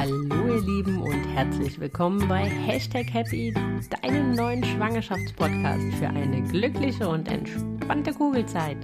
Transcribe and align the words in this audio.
Hallo 0.00 0.54
ihr 0.54 0.62
Lieben 0.62 1.02
und 1.02 1.24
herzlich 1.34 1.78
willkommen 1.78 2.26
bei 2.26 2.44
Hashtag 2.44 3.12
Happy, 3.12 3.52
deinem 4.00 4.32
neuen 4.32 4.64
Schwangerschaftspodcast 4.64 5.92
für 5.98 6.08
eine 6.08 6.42
glückliche 6.42 7.06
und 7.06 7.28
entspannte 7.28 8.14
Kugelzeit. 8.14 8.78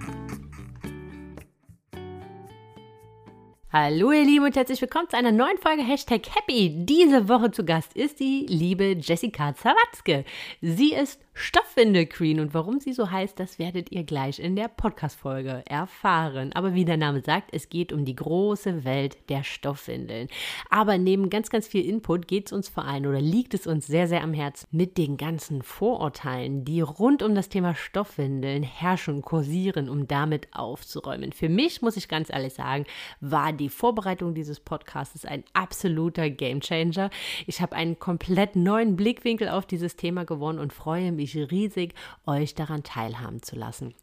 Hallo 3.73 4.12
ihr 4.12 4.27
Lieben 4.27 4.45
und 4.45 4.57
herzlich 4.57 4.83
willkommen 4.83 5.09
zu 5.09 5.16
einer 5.16 5.33
neuen 5.33 5.57
Folge 5.57 5.83
Hashtag 5.83 6.21
Happy. 6.37 6.84
Diese 6.84 7.30
Woche 7.30 7.51
zu 7.51 7.64
Gast 7.64 7.96
ist 7.96 8.21
die 8.21 8.45
liebe 8.51 8.95
Jessica 9.01 9.55
Zawatzke. 9.55 10.27
Sie 10.61 10.93
ist 10.93 11.26
Stoffwindel-Queen 11.39 12.41
und 12.41 12.55
warum 12.55 12.80
sie 12.80 12.95
so 12.95 13.11
heißt, 13.11 13.39
das 13.39 13.59
werdet 13.59 13.93
ihr 13.93 14.05
gleich 14.05 14.39
in 14.39 14.57
der 14.57 14.69
Podcast-Folge 14.69 15.65
erfahren. 15.66 16.55
Aber 16.55 16.73
wie 16.73 16.87
der 16.87 16.97
Name 16.97 17.20
sagt, 17.20 17.51
es 17.52 17.69
geht 17.69 17.92
um 17.92 18.06
die 18.06 18.16
große 18.16 18.84
Welt 18.87 19.19
der 19.28 19.45
Stoffwindeln. 19.45 20.28
Aber 20.70 20.97
neben 20.97 21.28
ganz, 21.28 21.51
ganz 21.51 21.69
viel 21.69 21.84
Input 21.84 22.27
geht 22.27 22.47
es 22.47 22.52
uns 22.55 22.70
vor 22.70 22.87
allem 22.87 23.05
oder 23.05 23.20
liegt 23.20 23.52
es 23.52 23.66
uns 23.66 23.87
sehr, 23.87 24.09
sehr 24.09 24.23
am 24.23 24.33
Herzen 24.33 24.66
mit 24.70 24.97
den 24.97 25.19
ganzen 25.19 25.61
Vorurteilen, 25.61 26.64
die 26.64 26.80
rund 26.80 27.23
um 27.23 27.34
das 27.34 27.50
Thema 27.50 27.75
Stoffwindeln 27.75 28.62
herrschen 28.62 29.20
kursieren, 29.20 29.91
um 29.91 30.09
damit 30.09 30.48
aufzuräumen. 30.53 31.33
Für 31.33 31.50
mich, 31.50 31.83
muss 31.83 31.98
ich 31.98 32.09
ganz 32.09 32.30
ehrlich 32.30 32.55
sagen, 32.55 32.87
war 33.20 33.53
die 33.53 33.69
Vorbereitung 33.69 34.34
dieses 34.34 34.59
Podcasts 34.59 35.27
ein 35.27 35.45
absoluter 35.53 36.30
Gamechanger. 36.30 37.11
Ich 37.47 37.61
habe 37.61 37.77
einen 37.77 37.98
komplett 37.98 38.56
neuen 38.56 38.97
Blickwinkel 38.97 39.50
auf 39.50 39.66
dieses 39.66 39.97
Thema 39.97 40.25
gewonnen 40.25 40.59
und 40.59 40.73
freue 40.73 41.12
mich 41.12 41.26
mich 41.35 41.51
riesig, 41.51 41.95
euch 42.27 42.55
daran 42.55 42.83
teilhaben 42.83 43.43
zu 43.43 43.57
lassen. 43.57 43.95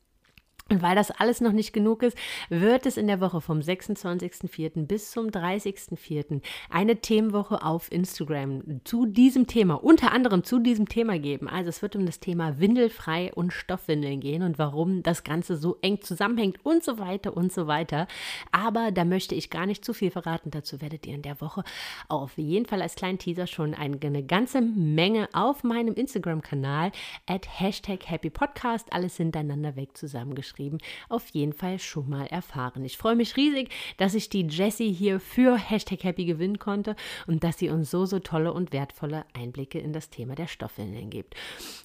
Und 0.70 0.82
weil 0.82 0.96
das 0.96 1.12
alles 1.12 1.42
noch 1.42 1.52
nicht 1.52 1.74
genug 1.74 2.04
ist, 2.04 2.18
wird 2.50 2.86
es 2.86 2.96
in 2.96 3.08
der 3.08 3.20
Woche 3.20 3.42
vom 3.42 3.60
26.04. 3.60 4.86
bis 4.88 5.12
zum 5.12 5.28
30.04. 5.28 6.42
eine 6.70 6.96
Themenwoche 6.96 7.64
auf 7.64 7.92
Instagram 7.92 8.82
zu 8.86 9.06
diesem 9.06 9.46
Thema, 9.46 9.76
unter 9.76 10.14
anderem 10.14 10.46
zu 10.46 10.60
diesem 10.60 10.88
Thema 10.88 11.20
geben. 11.20 11.50
Also 11.50 11.68
es 11.68 11.82
wird 11.82 11.98
um 11.98 12.06
das 12.06 12.22
Thema 12.22 12.60
Windelfrei 12.60 13.34
und 13.34 13.52
Stoffwindeln 13.52 14.22
gehen 14.22 14.42
und 14.42 14.58
warum 14.58 15.04
das 15.04 15.26
Ganze 15.26 15.58
so 15.58 15.78
eng 15.82 16.02
zusammenhängt 16.02 16.58
und 16.64 16.82
so 16.82 16.98
weiter 16.98 17.36
und 17.36 17.52
so 17.52 17.68
weiter. 17.68 18.08
Aber 18.54 18.92
da 18.92 19.04
möchte 19.04 19.36
ich 19.36 19.50
gar 19.50 19.66
nicht 19.66 19.84
zu 19.84 19.94
viel 19.94 20.12
verraten. 20.12 20.50
Dazu 20.50 20.80
werdet 20.80 21.06
ihr 21.06 21.14
in 21.14 21.24
der 21.24 21.42
Woche 21.42 21.64
auf 22.08 22.38
jeden 22.38 22.66
Fall 22.66 22.82
als 22.82 22.96
kleinen 22.96 23.20
Teaser 23.20 23.48
schon 23.48 23.74
eine 23.74 24.24
ganze 24.24 24.62
Menge 24.62 25.28
auf 25.34 25.64
meinem 25.66 25.94
Instagram-Kanal 25.94 26.94
at 27.28 27.60
Hashtag 27.60 28.10
Happy 28.10 28.30
Podcast 28.30 28.92
alles 28.94 29.18
hintereinander 29.18 29.76
weg 29.76 29.98
zusammengeschrieben 29.98 30.63
geschrieben, 30.64 30.78
auf 31.10 31.28
jeden 31.30 31.54
Fall 31.54 31.80
schon 31.80 32.10
mal 32.10 32.26
erfahren. 32.28 32.84
Ich 32.86 32.98
freue 32.98 33.16
mich 33.16 33.36
riesig, 33.38 33.70
dass 33.98 34.16
ich 34.16 34.30
die 34.30 34.48
Jessie 34.48 34.92
hier 34.92 35.20
für 35.20 35.58
Hashtag 35.58 36.04
Happy 36.04 36.26
gewinnen 36.26 36.60
konnte 36.60 36.96
und 37.28 37.44
dass 37.44 37.58
sie 37.58 37.70
uns 37.70 37.92
so, 37.92 38.06
so 38.06 38.20
tolle 38.20 38.54
und 38.54 38.72
wertvolle 38.72 39.26
Einblicke 39.34 39.80
in 39.80 39.94
das 39.94 40.10
Thema 40.10 40.36
der 40.36 40.48
Stoffwindeln 40.48 41.10
gibt. 41.10 41.36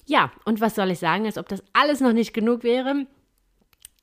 Ja, 0.05 0.31
und 0.45 0.61
was 0.61 0.75
soll 0.75 0.91
ich 0.91 0.99
sagen, 0.99 1.25
als 1.25 1.37
ob 1.37 1.47
das 1.49 1.63
alles 1.73 1.99
noch 1.99 2.13
nicht 2.13 2.33
genug 2.33 2.63
wäre? 2.63 3.05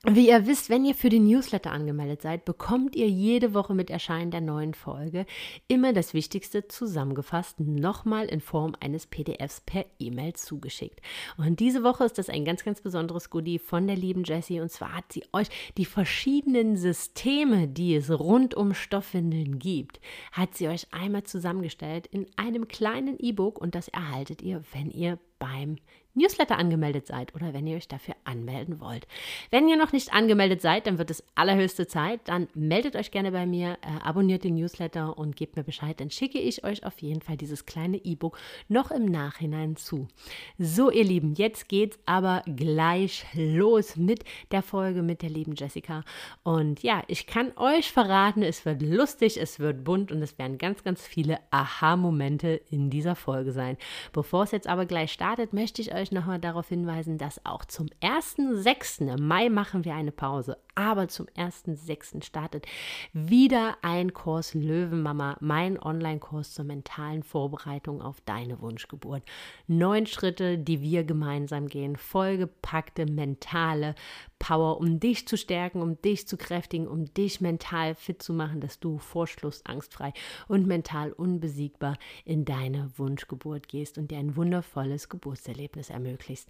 Wie 0.03 0.29
ihr 0.29 0.45
wisst, 0.45 0.69
wenn 0.69 0.85
ihr 0.85 0.93
für 0.93 1.09
den 1.09 1.25
Newsletter 1.25 1.71
angemeldet 1.71 2.21
seid, 2.21 2.45
bekommt 2.45 2.95
ihr 2.95 3.09
jede 3.09 3.55
Woche 3.55 3.73
mit 3.73 3.89
Erscheinen 3.89 4.29
der 4.29 4.41
neuen 4.41 4.75
Folge 4.75 5.25
immer 5.67 5.91
das 5.91 6.13
Wichtigste 6.13 6.67
zusammengefasst, 6.67 7.59
nochmal 7.59 8.27
in 8.27 8.39
Form 8.39 8.75
eines 8.79 9.07
PDFs 9.07 9.61
per 9.61 9.85
E-Mail 9.97 10.33
zugeschickt. 10.33 11.01
Und 11.37 11.59
diese 11.59 11.83
Woche 11.83 12.03
ist 12.03 12.19
das 12.19 12.29
ein 12.29 12.45
ganz, 12.45 12.63
ganz 12.63 12.79
besonderes 12.79 13.31
Goodie 13.31 13.57
von 13.57 13.87
der 13.87 13.95
lieben 13.95 14.23
Jessie. 14.23 14.59
Und 14.59 14.71
zwar 14.71 14.93
hat 14.97 15.11
sie 15.11 15.23
euch 15.33 15.47
die 15.77 15.85
verschiedenen 15.85 16.77
Systeme, 16.77 17.67
die 17.67 17.95
es 17.95 18.11
rund 18.11 18.53
um 18.53 18.75
Stoffwindeln 18.75 19.57
gibt, 19.57 19.99
hat 20.31 20.53
sie 20.55 20.67
euch 20.67 20.85
einmal 20.91 21.23
zusammengestellt 21.23 22.05
in 22.05 22.27
einem 22.35 22.67
kleinen 22.67 23.17
E-Book 23.17 23.59
und 23.59 23.73
das 23.73 23.87
erhaltet 23.87 24.43
ihr, 24.43 24.63
wenn 24.73 24.91
ihr 24.91 25.17
beim 25.39 25.77
Newsletter 26.17 26.57
angemeldet 26.57 27.07
seid 27.07 27.35
oder 27.35 27.53
wenn 27.53 27.67
ihr 27.67 27.77
euch 27.77 27.87
dafür 27.87 28.15
anmelden 28.23 28.79
wollt. 28.79 29.07
Wenn 29.51 29.69
ihr 29.69 29.77
noch 29.77 29.91
nicht 29.91 30.13
angemeldet 30.13 30.61
seid, 30.61 30.87
dann 30.87 30.97
wird 30.97 31.11
es 31.11 31.23
allerhöchste 31.35 31.87
Zeit. 31.87 32.21
Dann 32.25 32.47
meldet 32.53 32.95
euch 32.95 33.11
gerne 33.11 33.31
bei 33.31 33.45
mir, 33.45 33.77
äh, 33.81 34.03
abonniert 34.03 34.43
den 34.43 34.55
Newsletter 34.55 35.17
und 35.17 35.35
gebt 35.35 35.55
mir 35.55 35.63
Bescheid. 35.63 35.99
Dann 35.99 36.09
schicke 36.09 36.39
ich 36.39 36.63
euch 36.63 36.85
auf 36.85 36.99
jeden 36.99 37.21
Fall 37.21 37.37
dieses 37.37 37.65
kleine 37.65 37.97
E-Book 37.97 38.37
noch 38.67 38.91
im 38.91 39.05
Nachhinein 39.05 39.75
zu. 39.75 40.07
So, 40.57 40.89
ihr 40.89 41.03
Lieben, 41.03 41.35
jetzt 41.35 41.69
geht's 41.69 41.99
aber 42.05 42.43
gleich 42.55 43.25
los 43.33 43.95
mit 43.95 44.23
der 44.51 44.63
Folge 44.63 45.03
mit 45.03 45.21
der 45.21 45.29
lieben 45.29 45.53
Jessica. 45.55 46.03
Und 46.43 46.81
ja, 46.81 47.03
ich 47.07 47.27
kann 47.27 47.51
euch 47.57 47.91
verraten, 47.91 48.41
es 48.41 48.65
wird 48.65 48.81
lustig, 48.81 49.39
es 49.39 49.59
wird 49.59 49.83
bunt 49.83 50.11
und 50.11 50.21
es 50.21 50.37
werden 50.39 50.57
ganz, 50.57 50.83
ganz 50.83 51.05
viele 51.05 51.39
Aha-Momente 51.51 52.61
in 52.69 52.89
dieser 52.89 53.15
Folge 53.15 53.51
sein. 53.51 53.77
Bevor 54.13 54.43
es 54.43 54.51
jetzt 54.51 54.67
aber 54.67 54.85
gleich 54.85 55.11
startet, 55.11 55.53
möchte 55.53 55.81
ich 55.81 55.93
euch 55.93 56.06
euch 56.07 56.11
nochmal 56.11 56.39
darauf 56.39 56.69
hinweisen, 56.69 57.17
dass 57.17 57.45
auch 57.45 57.65
zum 57.65 57.87
1.6. 58.01 59.13
im 59.13 59.27
Mai 59.27 59.49
machen 59.49 59.83
wir 59.83 59.93
eine 59.93 60.11
Pause, 60.11 60.57
aber 60.77 61.07
zum 61.07 61.25
1.6. 61.35 62.23
startet 62.23 62.67
wieder 63.11 63.77
ein 63.81 64.13
Kurs 64.13 64.53
Löwenmama, 64.53 65.35
mein 65.39 65.81
Online-Kurs 65.81 66.53
zur 66.53 66.65
mentalen 66.65 67.23
Vorbereitung 67.23 67.99
auf 67.99 68.21
deine 68.21 68.61
Wunschgeburt. 68.61 69.23
Neun 69.65 70.05
Schritte, 70.05 70.59
die 70.59 70.81
wir 70.81 71.03
gemeinsam 71.03 71.67
gehen, 71.67 71.95
vollgepackte 71.95 73.07
mentale 73.07 73.95
Power, 74.37 74.79
um 74.79 74.99
dich 74.99 75.27
zu 75.27 75.35
stärken, 75.35 75.81
um 75.81 75.99
dich 75.99 76.27
zu 76.27 76.37
kräftigen, 76.37 76.87
um 76.87 77.11
dich 77.11 77.41
mental 77.41 77.95
fit 77.95 78.21
zu 78.21 78.31
machen, 78.31 78.61
dass 78.61 78.79
du 78.79 78.99
vor 78.99 79.25
Schluss 79.25 79.65
angstfrei 79.65 80.13
und 80.47 80.67
mental 80.67 81.11
unbesiegbar 81.11 81.97
in 82.23 82.45
deine 82.45 82.91
Wunschgeburt 82.97 83.67
gehst 83.67 83.97
und 83.97 84.11
dir 84.11 84.19
ein 84.19 84.35
wundervolles 84.35 85.09
Geburtserlebnis 85.09 85.89
ermöglicht. 85.89 86.49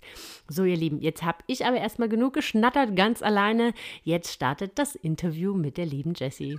So, 0.49 0.65
ihr 0.65 0.75
Lieben, 0.75 0.99
jetzt 0.99 1.23
habe 1.23 1.37
ich 1.47 1.65
aber 1.65 1.77
erstmal 1.77 2.09
genug 2.09 2.33
geschnattert, 2.33 2.93
ganz 2.97 3.21
alleine. 3.21 3.73
Jetzt 4.03 4.16
startet 4.25 4.79
das 4.79 4.95
Interview 4.95 5.53
mit 5.53 5.77
der 5.77 5.85
lieben 5.85 6.13
Jessie. 6.15 6.57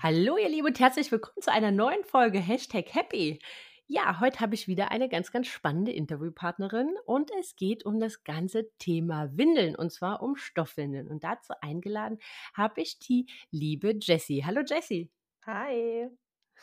Hallo, 0.00 0.36
ihr 0.36 0.48
Lieben, 0.48 0.66
und 0.66 0.80
herzlich 0.80 1.12
willkommen 1.12 1.40
zu 1.40 1.52
einer 1.52 1.70
neuen 1.70 2.02
Folge 2.04 2.40
Hashtag 2.40 2.92
Happy. 2.92 3.38
Ja, 3.86 4.18
heute 4.20 4.40
habe 4.40 4.54
ich 4.54 4.66
wieder 4.66 4.90
eine 4.90 5.08
ganz, 5.08 5.30
ganz 5.30 5.46
spannende 5.46 5.92
Interviewpartnerin 5.92 6.94
und 7.06 7.30
es 7.38 7.54
geht 7.54 7.86
um 7.86 8.00
das 8.00 8.24
ganze 8.24 8.70
Thema 8.78 9.28
Windeln 9.36 9.76
und 9.76 9.92
zwar 9.92 10.22
um 10.22 10.36
Stoffwindeln. 10.36 11.06
Und 11.08 11.22
dazu 11.22 11.52
eingeladen 11.60 12.18
habe 12.54 12.80
ich 12.80 12.98
die 12.98 13.26
liebe 13.50 13.94
Jessie. 14.00 14.44
Hallo 14.44 14.62
Jessie. 14.66 15.10
Hi. 15.46 16.08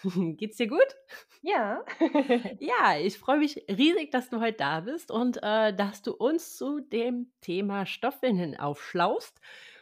Geht's 0.38 0.58
dir 0.58 0.68
gut? 0.68 0.96
Ja. 1.42 1.84
ja, 2.60 2.98
ich 3.00 3.18
freue 3.18 3.40
mich 3.40 3.64
riesig, 3.70 4.12
dass 4.12 4.30
du 4.30 4.40
heute 4.40 4.58
da 4.58 4.80
bist 4.82 5.12
und 5.12 5.38
äh, 5.44 5.76
dass 5.76 6.02
du 6.02 6.14
uns 6.14 6.58
zu 6.58 6.80
dem 6.80 7.32
Thema 7.42 7.86
Stoffwindeln 7.86 8.58
aufschlaust 8.58 9.40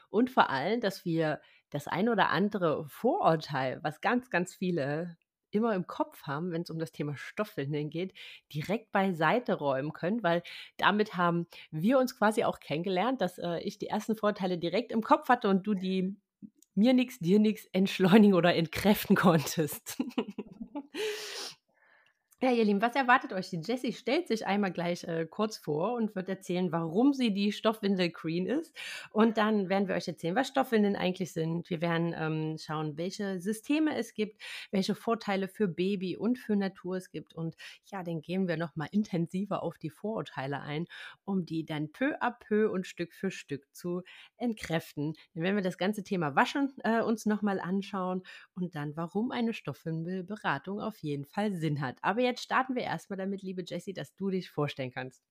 und 0.10 0.30
vor 0.30 0.50
allem, 0.50 0.82
dass 0.82 1.06
wir 1.06 1.42
das 1.70 1.88
ein 1.88 2.10
oder 2.10 2.30
andere 2.30 2.88
Vorurteil, 2.88 3.80
was 3.84 4.02
ganz, 4.02 4.30
ganz 4.30 4.56
viele 4.56 5.18
immer 5.52 5.74
im 5.74 5.88
Kopf 5.88 6.24
haben, 6.24 6.52
wenn 6.52 6.62
es 6.62 6.70
um 6.70 6.80
das 6.80 6.92
Thema 6.92 7.16
Stoffwindeln 7.16 7.90
geht, 7.90 8.14
direkt 8.54 8.92
beiseite 8.92 9.56
räumen 9.56 9.94
können, 9.94 10.22
weil 10.22 10.44
damit 10.78 11.16
haben 11.18 11.48
wir 11.72 11.98
uns 12.00 12.18
quasi 12.18 12.44
auch 12.44 12.60
kennengelernt, 12.60 13.22
dass 13.22 13.38
äh, 13.40 13.60
ich 13.60 13.78
die 13.80 13.88
ersten 13.88 14.16
Vorteile 14.16 14.58
direkt 14.58 14.92
im 14.92 15.02
Kopf 15.02 15.30
hatte 15.30 15.50
und 15.50 15.66
du 15.66 15.74
die 15.74 16.16
mir 16.80 16.94
nichts, 16.94 17.20
dir 17.20 17.40
nichts 17.40 17.68
entschleunigen 17.74 18.34
oder 18.34 18.56
entkräften 18.56 19.16
konntest. 19.16 20.02
Ja, 22.42 22.52
ihr 22.54 22.64
Lieben, 22.64 22.82
was 22.82 22.96
erwartet 22.96 23.34
euch? 23.34 23.50
Die 23.50 23.60
Jessie 23.62 23.92
stellt 23.92 24.30
sich 24.30 24.48
einmal 24.48 24.72
gleich 24.72 25.04
äh, 25.04 25.26
kurz 25.30 25.58
vor 25.58 25.96
und 25.96 26.16
wird 26.16 26.30
erzählen, 26.30 26.72
warum 26.72 27.12
sie 27.14 27.34
die 27.34 27.52
Stoffwindel 27.52 28.12
Queen 28.12 28.46
ist. 28.48 28.74
Und 29.12 29.36
dann 29.38 29.68
werden 29.68 29.90
wir 29.90 29.96
euch 29.96 30.08
erzählen, 30.08 30.38
was 30.38 30.48
Stoffwindeln 30.48 30.96
eigentlich 30.96 31.34
sind. 31.34 31.70
Wir 31.70 31.82
werden 31.82 32.16
ähm, 32.18 32.56
schauen, 32.58 32.96
welche 32.98 33.42
Systeme 33.42 33.98
es 33.98 34.14
gibt, 34.14 34.42
welche 34.72 34.96
Vorteile 34.96 35.50
für 35.50 35.68
Baby 35.68 36.16
und 36.16 36.40
für 36.40 36.56
Natur 36.56 36.96
es 36.96 37.12
gibt. 37.12 37.34
Und 37.34 37.56
ja, 37.88 38.04
dann 38.04 38.22
gehen 38.22 38.48
wir 38.48 38.56
nochmal 38.56 38.88
intensiver 38.94 39.62
auf 39.62 39.78
die 39.78 39.90
Vorurteile 39.90 40.62
ein, 40.62 40.86
um 41.26 41.46
die 41.46 41.66
dann 41.66 41.92
peu 41.92 42.16
à 42.22 42.32
peu 42.32 42.72
und 42.72 42.88
Stück 42.88 43.14
für 43.14 43.32
Stück 43.32 43.66
zu 43.76 44.02
entkräften. 44.38 45.14
Dann 45.34 45.44
werden 45.44 45.58
wir 45.58 45.64
das 45.64 45.78
ganze 45.78 46.04
Thema 46.04 46.38
Waschen 46.38 46.74
äh, 46.86 47.02
uns 47.02 47.26
nochmal 47.26 47.60
anschauen 47.60 48.24
und 48.56 48.76
dann, 48.76 48.96
warum 48.96 49.32
eine 49.32 49.54
Stoffwindelberatung 49.54 50.80
auf 50.80 51.00
jeden 51.00 51.26
Fall 51.26 51.54
Sinn 51.54 51.82
hat. 51.82 51.98
Aber 52.02 52.29
jetzt 52.30 52.44
starten 52.44 52.76
wir 52.76 52.84
erstmal 52.84 53.18
damit, 53.18 53.42
liebe 53.42 53.64
Jessie, 53.66 53.94
dass 53.94 54.16
du 54.16 54.30
dich 54.30 54.50
vorstellen 54.50 54.92
kannst. 54.92 55.24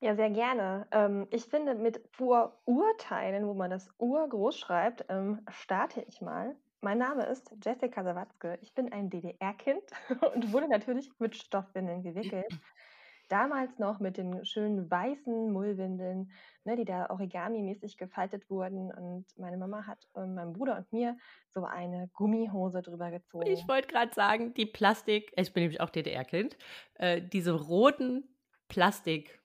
Ja, 0.00 0.16
sehr 0.16 0.30
gerne. 0.30 0.88
Ähm, 0.90 1.28
ich 1.30 1.44
finde, 1.44 1.76
mit 1.76 2.00
Vorurteilen, 2.10 3.46
wo 3.46 3.54
man 3.54 3.70
das 3.70 3.88
Ur 3.98 4.28
groß 4.28 4.58
schreibt, 4.58 5.04
ähm, 5.08 5.44
starte 5.48 6.04
ich 6.08 6.20
mal. 6.20 6.56
Mein 6.80 6.98
Name 6.98 7.24
ist 7.26 7.54
Jessica 7.64 8.02
Sawatzke. 8.02 8.58
Ich 8.62 8.74
bin 8.74 8.92
ein 8.92 9.10
DDR-Kind 9.10 9.82
und 10.34 10.52
wurde 10.52 10.68
natürlich 10.68 11.08
mit 11.20 11.36
Stoffwindeln 11.36 12.02
gewickelt. 12.02 12.52
Damals 13.32 13.78
noch 13.78 13.98
mit 13.98 14.18
den 14.18 14.44
schönen 14.44 14.90
weißen 14.90 15.50
Mullwindeln, 15.50 16.30
ne, 16.64 16.76
die 16.76 16.84
da 16.84 17.06
origami-mäßig 17.08 17.96
gefaltet 17.96 18.50
wurden. 18.50 18.92
Und 18.92 19.26
meine 19.38 19.56
Mama 19.56 19.86
hat 19.86 20.06
äh, 20.14 20.26
meinem 20.26 20.52
Bruder 20.52 20.76
und 20.76 20.92
mir 20.92 21.16
so 21.48 21.64
eine 21.64 22.10
Gummihose 22.12 22.82
drüber 22.82 23.10
gezogen. 23.10 23.46
Ich 23.46 23.66
wollte 23.66 23.88
gerade 23.88 24.12
sagen, 24.12 24.52
die 24.52 24.66
Plastik, 24.66 25.32
ich 25.36 25.52
bin 25.54 25.62
nämlich 25.62 25.80
auch 25.80 25.88
DDR-Kind, 25.88 26.58
äh, 26.94 27.22
diese 27.22 27.52
roten 27.52 28.28
Plastik. 28.68 29.38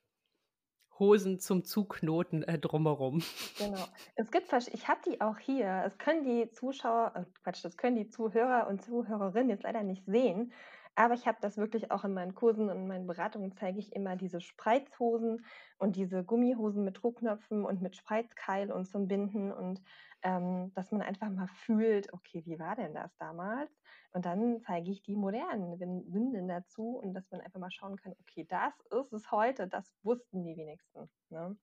Hosen 1.00 1.40
zum 1.40 1.64
Zuknoten 1.64 2.42
äh, 2.42 2.58
drumherum. 2.58 3.22
Genau. 3.60 3.86
Es 4.16 4.32
gibt, 4.32 4.52
ich 4.52 4.88
habe 4.88 5.00
die 5.06 5.22
auch 5.22 5.38
hier. 5.38 5.84
Es 5.86 6.00
können 6.00 6.24
die 6.24 6.50
Zuschauer, 6.50 7.12
äh, 7.16 7.24
Quatsch, 7.44 7.64
das 7.64 7.78
können 7.78 7.96
die 7.96 8.10
Zuhörer 8.10 8.68
und 8.68 8.82
Zuhörerinnen 8.82 9.50
jetzt 9.50 9.62
leider 9.62 9.84
nicht 9.84 10.04
sehen. 10.08 10.52
Aber 10.98 11.14
ich 11.14 11.28
habe 11.28 11.38
das 11.42 11.58
wirklich 11.58 11.92
auch 11.92 12.04
in 12.06 12.16
meinen 12.16 12.34
Kursen 12.34 12.72
und 12.72 12.78
in 12.78 12.88
meinen 12.88 13.06
Beratungen 13.06 13.52
zeige 13.52 13.78
ich 13.78 13.94
immer 13.96 14.16
diese 14.16 14.42
Spreizhosen 14.42 15.46
und 15.78 15.96
diese 15.96 16.24
Gummihosen 16.24 16.84
mit 16.84 17.04
Druckknöpfen 17.04 17.66
und 17.66 17.84
mit 17.84 17.96
Spreizkeil 17.96 18.72
und 18.72 18.86
zum 18.86 19.08
Binden 19.08 19.52
und 19.52 19.80
ähm, 20.24 20.74
dass 20.74 20.92
man 20.92 21.04
einfach 21.04 21.30
mal 21.30 21.50
fühlt, 21.50 22.12
okay, 22.14 22.42
wie 22.48 22.58
war 22.58 22.76
denn 22.76 22.96
das 22.96 23.16
damals? 23.18 23.70
Und 24.12 24.26
dann 24.26 24.60
zeige 24.62 24.90
ich 24.90 25.04
die 25.04 25.16
modernen 25.16 25.80
Windeln 25.80 26.48
dazu 26.48 26.98
und 26.98 27.14
dass 27.14 27.30
man 27.30 27.42
einfach 27.42 27.60
mal 27.60 27.70
schauen 27.70 27.98
kann, 27.98 28.16
okay, 28.20 28.48
das 28.50 28.74
ist 28.90 29.14
es 29.14 29.30
heute, 29.30 29.68
das 29.68 29.94
wussten 30.02 30.44
die 30.44 30.58
wenigsten. 30.58 31.12
Ne? 31.30 31.56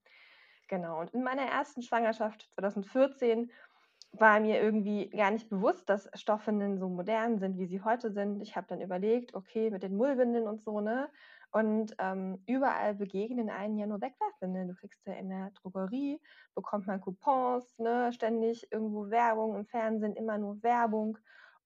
Genau. 0.69 1.01
Und 1.01 1.13
in 1.13 1.25
meiner 1.25 1.43
ersten 1.43 1.83
Schwangerschaft 1.83 2.49
2014 2.55 3.51
war 4.19 4.41
mir 4.41 4.61
irgendwie 4.61 5.09
gar 5.11 5.31
nicht 5.31 5.49
bewusst, 5.49 5.89
dass 5.89 6.09
Stoffwindeln 6.15 6.79
so 6.79 6.89
modern 6.89 7.39
sind, 7.39 7.59
wie 7.59 7.67
sie 7.67 7.83
heute 7.83 8.13
sind. 8.13 8.41
Ich 8.41 8.57
habe 8.57 8.67
dann 8.69 8.81
überlegt, 8.81 9.35
okay, 9.35 9.71
mit 9.71 9.83
den 9.83 9.97
Mullwindeln 9.97 10.47
und 10.47 10.63
so, 10.63 10.81
ne? 10.81 11.09
Und 11.51 11.95
ähm, 12.01 12.43
überall 12.47 12.95
begegnen 12.95 13.49
einen 13.49 13.79
ja 13.79 13.87
nur 13.87 14.01
Wegwerfwindeln. 14.01 14.67
Du 14.69 14.75
kriegst 14.75 15.07
ja 15.07 15.13
in 15.13 15.29
der 15.29 15.53
Drogerie, 15.53 16.21
bekommt 16.57 16.89
man 16.89 17.01
Coupons, 17.01 17.79
ne? 17.79 18.13
ständig 18.13 18.67
irgendwo 18.73 19.09
Werbung 19.09 19.55
im 19.55 19.65
Fernsehen, 19.65 20.17
immer 20.17 20.37
nur 20.37 20.61
Werbung. 20.65 21.17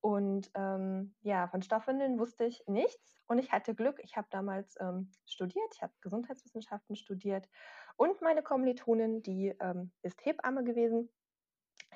Und 0.01 0.51
ähm, 0.55 1.15
ja, 1.23 1.49
von 1.49 1.63
Stoffwindeln 1.63 2.19
wusste 2.19 2.45
ich 2.45 2.63
nichts. 2.67 3.23
Und 3.29 3.39
ich 3.39 3.51
hatte 3.51 3.75
Glück, 3.75 3.99
ich 4.03 4.17
habe 4.17 4.29
damals 4.31 4.77
ähm, 4.79 5.11
studiert, 5.25 5.75
ich 5.75 5.83
habe 5.83 5.93
Gesundheitswissenschaften 6.03 6.95
studiert. 6.95 7.49
Und 7.97 8.21
meine 8.21 8.43
Kommilitonin, 8.43 9.23
die 9.23 9.55
ähm, 9.59 9.91
ist 10.03 10.23
Hebamme 10.25 10.65
gewesen 10.65 11.09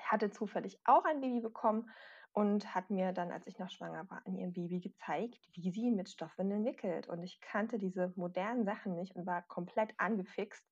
hatte 0.05 0.31
zufällig 0.31 0.79
auch 0.85 1.05
ein 1.05 1.21
Baby 1.21 1.41
bekommen 1.41 1.91
und 2.33 2.75
hat 2.75 2.91
mir 2.91 3.13
dann, 3.13 3.31
als 3.31 3.47
ich 3.47 3.59
noch 3.59 3.71
schwanger 3.71 4.09
war, 4.11 4.23
an 4.27 4.35
ihrem 4.35 4.53
Baby 4.53 4.81
gezeigt, 4.81 5.49
wie 5.53 5.71
sie 5.71 5.91
mit 5.91 6.09
Stoffwindeln 6.09 6.65
wickelt. 6.65 7.07
Und 7.09 7.23
ich 7.23 7.41
kannte 7.41 7.79
diese 7.79 8.13
modernen 8.17 8.65
Sachen 8.65 8.95
nicht 8.95 9.15
und 9.15 9.27
war 9.27 9.43
komplett 9.43 9.93
angefixt 9.99 10.67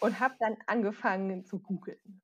und 0.00 0.20
habe 0.20 0.34
dann 0.38 0.56
angefangen 0.66 1.44
zu 1.44 1.60
googeln. 1.60 2.22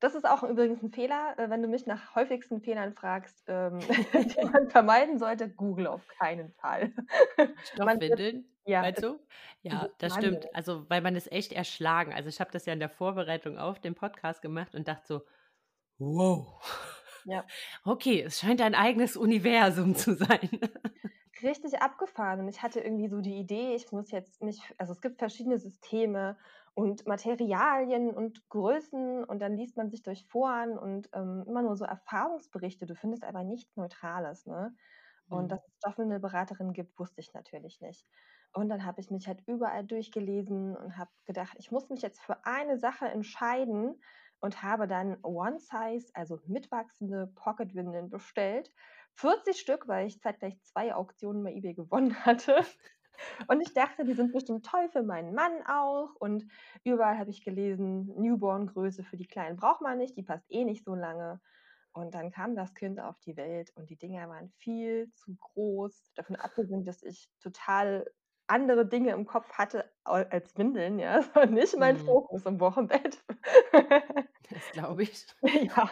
Das 0.00 0.16
ist 0.16 0.28
auch 0.28 0.42
übrigens 0.42 0.82
ein 0.82 0.90
Fehler, 0.90 1.38
äh, 1.38 1.48
wenn 1.48 1.62
du 1.62 1.68
mich 1.68 1.86
nach 1.86 2.16
häufigsten 2.16 2.60
Fehlern 2.60 2.92
fragst, 2.92 3.44
ähm, 3.46 3.78
die 4.36 4.44
man 4.44 4.68
vermeiden 4.68 5.18
sollte, 5.20 5.48
Google 5.48 5.86
auf 5.86 6.08
keinen 6.08 6.52
Fall. 6.54 6.92
Stoffwindeln? 7.72 8.44
Ja, 8.64 8.80
meinst 8.80 9.02
du? 9.02 9.20
Ja, 9.62 9.88
das 9.98 10.14
stimmt. 10.14 10.52
Also, 10.54 10.88
weil 10.90 11.02
man 11.02 11.14
ist 11.14 11.30
echt 11.30 11.52
erschlagen. 11.52 12.12
Also, 12.12 12.28
ich 12.28 12.40
habe 12.40 12.50
das 12.50 12.66
ja 12.66 12.72
in 12.72 12.80
der 12.80 12.88
Vorbereitung 12.88 13.58
auf 13.58 13.80
den 13.80 13.94
Podcast 13.94 14.42
gemacht 14.42 14.74
und 14.74 14.88
dachte 14.88 15.06
so, 15.06 15.22
wow. 16.02 16.60
Ja. 17.24 17.44
Okay, 17.84 18.22
es 18.22 18.40
scheint 18.40 18.60
ein 18.60 18.74
eigenes 18.74 19.16
Universum 19.16 19.94
zu 19.94 20.14
sein. 20.14 20.50
Richtig 21.42 21.80
abgefahren. 21.80 22.40
Und 22.40 22.48
ich 22.48 22.62
hatte 22.62 22.80
irgendwie 22.80 23.08
so 23.08 23.20
die 23.20 23.36
Idee, 23.36 23.74
ich 23.74 23.90
muss 23.92 24.10
jetzt 24.10 24.42
nicht, 24.42 24.62
also 24.78 24.92
es 24.92 25.00
gibt 25.00 25.18
verschiedene 25.18 25.58
Systeme 25.58 26.36
und 26.74 27.06
Materialien 27.06 28.10
und 28.10 28.48
Größen 28.48 29.24
und 29.24 29.40
dann 29.40 29.56
liest 29.56 29.76
man 29.76 29.90
sich 29.90 30.02
durch 30.02 30.24
Foren 30.26 30.78
und 30.78 31.08
ähm, 31.12 31.44
immer 31.46 31.62
nur 31.62 31.76
so 31.76 31.84
Erfahrungsberichte. 31.84 32.86
Du 32.86 32.94
findest 32.94 33.24
aber 33.24 33.44
nichts 33.44 33.76
Neutrales, 33.76 34.46
ne? 34.46 34.74
Und 35.28 35.44
mhm. 35.44 35.48
dass 35.48 35.66
es 35.66 35.78
dafür 35.80 36.04
eine 36.04 36.20
Beraterin 36.20 36.72
gibt, 36.72 36.98
wusste 36.98 37.20
ich 37.20 37.32
natürlich 37.34 37.80
nicht. 37.80 38.06
Und 38.52 38.68
dann 38.68 38.84
habe 38.84 39.00
ich 39.00 39.10
mich 39.10 39.26
halt 39.26 39.42
überall 39.46 39.84
durchgelesen 39.84 40.76
und 40.76 40.96
habe 40.96 41.10
gedacht, 41.24 41.56
ich 41.58 41.70
muss 41.70 41.88
mich 41.88 42.02
jetzt 42.02 42.20
für 42.20 42.44
eine 42.44 42.78
Sache 42.78 43.06
entscheiden 43.06 44.00
und 44.42 44.62
habe 44.62 44.88
dann 44.88 45.16
One 45.22 45.58
Size, 45.60 46.10
also 46.14 46.40
mitwachsende 46.46 47.28
Pocketwindeln 47.36 48.10
bestellt. 48.10 48.70
40 49.14 49.58
Stück, 49.58 49.88
weil 49.88 50.08
ich 50.08 50.20
zeitgleich 50.20 50.60
zwei 50.62 50.94
Auktionen 50.94 51.44
bei 51.44 51.52
eBay 51.54 51.74
gewonnen 51.74 52.14
hatte. 52.26 52.64
Und 53.46 53.60
ich 53.60 53.72
dachte, 53.72 54.04
die 54.04 54.14
sind 54.14 54.32
bestimmt 54.32 54.66
toll 54.66 54.88
für 54.88 55.04
meinen 55.04 55.32
Mann 55.34 55.62
auch. 55.66 56.16
Und 56.18 56.44
überall 56.82 57.18
habe 57.18 57.30
ich 57.30 57.44
gelesen, 57.44 58.08
Newborn-Größe 58.16 59.04
für 59.04 59.16
die 59.16 59.28
Kleinen 59.28 59.56
braucht 59.56 59.80
man 59.80 59.98
nicht, 59.98 60.16
die 60.16 60.24
passt 60.24 60.50
eh 60.50 60.64
nicht 60.64 60.84
so 60.84 60.94
lange. 60.94 61.40
Und 61.92 62.14
dann 62.14 62.32
kam 62.32 62.56
das 62.56 62.74
Kind 62.74 62.98
auf 62.98 63.20
die 63.20 63.36
Welt 63.36 63.70
und 63.76 63.90
die 63.90 63.98
Dinger 63.98 64.28
waren 64.28 64.48
viel 64.56 65.12
zu 65.14 65.36
groß. 65.36 66.10
Davon 66.16 66.36
abgesehen, 66.36 66.84
dass 66.84 67.02
ich 67.02 67.28
total 67.38 68.10
andere 68.52 68.86
Dinge 68.86 69.12
im 69.12 69.24
Kopf 69.24 69.50
hatte 69.54 69.90
als 70.04 70.56
Windeln, 70.58 70.98
ja. 70.98 71.16
Das 71.22 71.34
war 71.34 71.46
nicht 71.46 71.76
mein 71.78 71.96
mhm. 71.96 72.04
Fokus 72.04 72.46
im 72.46 72.60
Wochenbett. 72.60 73.24
Das 74.50 74.70
glaube 74.72 75.04
ich. 75.04 75.26
Ja, 75.74 75.90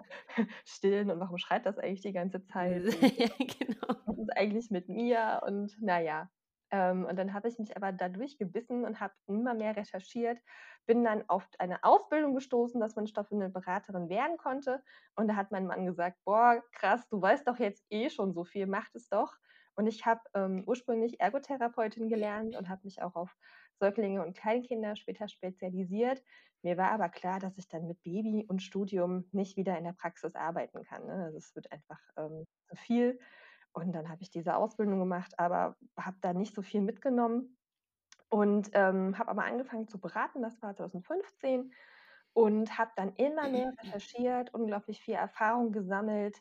stillen 0.66 1.10
und 1.10 1.18
warum 1.18 1.38
schreit 1.38 1.64
das 1.64 1.78
eigentlich 1.78 2.02
die 2.02 2.12
ganze 2.12 2.44
Zeit? 2.44 2.84
ja, 3.00 3.28
genau. 3.38 3.96
Was 4.04 4.18
ist 4.18 4.36
eigentlich 4.36 4.70
mit 4.70 4.90
mir? 4.90 5.40
Und 5.46 5.80
naja, 5.80 6.28
ähm, 6.70 7.06
und 7.06 7.16
dann 7.16 7.32
habe 7.32 7.48
ich 7.48 7.58
mich 7.58 7.74
aber 7.76 7.92
dadurch 7.92 8.36
gebissen 8.36 8.84
und 8.84 9.00
habe 9.00 9.14
immer 9.26 9.54
mehr 9.54 9.76
recherchiert, 9.76 10.38
bin 10.86 11.04
dann 11.04 11.24
auf 11.28 11.48
eine 11.58 11.82
Ausbildung 11.82 12.34
gestoßen, 12.34 12.80
dass 12.80 12.96
man 12.96 13.06
Stoffwindelberaterin 13.06 14.10
werden 14.10 14.36
konnte. 14.36 14.82
Und 15.16 15.28
da 15.28 15.36
hat 15.36 15.50
mein 15.52 15.66
Mann 15.66 15.86
gesagt, 15.86 16.18
boah, 16.24 16.62
krass, 16.72 17.08
du 17.08 17.20
weißt 17.20 17.48
doch 17.48 17.58
jetzt 17.58 17.84
eh 17.90 18.10
schon 18.10 18.34
so 18.34 18.44
viel, 18.44 18.66
mach 18.66 18.88
es 18.92 19.08
doch. 19.08 19.32
Und 19.80 19.86
ich 19.86 20.04
habe 20.04 20.20
ähm, 20.34 20.62
ursprünglich 20.66 21.20
Ergotherapeutin 21.20 22.10
gelernt 22.10 22.54
und 22.54 22.68
habe 22.68 22.82
mich 22.84 23.00
auch 23.00 23.14
auf 23.14 23.34
Säuglinge 23.78 24.22
und 24.22 24.36
Kleinkinder 24.36 24.94
später 24.94 25.26
spezialisiert. 25.26 26.22
Mir 26.60 26.76
war 26.76 26.90
aber 26.90 27.08
klar, 27.08 27.40
dass 27.40 27.56
ich 27.56 27.66
dann 27.66 27.86
mit 27.86 28.02
Baby 28.02 28.44
und 28.46 28.62
Studium 28.62 29.24
nicht 29.32 29.56
wieder 29.56 29.78
in 29.78 29.84
der 29.84 29.94
Praxis 29.94 30.34
arbeiten 30.34 30.82
kann. 30.84 31.06
Ne? 31.06 31.24
Also 31.24 31.38
es 31.38 31.56
wird 31.56 31.72
einfach 31.72 31.98
ähm, 32.18 32.46
zu 32.66 32.76
viel. 32.76 33.18
Und 33.72 33.92
dann 33.92 34.10
habe 34.10 34.20
ich 34.20 34.30
diese 34.30 34.54
Ausbildung 34.54 34.98
gemacht, 34.98 35.38
aber 35.38 35.78
habe 35.96 36.18
da 36.20 36.34
nicht 36.34 36.54
so 36.54 36.60
viel 36.60 36.82
mitgenommen 36.82 37.56
und 38.28 38.68
ähm, 38.74 39.18
habe 39.18 39.30
aber 39.30 39.44
angefangen 39.44 39.88
zu 39.88 39.98
beraten. 39.98 40.42
Das 40.42 40.60
war 40.60 40.76
2015 40.76 41.72
und 42.34 42.76
habe 42.76 42.90
dann 42.96 43.14
immer 43.14 43.48
mehr 43.48 43.72
recherchiert, 43.82 44.52
unglaublich 44.52 45.00
viel 45.00 45.14
Erfahrung 45.14 45.72
gesammelt. 45.72 46.36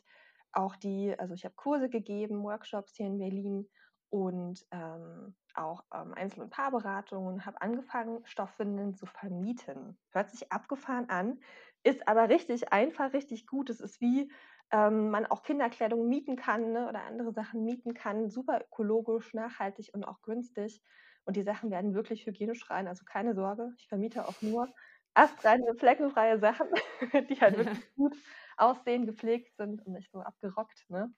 Auch 0.52 0.76
die, 0.76 1.14
also 1.18 1.34
ich 1.34 1.44
habe 1.44 1.54
Kurse 1.54 1.88
gegeben, 1.88 2.42
Workshops 2.42 2.96
hier 2.96 3.06
in 3.06 3.18
Berlin 3.18 3.68
und 4.10 4.66
ähm, 4.72 5.34
auch 5.54 5.84
ähm, 5.94 6.14
Einzel- 6.14 6.42
und 6.42 6.50
Paarberatungen 6.50 7.34
und 7.34 7.46
habe 7.46 7.60
angefangen, 7.62 8.20
Stoffwindeln 8.24 8.94
zu 8.94 9.06
vermieten. 9.06 9.98
Hört 10.10 10.30
sich 10.30 10.50
abgefahren 10.52 11.08
an, 11.08 11.40
ist 11.82 12.06
aber 12.08 12.28
richtig 12.28 12.72
einfach, 12.72 13.12
richtig 13.12 13.46
gut. 13.46 13.70
Es 13.70 13.80
ist 13.80 14.00
wie 14.00 14.30
ähm, 14.72 15.10
man 15.10 15.26
auch 15.26 15.42
Kinderkleidung 15.42 16.08
mieten 16.08 16.36
kann 16.36 16.72
ne, 16.72 16.88
oder 16.88 17.04
andere 17.04 17.32
Sachen 17.32 17.64
mieten 17.64 17.94
kann. 17.94 18.28
Super 18.30 18.60
ökologisch, 18.62 19.34
nachhaltig 19.34 19.90
und 19.92 20.04
auch 20.04 20.22
günstig. 20.22 20.82
Und 21.24 21.36
die 21.36 21.42
Sachen 21.42 21.70
werden 21.70 21.94
wirklich 21.94 22.26
hygienisch 22.26 22.68
rein, 22.70 22.88
also 22.88 23.04
keine 23.04 23.34
Sorge. 23.34 23.72
Ich 23.78 23.88
vermiete 23.88 24.26
auch 24.26 24.40
nur 24.42 24.68
astreine, 25.14 25.74
fleckenfreie 25.76 26.38
Sachen, 26.38 26.68
die 27.30 27.40
halt 27.40 27.56
wirklich 27.56 27.80
gut 27.96 28.16
aussehen, 28.60 29.06
gepflegt 29.06 29.56
sind 29.56 29.84
und 29.86 29.92
nicht 29.94 30.10
so 30.10 30.20
abgerockt. 30.20 30.84
Ne? 30.88 31.12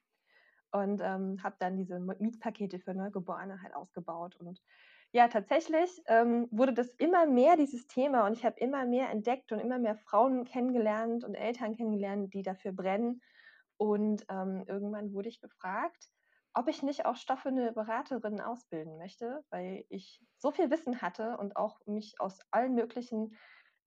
Und 0.71 1.01
ähm, 1.01 1.41
habe 1.43 1.55
dann 1.59 1.77
diese 1.77 1.99
Mietpakete 1.99 2.79
für 2.79 2.93
Neugeborene 2.93 3.61
halt 3.61 3.75
ausgebaut. 3.75 4.35
Und 4.37 4.61
ja, 5.11 5.27
tatsächlich 5.27 6.01
ähm, 6.07 6.47
wurde 6.51 6.73
das 6.73 6.89
immer 6.95 7.27
mehr, 7.27 7.55
dieses 7.57 7.87
Thema. 7.87 8.25
Und 8.25 8.33
ich 8.33 8.43
habe 8.43 8.59
immer 8.59 8.85
mehr 8.85 9.09
entdeckt 9.11 9.51
und 9.51 9.59
immer 9.59 9.77
mehr 9.77 9.95
Frauen 9.95 10.45
kennengelernt 10.45 11.23
und 11.23 11.35
Eltern 11.35 11.75
kennengelernt, 11.75 12.33
die 12.33 12.41
dafür 12.41 12.71
brennen 12.71 13.21
und 13.77 14.25
ähm, 14.29 14.63
irgendwann 14.67 15.13
wurde 15.13 15.29
ich 15.29 15.41
gefragt, 15.41 16.09
ob 16.53 16.67
ich 16.67 16.83
nicht 16.83 17.05
auch 17.05 17.15
stoffende 17.15 17.71
Beraterin 17.71 18.39
ausbilden 18.39 18.97
möchte, 18.97 19.43
weil 19.49 19.85
ich 19.89 20.21
so 20.37 20.51
viel 20.51 20.69
Wissen 20.69 21.01
hatte 21.01 21.37
und 21.37 21.55
auch 21.57 21.79
mich 21.85 22.19
aus 22.19 22.39
allen 22.51 22.75
möglichen 22.75 23.35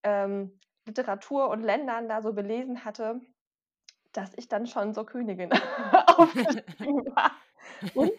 ähm, 0.03 0.59
Literatur 0.85 1.49
und 1.49 1.61
Ländern 1.61 2.09
da 2.09 2.21
so 2.21 2.33
belesen 2.33 2.83
hatte, 2.83 3.21
dass 4.17 4.33
ich 4.35 4.47
dann 4.47 4.65
schon 4.65 4.93
so 4.93 5.03
Königin 5.03 5.51
aufgestiegen 6.07 7.05
war. 7.15 7.31
Und 7.93 8.11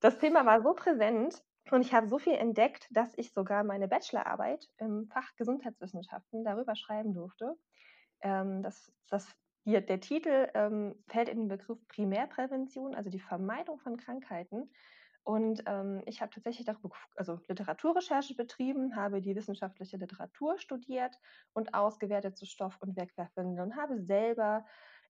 das 0.00 0.18
Thema 0.18 0.46
war 0.46 0.62
so 0.62 0.72
präsent 0.72 1.42
und 1.70 1.82
ich 1.82 1.92
habe 1.92 2.08
so 2.08 2.18
viel 2.18 2.34
entdeckt, 2.34 2.88
dass 2.90 3.12
ich 3.16 3.32
sogar 3.32 3.62
meine 3.62 3.86
Bachelorarbeit 3.86 4.66
im 4.78 5.08
Fach 5.08 5.34
Gesundheitswissenschaften 5.36 6.42
darüber 6.44 6.74
schreiben 6.74 7.12
durfte. 7.12 7.54
Ähm, 8.22 8.62
das, 8.62 8.90
das 9.10 9.28
hier, 9.64 9.82
der 9.82 10.00
Titel 10.00 10.48
ähm, 10.54 10.94
fällt 11.08 11.28
in 11.28 11.40
den 11.40 11.48
Begriff 11.48 11.78
Primärprävention, 11.88 12.94
also 12.94 13.10
die 13.10 13.20
Vermeidung 13.20 13.78
von 13.80 13.96
Krankheiten. 13.96 14.70
Und 15.24 15.64
ähm, 15.66 16.02
ich 16.06 16.20
habe 16.22 16.30
tatsächlich 16.32 16.66
darüber, 16.66 16.94
also 17.16 17.40
Literaturrecherche 17.48 18.36
betrieben, 18.36 18.94
habe 18.94 19.20
die 19.20 19.34
wissenschaftliche 19.34 19.96
Literatur 19.96 20.56
studiert 20.56 21.18
und 21.52 21.74
ausgewertet 21.74 22.36
zu 22.38 22.46
Stoff- 22.46 22.80
und 22.80 22.96
Wegwerfwindeln 22.96 23.58
und 23.58 23.76
habe 23.76 24.00
selber 24.00 24.64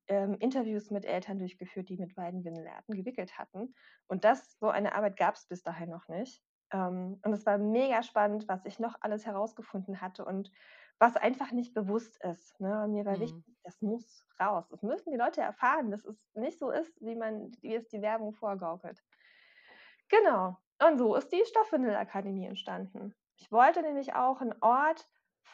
ähm, 0.09 0.37
Interviews 0.39 0.91
mit 0.91 1.05
Eltern 1.05 1.39
durchgeführt, 1.39 1.89
die 1.89 1.97
mit 1.97 2.15
beiden 2.15 2.45
Windelarten 2.45 2.95
gewickelt 2.95 3.39
hatten. 3.39 3.75
Und 4.07 4.25
das, 4.25 4.59
so 4.59 4.69
eine 4.69 4.95
Arbeit 4.95 5.17
gab 5.17 5.35
es 5.35 5.47
bis 5.47 5.63
dahin 5.63 5.91
noch 5.91 6.09
nicht. 6.09 6.43
Ähm, 6.73 7.21
und 7.25 7.33
es 7.33 7.47
war 7.47 7.59
mega 7.59 8.03
spannend, 8.03 8.49
was 8.49 8.65
ich 8.65 8.79
noch 8.79 8.97
alles 9.01 9.27
herausgefunden 9.27 10.01
hatte 10.01 10.25
und 10.25 10.51
was 10.99 11.17
einfach 11.17 11.53
nicht 11.53 11.75
bewusst 11.75 12.23
ist. 12.25 12.59
Ne? 12.61 12.87
Mir 12.89 13.05
war 13.05 13.17
mhm. 13.17 13.21
wichtig, 13.21 13.45
das 13.63 13.81
muss 13.83 14.27
raus. 14.41 14.67
Das 14.69 14.83
müssen 14.83 15.11
die 15.11 15.19
Leute 15.19 15.41
erfahren, 15.43 15.91
dass 15.91 16.05
es 16.05 16.17
nicht 16.35 16.59
so 16.59 16.71
ist, 16.71 17.01
wie 17.01 17.15
man, 17.15 17.53
wie 17.61 17.75
es 17.75 17.89
die 17.89 18.03
Werbung 18.03 18.33
vorgaukelt. 18.33 19.03
Genau. 20.09 20.57
Und 20.83 20.99
so 20.99 21.15
ist 21.15 21.33
die 21.33 21.45
Stoffwindelakademie 21.45 22.47
entstanden. 22.47 23.15
Ich 23.37 23.51
wollte 23.53 23.83
nämlich 23.83 24.15
auch 24.15 24.41
einen 24.41 24.55
Ort, 24.61 25.07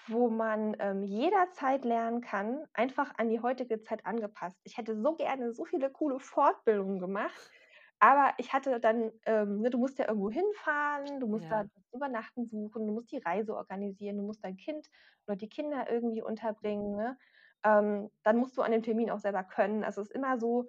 wo 0.08 0.28
man 0.28 0.76
ähm, 0.78 1.02
jederzeit 1.04 1.84
lernen 1.84 2.20
kann, 2.20 2.64
einfach 2.72 3.12
an 3.18 3.28
die 3.28 3.40
heutige 3.40 3.80
Zeit 3.80 4.04
angepasst. 4.06 4.58
Ich 4.64 4.76
hätte 4.76 4.96
so 5.00 5.14
gerne 5.14 5.52
so 5.52 5.64
viele 5.64 5.90
coole 5.90 6.18
Fortbildungen 6.18 6.98
gemacht, 6.98 7.50
aber 7.98 8.34
ich 8.38 8.52
hatte 8.52 8.80
dann, 8.80 9.12
ähm, 9.26 9.60
ne, 9.60 9.70
du 9.70 9.78
musst 9.78 9.98
ja 9.98 10.08
irgendwo 10.08 10.30
hinfahren, 10.30 11.20
du 11.20 11.28
musst 11.28 11.44
ja. 11.44 11.62
da 11.62 11.68
Übernachten 11.92 12.46
suchen, 12.46 12.86
du 12.86 12.92
musst 12.92 13.12
die 13.12 13.18
Reise 13.18 13.54
organisieren, 13.54 14.16
du 14.16 14.24
musst 14.24 14.42
dein 14.42 14.56
Kind 14.56 14.88
oder 15.26 15.36
die 15.36 15.48
Kinder 15.48 15.88
irgendwie 15.88 16.22
unterbringen. 16.22 16.96
Ne? 16.96 17.16
Ähm, 17.64 18.10
dann 18.24 18.38
musst 18.38 18.56
du 18.56 18.62
an 18.62 18.72
dem 18.72 18.82
Termin 18.82 19.10
auch 19.10 19.20
selber 19.20 19.44
können. 19.44 19.84
Also 19.84 20.00
es 20.00 20.08
ist 20.08 20.16
immer 20.16 20.36
so, 20.38 20.66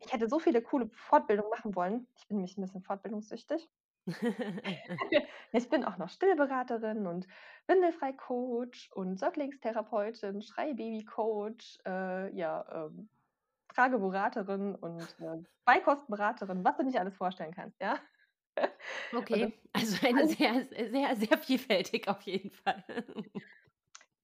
ich 0.00 0.12
hätte 0.12 0.28
so 0.28 0.38
viele 0.38 0.62
coole 0.62 0.88
Fortbildungen 0.94 1.50
machen 1.50 1.74
wollen. 1.74 2.06
Ich 2.16 2.26
bin 2.28 2.38
nämlich 2.38 2.56
ein 2.56 2.62
bisschen 2.62 2.82
fortbildungssüchtig. 2.82 3.68
ich 5.52 5.68
bin 5.68 5.84
auch 5.84 5.98
noch 5.98 6.08
Stillberaterin 6.08 7.06
und 7.06 7.26
Windelfrei-Coach 7.66 8.90
und 8.92 9.18
Säuglingstherapeutin, 9.18 10.42
Schreibaby-Coach, 10.42 11.80
äh, 11.86 12.34
ja, 12.34 12.86
ähm, 12.86 13.08
Trageberaterin 13.74 14.74
und 14.74 15.02
äh, 15.20 15.42
Beikostberaterin, 15.64 16.64
was 16.64 16.76
du 16.76 16.84
nicht 16.84 16.98
alles 16.98 17.16
vorstellen 17.16 17.54
kannst, 17.54 17.80
ja. 17.80 17.98
Okay, 19.14 19.52
also 19.72 20.04
eine 20.04 20.26
sehr, 20.26 20.66
sehr, 20.90 21.16
sehr 21.16 21.38
vielfältig 21.38 22.08
auf 22.08 22.22
jeden 22.22 22.50
Fall. 22.50 22.84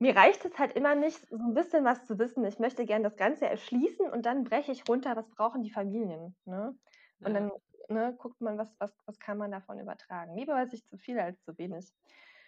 Mir 0.00 0.16
reicht 0.16 0.44
es 0.44 0.58
halt 0.58 0.72
immer 0.72 0.96
nicht, 0.96 1.20
so 1.30 1.36
ein 1.36 1.54
bisschen 1.54 1.84
was 1.84 2.04
zu 2.04 2.18
wissen. 2.18 2.44
Ich 2.44 2.58
möchte 2.58 2.84
gerne 2.84 3.04
das 3.04 3.16
Ganze 3.16 3.46
erschließen 3.46 4.10
und 4.10 4.26
dann 4.26 4.42
breche 4.42 4.72
ich 4.72 4.88
runter, 4.88 5.14
was 5.14 5.30
brauchen 5.30 5.62
die 5.62 5.70
Familien, 5.70 6.34
ne? 6.44 6.76
Und 7.20 7.32
ja. 7.32 7.40
dann 7.40 7.52
ne, 7.88 8.14
guckt 8.18 8.40
man, 8.40 8.58
was, 8.58 8.74
was, 8.78 8.96
was 9.06 9.18
kann 9.18 9.38
man 9.38 9.50
davon 9.50 9.78
übertragen. 9.78 10.36
Lieber 10.36 10.54
weiß 10.54 10.72
ich 10.72 10.86
zu 10.86 10.96
viel 10.98 11.18
als 11.18 11.42
zu 11.42 11.56
wenig. 11.58 11.92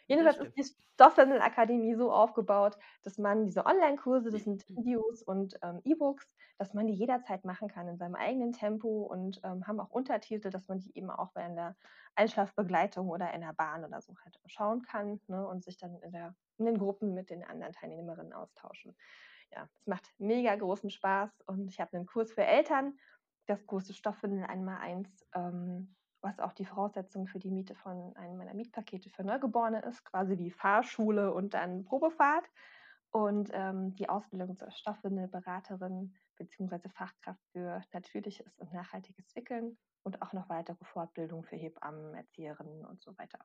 Jedenfalls 0.09 0.38
ist 0.38 0.57
die 0.57 0.85
Stoffwindelakademie 0.95 1.97
so 1.97 2.12
aufgebaut, 2.12 2.78
dass 3.02 3.19
man 3.19 3.45
diese 3.45 3.66
Online-Kurse, 3.66 4.31
das 4.31 4.45
sind 4.45 4.69
Videos 4.69 5.23
und 5.23 5.59
ähm, 5.62 5.81
E-Books, 5.85 6.33
dass 6.59 6.75
man 6.75 6.87
die 6.87 6.95
jederzeit 6.95 7.45
machen 7.45 7.69
kann 7.69 7.88
in 7.88 7.99
seinem 7.99 8.14
eigenen 8.14 8.52
Tempo 8.52 9.02
und 9.02 9.40
ähm, 9.43 9.66
haben 9.66 9.81
auch 9.81 9.90
Untertitel, 9.90 10.50
dass 10.50 10.69
man 10.69 10.78
die 10.78 10.97
eben 10.97 11.11
auch 11.11 11.35
in 11.35 11.57
der 11.57 11.76
Einschlafbegleitung 12.14 13.09
oder 13.09 13.35
in 13.35 13.40
der 13.40 13.52
Bahn 13.52 13.85
oder 13.85 14.00
so 14.00 14.14
halt 14.25 14.38
schauen 14.47 14.83
kann 14.83 15.21
ne, 15.26 15.47
und 15.47 15.64
sich 15.64 15.76
dann 15.76 16.00
in, 16.02 16.12
der, 16.12 16.35
in 16.59 16.66
den 16.66 16.78
Gruppen 16.78 17.12
mit 17.12 17.31
den 17.31 17.45
anderen 17.45 17.73
Teilnehmerinnen 17.73 18.33
austauschen. 18.33 18.97
Ja, 19.52 19.69
es 19.75 19.87
macht 19.87 20.09
mega 20.19 20.55
großen 20.55 20.90
Spaß 20.90 21.43
und 21.47 21.69
ich 21.69 21.81
habe 21.81 21.97
einen 21.97 22.07
Kurs 22.07 22.33
für 22.33 22.45
Eltern, 22.45 22.99
das 23.46 23.66
große 23.66 23.94
Stoffwindeln 23.94 24.44
einmal 24.44 24.78
eins. 24.78 25.24
Ähm, 25.34 25.96
was 26.26 26.40
auch 26.40 26.52
die 26.52 26.64
Voraussetzung 26.64 27.28
für 27.28 27.38
die 27.38 27.50
Miete 27.50 27.74
von 27.74 28.14
einem 28.16 28.36
meiner 28.36 28.54
Mietpakete 28.54 29.10
für 29.10 29.22
Neugeborene 29.22 29.80
ist, 29.82 30.04
quasi 30.04 30.38
wie 30.38 30.50
Fahrschule 30.50 31.32
und 31.32 31.54
dann 31.54 31.84
Probefahrt. 31.84 32.44
Und 33.10 33.50
ähm, 33.52 33.94
die 33.94 34.08
Ausbildung 34.08 34.56
zur 34.56 34.70
Stoffwindelberaterin 34.70 36.14
bzw. 36.36 36.88
Fachkraft 36.88 37.40
für 37.52 37.80
natürliches 37.92 38.58
und 38.58 38.72
nachhaltiges 38.72 39.34
Wickeln 39.36 39.78
und 40.02 40.20
auch 40.20 40.32
noch 40.32 40.48
weitere 40.48 40.84
Fortbildung 40.84 41.44
für 41.44 41.56
Hebammen, 41.56 42.14
Erzieherinnen 42.14 42.84
und 42.84 43.00
so 43.00 43.16
weiter. 43.16 43.38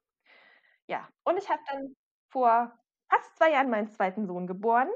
Ja, 0.88 1.08
und 1.24 1.38
ich 1.38 1.50
habe 1.50 1.62
dann 1.72 1.96
vor 2.30 2.78
fast 3.10 3.38
zwei 3.38 3.52
Jahren 3.52 3.70
meinen 3.70 3.92
zweiten 3.92 4.26
Sohn 4.26 4.48
geboren. 4.48 4.90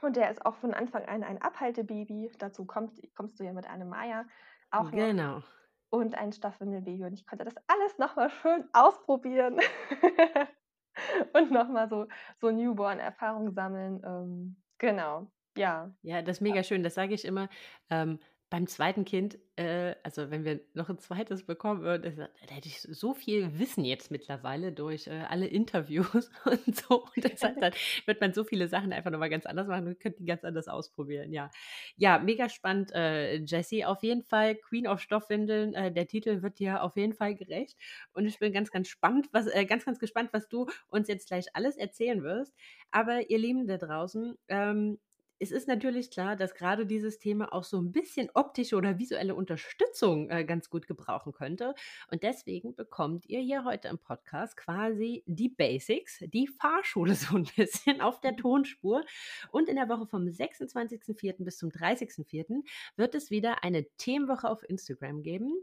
Und 0.00 0.16
der 0.16 0.30
ist 0.30 0.44
auch 0.46 0.56
von 0.56 0.74
Anfang 0.74 1.04
an 1.06 1.22
ein 1.24 1.40
Abhaltebaby. 1.42 2.30
Dazu 2.38 2.64
kommt, 2.64 3.00
kommst 3.14 3.40
du 3.40 3.44
ja 3.44 3.52
mit 3.52 3.66
einem 3.66 3.88
Maya 3.88 4.24
auch 4.70 4.90
genau. 4.90 5.38
noch 5.38 5.44
und 5.90 6.16
ein 6.16 6.32
Stoffwindelbaby. 6.32 7.04
Und 7.04 7.12
ich 7.14 7.26
konnte 7.26 7.44
das 7.44 7.54
alles 7.66 7.98
nochmal 7.98 8.30
schön 8.30 8.64
ausprobieren 8.72 9.58
und 11.32 11.50
nochmal 11.50 11.88
so, 11.88 12.06
so 12.40 12.50
Newborn-Erfahrung 12.50 13.52
sammeln. 13.52 14.02
Ähm, 14.04 14.56
genau, 14.78 15.30
ja. 15.56 15.92
Ja, 16.02 16.22
das 16.22 16.36
ist 16.36 16.40
mega 16.40 16.62
schön. 16.62 16.82
Das 16.82 16.94
sage 16.94 17.14
ich 17.14 17.24
immer. 17.24 17.48
Ähm, 17.90 18.18
beim 18.50 18.66
zweiten 18.66 19.04
Kind, 19.04 19.38
äh, 19.56 19.94
also 20.02 20.30
wenn 20.30 20.44
wir 20.44 20.60
noch 20.72 20.88
ein 20.88 20.98
zweites 20.98 21.44
bekommen 21.44 21.82
würden, 21.82 22.16
da 22.16 22.54
hätte 22.54 22.68
ich 22.68 22.80
so 22.80 23.12
viel 23.12 23.58
Wissen 23.58 23.84
jetzt 23.84 24.10
mittlerweile 24.10 24.72
durch 24.72 25.06
äh, 25.06 25.24
alle 25.28 25.46
Interviews 25.46 26.30
und 26.44 26.76
so. 26.76 27.04
Und 27.04 27.24
deshalb 27.24 27.60
dann 27.60 27.72
wird 28.06 28.20
man 28.20 28.32
so 28.32 28.44
viele 28.44 28.68
Sachen 28.68 28.92
einfach 28.92 29.10
nochmal 29.10 29.28
ganz 29.28 29.44
anders 29.44 29.68
machen 29.68 29.88
und 29.88 30.00
könnte 30.00 30.18
die 30.20 30.26
ganz 30.26 30.44
anders 30.44 30.68
ausprobieren. 30.68 31.32
Ja, 31.32 31.50
ja 31.96 32.18
mega 32.18 32.48
spannend, 32.48 32.92
äh, 32.94 33.36
Jessie. 33.36 33.84
Auf 33.84 34.02
jeden 34.02 34.22
Fall 34.22 34.54
Queen 34.54 34.86
of 34.86 35.00
Stoffwindeln. 35.00 35.74
Äh, 35.74 35.92
der 35.92 36.06
Titel 36.06 36.40
wird 36.42 36.58
dir 36.58 36.82
auf 36.82 36.96
jeden 36.96 37.12
Fall 37.12 37.34
gerecht. 37.34 37.76
Und 38.14 38.26
ich 38.26 38.38
bin 38.38 38.52
ganz, 38.52 38.70
ganz 38.70 38.88
spannend, 38.88 39.28
was, 39.32 39.46
äh, 39.46 39.66
ganz, 39.66 39.84
ganz 39.84 39.98
gespannt, 39.98 40.30
was 40.32 40.48
du 40.48 40.66
uns 40.88 41.08
jetzt 41.08 41.28
gleich 41.28 41.46
alles 41.52 41.76
erzählen 41.76 42.22
wirst. 42.22 42.54
Aber 42.90 43.28
ihr 43.28 43.38
Lieben 43.38 43.66
da 43.66 43.76
draußen, 43.76 44.36
ähm, 44.48 44.98
es 45.38 45.50
ist 45.50 45.68
natürlich 45.68 46.10
klar, 46.10 46.36
dass 46.36 46.54
gerade 46.54 46.86
dieses 46.86 47.18
Thema 47.18 47.52
auch 47.52 47.64
so 47.64 47.78
ein 47.78 47.92
bisschen 47.92 48.30
optische 48.34 48.76
oder 48.76 48.98
visuelle 48.98 49.34
Unterstützung 49.34 50.30
äh, 50.30 50.44
ganz 50.44 50.70
gut 50.70 50.86
gebrauchen 50.86 51.32
könnte. 51.32 51.74
Und 52.10 52.22
deswegen 52.22 52.74
bekommt 52.74 53.26
ihr 53.26 53.40
hier 53.40 53.64
heute 53.64 53.88
im 53.88 53.98
Podcast 53.98 54.56
quasi 54.56 55.22
die 55.26 55.50
Basics, 55.50 56.24
die 56.32 56.46
Fahrschule 56.46 57.14
so 57.14 57.36
ein 57.36 57.46
bisschen 57.56 58.00
auf 58.00 58.20
der. 58.20 58.38
Tonspur. 58.38 59.04
Und 59.50 59.68
in 59.68 59.76
der 59.76 59.88
Woche 59.88 60.06
vom 60.06 60.22
26.04. 60.22 61.44
bis 61.44 61.58
zum 61.58 61.70
30.04. 61.70 62.62
wird 62.96 63.14
es 63.14 63.30
wieder 63.30 63.62
eine 63.64 63.84
Themenwoche 63.96 64.48
auf 64.48 64.62
Instagram 64.68 65.22
geben. 65.22 65.54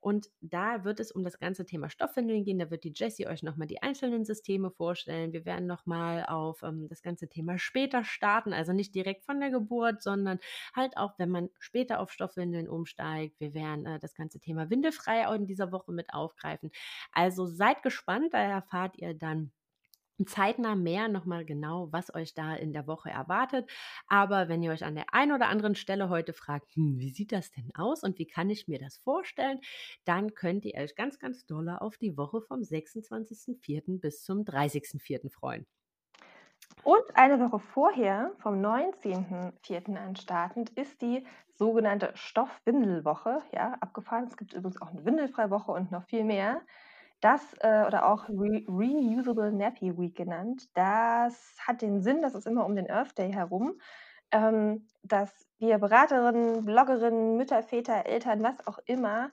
Und 0.00 0.30
da 0.40 0.84
wird 0.84 1.00
es 1.00 1.12
um 1.12 1.22
das 1.22 1.38
ganze 1.38 1.66
Thema 1.66 1.90
Stoffwindeln 1.90 2.44
gehen. 2.44 2.58
Da 2.58 2.70
wird 2.70 2.84
die 2.84 2.92
Jessie 2.94 3.26
euch 3.26 3.42
nochmal 3.42 3.66
die 3.66 3.82
einzelnen 3.82 4.24
Systeme 4.24 4.70
vorstellen. 4.70 5.32
Wir 5.32 5.44
werden 5.44 5.66
nochmal 5.66 6.24
auf 6.26 6.62
ähm, 6.62 6.88
das 6.88 7.02
ganze 7.02 7.28
Thema 7.28 7.58
später 7.58 8.04
starten, 8.04 8.52
also 8.52 8.72
nicht 8.72 8.94
direkt 8.94 9.11
von 9.20 9.40
der 9.40 9.50
Geburt, 9.50 10.02
sondern 10.02 10.38
halt 10.74 10.96
auch, 10.96 11.18
wenn 11.18 11.30
man 11.30 11.50
später 11.58 12.00
auf 12.00 12.10
Stoffwindeln 12.10 12.68
umsteigt. 12.68 13.38
Wir 13.40 13.54
werden 13.54 13.86
äh, 13.86 13.98
das 13.98 14.14
ganze 14.14 14.40
Thema 14.40 14.70
Windelfrei 14.70 15.28
auch 15.28 15.34
in 15.34 15.46
dieser 15.46 15.72
Woche 15.72 15.92
mit 15.92 16.14
aufgreifen. 16.14 16.70
Also 17.12 17.46
seid 17.46 17.82
gespannt, 17.82 18.32
da 18.32 18.38
erfahrt 18.38 18.96
ihr 18.96 19.14
dann 19.14 19.52
zeitnah 20.26 20.74
mehr 20.74 21.08
nochmal 21.08 21.44
genau, 21.44 21.88
was 21.92 22.14
euch 22.14 22.34
da 22.34 22.54
in 22.54 22.72
der 22.72 22.86
Woche 22.86 23.10
erwartet. 23.10 23.70
Aber 24.06 24.48
wenn 24.48 24.62
ihr 24.62 24.72
euch 24.72 24.84
an 24.84 24.94
der 24.94 25.14
einen 25.14 25.32
oder 25.32 25.48
anderen 25.48 25.74
Stelle 25.74 26.08
heute 26.08 26.32
fragt, 26.32 26.74
hm, 26.74 26.98
wie 26.98 27.10
sieht 27.10 27.32
das 27.32 27.50
denn 27.50 27.70
aus 27.74 28.02
und 28.02 28.18
wie 28.18 28.26
kann 28.26 28.50
ich 28.50 28.68
mir 28.68 28.78
das 28.78 28.98
vorstellen, 28.98 29.60
dann 30.04 30.34
könnt 30.34 30.64
ihr 30.64 30.74
euch 30.74 30.94
ganz, 30.94 31.18
ganz 31.18 31.46
doll 31.46 31.68
auf 31.70 31.96
die 31.98 32.16
Woche 32.16 32.40
vom 32.42 32.60
26.04. 32.60 34.00
bis 34.00 34.22
zum 34.24 34.44
30.04. 34.44 35.30
freuen. 35.30 35.66
Und 36.84 37.02
eine 37.14 37.38
Woche 37.40 37.58
vorher, 37.58 38.32
vom 38.38 38.54
19.04. 38.60 39.96
an 39.96 40.16
startend, 40.16 40.70
ist 40.70 41.00
die 41.02 41.24
sogenannte 41.56 42.10
Stoffwindelwoche. 42.14 43.42
Ja, 43.52 43.74
abgefahren. 43.80 44.26
Es 44.28 44.36
gibt 44.36 44.52
übrigens 44.52 44.80
auch 44.80 44.90
eine 44.90 45.04
Windelfreiwoche 45.04 45.72
und 45.72 45.92
noch 45.92 46.04
viel 46.04 46.24
mehr. 46.24 46.60
Das 47.20 47.54
äh, 47.60 47.84
oder 47.86 48.08
auch 48.08 48.28
Re 48.28 48.64
Reusable 48.66 49.52
Nappy 49.52 49.96
Week 49.96 50.16
genannt, 50.16 50.68
das 50.74 51.56
hat 51.64 51.80
den 51.80 52.02
Sinn, 52.02 52.20
das 52.20 52.34
ist 52.34 52.48
immer 52.48 52.66
um 52.66 52.74
den 52.74 52.90
Earth 52.90 53.16
Day 53.16 53.32
herum, 53.32 53.80
ähm, 54.32 54.88
dass 55.04 55.30
wir 55.60 55.78
Beraterinnen, 55.78 56.64
Bloggerinnen, 56.64 57.36
Mütter, 57.36 57.62
Väter, 57.62 58.06
Eltern, 58.06 58.42
was 58.42 58.66
auch 58.66 58.78
immer, 58.86 59.30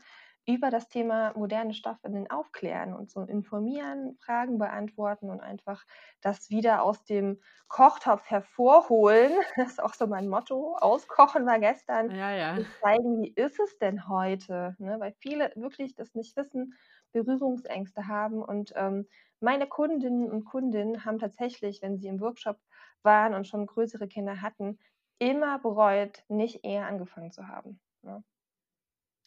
über 0.50 0.72
das 0.72 0.88
Thema 0.88 1.32
moderne 1.38 1.76
Stoffwindeln 1.76 2.28
aufklären 2.32 2.96
und 2.96 3.12
so 3.12 3.22
informieren, 3.22 4.18
Fragen 4.20 4.58
beantworten 4.58 5.30
und 5.30 5.42
einfach 5.42 5.86
das 6.22 6.50
wieder 6.50 6.82
aus 6.82 7.04
dem 7.04 7.40
Kochtopf 7.68 8.26
hervorholen. 8.26 9.32
Das 9.58 9.74
ist 9.74 9.84
auch 9.84 9.94
so 9.94 10.08
mein 10.08 10.28
Motto. 10.28 10.76
Auskochen 10.78 11.46
war 11.46 11.60
gestern. 11.60 12.10
Ja, 12.16 12.32
ja. 12.32 12.56
Und 12.58 12.68
zeigen, 12.82 13.22
wie 13.22 13.32
ist 13.36 13.60
es 13.60 13.78
denn 13.78 14.10
heute? 14.10 14.76
Ne? 14.80 15.00
Weil 15.00 15.14
viele 15.20 15.52
wirklich 15.56 15.94
das 15.94 16.16
nicht 16.16 16.36
wissen 16.36 16.74
Berührungsängste 17.12 18.08
haben. 18.08 18.42
Und 18.42 18.74
ähm, 18.76 19.08
meine 19.40 19.68
Kundinnen 19.68 20.32
und 20.32 20.46
Kunden 20.46 21.06
haben 21.06 21.20
tatsächlich, 21.20 21.84
wenn 21.84 22.00
sie 22.00 22.08
im 22.08 22.20
Workshop 22.22 22.58
waren 23.04 23.36
und 23.36 23.48
schon 23.48 23.68
größere 23.68 24.08
Kinder 24.08 24.42
hatten, 24.42 24.80
immer 25.20 25.60
bereut, 25.60 26.24
nicht 26.28 26.66
eher 26.66 26.88
angefangen 26.88 27.32
zu 27.32 27.48
haben. 27.48 27.80
Ne? 28.02 28.24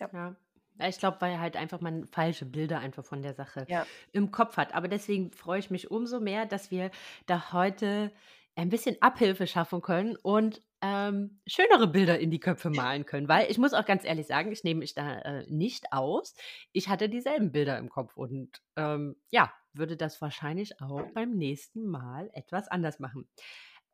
Ja. 0.01 0.11
ja. 0.13 0.37
Ich 0.81 0.99
glaube, 0.99 1.19
weil 1.21 1.39
halt 1.39 1.57
einfach 1.57 1.81
man 1.81 2.07
falsche 2.07 2.47
Bilder 2.47 2.79
einfach 2.81 3.05
von 3.05 3.23
der 3.23 3.35
Sache 3.35 3.67
Ja. 3.69 3.87
im 4.13 4.31
Kopf 4.31 4.57
hat. 4.57 4.75
Aber 4.75 4.89
deswegen 4.89 5.31
freue 5.33 5.59
ich 5.61 5.71
mich 5.71 5.91
umso 5.91 6.21
mehr, 6.21 6.47
dass 6.47 6.71
wir 6.71 6.91
da 7.27 7.53
heute 7.53 8.13
ein 8.57 8.69
bisschen 8.69 8.97
Abhilfe 9.01 9.47
schaffen 9.47 9.81
können 9.81 10.17
und 10.17 10.63
ähm, 10.83 11.41
schönere 11.47 11.87
Bilder 11.87 12.19
in 12.19 12.31
die 12.31 12.41
Köpfe 12.41 12.69
malen 12.69 13.07
können. 13.07 13.29
Weil 13.29 13.51
ich 13.51 13.57
muss 13.59 13.73
auch 13.73 13.85
ganz 13.87 14.05
ehrlich 14.05 14.27
sagen, 14.27 14.51
ich 14.53 14.65
nehme 14.65 14.81
mich 14.81 14.95
da 14.95 15.19
äh, 15.21 15.47
nicht 15.49 15.93
aus. 15.93 16.35
Ich 16.73 16.89
hatte 16.89 17.09
dieselben 17.09 17.53
Bilder 17.53 17.79
im 17.79 17.89
Kopf 17.89 18.17
und 18.17 18.61
ähm, 18.77 19.17
ja, 19.31 19.53
würde 19.73 19.97
das 19.97 20.21
wahrscheinlich 20.21 20.81
auch 20.81 21.05
beim 21.15 21.31
nächsten 21.37 21.87
Mal 21.87 22.31
etwas 22.35 22.69
anders 22.69 22.99
machen. 22.99 23.29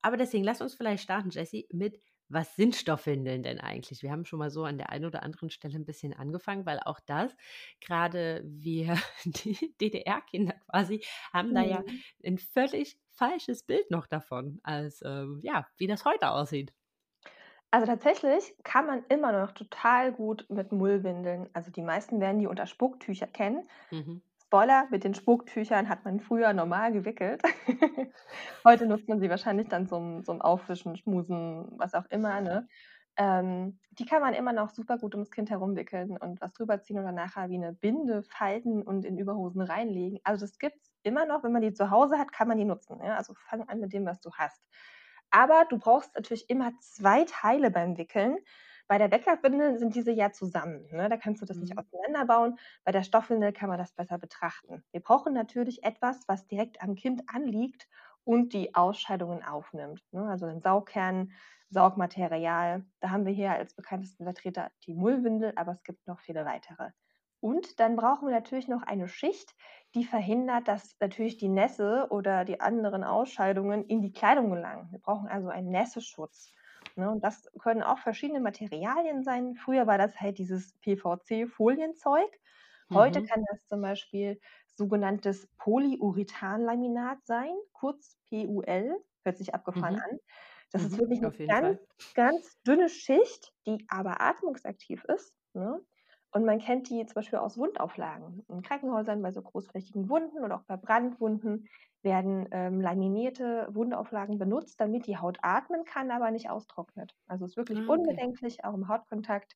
Aber 0.02 0.16
deswegen 0.16 0.44
lass 0.44 0.60
uns 0.60 0.74
vielleicht 0.74 1.02
starten, 1.02 1.30
Jessie, 1.30 1.66
mit 1.72 2.00
was 2.28 2.56
sind 2.56 2.74
Stoffwindeln 2.76 3.42
denn 3.42 3.60
eigentlich? 3.60 4.02
Wir 4.02 4.10
haben 4.10 4.24
schon 4.24 4.38
mal 4.38 4.50
so 4.50 4.64
an 4.64 4.78
der 4.78 4.90
einen 4.90 5.04
oder 5.06 5.22
anderen 5.22 5.50
Stelle 5.50 5.76
ein 5.76 5.84
bisschen 5.86 6.12
angefangen, 6.14 6.66
weil 6.66 6.80
auch 6.84 7.00
das, 7.00 7.34
gerade 7.80 8.42
wir, 8.44 8.96
die 9.24 9.74
DDR-Kinder 9.80 10.54
quasi, 10.70 11.04
haben 11.32 11.54
da 11.54 11.62
ja 11.62 11.84
Mhm. 11.84 12.02
ein 12.24 12.38
völlig 12.38 12.98
falsches 13.10 13.62
Bild 13.64 13.90
noch 13.90 14.06
davon, 14.06 14.60
als 14.62 15.02
ähm, 15.04 15.40
ja, 15.42 15.66
wie 15.76 15.86
das 15.86 16.04
heute 16.04 16.30
aussieht. 16.30 16.72
Also 17.70 17.86
tatsächlich 17.86 18.54
kann 18.64 18.86
man 18.86 19.04
immer 19.08 19.32
noch 19.32 19.52
total 19.52 20.12
gut 20.12 20.46
mit 20.48 20.72
Mullwindeln 20.72 21.48
also 21.54 21.70
die 21.70 21.82
meisten 21.82 22.20
werden 22.20 22.38
die 22.38 22.46
unter 22.46 22.66
Spucktücher 22.66 23.26
kennen. 23.26 23.68
Mhm. 23.90 24.20
Spoiler, 24.50 24.86
mit 24.90 25.04
den 25.04 25.12
Spucktüchern 25.12 25.90
hat 25.90 26.06
man 26.06 26.20
früher 26.20 26.54
normal 26.54 26.90
gewickelt. 26.90 27.42
Heute 28.64 28.86
nutzt 28.86 29.06
man 29.06 29.20
sie 29.20 29.28
wahrscheinlich 29.28 29.68
dann 29.68 29.86
zum 29.86 30.24
zum 30.24 30.40
Aufwischen, 30.40 30.96
Schmusen, 30.96 31.66
was 31.76 31.92
auch 31.92 32.06
immer, 32.08 32.40
ne? 32.40 32.66
Ähm, 33.18 33.78
die 33.90 34.06
kann 34.06 34.22
man 34.22 34.32
immer 34.32 34.54
noch 34.54 34.70
super 34.70 34.96
gut 34.96 35.14
ums 35.14 35.30
Kind 35.30 35.50
herumwickeln 35.50 36.16
und 36.16 36.40
was 36.40 36.54
drüber 36.54 36.80
ziehen 36.80 36.98
oder 36.98 37.12
nachher 37.12 37.50
wie 37.50 37.58
'ne 37.58 37.74
Binde 37.74 38.22
falten 38.22 38.82
und 38.82 39.04
in 39.04 39.18
Überhosen 39.18 39.60
reinlegen. 39.60 40.18
Also, 40.24 40.46
das 40.46 40.58
gibt's 40.58 40.94
immer 41.02 41.26
noch. 41.26 41.42
Wenn 41.44 41.52
man 41.52 41.60
die 41.62 41.74
zu 41.74 41.90
Hause 41.90 42.18
hat, 42.18 42.32
kann 42.32 42.48
man 42.48 42.56
die 42.56 42.64
nutzen, 42.64 43.00
ja? 43.04 43.16
Also, 43.16 43.34
fang 43.36 43.68
an 43.68 43.80
mit 43.80 43.92
dem, 43.92 44.06
was 44.06 44.18
du 44.20 44.30
hast. 44.32 44.62
Aber 45.30 45.66
du 45.68 45.78
brauchst 45.78 46.14
natürlich 46.14 46.48
immer 46.48 46.72
2 46.80 47.24
Teile 47.24 47.70
beim 47.70 47.98
Wickeln. 47.98 48.38
Bei 48.88 48.98
der 48.98 49.10
Wegwerfwindel 49.12 49.78
sind 49.78 49.94
diese 49.94 50.10
ja 50.12 50.32
zusammen, 50.32 50.86
ne? 50.90 51.08
Da 51.08 51.16
kannst 51.16 51.42
du 51.42 51.46
das 51.46 51.60
nicht 51.60 51.76
Mhm. 51.76 51.78
auseinanderbauen. 51.78 52.58
Bei 52.84 52.92
der 52.92 53.02
Stoffwindel 53.04 53.52
kann 53.52 53.68
man 53.68 53.78
das 53.78 53.92
besser 53.92 54.18
betrachten. 54.18 54.84
Wir 54.92 55.00
brauchen 55.00 55.32
natürlich 55.34 55.84
etwas, 55.84 56.26
was 56.26 56.46
direkt 56.48 56.82
am 56.82 56.94
Kind 56.94 57.22
anliegt 57.28 57.88
und 58.24 58.52
die 58.54 58.74
Ausscheidungen 58.74 59.44
aufnimmt, 59.44 60.02
ne? 60.12 60.24
Also 60.28 60.46
'nen 60.46 60.60
Saugkern, 60.60 61.32
Saugmaterial. 61.70 62.86
Da 63.00 63.10
haben 63.10 63.26
wir 63.26 63.32
hier 63.32 63.52
als 63.52 63.74
bekanntesten 63.74 64.24
Vertreter 64.24 64.70
die 64.86 64.94
Mullwindel, 64.94 65.52
aber 65.56 65.72
es 65.72 65.82
gibt 65.84 66.06
noch 66.06 66.20
viele 66.20 66.44
weitere. 66.44 66.90
Und 67.40 67.78
dann 67.80 67.94
brauchen 67.96 68.26
wir 68.28 68.34
natürlich 68.34 68.68
noch 68.68 68.82
eine 68.82 69.06
Schicht, 69.08 69.54
die 69.94 70.04
verhindert, 70.04 70.66
dass 70.68 70.96
natürlich 71.00 71.36
die 71.36 71.48
Nässe 71.48 72.08
oder 72.10 72.44
die 72.44 72.60
anderen 72.60 73.04
Ausscheidungen 73.04 73.84
in 73.84 74.02
die 74.02 74.12
Kleidung 74.12 74.50
gelangen. 74.50 74.90
Wir 74.90 74.98
brauchen 74.98 75.28
also 75.28 75.48
einen 75.48 75.70
Nässeschutz, 75.70 76.52
ne? 76.98 77.10
Und 77.10 77.24
das 77.24 77.50
können 77.60 77.82
auch 77.84 77.98
verschiedene 78.00 78.40
Materialien 78.40 79.24
sein. 79.24 79.56
Früher 79.56 79.86
war 79.88 79.98
das 79.98 80.20
halt 80.20 80.38
dieses 80.38 80.74
PVC-Folienzeug. 80.80 82.30
Heute 82.94 83.20
Mhm. 83.20 83.28
kann 83.30 83.44
das 83.50 83.66
zum 83.66 83.82
Beispiel 83.82 84.40
sogenanntes 84.66 85.48
Polyurethanlaminat 85.58 87.24
sein, 87.26 87.52
kurz 87.72 88.18
PUL, 88.28 89.04
hört 89.24 89.38
sich 89.38 89.54
abgefahren 89.54 89.96
Mhm. 89.96 90.04
an. 90.10 90.18
Das 90.72 90.84
ist 90.84 90.98
Mhm. 90.98 90.98
wirklich 90.98 91.20
'ne 91.22 91.30
Auf 91.30 91.38
jeden 91.40 91.56
ganz, 91.56 91.56
Fall. 91.56 91.86
ganz 92.14 92.60
dünne 92.66 92.88
Schicht, 92.90 93.54
die 93.66 93.86
aber 93.88 94.20
atmungsaktiv 94.22 95.04
ist, 95.06 95.34
ne? 95.54 95.80
Und 96.32 96.44
man 96.46 96.58
kennt 96.60 96.90
die 96.90 97.06
zum 97.06 97.14
Beispiel 97.16 97.38
aus 97.40 97.58
Wundauflagen. 97.58 98.44
In 98.48 98.62
Krankenhäusern 98.62 99.22
bei 99.22 99.32
so 99.32 99.42
großflächigen 99.42 100.10
Wunden 100.10 100.44
oder 100.44 100.56
auch 100.56 100.64
bei 100.64 100.76
Brandwunden 100.76 101.68
werden, 102.02 102.48
ähm, 102.52 102.80
laminierte 102.80 103.68
Wundauflagen 103.72 104.38
benutzt, 104.38 104.80
damit 104.80 105.06
die 105.06 105.18
Haut 105.18 105.38
atmen 105.42 105.84
kann, 105.84 106.10
aber 106.10 106.30
nicht 106.30 106.50
austrocknet. 106.50 107.14
Also, 107.26 107.44
ist 107.44 107.56
wirklich 107.56 107.86
Ah, 107.86 107.94
okay. 107.96 108.20
unbedenklich, 108.26 108.64
auch 108.64 108.74
im 108.74 108.88
Hautkontakt. 108.88 109.54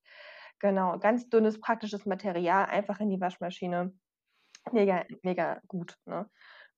Genau, 0.60 0.98
ganz 0.98 1.28
dünnes, 1.28 1.60
praktisches 1.60 2.06
Material, 2.06 2.66
einfach 2.66 3.00
in 3.00 3.10
die 3.10 3.20
Waschmaschine. 3.20 3.94
Mega 4.72 5.04
mega 5.22 5.60
gut, 5.68 5.96
ne? 6.06 6.30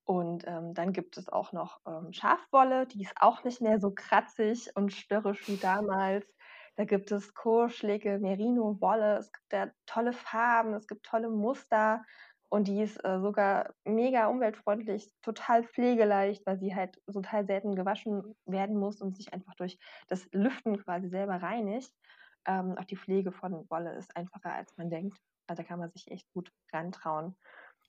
Und, 0.04 0.46
ähm, 0.46 0.74
dann 0.74 0.92
gibt 0.92 1.16
es 1.18 1.28
auch 1.30 1.52
noch, 1.52 1.80
ähm, 1.86 2.12
Schafwolle, 2.12 2.86
die 2.86 3.02
ist 3.02 3.14
auch 3.20 3.44
nicht 3.44 3.60
mehr 3.62 3.80
so 3.80 3.92
kratzig 3.94 4.70
und 4.76 4.92
störrisch 4.92 5.48
wie 5.48 5.58
damals. 5.58 6.26
Da 6.76 6.84
gibt 6.84 7.12
es 7.12 7.34
kuschelige 7.34 8.18
Merino-Wolle. 8.20 9.18
Es 9.18 9.32
gibt 9.32 9.46
da 9.52 9.70
tolle 9.86 10.12
Farben, 10.12 10.74
es 10.74 10.86
gibt 10.88 11.06
tolle 11.06 11.30
Muster 11.30 12.04
und 12.54 12.68
die 12.68 12.82
ist, 12.82 13.04
äh, 13.04 13.20
sogar 13.20 13.74
mega 13.84 14.28
umweltfreundlich, 14.28 15.12
total 15.22 15.64
pflegeleicht, 15.64 16.46
weil 16.46 16.58
sie 16.58 16.74
halt 16.74 17.00
total 17.12 17.46
selten 17.46 17.74
gewaschen 17.76 18.34
werden 18.46 18.78
muss 18.78 19.00
und 19.02 19.16
sich 19.16 19.32
einfach 19.34 19.54
durch 19.56 19.78
das 20.08 20.28
Lüften 20.32 20.78
quasi 20.78 21.08
selber 21.08 21.36
reinigt. 21.42 21.92
Ähm, 22.46 22.76
auch 22.78 22.84
die 22.84 22.96
Pflege 22.96 23.32
von 23.32 23.68
Wolle 23.70 23.96
ist 23.96 24.16
einfacher, 24.16 24.52
als 24.54 24.76
man 24.78 24.90
denkt. 24.90 25.18
Also, 25.48 25.62
da 25.62 25.68
kann 25.68 25.78
man 25.80 25.90
sich 25.92 26.10
echt 26.10 26.30
gut 26.34 26.52
rantrauen. 26.72 27.36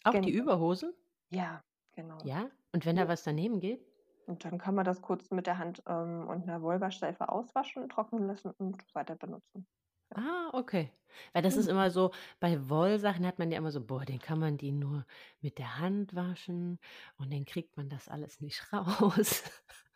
Auch 0.06 0.19
die 0.19 0.30
Genau. 0.30 0.32
Überhosen? 0.32 0.93
Ja, 1.32 1.63
genau. 1.93 2.25
Ja? 2.25 2.49
Und 2.73 2.86
wenn 2.86 2.95
da 2.95 3.08
was 3.08 3.23
daneben 3.23 3.60
geht? 3.60 3.86
Und 4.28 4.43
dann 4.45 4.58
kann 4.58 4.73
man 4.75 4.86
das 4.86 5.01
kurz 5.01 5.30
mit 5.32 5.45
der 5.47 5.58
Hand, 5.60 5.84
ähm, 5.88 6.28
und 6.28 6.45
'ner 6.47 6.62
Wollwaschseife 6.62 7.30
auswaschen, 7.30 7.89
trocknen 7.89 8.28
lassen 8.28 8.51
und 8.58 8.84
weiter 8.93 9.15
benutzen. 9.15 9.67
Ah, 10.13 10.49
okay. 10.53 10.91
Weil 11.33 11.41
das 11.41 11.57
ist 11.57 11.67
Mhm. 11.67 11.67
immer 11.67 11.89
so 11.91 12.11
bei 12.39 12.69
Wollsachen 12.69 13.25
hat 13.25 13.39
man 13.39 13.49
ja 13.51 13.57
immer 13.57 13.71
so: 13.71 13.81
„Boah, 13.85 14.05
den 14.05 14.19
kann 14.19 14.39
man 14.39 14.57
die 14.57 14.71
nur 14.71 15.05
mit 15.41 15.57
der 15.57 15.79
Hand 15.79 16.13
waschen 16.15 16.79
und 17.17 17.31
dann 17.33 17.45
kriegt 17.45 17.77
man 17.77 17.89
das 17.89 18.07
alles 18.09 18.39
nicht 18.41 18.61
raus.“ 18.73 19.43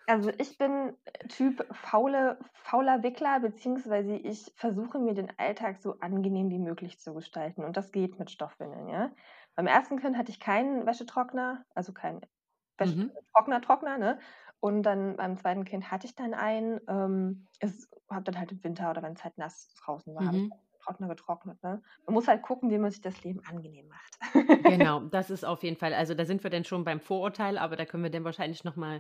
Also, 0.08 0.32
ich 0.40 0.58
bin, 0.58 0.98
äh, 1.06 1.28
Typ 1.28 1.66
faule 1.72 2.40
fauler 2.54 3.04
Wickler, 3.04 3.40
beziehungsweise 3.40 4.16
ich 4.16 4.52
versuche 4.56 4.98
mir 5.00 5.14
den 5.14 5.38
Alltag 5.38 5.78
so 5.82 6.00
angenehm 6.00 6.50
wie 6.50 6.58
möglich 6.60 7.00
zu 7.00 7.14
gestalten 7.14 7.64
und 7.64 7.78
das 7.78 7.92
geht 7.92 8.18
mit 8.18 8.32
Stoffwindeln, 8.32 8.88
ja? 8.90 9.12
Beim 9.56 9.68
1. 9.68 9.98
Kind 9.98 10.18
hatte 10.18 10.32
ich 10.32 10.40
keinen 10.40 10.86
Wäschetrockner, 10.88 11.64
also 11.76 11.94
keinen 11.94 12.22
Wäsch 12.78 12.96
Mhm. 12.96 13.20
Trockner, 13.34 13.62
Trockner, 13.62 13.98
ne? 14.00 14.20
Und 14.64 14.84
dann 14.84 15.16
beim 15.16 15.38
2. 15.38 15.64
Kind 15.66 15.90
hatte 15.92 16.06
ich 16.08 16.16
dann 16.16 16.34
einen. 16.34 16.82
Ähm, 16.88 17.48
es 17.60 17.90
habe 18.10 18.24
dann 18.26 18.38
halt 18.40 18.52
im 18.52 18.64
Winter 18.64 18.90
oder 18.90 19.02
wenn's 19.04 19.24
halt 19.24 19.38
nass 19.38 19.74
draußen 19.84 20.14
war, 20.16 20.32
Mhm. 20.32 20.54
Trockner 20.80 21.08
getrocknet, 21.08 21.62
ne? 21.64 21.82
Man 22.06 22.14
muss 22.14 22.28
halt 22.28 22.42
gucken, 22.44 22.70
wie 22.72 22.78
man 22.78 22.92
sich 22.92 23.02
das 23.02 23.24
Leben 23.24 23.42
angenehm 23.46 23.88
macht. 23.88 24.18
Genau, 24.62 25.00
das 25.06 25.30
ist 25.30 25.46
auf 25.46 25.64
jeden 25.64 25.78
Fall 25.78 25.94
also, 25.94 26.14
da 26.14 26.26
sind 26.26 26.44
wir 26.44 26.50
dann 26.50 26.66
schon 26.66 26.84
beim 26.84 27.00
Vorurteil, 27.00 27.58
aber 27.58 27.78
da 27.78 27.86
können 27.86 28.04
wir 28.04 28.10
dann 28.10 28.26
wahrscheinlich 28.26 28.66
noch 28.66 28.76
mal, 28.76 29.00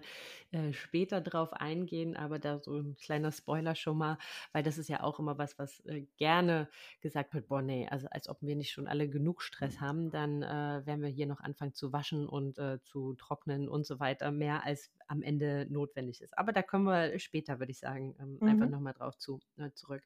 äh, 0.51 0.71
später 0.71 1.19
drauf 1.19 1.51
eingehen, 1.51 2.15
aber 2.15 2.39
da 2.39 2.59
so 2.59 2.77
'n 2.77 2.95
kleiner 2.95 3.31
Spoiler 3.33 3.75
schon 3.75 3.97
mal, 3.97 4.17
weil 4.53 4.63
das 4.63 4.77
ist 4.77 4.87
ja 4.87 5.03
auch 5.03 5.19
immer 5.19 5.37
was, 5.37 5.59
was, 5.59 5.81
äh, 5.85 6.03
gerne 6.15 6.69
gesagt 7.01 7.33
wird: 7.33 7.49
„Boah, 7.49 7.61
ne, 7.61 7.89
also, 7.91 8.07
als 8.09 8.29
ob 8.29 8.41
wir 8.41 8.55
nicht 8.55 8.71
schon 8.71 8.87
alle 8.87 9.09
genug 9.09 9.41
Stress 9.41 9.81
haben, 9.81 10.11
dann, 10.11 10.43
äh, 10.43 10.85
werden 10.85 11.01
wir 11.01 11.09
hier 11.09 11.27
noch 11.27 11.41
anfangen 11.41 11.73
zu 11.73 11.91
waschen 11.91 12.25
und, 12.29 12.57
äh, 12.57 12.79
zu 12.81 13.15
trocknen 13.15 13.67
und 13.67 13.85
so 13.85 13.99
weiter, 13.99 14.31
mehr 14.31 14.63
als 14.63 14.91
am 15.07 15.21
Ende 15.21 15.67
notwendig 15.69 16.21
ist.“ 16.21 16.37
Aber 16.37 16.53
da 16.53 16.61
kommen 16.61 16.85
wir 16.85 17.19
später, 17.19 17.59
würde 17.59 17.71
ich 17.71 17.79
sagen, 17.79 18.15
ähm, 18.19 18.39
einfach 18.45 18.67
Mhm. 18.67 18.69
noch 18.69 18.79
mal 18.79 18.93
drauf 18.93 19.17
zu 19.17 19.41
äh, 19.57 19.71
zurück. 19.73 20.03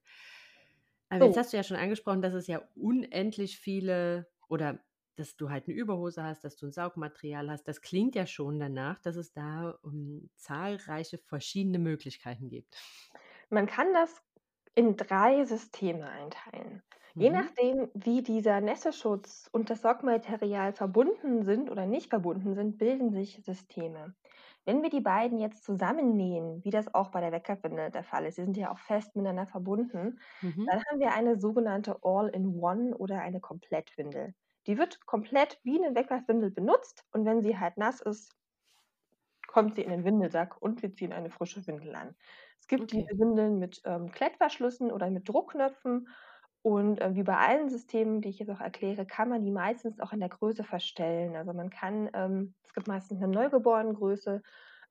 Aber 1.17 1.25
jetzt 1.25 1.37
So. 1.37 1.37
hast 1.37 1.53
du 1.53 1.57
ja 1.57 1.63
schon 1.63 1.77
angesprochen, 1.77 2.21
dass 2.21 2.33
es 2.33 2.47
ja 2.47 2.61
unendlich 2.75 3.57
viele 3.59 4.27
oder 4.49 4.79
dass 5.15 5.35
du 5.37 5.49
halt 5.51 5.67
'ne 5.67 5.73
Überhose 5.75 6.23
hast, 6.23 6.43
dass 6.43 6.55
du 6.57 6.65
'n 6.65 6.71
Saugmaterial 6.71 7.49
hast. 7.51 7.67
Das 7.67 7.81
klingt 7.81 8.15
ja 8.15 8.25
schon 8.25 8.59
danach, 8.59 8.99
dass 8.99 9.15
es 9.15 9.31
da, 9.31 9.77
ähm, 9.85 10.29
zahlreiche 10.37 11.19
verschiedene 11.19 11.77
Möglichkeiten 11.79 12.49
gibt. 12.49 12.77
Man 13.51 13.67
kann 13.67 13.93
das 13.93 14.21
in 14.75 14.97
3 14.97 15.45
Systeme 15.45 16.09
einteilen. 16.09 16.81
Je 17.17 17.29
Mhm. 17.29 17.29
nachdem, 17.29 17.89
wie 17.93 18.23
dieser 18.23 18.59
Nässeschutz 18.61 19.47
und 19.51 19.69
das 19.69 19.81
Saugmaterial 19.81 20.73
verbunden 20.73 21.43
sind 21.43 21.69
oder 21.69 21.85
nicht 21.85 22.09
verbunden 22.09 22.55
sind, 22.55 22.77
bilden 22.77 23.11
sich 23.11 23.41
Systeme. 23.45 24.15
Wenn 24.67 24.81
wir 24.81 24.89
die 24.89 25.01
beiden 25.01 25.39
jetzt 25.39 25.63
zusammennähen, 25.65 26.63
wie 26.63 26.69
das 26.69 26.93
auch 26.93 27.09
bei 27.11 27.19
der 27.19 27.33
Wegwerfwindel 27.33 27.91
der 27.91 28.03
Fall 28.05 28.25
ist, 28.25 28.37
die 28.37 28.43
sind 28.43 28.55
ja 28.55 28.71
auch 28.71 28.79
fest 28.79 29.13
miteinander 29.15 29.45
verbunden, 29.45 30.19
Mhm. 30.41 30.69
dann 30.69 30.81
haben 30.89 30.99
wir 31.01 31.13
eine 31.13 31.37
sogenannte 31.39 31.97
All-in-One 32.01 32.95
oder 32.97 33.19
eine 33.21 33.41
Komplettwindel. 33.41 34.35
Die 34.67 34.77
wird 34.77 35.05
komplett 35.05 35.59
wie 35.63 35.79
'ne 35.79 35.93
Wegwerfwindel 35.95 36.51
benutzt 36.51 37.05
und 37.11 37.25
wenn 37.25 37.41
sie 37.41 37.57
halt 37.59 37.75
nass 37.77 37.99
ist 37.99 38.33
kommt 39.47 39.75
sie 39.75 39.81
in 39.83 39.89
den 39.91 40.03
Windelsack 40.05 40.61
und 40.61 40.81
wir 40.81 40.93
ziehen 40.93 41.13
eine 41.13 41.29
frische 41.29 41.65
Windel 41.67 41.95
an. 41.95 42.15
Es 42.59 42.67
gibt 42.67 42.91
Okay. 42.91 43.07
diese 43.07 43.17
Windeln 43.19 43.59
mit, 43.59 43.81
ähm, 43.85 44.11
Klettverschlüssen 44.11 44.91
oder 44.91 45.09
mit 45.11 45.27
Druckknöpfen 45.29 46.07
und, 46.63 47.01
äh, 47.01 47.15
wie 47.15 47.23
bei 47.23 47.37
allen 47.37 47.69
Systemen, 47.69 48.21
die 48.21 48.29
ich 48.29 48.39
jetzt 48.39 48.49
auch 48.51 48.61
erkläre, 48.61 49.05
kann 49.05 49.29
man 49.29 49.43
die 49.43 49.51
meistens 49.51 49.99
auch 50.01 50.13
in 50.13 50.21
der 50.21 50.29
Größe 50.29 50.63
verstellen. 50.65 51.35
Also, 51.37 51.53
man 51.53 51.69
kann 51.69 52.09
ähm, 52.15 52.55
es 52.65 52.73
gibt 52.73 52.87
meistens 52.87 53.19
'ne 53.21 53.27
Neugeborenengröße, 53.29 54.41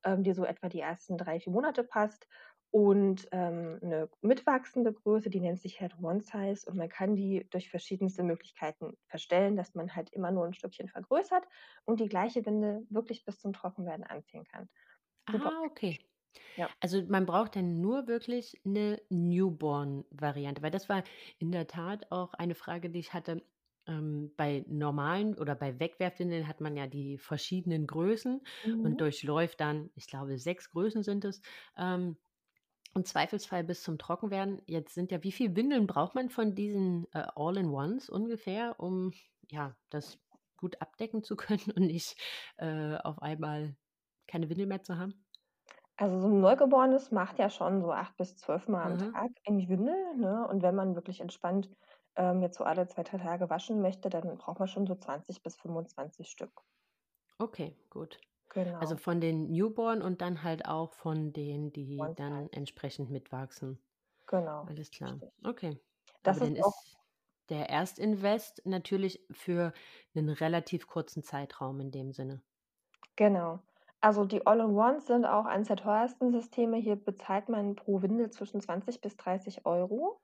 ähm, 0.05 0.23
die 0.23 0.33
so 0.35 0.45
etwa 0.45 0.69
die 0.69 0.81
ersten 0.81 1.17
3, 1.19 1.41
4 1.41 1.53
Monate 1.53 1.85
passt 1.85 2.29
und 2.71 3.29
ähm, 3.33 3.79
'ne 3.83 4.09
mitwachsende 4.23 4.93
Größe, 4.93 5.31
die 5.31 5.41
nennt 5.41 5.61
sich 5.61 5.81
halt 5.81 5.99
One 6.03 6.21
Size 6.23 6.69
und 6.71 6.77
man 6.77 6.89
kann 6.89 7.17
die 7.17 7.47
durch 7.51 7.71
verschiedenste 7.71 8.23
Möglichkeiten 8.23 8.97
verstellen, 9.07 9.57
dass 9.57 9.75
man 9.75 9.95
halt 9.97 10.11
immer 10.13 10.31
nur 10.31 10.47
ein 10.47 10.55
Stückchen 10.55 10.89
vergrößert 10.89 11.47
und 11.85 12.01
die 12.01 12.09
gleiche 12.09 12.45
Windel 12.47 12.87
wirklich 12.91 13.25
bis 13.25 13.41
zum 13.41 13.53
Trockenwerden 13.53 14.05
anziehen 14.05 14.45
kann. 14.45 14.69
Super 15.33 15.51
Ah, 15.51 15.65
okay. 15.67 15.99
Ja. 16.57 16.73
Also, 16.81 17.03
man 17.07 17.27
braucht 17.27 17.57
dann 17.57 17.81
nur 17.81 18.07
wirklich 18.09 18.61
eine 18.65 19.01
Newborn-Variante, 19.11 20.63
weil 20.63 20.71
das 20.71 20.89
war 20.89 21.05
in 21.39 21.53
der 21.53 21.67
Tat 21.67 22.11
auch 22.11 22.35
eine 22.35 22.55
Frage, 22.55 22.91
die 22.91 23.01
ich 23.01 23.13
hatte. 23.15 23.43
Ähm, 23.89 24.33
bei 24.37 24.65
normalen 24.69 25.37
oder 25.37 25.57
bei 25.57 25.81
Wegwerfwindeln 25.81 26.47
hat 26.47 26.61
man 26.61 26.77
ja 26.77 26.87
die 26.87 27.19
verschiedenen 27.19 27.89
Größen 27.89 28.41
und 28.81 29.01
Mhm. 29.01 29.03
durchläuft 29.03 29.61
dann, 29.61 29.91
ich 29.97 30.07
glaube, 30.07 30.39
sechs 30.39 30.71
Größen 30.71 31.03
sind 31.03 31.25
es, 31.25 31.41
ähm, 31.77 32.17
im 32.95 33.05
Zweifelsfall 33.05 33.65
bis 33.65 33.83
zum 33.83 33.99
Trockenwerden. 33.99 34.61
Jetzt 34.67 34.95
sind 34.95 35.11
ja 35.13 35.23
wie 35.23 35.33
viel 35.33 35.57
Windeln 35.57 35.87
braucht 35.87 36.15
man 36.15 36.29
von 36.31 36.55
diesen, 36.55 37.07
äh, 37.13 37.27
All-in-Ones 37.35 38.11
ungefähr, 38.11 38.79
um, 38.81 39.13
ja, 39.51 39.77
das 39.91 40.21
gut 40.59 40.81
abdecken 40.83 41.23
zu 41.25 41.37
können 41.37 41.71
und 41.77 41.87
nicht, 41.87 42.17
äh, 42.59 42.97
auf 42.99 43.21
einmal 43.23 43.77
keine 44.27 44.49
Windel 44.51 44.67
mehr 44.67 44.83
zu 44.83 44.99
haben? 44.99 45.22
Also, 45.97 46.21
so 46.21 46.27
'n 46.29 46.41
Neugeborenes 46.41 47.11
macht 47.13 47.39
ja 47.39 47.49
schon 47.49 47.81
so 47.81 47.93
8 47.93 48.15
bis 48.19 48.37
12 48.37 48.69
Mal 48.69 48.85
am 48.85 48.99
Mhm. 48.99 49.13
Tag 49.15 49.31
in 49.45 49.57
die 49.59 49.69
Windel, 49.71 50.17
ne? 50.17 50.47
Und 50.47 50.61
wenn 50.63 50.75
man 50.75 50.95
wirklich 50.95 51.21
entspannt, 51.23 51.71
ähm, 52.15 52.43
jetzt 52.43 52.59
so 52.59 52.65
alle 52.65 52.87
2, 52.89 53.03
3 53.05 53.17
Tage 53.19 53.49
waschen 53.49 53.81
möchte, 53.81 54.11
dann 54.11 54.37
braucht 54.37 54.59
man 54.59 54.69
schon 54.69 54.87
so 54.87 54.95
20 54.97 55.43
bis 55.43 55.57
25 55.57 56.29
Stück. 56.29 56.53
Okay, 57.41 57.77
gut. 57.91 58.21
Also, 58.79 58.97
Genau, 58.97 58.99
von 58.99 59.21
den 59.21 59.51
Newborn 59.51 60.03
und 60.03 60.21
dann 60.23 60.43
halt 60.43 60.67
auch 60.67 60.93
von 60.95 61.33
denen, 61.33 61.73
die 61.73 62.13
One 62.17 62.17
dann 62.17 62.49
entsprechend 62.53 63.11
mitwachsen. 63.11 63.81
Genau, 64.27 64.63
Alles 64.65 64.91
klar. 64.93 65.23
richtig. 65.23 65.33
Okay. 65.45 65.81
Aber 66.25 66.33
Das 66.33 66.41
dann 66.41 66.57
ist 66.57 66.61
auch 66.61 66.75
ist 66.81 66.99
der 67.51 67.71
Erstinvest 67.71 68.63
natürlich 68.67 69.27
für 69.33 69.73
einen 70.15 70.31
relativ 70.31 70.87
kurzen 70.89 71.23
Zeitraum 71.25 71.81
in 71.81 71.93
dem 71.93 72.13
Sinne. 72.13 72.43
genau. 73.17 73.63
Also, 74.03 74.25
die 74.25 74.47
All-in-Ones 74.47 75.07
sind 75.07 75.25
auch 75.25 75.47
eines 75.47 75.69
der 75.69 75.77
teuersten 75.77 76.33
Systeme. 76.33 76.77
Hier 76.77 76.97
bezahlt 76.97 77.49
man 77.49 77.77
pro 77.77 78.03
Windel 78.03 78.31
zwischen 78.31 78.61
20 78.61 79.01
bis 79.01 79.17
30 79.17 79.65
Euro. 79.65 80.21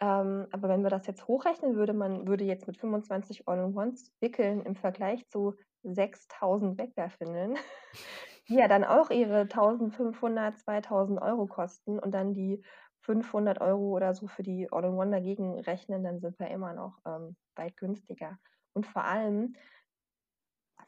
Ähm, 0.00 0.46
aber 0.50 0.68
wenn 0.68 0.82
wir 0.82 0.90
das 0.90 1.06
jetzt 1.06 1.28
hochrechnen, 1.28 1.76
würde 1.76 1.92
man 1.92 2.26
würde 2.26 2.44
jetzt 2.44 2.66
mit 2.66 2.78
25 2.78 3.46
All-in-Ones 3.46 4.12
wickeln 4.20 4.62
im 4.62 4.76
Vergleich 4.76 5.28
zu 5.28 5.56
6.000 5.84 6.78
Wegwerfwindeln, 6.78 7.56
die 8.48 8.54
ja 8.54 8.66
dann 8.68 8.84
auch 8.84 9.10
ihre 9.10 9.44
1.500, 9.46 10.56
2.000 10.56 11.20
Euro 11.20 11.46
kosten 11.46 11.98
und 11.98 12.12
dann 12.12 12.32
die 12.32 12.64
500 13.02 13.60
Euro 13.60 13.94
oder 13.96 14.14
so 14.14 14.26
für 14.28 14.42
die 14.42 14.68
All-in-One 14.72 15.10
dagegen 15.10 15.60
rechnen, 15.60 16.02
dann 16.04 16.20
sind 16.20 16.38
wir 16.38 16.48
immer 16.48 16.72
noch, 16.74 16.98
ähm, 17.06 17.36
weit 17.56 17.76
günstiger. 17.76 18.38
Und 18.72 18.86
vor 18.86 19.04
allem 19.04 19.54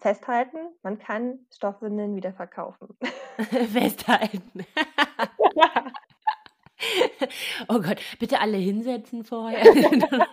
festhalten, 0.00 0.58
man 0.82 0.98
kann 0.98 1.46
Stoffwindeln 1.54 2.16
wieder 2.16 2.32
verkaufen. 2.32 2.88
Festhalten. 3.72 4.66
Oh 7.68 7.80
Gott, 7.80 8.00
bitte 8.18 8.40
alle 8.40 8.56
hinsetzen 8.56 9.24
vorher. 9.24 9.62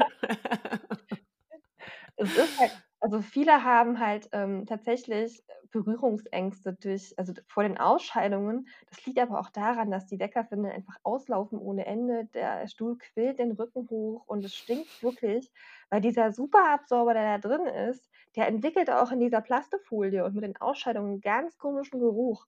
Es 2.18 2.36
ist 2.36 2.60
halt 2.60 2.72
also, 3.08 3.22
viele 3.22 3.64
haben 3.64 4.00
halt, 4.00 4.30
ähm, 4.34 4.66
tatsächlich 4.66 5.44
Berührungsängste 5.72 6.74
durch 6.74 7.14
also, 7.18 7.34
vor 7.48 7.64
den 7.64 7.78
Ausscheidungen. 7.78 8.68
Das 8.90 9.06
liegt 9.06 9.20
aber 9.20 9.40
auch 9.40 9.50
daran, 9.50 9.92
dass 9.92 10.08
die 10.08 10.20
Weckerwindeln 10.20 10.74
einfach 10.74 10.98
auslaufen 11.04 11.58
ohne 11.60 11.86
Ende. 11.86 12.26
Der 12.34 12.68
Stuhl 12.68 12.98
quillt 12.98 13.40
den 13.40 13.52
Rücken 13.54 13.90
hoch 13.90 14.24
und 14.28 14.44
es 14.46 14.56
stinkt 14.56 14.92
wirklich, 15.02 15.52
weil 15.90 16.02
dieser 16.02 16.32
Superabsorber, 16.34 17.14
der 17.14 17.38
da 17.40 17.48
drin 17.50 17.66
ist, 17.68 18.10
der 18.36 18.48
entwickelt 18.48 18.90
auch 18.92 19.12
in 19.12 19.20
dieser 19.20 19.42
Plastefolie 19.42 20.26
und 20.26 20.36
mit 20.36 20.44
den 20.44 20.58
Ausscheidungen 20.58 21.16
'n 21.18 21.22
ganz 21.22 21.58
komischen 21.58 22.00
Geruch. 22.00 22.46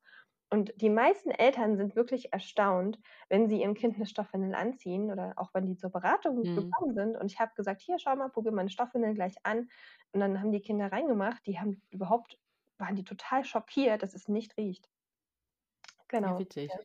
Und 0.51 0.73
die 0.81 0.89
meisten 0.89 1.29
Eltern 1.29 1.77
sind 1.77 1.95
wirklich 1.95 2.33
erstaunt, 2.33 2.99
wenn 3.29 3.47
sie 3.47 3.61
ihrem 3.61 3.75
Kind 3.75 3.99
'ne 3.99 4.05
Stoffwindel 4.07 4.55
anziehen 4.55 5.11
oder 5.11 5.33
auch 5.37 5.53
wenn 5.53 5.65
die 5.67 5.75
zur 5.77 5.91
Beratung 5.91 6.37
Mhm. 6.43 6.75
gekommen 6.77 6.93
sind 6.95 7.15
und 7.17 7.31
ich 7.31 7.39
habe 7.39 7.51
gesagt: 7.55 7.81
„Hier, 7.81 7.99
schau 7.99 8.15
mal, 8.15 8.29
probier 8.29 8.51
meine 8.51 8.69
Stoffwindeln 8.69 9.13
gleich 9.15 9.35
an.“ 9.43 9.69
Und 10.11 10.19
dann 10.21 10.39
haben 10.39 10.51
die 10.51 10.61
Kinder 10.61 10.91
reingemacht, 10.91 11.45
die 11.45 11.59
haben 11.59 11.81
überhaupt 11.91 12.39
waren 12.79 12.95
die 12.95 13.03
total 13.03 13.43
schockiert, 13.45 14.01
dass 14.03 14.13
es 14.15 14.27
nicht 14.27 14.57
riecht. 14.57 14.87
Genau. 16.09 16.45
Ja. 16.69 16.79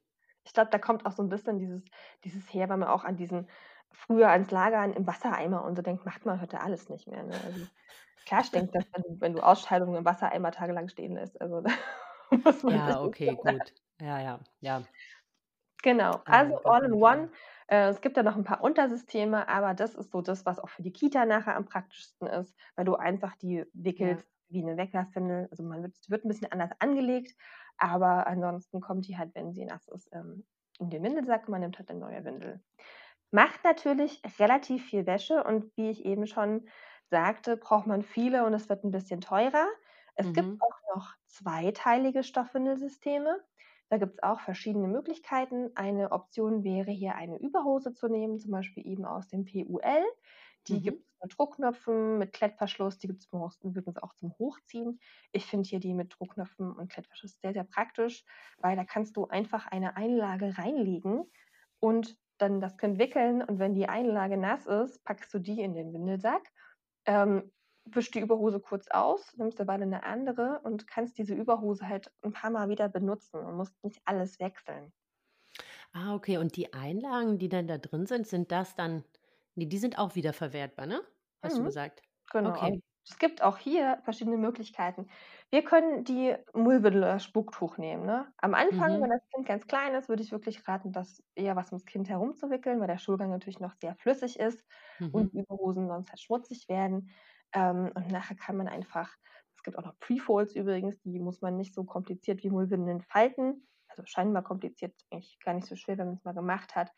Ich 0.44 0.52
glaube, 0.52 0.70
da 0.70 0.78
kommt 0.78 1.06
auch 1.06 1.12
so 1.12 1.22
'n 1.22 1.28
bisschen 1.30 1.58
dieses 1.58 1.84
dieses 2.24 2.52
her, 2.52 2.68
weil 2.68 2.76
man 2.78 2.88
auch 2.88 3.04
an 3.04 3.16
diesen 3.16 3.48
früher 3.92 4.28
ans 4.30 4.50
Lagern 4.50 4.92
im 4.92 5.06
Wassereimer 5.06 5.64
und 5.64 5.76
so 5.76 5.82
denkt, 5.82 6.04
macht 6.04 6.26
man 6.26 6.40
heute 6.40 6.60
alles 6.60 6.88
nicht 6.90 7.06
mehr, 7.08 7.22
ne? 7.24 7.42
Also, 7.42 7.68
klar 8.26 8.44
stinkt 8.44 8.74
das, 8.74 8.84
wenn 8.94 9.02
du 9.04 9.20
wenn 9.20 9.32
du 9.34 9.40
Ausscheidungen 9.42 9.96
im 9.96 10.04
Wassereimer 10.06 10.52
tagelang 10.52 10.88
stehen 10.88 11.14
lässt. 11.14 11.40
Also, 11.40 11.62
da 12.86 12.94
Ja, 12.94 13.02
okay, 13.02 13.36
gut. 13.36 13.74
Ja, 14.00 14.20
ja, 14.20 14.40
ja. 14.60 14.84
Genau, 15.82 16.22
Äh, 16.26 16.30
also 16.30 16.56
all 16.64 16.84
in 16.84 16.92
one. 16.94 17.30
Äh, 17.68 17.88
es 17.88 18.00
gibt 18.00 18.16
ja 18.16 18.22
noch 18.22 18.36
'n 18.36 18.44
paar 18.44 18.62
Untersysteme, 18.62 19.48
aber 19.48 19.74
das 19.74 19.94
ist 19.94 20.12
so 20.12 20.22
das, 20.22 20.46
was 20.46 20.58
auch 20.58 20.68
für 20.70 20.82
die 20.82 20.92
Kita 20.92 21.26
nachher 21.26 21.56
am 21.56 21.66
praktischsten 21.66 22.26
ist, 22.26 22.56
weil 22.76 22.84
du 22.84 22.94
einfach 22.96 23.36
die 23.36 23.64
Ja. 23.98 24.24
wickelst 24.24 24.26
wie 24.48 24.62
'ne 24.62 24.76
Weckerwindel. 24.76 25.48
Also, 25.50 25.62
man 25.62 25.82
wird 25.82 25.94
wird 26.08 26.24
'n 26.24 26.28
bisschen 26.28 26.50
anders 26.52 26.70
angelegt, 26.80 27.34
aber 27.76 28.26
ansonsten 28.26 28.80
kommt 28.80 29.06
die 29.08 29.18
halt, 29.18 29.34
wenn 29.34 29.52
sie 29.52 29.64
nass 29.66 29.86
ist, 29.88 30.08
ähm, 30.12 30.46
in 30.78 30.90
den 30.90 31.02
Windelsack 31.02 31.46
und 31.48 31.52
man 31.52 31.60
nimmt 31.60 31.78
halt 31.78 31.88
'ne 31.90 31.96
neue 31.96 32.24
Windel. 32.24 32.62
Macht 33.30 33.64
natürlich 33.64 34.22
relativ 34.38 34.86
viel 34.86 35.06
Wäsche 35.06 35.44
und 35.44 35.76
wie 35.76 35.90
ich 35.90 36.04
eben 36.06 36.26
schon 36.26 36.68
sagte, 37.10 37.56
braucht 37.58 37.86
man 37.86 38.02
viele 38.02 38.44
und 38.46 38.54
es 38.54 38.68
wird 38.70 38.84
'n 38.84 38.90
bisschen 38.92 39.20
teurer. 39.20 39.66
Es 40.14 40.32
gibt 40.32 40.50
Mhm. 40.50 40.60
auch 40.60 40.96
noch 40.96 41.14
zweiteilige 41.26 42.22
Stoffwindelsysteme. 42.22 43.44
Da 43.88 43.98
gibt's 43.98 44.22
auch 44.22 44.40
verschiedene 44.40 44.88
Möglichkeiten. 44.88 45.70
Eine 45.76 46.12
Option 46.12 46.64
wäre 46.64 46.90
hier 46.90 47.14
eine 47.16 47.38
Überhose 47.38 47.92
zu 47.94 48.08
nehmen, 48.08 48.38
zum 48.38 48.50
Beispiel 48.52 48.86
eben 48.86 49.04
aus 49.04 49.28
dem 49.28 49.44
PUL. 49.44 50.04
Die 50.68 50.80
Mhm. 50.80 50.82
gibt's 50.82 51.04
mit 51.22 51.38
Druckknöpfen, 51.38 52.18
mit 52.18 52.32
Klettverschluss, 52.32 52.98
die 52.98 53.06
gibt's 53.08 53.26
übrigens 53.26 53.60
übrigens 53.62 53.98
auch 53.98 54.14
zum 54.14 54.32
Hochziehen. 54.38 55.00
Ich 55.32 55.46
finde 55.46 55.68
hier 55.68 55.80
die 55.80 55.94
mit 55.94 56.14
Druckknöpfen 56.18 56.72
und 56.72 56.90
Klettverschluss 56.90 57.40
sehr, 57.40 57.52
sehr 57.52 57.64
praktisch, 57.64 58.24
weil 58.60 58.76
da 58.76 58.84
kannst 58.84 59.16
du 59.16 59.26
einfach 59.28 59.66
eine 59.66 59.96
Einlage 59.96 60.56
reinlegen 60.58 61.30
und 61.80 62.18
dann 62.38 62.60
das 62.60 62.78
Kind 62.78 62.98
wickeln 62.98 63.42
und 63.42 63.58
wenn 63.58 63.74
die 63.74 63.88
Einlage 63.88 64.36
nass 64.36 64.66
ist, 64.66 65.04
packst 65.04 65.32
du 65.34 65.38
die 65.38 65.60
in 65.60 65.74
den 65.74 65.92
Windelsack, 65.92 66.50
ähm, 67.06 67.52
wischst 67.86 68.14
die 68.14 68.20
Überhose 68.20 68.60
kurz 68.60 68.88
aus, 68.88 69.36
nimmst 69.36 69.60
dabei 69.60 69.76
'ne 69.78 70.02
andere 70.04 70.60
und 70.64 70.86
kannst 70.88 71.18
diese 71.18 71.34
Überhose 71.34 71.88
halt 71.88 72.12
'n 72.22 72.32
paarmal 72.32 72.68
wieder 72.68 72.88
benutzen 72.88 73.40
und 73.44 73.56
musst 73.56 73.82
nicht 73.84 74.00
alles 74.06 74.40
wechseln. 74.40 74.92
Ah, 75.96 76.14
okay. 76.16 76.38
Und 76.38 76.56
die 76.56 76.72
Einlagen, 76.74 77.38
die 77.38 77.48
dann 77.48 77.68
da 77.68 77.78
drin 77.78 78.06
sind, 78.06 78.26
sind 78.26 78.50
das 78.50 78.74
dann 78.74 79.04
ne, 79.54 79.66
die 79.68 79.78
sind 79.78 79.96
auch 79.96 80.16
wiederverwertbar, 80.16 80.86
ne? 80.86 81.02
Hast 81.40 81.58
du 81.58 81.62
Mhm. 81.62 81.62
gesagt? 81.62 82.02
Genau, 82.32 82.42
Okay. 82.42 82.80
es 83.08 83.18
gibt 83.18 83.42
auch 83.42 83.58
hier 83.58 84.00
verschiedene 84.04 84.36
Möglichkeiten. 84.38 85.08
Wir 85.50 85.64
können 85.64 86.04
die 86.04 86.36
Mullwindel 86.54 87.02
oder 87.02 87.20
Spucktuch 87.20 87.78
nehmen, 87.78 88.06
ne? 88.06 88.32
Am 88.38 88.54
Anfang, 88.54 89.00
wenn 89.02 89.10
Mhm. 89.10 89.12
das 89.12 89.28
Kind 89.34 89.46
ganz 89.46 89.66
klein 89.66 89.94
ist, 89.94 90.08
würde 90.08 90.22
ich 90.22 90.32
wirklich 90.32 90.66
raten, 90.68 90.92
das 90.92 91.22
eher 91.34 91.56
was 91.56 91.68
ums 91.72 91.86
Kind 91.86 92.08
herumzuwickeln, 92.08 92.80
weil 92.80 92.88
der 92.88 92.98
Stuhlgang 92.98 93.30
natürlich 93.30 93.60
noch 93.60 93.74
sehr 93.74 93.96
flüssig 93.96 94.38
ist 94.40 94.64
Mhm. 95.00 95.12
und 95.12 95.32
Überhosen 95.34 95.88
sonst 95.88 96.10
halt 96.10 96.20
schmutzig 96.20 96.68
werden. 96.68 97.10
Ähm, 97.54 97.90
und 97.94 98.10
nachher 98.10 98.36
kann 98.36 98.56
man 98.56 98.68
einfach 98.68 99.16
es 99.64 99.72
gibt 99.72 99.78
auch 99.78 99.84
noch 99.84 99.98
Prefolds 99.98 100.54
übrigens, 100.54 101.00
die 101.00 101.18
muss 101.18 101.40
man 101.40 101.56
nicht 101.56 101.74
so 101.74 101.84
kompliziert 101.84 102.42
wie 102.42 102.50
Mullwindeln 102.50 103.00
falten. 103.00 103.66
Also 103.88 104.02
scheinbar 104.04 104.42
kompliziert, 104.42 104.94
eigentlich 105.10 105.38
gar 105.42 105.54
nicht 105.54 105.66
so 105.66 105.74
schwer, 105.76 105.96
wenn 105.96 106.08
man's 106.08 106.24
mal 106.24 106.34
gemacht 106.34 106.74
hat. 106.74 106.92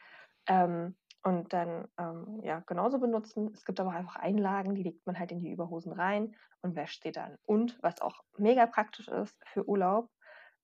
Ähm, 0.49 0.97
und 1.23 1.53
dann, 1.53 1.87
ähm, 1.99 2.40
ja, 2.42 2.61
genauso 2.66 2.99
benutzen. 2.99 3.53
Es 3.53 3.64
gibt 3.64 3.79
aber 3.79 3.90
einfach 3.90 4.16
Einlagen, 4.16 4.75
die 4.75 4.83
legt 4.83 5.07
man 5.07 5.19
halt 5.19 5.33
in 5.33 5.40
die 5.40 5.51
Überhosen 5.51 5.92
rein 5.92 6.35
und 6.62 6.75
wäscht 6.75 7.03
sie 7.03 7.12
dann. 7.12 7.37
Und 7.45 7.79
was 7.83 8.01
auch 8.01 8.23
mega 8.37 8.66
praktisch 8.66 9.09
ist 9.09 9.40
für 9.47 9.69
Urlaub, 9.69 10.11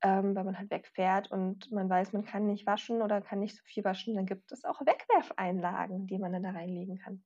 ähm, 0.02 0.34
wenn 0.34 0.46
man 0.46 0.58
halt 0.58 0.70
wegfährt 0.70 1.30
und 1.30 1.70
man 1.70 1.88
weiß, 1.88 2.12
man 2.12 2.24
kann 2.24 2.46
nicht 2.46 2.66
waschen 2.66 3.02
oder 3.02 3.20
kann 3.20 3.38
nicht 3.38 3.56
so 3.56 3.62
viel 3.64 3.84
waschen, 3.84 4.16
dann 4.16 4.26
gibt 4.26 4.50
es 4.50 4.64
auch 4.64 4.80
Wegwerfeinlagen, 4.80 6.06
die 6.06 6.18
man 6.18 6.32
dann 6.32 6.42
da 6.42 6.50
reinlegen 6.50 6.98
kann. 6.98 7.22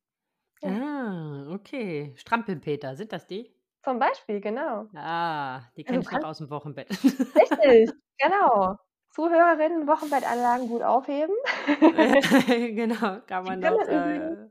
Ja, 0.62 0.80
Ah, 0.80 1.46
okay. 1.50 2.14
Strampelpeter, 2.16 2.96
sind 2.96 3.12
das 3.12 3.26
die? 3.26 3.52
zum 3.84 3.98
Beispiel, 3.98 4.40
genau. 4.40 4.88
Ah, 4.94 5.70
die 5.76 5.84
Also, 5.84 5.84
kenne 5.84 6.02
ich 6.02 6.10
noch 6.10 6.20
kannst 6.20 6.30
aus'm 6.30 6.48
Wochenbett. 6.50 6.88
richtig, 7.36 7.90
genau. 8.18 8.76
Zuhörerinnen, 9.10 9.86
Wochenbettanlagen 9.88 10.68
gut 10.68 10.82
aufheben. 10.82 11.34
Genau, 12.76 13.20
kann 13.26 13.44
Die 13.48 13.56
man 13.56 13.60
kann 13.60 13.72
noch, 13.72 13.80
man 13.80 13.88
übrigens 13.88 14.38
äh 14.44 14.48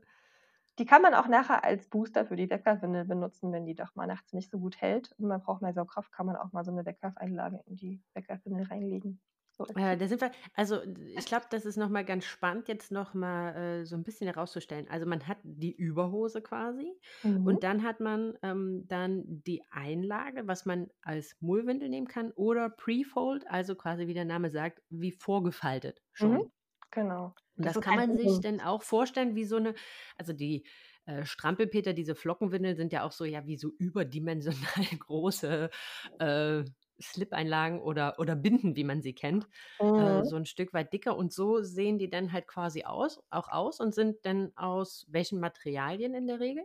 Die 0.78 0.86
kann 0.86 1.02
man 1.02 1.14
auch 1.14 1.28
nachher 1.28 1.64
als 1.64 1.88
Booster 1.88 2.26
für 2.26 2.36
die 2.36 2.50
Weckerwindel 2.50 3.04
benutzen, 3.04 3.52
wenn 3.52 3.66
die 3.66 3.74
doch 3.74 3.94
mal 3.94 4.06
nachts 4.06 4.32
nicht 4.32 4.50
so 4.50 4.58
gut 4.60 4.80
hält 4.80 5.12
und 5.18 5.28
man 5.28 5.42
braucht 5.42 5.62
mehr 5.62 5.74
Saugkraft, 5.74 6.12
kann 6.12 6.26
man 6.26 6.36
auch 6.36 6.52
mal 6.52 6.64
so 6.64 6.72
'ne 6.72 6.86
Wegwerfeinlage 6.86 7.60
in 7.66 7.76
die 7.76 8.02
Weckerwindel 8.14 8.66
reinlegen. 8.66 9.20
Äh, 9.74 9.96
da 9.96 10.06
sind 10.06 10.20
wir, 10.20 10.30
also 10.54 10.82
ich 11.16 11.24
glaube, 11.24 11.46
das 11.50 11.64
ist 11.64 11.76
nochmal 11.76 12.04
ganz 12.04 12.24
spannend, 12.24 12.68
jetzt 12.68 12.92
nochmal 12.92 13.56
äh, 13.56 13.86
so 13.86 13.96
ein 13.96 14.02
bisschen 14.02 14.26
herauszustellen. 14.26 14.86
Also 14.90 15.06
man 15.06 15.26
hat 15.26 15.38
die 15.42 15.74
Überhose 15.74 16.42
quasi 16.42 16.92
mhm. 17.22 17.46
und 17.46 17.62
dann 17.62 17.82
hat 17.82 18.00
man 18.00 18.36
ähm, 18.42 18.84
dann 18.86 19.24
die 19.26 19.62
Einlage, 19.70 20.46
was 20.46 20.66
man 20.66 20.88
als 21.02 21.36
Mullwindel 21.40 21.88
nehmen 21.88 22.06
kann 22.06 22.32
oder 22.32 22.68
Pre-Fold, 22.68 23.48
also 23.48 23.74
quasi 23.74 24.06
wie 24.06 24.14
der 24.14 24.26
Name 24.26 24.50
sagt, 24.50 24.82
wie 24.90 25.12
vorgefaltet 25.12 26.02
schon. 26.12 26.32
Mhm. 26.32 26.52
Genau. 26.90 27.34
Und 27.56 27.66
das, 27.66 27.74
das 27.74 27.82
kann 27.82 27.96
man 27.96 28.16
sich 28.16 28.40
denn 28.40 28.60
auch 28.60 28.82
vorstellen, 28.82 29.34
wie 29.34 29.44
so 29.44 29.56
eine, 29.56 29.74
also 30.16 30.32
die 30.32 30.66
äh, 31.06 31.24
Strampelpeter, 31.24 31.92
diese 31.92 32.14
Flockenwindeln 32.14 32.76
sind 32.76 32.92
ja 32.92 33.04
auch 33.04 33.12
so, 33.12 33.24
ja, 33.24 33.46
wie 33.46 33.56
so 33.56 33.70
überdimensional 33.78 34.56
große 34.98 35.70
äh, 36.18 36.64
Slip-Einlagen 37.00 37.80
oder, 37.80 38.18
oder 38.18 38.36
Binden, 38.36 38.76
wie 38.76 38.84
man 38.84 39.02
sie 39.02 39.14
kennt, 39.14 39.46
äh, 39.78 39.84
mhm. 39.84 39.98
äh, 39.98 40.24
so 40.24 40.36
ein 40.36 40.46
Stück 40.46 40.72
weit 40.72 40.92
dicker. 40.92 41.16
Und 41.16 41.32
so 41.32 41.62
sehen 41.62 41.98
die 41.98 42.10
dann 42.10 42.32
halt 42.32 42.46
quasi 42.46 42.84
aus, 42.84 43.22
auch 43.30 43.48
aus 43.48 43.80
und 43.80 43.94
sind 43.94 44.24
dann 44.24 44.52
aus 44.56 45.06
welchen 45.08 45.40
Materialien 45.40 46.14
in 46.14 46.26
der 46.26 46.40
Regel? 46.40 46.64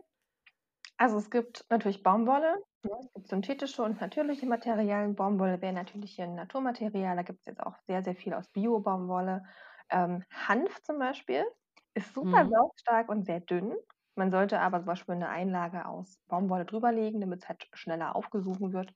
Also 0.98 1.16
es 1.18 1.30
gibt 1.30 1.64
natürlich 1.68 2.02
Baumwolle, 2.02 2.62
ne? 2.84 2.90
es 3.00 3.12
gibt 3.12 3.28
synthetische 3.28 3.82
und 3.82 4.00
natürliche 4.00 4.46
Materialien. 4.46 5.16
Baumwolle 5.16 5.60
wäre 5.60 5.72
natürlich 5.72 6.12
hier 6.12 6.24
ein 6.24 6.34
Naturmaterial, 6.34 7.16
da 7.16 7.22
gibt 7.22 7.40
es 7.40 7.46
jetzt 7.46 7.62
auch 7.62 7.76
sehr, 7.86 8.04
sehr 8.04 8.14
viel 8.14 8.34
aus 8.34 8.48
Bio-Baumwolle. 8.48 9.42
Ähm, 9.90 10.22
Hanf 10.30 10.80
zum 10.82 10.98
Beispiel 10.98 11.44
ist 11.94 12.14
super 12.14 12.44
mhm. 12.44 12.50
saugstark 12.50 13.08
und 13.08 13.24
sehr 13.24 13.40
dünn. 13.40 13.74
Man 14.14 14.30
sollte 14.30 14.60
aber 14.60 14.78
zum 14.78 14.86
Beispiel 14.86 15.14
eine 15.14 15.28
Einlage 15.28 15.86
aus 15.86 16.18
Baumwolle 16.28 16.66
drüberlegen, 16.66 17.20
damit 17.20 17.42
es 17.42 17.48
halt 17.48 17.66
schneller 17.72 18.14
aufgesogen 18.14 18.72
wird 18.72 18.92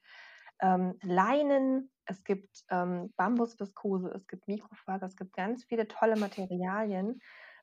ähm, 0.61 0.99
Leinen, 1.03 1.91
es 2.05 2.25
gibt 2.25 2.65
ähm, 2.71 3.13
Bambusviskose, 3.17 4.11
es 4.15 4.27
gibt 4.27 4.49
Mikrofaser, 4.49 5.07
es 5.07 5.17
gibt 5.17 5.37
ganz 5.37 5.65
viele 5.65 5.89
tolle 5.89 6.17
Materialien. 6.17 7.21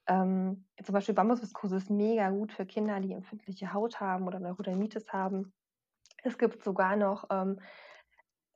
Ähm, 0.07 0.65
zum 0.83 0.93
Beispiel 0.93 1.15
Bambusviskose 1.15 1.77
ist 1.77 1.89
mega 1.89 2.29
gut 2.29 2.51
für 2.51 2.65
Kinder, 2.65 2.99
die 2.99 3.13
empfindliche 3.13 3.73
Haut 3.73 3.99
haben 3.99 4.27
oder 4.27 4.39
Neurodermitis 4.39 5.13
haben. 5.13 5.53
Es 6.23 6.37
gibt 6.37 6.63
sogar 6.63 6.95
noch 6.95 7.25
ähm, 7.29 7.59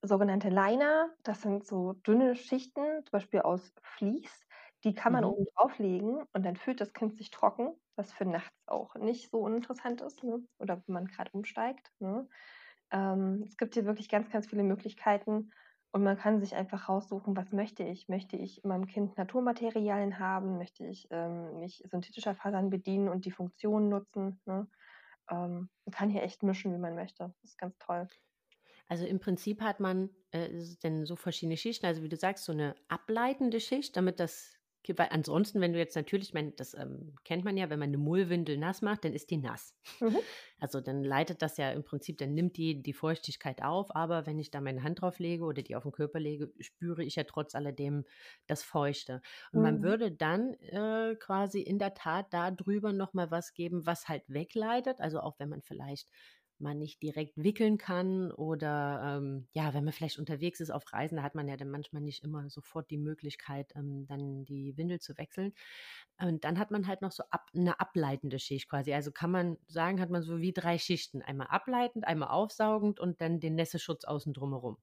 sogenannte 0.02 0.50
Liner, 0.50 1.10
das 1.24 1.42
sind 1.42 1.66
so 1.66 1.94
dünne 1.94 2.36
Schichten, 2.36 3.04
zum 3.04 3.12
Beispiel 3.12 3.42
aus 3.42 3.74
Vlies. 3.82 4.46
Die 4.84 4.94
kann 4.94 5.12
man 5.14 5.24
mhm. 5.24 5.32
oben 5.32 5.46
drauflegen 5.56 6.24
und 6.34 6.46
dann 6.46 6.56
fühlt 6.56 6.82
das 6.82 6.94
Kind 6.94 7.18
sich 7.18 7.32
trocken, 7.32 7.74
was 7.96 8.14
für 8.14 8.26
nachts 8.26 8.56
auch 8.68 8.96
nicht 8.96 9.30
so 9.32 9.40
uninteressant 9.40 10.02
ist 10.02 10.24
ne? 10.24 10.46
oder 10.60 10.82
wenn 10.86 10.94
man 10.94 11.06
gerade 11.08 11.32
umsteigt. 11.32 11.92
Ne? 12.00 12.28
Ähm, 12.92 13.44
es 13.46 13.58
gibt 13.58 13.74
hier 13.76 13.86
wirklich 13.86 14.10
ganz, 14.10 14.30
ganz 14.30 14.48
viele 14.48 14.64
Möglichkeiten 14.64 15.52
und 15.92 16.04
man 16.04 16.18
kann 16.18 16.40
sich 16.40 16.56
einfach 16.56 16.90
raussuchen, 16.90 17.36
was 17.38 17.52
möchte 17.52 17.84
ich? 17.84 18.08
Möchte 18.10 18.38
ich 18.38 18.64
in 18.64 18.70
meinem 18.70 18.88
Kind 18.88 19.18
Naturmaterialien 19.18 20.20
haben? 20.20 20.58
Möchte 20.58 20.86
ich 20.86 21.08
ähm, 21.12 21.60
mich 21.60 21.84
synthetischer 21.90 22.36
Fasern 22.36 22.70
bedienen 22.70 23.10
und 23.10 23.26
die 23.26 23.32
Funktionen 23.32 23.90
nutzen? 23.90 24.42
Ne? 24.46 24.70
Ähm, 25.30 25.70
man 25.86 25.94
kann 25.94 26.10
hier 26.10 26.24
echt 26.24 26.44
mischen, 26.44 26.74
wie 26.74 26.78
man 26.80 26.96
möchte. 26.96 27.34
Das 27.42 27.52
ist 27.52 27.58
ganz 27.58 27.78
toll. 27.80 28.08
Also 28.88 29.06
im 29.06 29.20
Prinzip 29.20 29.62
hat 29.62 29.80
man 29.80 30.10
äh, 30.32 30.50
denn 30.84 31.06
so 31.06 31.16
verschiedene 31.16 31.58
Schichten, 31.58 31.86
also 31.86 32.04
wie 32.04 32.10
du 32.10 32.16
sagst, 32.16 32.46
so 32.46 32.52
eine 32.52 32.76
ableitende 32.88 33.60
Schicht, 33.60 33.96
damit 33.98 34.20
das 34.20 34.57
weil 34.96 35.10
ansonsten, 35.12 35.60
wenn 35.60 35.74
du 35.74 35.80
jetzt 35.80 35.96
natürlich, 35.96 36.30
ich 36.30 36.34
meine, 36.34 36.52
das 36.52 36.74
ähm, 36.74 37.16
kennt 37.24 37.44
man 37.44 37.58
ja, 37.58 37.70
wenn 37.70 37.80
man 37.80 37.90
eine 37.90 37.98
Mullwindel 37.98 38.58
nass 38.58 38.82
macht, 38.82 39.04
dann 39.04 39.14
ist 39.14 39.30
die 39.30 39.38
nass. 39.38 39.76
Mhm. 40.00 40.18
Also 40.60 40.82
dann 40.82 41.04
leitet 41.04 41.44
das 41.44 41.58
ja 41.58 41.70
im 41.70 41.84
Prinzip, 41.84 42.18
dann 42.18 42.34
nimmt 42.34 42.58
die 42.58 42.82
die 42.82 42.94
Feuchtigkeit 42.94 43.62
auf, 43.62 43.96
aber 43.96 44.26
wenn 44.26 44.40
ich 44.40 44.50
da 44.50 44.60
meine 44.60 44.82
Hand 44.82 45.02
drauf 45.02 45.20
lege 45.20 45.44
oder 45.44 45.62
die 45.62 45.76
auf 45.76 45.84
den 45.84 45.92
Körper 45.92 46.20
lege, 46.20 46.52
spüre 46.60 47.04
ich 47.04 47.16
ja 47.16 47.26
trotz 47.26 47.54
alledem 47.54 48.06
das 48.48 48.64
Feuchte. 48.64 49.22
Und 49.52 49.60
mhm. 49.60 49.66
man 49.66 49.84
würde 49.84 50.12
dann 50.12 50.56
äh, 50.56 51.16
quasi 51.20 51.62
in 51.62 51.78
der 51.78 51.94
Tat 51.94 52.34
da 52.34 52.50
drüber 52.50 52.92
nochmal 52.92 53.30
was 53.30 53.54
geben, 53.54 53.86
was 53.86 54.10
halt 54.10 54.24
wegleitet. 54.28 55.00
Also 55.00 55.20
auch 55.20 55.38
wenn 55.38 55.50
man 55.50 55.62
vielleicht 55.62 56.10
man 56.60 56.78
nicht 56.78 57.02
direkt 57.02 57.38
wickeln 57.38 57.78
kann 57.78 58.32
oder 58.32 59.18
ähm, 59.18 59.48
ja, 59.54 59.74
wenn 59.74 59.84
man 59.84 59.94
vielleicht 59.94 60.20
unterwegs 60.20 60.60
ist 60.60 60.72
auf 60.72 60.92
Reisen, 60.94 61.18
da 61.18 61.24
hat 61.24 61.36
man 61.36 61.48
ja 61.48 61.58
dann 61.58 61.70
manchmal 61.70 62.02
nicht 62.02 62.24
immer 62.24 62.50
sofort 62.50 62.90
die 62.90 62.98
Möglichkeit, 62.98 63.74
ähm, 63.76 64.06
dann 64.08 64.46
die 64.46 64.76
Windel 64.78 65.00
zu 65.00 65.18
wechseln. 65.18 65.54
Und 66.20 66.44
dann 66.44 66.60
hat 66.60 66.72
man 66.72 66.88
halt 66.88 67.02
noch 67.02 67.12
so 67.12 67.24
ab, 67.30 67.50
eine 67.56 67.80
ableitende 67.80 68.40
Schicht 68.40 68.70
quasi. 68.70 68.94
Also 68.94 69.12
kann 69.12 69.32
man 69.32 69.58
sagen, 69.68 70.02
hat 70.02 70.10
man 70.10 70.22
so 70.22 70.40
wie 70.40 70.54
drei 70.54 70.78
Schichten. 70.78 71.22
Einmal 71.22 71.48
ableitend, 71.48 72.08
einmal 72.08 72.30
aufsaugend 72.30 73.00
und 73.00 73.22
dann 73.22 73.40
den 73.40 73.56
Nässeschutz 73.56 74.06
außen 74.06 74.34
drumherum. 74.34 74.78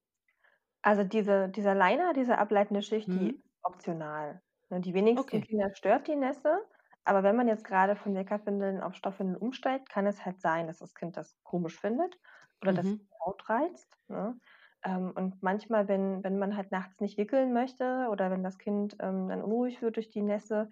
Also 0.82 1.02
diese, 1.02 1.48
dieser 1.48 1.74
Liner, 1.74 2.12
diese 2.12 2.38
ableitende 2.38 2.82
Schicht, 2.82 3.08
hm. 3.08 3.18
die 3.18 3.24
mhm. 3.24 3.30
ist 3.30 3.44
optional. 3.62 4.42
Ne, 4.70 4.80
die 4.80 4.94
wenigsten 4.94 5.36
okay. 5.36 5.40
Kinder 5.40 5.74
stört 5.74 6.08
die 6.08 6.16
Nässe. 6.16 6.60
Aber 7.04 7.22
wenn 7.22 7.36
man 7.36 7.48
jetzt 7.48 7.64
gerade 7.64 7.96
von 7.96 8.14
Wickerwindeln 8.14 8.80
auf 8.80 8.94
Stoffwindeln 8.94 9.36
umsteigt, 9.38 9.88
kann 9.90 10.06
es 10.06 10.24
halt 10.24 10.40
sein, 10.40 10.66
dass 10.66 10.78
das 10.78 10.94
Kind 10.94 11.16
das 11.16 11.36
komisch 11.42 11.78
findet 11.80 12.18
oder 12.62 12.72
dass 12.72 12.88
es 12.88 12.96
die 12.98 13.14
Haut 13.26 13.48
reizt, 13.48 13.98
ne? 14.08 14.38
Ähm, 14.84 15.12
und 15.16 15.42
manchmal, 15.42 15.88
wenn 15.88 16.22
wenn 16.24 16.38
man 16.38 16.56
halt 16.56 16.70
nachts 16.70 17.00
nicht 17.00 17.16
wickeln 17.18 17.52
möchte 17.54 18.08
oder 18.10 18.30
wenn 18.30 18.42
das 18.42 18.58
Kind, 18.58 18.96
ähm, 19.00 19.28
dann 19.28 19.42
unruhig 19.42 19.80
wird 19.82 19.96
durch 19.96 20.10
die 20.10 20.22
Nässe, 20.22 20.70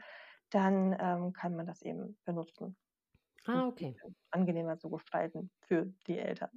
dann, 0.51 0.97
ähm, 1.01 1.33
kann 1.33 1.57
man 1.57 1.67
das 1.67 1.83
eben 1.83 2.19
benutzen. 2.25 2.77
Ah, 3.47 3.67
okay. 3.69 4.01
angenehmer 4.31 4.79
zu 4.79 4.91
gestalten 4.91 5.51
für 5.67 5.93
die 6.07 6.19
Eltern. 6.19 6.51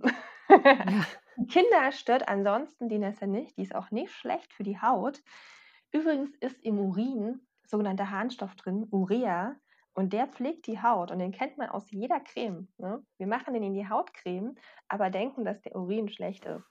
Ja. 0.84 1.06
Kinder 1.50 1.92
stört 1.92 2.28
ansonsten 2.28 2.88
die 2.90 3.00
Nässe 3.00 3.28
nicht, 3.28 3.58
die 3.58 3.64
ist 3.64 3.76
auch 3.76 3.92
nicht 3.92 4.12
schlecht 4.12 4.54
für 4.54 4.64
die 4.64 4.80
Haut. 4.82 5.22
Übrigens 5.92 6.36
ist 6.38 6.62
im 6.64 6.80
Urin 6.80 7.48
sogenannter 7.68 8.10
Harnstoff 8.12 8.56
drin, 8.56 8.88
Urea. 8.92 9.56
Und 9.96 10.12
der 10.12 10.28
pflegt 10.28 10.68
die 10.68 10.82
Haut 10.82 11.10
und 11.10 11.20
den 11.20 11.32
kennt 11.32 11.58
man 11.58 11.70
aus 11.70 11.90
jeder 11.90 12.20
Creme. 12.20 12.68
Ne? 12.78 13.02
Wir 13.18 13.28
machen 13.28 13.54
den 13.54 13.64
in 13.64 13.74
die 13.74 13.88
Hautcreme, 13.88 14.56
aber 14.90 15.10
denken, 15.10 15.46
dass 15.46 15.62
der 15.62 15.76
Urin 15.76 16.10
schlecht 16.10 16.44
ist. 16.46 16.70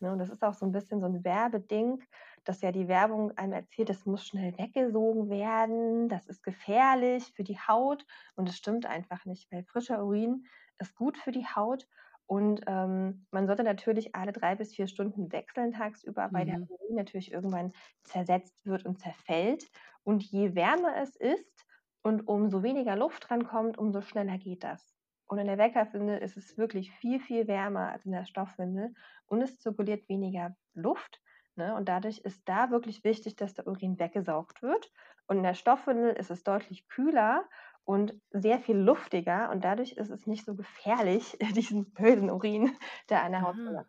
Ne? 0.00 0.10
Und 0.10 0.18
das 0.18 0.30
ist 0.30 0.42
auch 0.42 0.54
so 0.54 0.64
ein 0.64 0.72
bisschen 0.72 1.00
so 1.00 1.06
ein 1.06 1.22
Werbeding, 1.22 2.02
dass 2.44 2.62
ja 2.62 2.72
die 2.72 2.88
Werbung 2.88 3.36
einem 3.36 3.52
erzählt, 3.52 3.90
das 3.90 4.06
muss 4.06 4.26
schnell 4.26 4.56
weggesogen 4.56 5.28
werden, 5.28 6.08
das 6.08 6.26
ist 6.26 6.42
gefährlich 6.42 7.30
für 7.36 7.44
die 7.44 7.58
Haut. 7.58 8.06
Und 8.36 8.48
es 8.48 8.56
stimmt 8.56 8.86
einfach 8.86 9.26
nicht, 9.26 9.52
weil 9.52 9.64
frischer 9.64 10.02
Urin 10.02 10.46
ist 10.78 10.96
gut 10.96 11.18
für 11.18 11.30
die 11.30 11.46
Haut. 11.46 11.86
Und 12.24 12.62
ähm, 12.66 13.26
man 13.30 13.46
sollte 13.46 13.64
natürlich 13.64 14.14
alle 14.14 14.32
drei 14.32 14.54
bis 14.54 14.74
vier 14.74 14.86
Stunden 14.86 15.30
wechseln 15.30 15.72
tagsüber, 15.72 16.30
weil 16.32 16.46
der 16.46 16.60
mhm. 16.60 16.68
Urin 16.70 16.96
natürlich 16.96 17.30
irgendwann 17.32 17.72
zersetzt 18.04 18.64
wird 18.64 18.86
und 18.86 18.98
zerfällt. 18.98 19.70
Und 20.04 20.22
je 20.22 20.54
wärmer 20.54 20.96
es 20.96 21.14
ist, 21.16 21.66
und 22.02 22.28
umso 22.28 22.62
weniger 22.62 22.96
Luft 22.96 23.28
drankommt, 23.28 23.78
umso 23.78 24.00
schneller 24.00 24.38
geht 24.38 24.64
das. 24.64 24.94
Und 25.26 25.38
in 25.38 25.46
der 25.46 25.58
Weckerwindel 25.58 26.18
ist 26.18 26.36
es 26.36 26.58
wirklich 26.58 26.90
viel, 26.92 27.20
viel 27.20 27.48
wärmer 27.48 27.90
als 27.90 28.04
in 28.04 28.12
der 28.12 28.26
Stoffwindel 28.26 28.94
und 29.26 29.40
es 29.40 29.58
zirkuliert 29.58 30.08
weniger 30.08 30.54
Luft. 30.74 31.22
Ne? 31.56 31.74
Und 31.74 31.88
dadurch 31.88 32.18
ist 32.18 32.46
da 32.46 32.70
wirklich 32.70 33.02
wichtig, 33.04 33.36
dass 33.36 33.54
der 33.54 33.66
Urin 33.66 33.98
weggesaugt 33.98 34.62
wird. 34.62 34.90
Und 35.26 35.38
in 35.38 35.42
der 35.42 35.54
Stoffwindel 35.54 36.12
ist 36.14 36.30
es 36.30 36.44
deutlich 36.44 36.88
kühler 36.88 37.48
und 37.84 38.14
sehr 38.30 38.60
viel 38.60 38.76
luftiger 38.76 39.50
und 39.50 39.64
dadurch 39.64 39.92
ist 39.92 40.10
es 40.10 40.26
nicht 40.26 40.44
so 40.44 40.54
gefährlich, 40.54 41.38
diesen 41.56 41.92
bösen 41.92 42.30
Urin, 42.30 42.76
der 43.08 43.22
an 43.22 43.32
der 43.32 43.42
Haut 43.42 43.56
ah. 43.56 43.86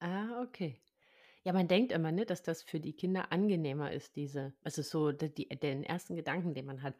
ah, 0.00 0.42
okay. 0.42 0.80
Ja, 1.42 1.52
man 1.52 1.68
denkt 1.68 1.90
immer, 1.92 2.12
ne, 2.12 2.26
dass 2.26 2.42
das 2.42 2.62
für 2.62 2.80
die 2.80 2.92
Kinder 2.92 3.32
angenehmer 3.32 3.92
ist, 3.92 4.16
diese, 4.16 4.52
also 4.62 4.82
so 4.82 5.10
die, 5.10 5.48
den 5.48 5.82
ersten 5.82 6.14
Gedanken, 6.14 6.54
den 6.54 6.66
man 6.66 6.82
hat 6.82 6.94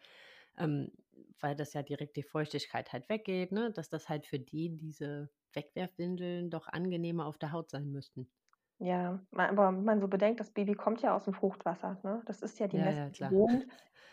ähm, 0.61 0.93
weil 1.41 1.57
das 1.57 1.73
ja 1.73 1.83
direkt 1.83 2.17
die 2.17 2.23
Feuchtigkeit 2.23 2.93
halt 2.93 3.09
weggeht, 3.09 3.53
ne? 3.53 3.73
dass 3.73 3.89
das 3.89 4.09
halt 4.09 4.27
für 4.27 4.39
die 4.39 4.77
diese 4.77 5.31
Wegwerfwindeln 5.55 6.51
doch 6.51 6.69
angenehmer 6.69 7.27
auf 7.27 7.39
der 7.39 7.53
Haut 7.53 7.71
sein 7.71 7.91
müssten. 7.91 8.31
Ja, 8.79 9.21
aber 9.33 9.69
wenn 9.69 9.85
man 9.85 10.01
so 10.01 10.09
bedenkt, 10.09 10.41
das 10.41 10.53
Baby 10.53 10.75
kommt 10.75 11.03
ja 11.03 11.15
aus 11.15 11.25
dem 11.25 11.35
Fruchtwasser, 11.35 12.01
ne? 12.03 12.23
Das 12.25 12.41
ist 12.41 12.59
ja 12.59 12.67
die 12.67 12.79
ja, 12.79 12.85
Nässe 12.85 13.13
ja, 13.15 13.31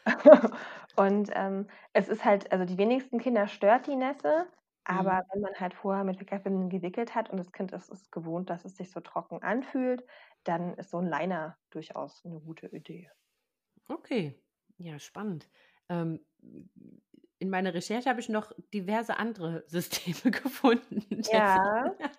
Und 0.97 1.29
ähm, 1.33 1.67
es 1.93 2.09
ist 2.09 2.25
halt, 2.25 2.51
also 2.51 2.65
die 2.65 2.77
wenigsten 2.77 3.19
Kinder 3.19 3.47
stört 3.47 3.87
die 3.87 3.95
Nässe, 3.95 4.47
aber 4.83 5.13
mhm. 5.15 5.23
wenn 5.31 5.41
man 5.41 5.53
halt 5.59 5.73
vorher 5.73 6.03
mit 6.03 6.19
Wickerwindeln 6.19 6.69
gewickelt 6.69 7.15
hat 7.15 7.29
und 7.29 7.37
das 7.37 7.51
Kind 7.53 7.71
ist, 7.71 7.89
ist 7.89 8.11
gewohnt, 8.11 8.49
dass 8.49 8.65
es 8.65 8.75
sich 8.75 8.91
so 8.91 8.99
trocken 8.99 9.41
anfühlt, 9.41 10.05
dann 10.43 10.73
ist 10.75 10.91
so 10.91 10.97
ein 10.97 11.07
Liner 11.07 11.57
durchaus 11.69 12.25
eine 12.25 12.39
gute 12.41 12.67
Idee. 12.67 13.09
Okay, 13.89 14.41
ja, 14.77 14.99
spannend. 14.99 15.49
Ähm, 15.89 16.19
in 17.39 17.49
meiner 17.49 17.73
Recherche 17.73 18.09
habe 18.09 18.19
ich 18.19 18.29
noch 18.29 18.51
diverse 18.73 19.17
andere 19.17 19.63
Systeme 19.67 20.31
gefunden. 20.31 21.21
Ja, 21.31 21.95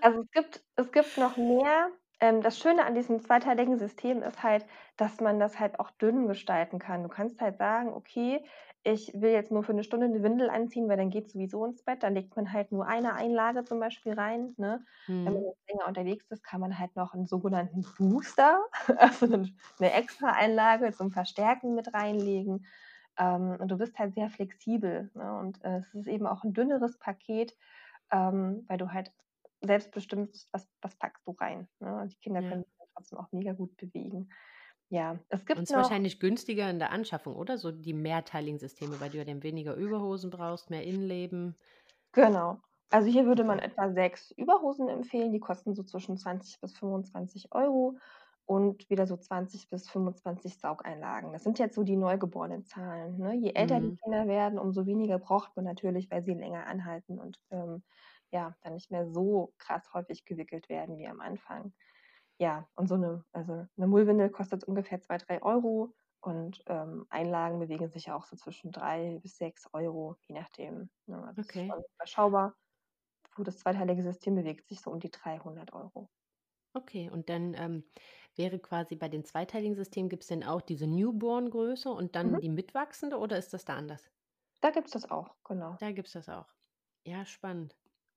also 0.00 0.22
es 0.22 0.30
gibt, 0.32 0.64
es 0.76 0.92
gibt 0.92 1.16
noch 1.18 1.36
mehr. 1.36 1.90
ähm, 2.20 2.42
das 2.42 2.58
Schöne 2.58 2.84
an 2.86 2.94
diesem 2.94 3.20
zweiteiligen 3.20 3.78
System 3.78 4.22
ist 4.22 4.42
halt, 4.42 4.66
dass 4.96 5.20
man 5.20 5.40
das 5.40 5.58
halt 5.60 5.80
auch 5.80 5.90
dünn 5.92 6.28
gestalten 6.28 6.78
kann. 6.78 7.02
Du 7.02 7.08
kannst 7.08 7.40
halt 7.40 7.58
sagen: 7.58 7.92
„Okay, 7.92 8.44
ich 8.84 9.12
will 9.14 9.30
jetzt 9.32 9.50
nur 9.52 9.64
für 9.64 9.72
eine 9.72 9.84
Stunde 9.84 10.06
eine 10.06 10.22
Windel 10.22 10.50
anziehen, 10.50 10.88
weil 10.88 10.96
dann 10.98 11.10
geht 11.10 11.30
sowieso 11.30 11.64
ins 11.66 11.82
Bett.“ 11.84 12.02
Dann 12.02 12.14
legt 12.14 12.36
man 12.36 12.52
halt 12.52 12.72
nur 12.72 12.86
eine 12.86 13.14
Einlage 13.14 13.64
zum 13.64 13.80
Beispiel 13.80 14.14
rein, 14.14 14.54
ne? 14.58 14.84
Wenn 15.24 15.34
man 15.34 15.42
Mhm. 15.42 15.46
jetzt 15.46 15.68
länger 15.70 15.88
unterwegs 15.88 16.26
ist, 16.30 16.44
kann 16.44 16.60
man 16.60 16.78
halt 16.78 16.96
noch 16.96 17.14
einen 17.14 17.26
sogenannten 17.26 17.84
Booster, 17.98 18.60
also 18.98 19.26
'nen 19.26 19.58
'ne 19.80 19.92
Extra-Einlage 19.92 20.92
zum 20.92 21.10
Verstärken 21.12 21.74
mit 21.74 21.92
reinlegen. 21.94 22.66
Ähm, 23.18 23.56
und 23.60 23.68
du 23.68 23.78
bist 23.78 23.98
halt 23.98 24.14
sehr 24.14 24.30
flexibel, 24.30 25.10
ne? 25.14 25.38
Und, 25.38 25.62
äh, 25.64 25.78
es 25.78 25.94
ist 25.94 26.08
eben 26.08 26.26
auch 26.26 26.44
ein 26.44 26.52
dünneres 26.54 26.98
Paket, 26.98 27.56
ähm, 28.12 28.64
weil 28.68 28.78
du 28.78 28.92
halt 28.92 29.12
selbst 29.62 29.92
bestimmst, 29.92 30.48
was 30.52 30.68
was 30.82 30.96
packst 30.96 31.26
du 31.26 31.32
rein, 31.32 31.68
ne? 31.80 31.96
Und 32.02 32.12
die 32.14 32.18
Kinder 32.20 32.42
Ja. 32.42 32.44
können 32.44 32.64
sich 32.64 32.74
trotzdem 32.96 33.18
auch 33.18 33.32
mega 33.32 33.52
gut 33.54 33.76
bewegen. 33.76 34.30
Ja, 34.90 35.20
es 35.30 35.46
Und 35.52 35.62
gibt 35.62 35.64
es 35.64 35.70
ist 35.70 35.76
wahrscheinlich 35.76 36.20
günstiger 36.20 36.68
in 36.68 36.78
der 36.78 36.90
Anschaffung, 36.92 37.34
oder? 37.34 37.56
So 37.58 37.70
die 37.72 37.92
mehrteiligen 37.94 38.58
Systeme, 38.58 39.00
weil 39.00 39.08
du 39.10 39.16
ja 39.18 39.24
dann 39.24 39.42
weniger 39.42 39.74
Überhosen 39.74 40.28
brauchst, 40.30 40.68
mehr 40.70 40.84
Innenleben. 40.84 41.56
genau. 42.12 42.60
Also, 42.90 43.10
hier 43.10 43.26
würde 43.26 43.44
man 43.44 43.58
etwa 43.58 43.90
6 43.92 44.30
Überhosen 44.30 44.88
empfehlen, 44.88 45.32
die 45.32 45.40
kosten 45.40 45.74
so 45.74 45.82
zwischen 45.82 46.16
20 46.16 46.60
bis 46.60 46.76
25 46.78 47.52
Euro 47.52 47.98
und 48.46 48.88
wieder 48.90 49.06
so 49.06 49.16
20 49.16 49.68
bis 49.70 49.88
25 49.90 50.58
Saugeinlagen. 50.58 51.32
Das 51.32 51.44
sind 51.44 51.58
jetzt 51.58 51.74
so 51.76 51.82
die 51.84 51.96
Neugeborenenzahlen, 51.96 53.18
ne? 53.18 53.34
Je 53.36 53.52
älter 53.54 53.80
die 53.80 53.90
Mhm. 53.90 53.98
Kinder 54.02 54.26
werden, 54.28 54.58
umso 54.58 54.86
weniger 54.86 55.18
braucht 55.18 55.56
man 55.56 55.64
natürlich, 55.64 56.10
weil 56.10 56.22
sie 56.24 56.34
länger 56.34 56.66
anhalten 56.66 57.18
und, 57.20 57.38
ähm, 57.50 57.84
ja, 58.30 58.56
dann 58.62 58.74
nicht 58.74 58.90
mehr 58.90 59.06
so 59.06 59.54
krass 59.58 59.92
häufig 59.94 60.24
gewickelt 60.24 60.68
werden 60.68 60.98
wie 60.98 61.06
am 61.08 61.20
Anfang. 61.20 61.72
Ja, 62.38 62.68
und 62.76 62.88
so 62.88 62.96
'ne 62.96 63.24
also 63.32 63.66
'ne 63.76 63.86
Mullwindel 63.86 64.30
kostet 64.30 64.64
ungefähr 64.64 65.00
2, 65.00 65.18
3 65.18 65.42
Euro 65.42 65.94
und, 66.20 66.62
ähm, 66.66 67.06
Einlagen 67.10 67.58
bewegen 67.60 67.88
sich 67.88 68.06
ja 68.06 68.16
auch 68.16 68.24
so 68.26 68.36
zwischen 68.36 68.72
3 68.72 69.18
bis 69.22 69.38
6 69.38 69.68
Euro, 69.72 70.16
je 70.28 70.34
nachdem, 70.34 70.90
ne? 71.06 71.24
Also, 71.26 71.42
ist 71.42 71.50
Okay. 71.50 71.74
schon 71.74 71.82
überschaubar. 71.96 72.56
Gut, 73.36 73.48
das 73.48 73.58
zweiteilige 73.58 74.02
System 74.02 74.34
bewegt 74.36 74.68
sich 74.68 74.80
so 74.80 74.90
um 74.92 75.00
die 75.00 75.10
300 75.10 75.72
Euro. 75.74 76.08
Okay. 76.76 77.08
Und 77.10 77.28
dann, 77.30 77.54
ähm, 77.54 77.84
wäre 78.36 78.58
quasi 78.58 78.96
bei 78.96 79.08
den 79.08 79.24
zweiteiligen 79.24 79.74
Systemen 79.76 80.08
gibt's 80.08 80.26
denn 80.28 80.42
auch 80.44 80.60
diese 80.60 80.86
Newborn-Größe 80.88 81.88
und 81.90 82.14
Mhm. 82.22 82.38
dann 82.38 82.40
die 82.40 82.48
mitwachsende 82.48 83.18
oder 83.18 83.38
ist 83.38 83.52
das 83.52 83.64
da 83.64 83.76
anders? 83.76 84.10
Da 84.60 84.70
gibt's 84.72 84.90
das 84.90 85.08
auch, 85.12 85.36
genau. 85.44 85.78
Da 85.78 85.92
gibt's 85.92 86.10
das 86.14 86.28
auch. 86.28 86.52
Ja, 87.06 87.24
spannend. 87.26 87.76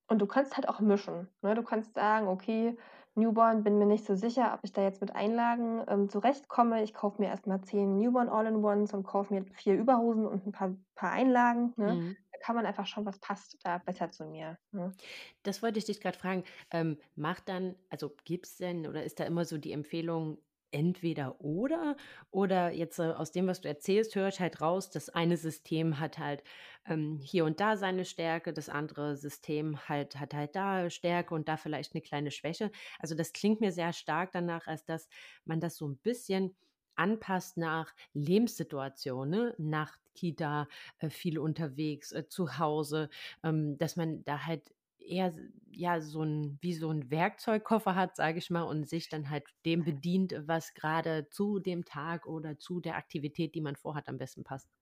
Und 0.09 0.19
du 0.21 0.27
kannst 0.27 0.55
halt 0.55 0.69
auch 0.69 0.79
mischen, 0.79 1.29
ne? 1.41 1.53
Du 1.55 1.63
kannst 1.63 1.93
sagen: 1.95 2.27
„Okay, 2.27 2.77
Newborn, 3.15 3.63
bin 3.63 3.77
mir 3.77 3.85
nicht 3.85 4.05
so 4.05 4.15
sicher, 4.15 4.53
ob 4.53 4.59
ich 4.63 4.71
da 4.73 4.81
jetzt 4.83 5.01
mit 5.01 5.15
Einlagen, 5.15 5.83
ähm, 5.87 6.09
zurechtkomme. 6.09 6.83
Ich 6.83 6.93
kaufe 6.93 7.21
mir 7.21 7.27
erst 7.29 7.47
mal 7.47 7.61
10 7.61 7.97
Newborn 7.97 8.29
All-in-Ones 8.29 8.93
und 8.93 9.03
kaufe 9.03 9.33
mir 9.33 9.45
4 9.53 9.75
Überhosen 9.75 10.25
und 10.25 10.45
'n 10.45 10.51
paar 10.51 10.75
paar 10.95 11.11
Einlagen“, 11.11 11.73
ne? 11.77 11.99
Mhm. 11.99 12.17
Kann 12.39 12.55
man 12.55 12.65
einfach 12.65 12.85
schauen, 12.87 13.05
was 13.05 13.19
passt 13.19 13.57
da 13.63 13.77
besser 13.79 14.11
zu 14.11 14.25
mir, 14.25 14.59
ne? 14.71 14.97
Das 15.43 15.61
wollte 15.63 15.79
ich 15.79 15.85
dich 15.85 15.99
gerade 16.01 16.17
fragen. 16.17 16.43
Ähm, 16.71 16.97
macht 17.15 17.49
dann 17.49 17.75
also, 17.89 18.15
gibt's 18.25 18.57
denn 18.57 18.87
oder 18.87 19.03
ist 19.03 19.19
da 19.19 19.23
immer 19.25 19.45
so 19.45 19.57
die 19.57 19.71
Empfehlung 19.71 20.39
entweder 20.71 21.39
oder? 21.41 21.95
Oder 22.29 22.71
jetzt, 22.71 22.99
äh, 22.99 23.03
aus 23.03 23.31
dem, 23.31 23.47
was 23.47 23.61
du 23.61 23.69
erzählst, 23.69 24.15
höre 24.15 24.27
ich 24.27 24.41
halt 24.41 24.59
raus, 24.61 24.89
das 24.89 25.07
eine 25.09 25.37
System 25.37 25.99
hat 25.99 26.17
halt, 26.17 26.43
ähm, 26.85 27.19
hier 27.23 27.45
und 27.45 27.59
da 27.61 27.77
seine 27.77 28.03
Stärke, 28.05 28.51
das 28.53 28.67
andere 28.69 29.15
System 29.15 29.87
halt 29.87 30.19
hat 30.19 30.33
halt 30.33 30.55
da 30.57 30.89
Stärke 30.89 31.33
und 31.35 31.47
da 31.47 31.55
vielleicht 31.57 31.93
eine 31.95 32.01
kleine 32.01 32.31
Schwäche. 32.31 32.71
Also, 32.99 33.15
das 33.15 33.31
klingt 33.33 33.61
mir 33.61 33.71
sehr 33.71 33.93
stark 33.93 34.31
danach, 34.33 34.67
als 34.67 34.83
dass 34.85 35.07
man 35.45 35.59
das 35.61 35.77
so 35.77 35.87
ein 35.87 35.97
bisschen 35.99 36.57
anpasst 36.97 37.57
nach 37.57 37.93
Lebenssituation, 38.13 39.29
ne? 39.29 39.55
Nacht, 39.57 39.99
Kita, 40.15 40.67
äh, 40.99 41.09
viel 41.09 41.39
unterwegs, 41.39 42.11
äh, 42.11 42.27
zu 42.27 42.57
Hause, 42.59 43.09
ähm, 43.43 43.77
dass 43.77 43.95
man 43.95 44.23
da 44.25 44.45
halt 44.45 44.73
eher 44.99 45.33
ja, 45.71 46.01
so 46.01 46.23
ein 46.23 46.57
wie 46.61 46.73
so 46.73 46.89
ein 46.91 47.11
Werkzeugkoffer 47.11 47.95
hat, 47.95 48.15
sage 48.15 48.39
ich 48.39 48.49
mal, 48.49 48.63
und 48.63 48.87
sich 48.89 49.09
dann 49.09 49.29
halt 49.29 49.45
dem 49.65 49.83
bedient, 49.85 50.33
was 50.47 50.73
gerade 50.73 51.29
zu 51.29 51.59
dem 51.59 51.85
Tag 51.85 52.25
oder 52.27 52.57
zu 52.59 52.79
der 52.81 52.95
Aktivität, 52.97 53.53
die 53.55 53.61
man 53.61 53.75
vorhat, 53.75 54.07
am 54.09 54.17
besten 54.17 54.43
passt. 54.43 54.76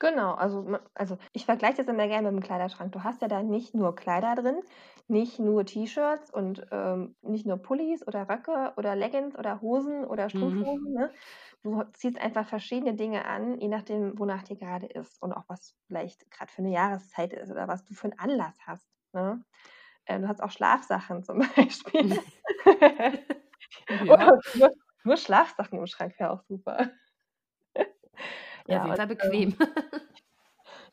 Genau, 0.00 0.34
also 0.34 0.78
also, 0.94 1.18
ich 1.32 1.44
vergleiche 1.44 1.78
das 1.78 1.88
immer 1.88 2.06
gerne 2.06 2.30
mit 2.30 2.40
dem 2.40 2.46
Kleiderschrank. 2.46 2.92
Du 2.92 3.02
hast 3.02 3.20
ja 3.20 3.26
da 3.26 3.42
nicht 3.42 3.74
nur 3.74 3.96
Kleider 3.96 4.36
drin, 4.36 4.60
nicht 5.08 5.40
nur 5.40 5.64
T-Shirts 5.64 6.30
und, 6.32 6.64
ähm, 6.70 7.16
nicht 7.22 7.46
nur 7.46 7.56
Pullis 7.56 8.06
oder 8.06 8.28
Röcke 8.28 8.74
oder 8.76 8.94
Leggings 8.94 9.36
oder 9.36 9.60
Hosen 9.60 10.04
oder 10.04 10.30
Mhm. 10.34 10.68
Strumpfhosen, 10.70 10.92
ne? 10.92 11.12
Du 11.64 11.82
ziehst 11.94 12.16
einfach 12.20 12.46
verschiedene 12.46 12.94
Dinge 12.94 13.24
an, 13.24 13.58
je 13.58 13.66
nachdem, 13.68 14.16
wonach 14.20 14.44
dir 14.44 14.54
gerade 14.56 14.86
ist 14.86 15.20
und 15.20 15.32
auch 15.32 15.44
was 15.48 15.74
vielleicht 15.88 16.30
grad 16.30 16.52
für 16.52 16.62
'ne 16.62 16.70
Jahreszeit 16.70 17.32
ist 17.32 17.50
oder 17.50 17.66
was 17.66 17.84
du 17.84 17.94
für 17.94 18.06
'n 18.06 18.18
Anlass 18.18 18.56
hast, 18.66 18.86
ne? 19.12 19.44
Äh, 20.06 20.20
du 20.20 20.28
hast 20.28 20.42
auch 20.42 20.50
Schlafsachen 20.52 21.24
zum 21.24 21.40
Beispiel. 21.56 22.22
Ja, 24.00 24.16
nur 24.54 24.70
nur 25.04 25.16
Schlafsachen 25.18 25.78
im 25.80 25.86
Schrank 25.86 26.18
wäre 26.20 26.30
auch 26.32 26.42
super. 26.44 26.90
Ja, 28.68 28.94
Fall 28.94 29.06
ähm 29.20 29.48
bequem. 29.48 29.56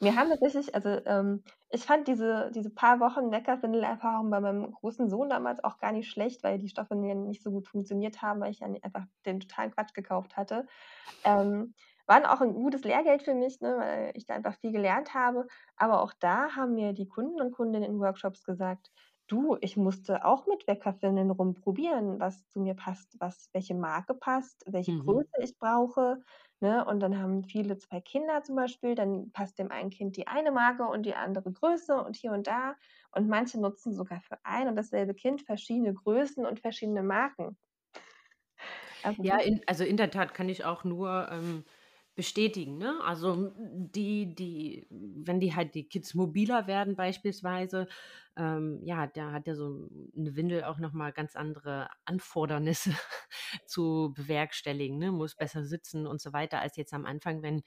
Wir 0.01 0.15
haben 0.15 0.29
tatsächlich 0.29 0.75
also, 0.75 0.89
ähm, 1.05 1.43
ich 1.69 1.83
fand 1.85 2.07
diese 2.07 2.51
diese 2.53 2.69
paar 2.69 2.99
Wochen 2.99 3.31
Weckerwindel-Erfahrung 3.31 4.29
bei 4.29 4.39
meinem 4.39 4.71
großen 4.71 5.09
Sohn 5.09 5.29
damals 5.29 5.63
auch 5.63 5.77
gar 5.79 5.91
nicht 5.91 6.09
schlecht, 6.09 6.43
weil 6.43 6.59
die 6.59 6.67
Stoffwindeln 6.69 7.27
nicht 7.27 7.43
so 7.43 7.51
gut 7.51 7.67
funktioniert 7.67 8.21
haben, 8.21 8.41
weil 8.41 8.51
ich 8.51 8.59
ja 8.59 8.67
einfach 8.81 9.05
den 9.25 9.39
totalen 9.39 9.71
Quatsch 9.71 9.93
gekauft 9.93 10.37
hatte. 10.37 10.65
Ähm, 11.23 11.75
waren 12.07 12.25
auch 12.25 12.41
'n 12.41 12.53
gutes 12.53 12.83
Lehrgeld 12.83 13.23
für 13.23 13.33
mich, 13.35 13.61
ne, 13.61 13.77
weil 13.77 14.11
ich 14.15 14.25
da 14.25 14.35
einfach 14.35 14.55
viel 14.59 14.71
gelernt 14.71 15.13
habe. 15.13 15.47
Aber 15.77 16.01
auch 16.03 16.13
da 16.19 16.55
haben 16.55 16.75
mir 16.75 16.93
die 16.93 17.07
Kunden 17.07 17.41
und 17.41 17.51
Kundinnen 17.53 17.89
in 17.91 17.99
Workshops 17.99 18.43
gesagt: 18.43 18.91
„Du, 19.27 19.57
ich 19.61 19.75
musste 19.77 20.23
auch 20.25 20.45
mit 20.47 20.67
Weckerwindeln 20.67 21.31
rumprobieren, 21.31 22.19
was 22.19 22.47
zu 22.47 22.59
mir 22.59 22.75
passt, 22.75 23.15
was 23.19 23.49
welche 23.53 23.73
Marke 23.75 24.13
passt, 24.13 24.63
welche 24.67 24.93
Mhm. 24.93 24.95
Größe 24.95 25.41
ich 25.41 25.57
brauche“, 25.57 26.23
ne? 26.59 26.85
Und 26.85 26.99
dann 26.99 27.17
haben 27.19 27.43
viele 27.43 27.77
2 27.77 28.01
Kinder 28.01 28.43
zum 28.43 28.55
Beispiel, 28.55 28.93
dann 28.95 29.31
passt 29.31 29.57
dem 29.57 29.71
einen 29.71 29.89
Kind 29.89 30.15
die 30.17 30.27
eine 30.27 30.51
Marke 30.51 30.83
und 30.85 31.03
die 31.07 31.15
andere 31.15 31.51
Größe 31.51 31.95
und 32.03 32.15
hier 32.15 32.31
und 32.33 32.45
da. 32.47 32.75
Und 33.11 33.27
manche 33.27 33.59
nutzen 33.59 33.93
sogar 33.95 34.21
für 34.21 34.37
ein 34.43 34.67
und 34.67 34.75
dasselbe 34.75 35.15
Kind 35.15 35.41
verschiedene 35.41 35.93
Größen 35.95 36.45
und 36.45 36.59
verschiedene 36.59 37.01
Marken. 37.03 37.57
Also, 39.03 39.23
Ja, 39.23 39.37
in 39.39 39.61
also, 39.67 39.83
in 39.83 39.97
der 39.97 40.11
Tat 40.11 40.33
kann 40.33 40.49
ich 40.49 40.63
auch 40.65 40.83
nur, 40.83 41.27
ähm, 41.31 41.65
bestätigen, 42.15 42.77
ne? 42.77 42.99
Also, 43.03 43.51
die 43.59 44.33
die 44.35 44.87
wenn 44.89 45.39
die 45.39 45.53
halt 45.55 45.75
die 45.75 45.87
Kids 45.87 46.13
mobiler 46.13 46.67
werden 46.67 46.95
beispielsweise, 46.95 47.87
ähm, 48.37 48.79
ja, 48.83 49.07
da 49.07 49.31
hat 49.31 49.47
ja 49.47 49.55
so 49.55 49.89
'ne 50.13 50.35
Windel 50.35 50.63
auch 50.63 50.79
noch 50.79 50.93
mal 50.93 51.11
ganz 51.13 51.35
andere 51.35 51.89
Anfordernisse 52.05 52.91
zu 53.65 54.13
bewerkstelligen, 54.15 54.97
ne? 54.97 55.11
Muss 55.11 55.35
besser 55.35 55.65
sitzen 55.65 56.07
und 56.07 56.21
so 56.21 56.33
weiter, 56.33 56.59
als 56.61 56.77
jetzt 56.77 56.93
am 56.93 57.05
Anfang, 57.05 57.41
wenn 57.43 57.63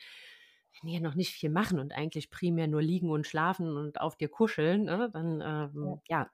wenn 0.80 0.88
die 0.88 0.94
ja 0.94 1.00
noch 1.00 1.14
nicht 1.14 1.32
viel 1.32 1.50
machen 1.50 1.78
und 1.80 1.92
eigentlich 1.92 2.30
primär 2.30 2.68
nur 2.68 2.82
liegen 2.82 3.10
und 3.10 3.26
schlafen 3.26 3.76
und 3.76 4.00
auf 4.00 4.16
dir 4.16 4.28
kuscheln, 4.28 4.84
ne? 4.84 5.10
Dann, 5.12 5.40
ja. 5.80 5.94
ähm, 5.94 6.00
ja, 6.08 6.30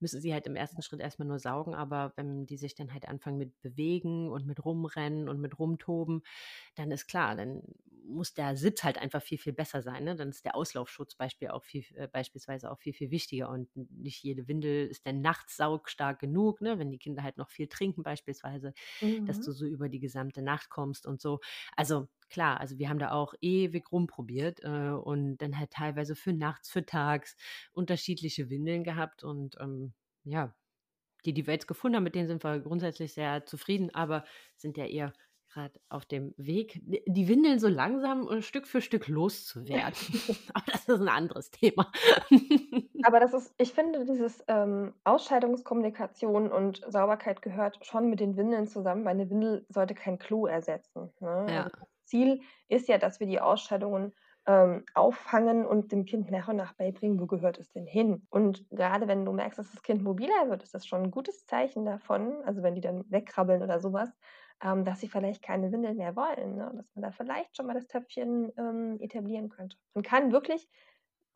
müssen 0.00 0.20
sie 0.20 0.32
halt 0.32 0.46
im 0.46 0.56
ersten 0.56 0.82
Schritt 0.82 1.00
erst 1.00 1.18
mal 1.18 1.24
nur 1.24 1.38
saugen, 1.38 1.74
aber 1.74 2.12
wenn 2.16 2.46
die 2.46 2.56
sich 2.58 2.74
dann 2.74 2.92
halt 2.92 3.08
anfangen 3.08 3.38
mit 3.38 3.60
bewegen 3.60 4.30
und 4.30 4.46
mit 4.46 4.64
rumrennen 4.64 5.28
und 5.28 5.40
mit 5.40 5.58
rumtoben, 5.58 6.22
dann 6.74 6.90
ist 6.90 7.06
klar, 7.06 7.36
dann 7.36 7.62
muss 8.04 8.34
der 8.34 8.56
Sitz 8.56 8.82
halt 8.84 8.98
einfach 8.98 9.22
viel, 9.22 9.38
viel 9.38 9.52
besser 9.52 9.80
sein, 9.82 10.04
ne? 10.04 10.16
Dann 10.16 10.28
ist 10.30 10.44
der 10.44 10.56
Auslaufschutz 10.56 11.14
Beispiel 11.14 11.48
auch 11.48 11.62
viel 11.64 11.84
äh, 11.94 12.08
beispielsweise 12.08 12.70
auch 12.70 12.78
viel, 12.80 12.92
viel 12.92 13.10
wichtiger 13.10 13.48
und 13.48 13.68
nicht 13.76 14.22
jede 14.24 14.48
Windel 14.48 14.88
ist 14.88 15.06
dann 15.06 15.20
nachts 15.20 15.56
saugstark 15.56 16.18
genug, 16.18 16.60
ne, 16.60 16.78
wenn 16.78 16.90
die 16.90 16.98
Kinder 16.98 17.22
halt 17.22 17.36
noch 17.38 17.50
viel 17.50 17.68
trinken 17.68 18.02
beispielsweise, 18.02 18.74
dass 19.24 19.40
Mhm. 19.40 19.42
du 19.42 19.52
so 19.52 19.66
über 19.66 19.88
die 19.88 20.00
gesamte 20.00 20.42
Nacht 20.42 20.70
kommst 20.70 21.06
und 21.06 21.20
so. 21.20 21.40
Also, 21.76 22.08
klar, 22.32 22.60
also 22.60 22.78
wir 22.78 22.88
haben 22.90 22.98
da 22.98 23.12
auch 23.12 23.34
ewig 23.40 23.92
rumprobiert, 23.92 24.60
äh, 24.64 24.90
und 24.90 25.38
dann 25.38 25.58
halt 25.58 25.70
teilweise 25.72 26.16
für 26.16 26.32
nachts, 26.32 26.70
für 26.70 26.86
tags 26.86 27.36
unterschiedliche 27.72 28.50
Windeln 28.50 28.84
gehabt 28.84 29.24
und, 29.24 29.56
ähm, 29.60 29.94
ja, 30.24 30.54
die, 31.24 31.34
die 31.34 31.46
wir 31.46 31.54
jetzt 31.54 31.68
gefunden 31.68 31.96
haben, 31.96 32.04
mit 32.04 32.14
denen 32.14 32.28
sind 32.28 32.44
wir 32.44 32.60
grundsätzlich 32.60 33.14
sehr 33.14 33.46
zufrieden, 33.46 33.90
aber 33.94 34.24
sind 34.56 34.76
ja 34.76 34.86
eher 34.86 35.12
gerade 35.52 35.80
auf 35.88 36.06
dem 36.06 36.34
Weg, 36.38 36.80
die 36.84 37.28
Windeln 37.28 37.58
so 37.60 37.68
langsam 37.68 38.26
und 38.26 38.44
Stück 38.44 38.66
für 38.66 38.80
Stück 38.82 39.08
loszuwerden. 39.08 39.98
Aber 40.54 40.64
das 40.72 40.88
ist 40.88 41.00
ein 41.00 41.08
anderes 41.08 41.50
Thema. 41.50 41.92
Aber 43.04 43.18
das 43.20 43.34
ist 43.34 43.54
ich 43.58 43.72
finde, 43.72 44.04
dieses, 44.04 44.44
ähm, 44.48 44.94
Ausscheidungskommunikation 45.04 46.50
und 46.52 46.82
Sauberkeit 46.88 47.42
gehört 47.42 47.84
schon 47.84 48.08
mit 48.10 48.20
den 48.20 48.36
Windeln 48.36 48.66
zusammen, 48.68 49.04
weil 49.04 49.16
'ne 49.16 49.28
Windel 49.30 49.66
sollte 49.68 49.94
kein 49.94 50.18
Klo 50.18 50.46
ersetzen, 50.46 51.12
ne? 51.20 51.28
Ja, 51.46 51.68
Also, 51.68 51.86
Ziel 52.12 52.42
ist 52.68 52.88
ja, 52.88 52.98
dass 52.98 53.20
wir 53.20 53.26
die 53.26 53.40
Ausscheidungen 53.40 54.12
ähm, 54.46 54.84
auffangen 54.92 55.64
und 55.64 55.92
dem 55.92 56.04
Kind 56.04 56.30
nach 56.30 56.48
und 56.48 56.56
nach 56.56 56.74
beibringen, 56.74 57.18
wo 57.18 57.26
gehört 57.26 57.58
es 57.58 57.70
denn 57.70 57.86
hin. 57.86 58.26
Und 58.28 58.68
gerade 58.70 59.08
wenn 59.08 59.24
du 59.24 59.32
merkst, 59.32 59.58
dass 59.58 59.72
das 59.72 59.82
Kind 59.82 60.02
mobiler 60.02 60.50
wird, 60.50 60.62
ist 60.62 60.74
das 60.74 60.86
schon 60.86 61.04
ein 61.04 61.10
gutes 61.10 61.46
Zeichen 61.46 61.86
davon, 61.86 62.42
also 62.44 62.62
wenn 62.62 62.74
die 62.74 62.80
dann 62.82 63.04
wegkrabbeln 63.10 63.62
oder 63.62 63.80
sowas, 63.80 64.10
ähm, 64.62 64.84
dass 64.84 65.00
sie 65.00 65.08
vielleicht 65.08 65.42
keine 65.42 65.72
Windel 65.72 65.94
mehr 65.94 66.16
wollen, 66.16 66.56
ne? 66.56 66.70
dass 66.76 66.94
man 66.94 67.02
da 67.02 67.12
vielleicht 67.12 67.56
schon 67.56 67.66
mal 67.66 67.74
das 67.74 67.86
Töpfchen 67.86 68.52
ähm, 68.58 68.98
etablieren 69.00 69.48
könnte. 69.48 69.76
Man 69.94 70.02
kann 70.02 70.32
wirklich 70.32 70.68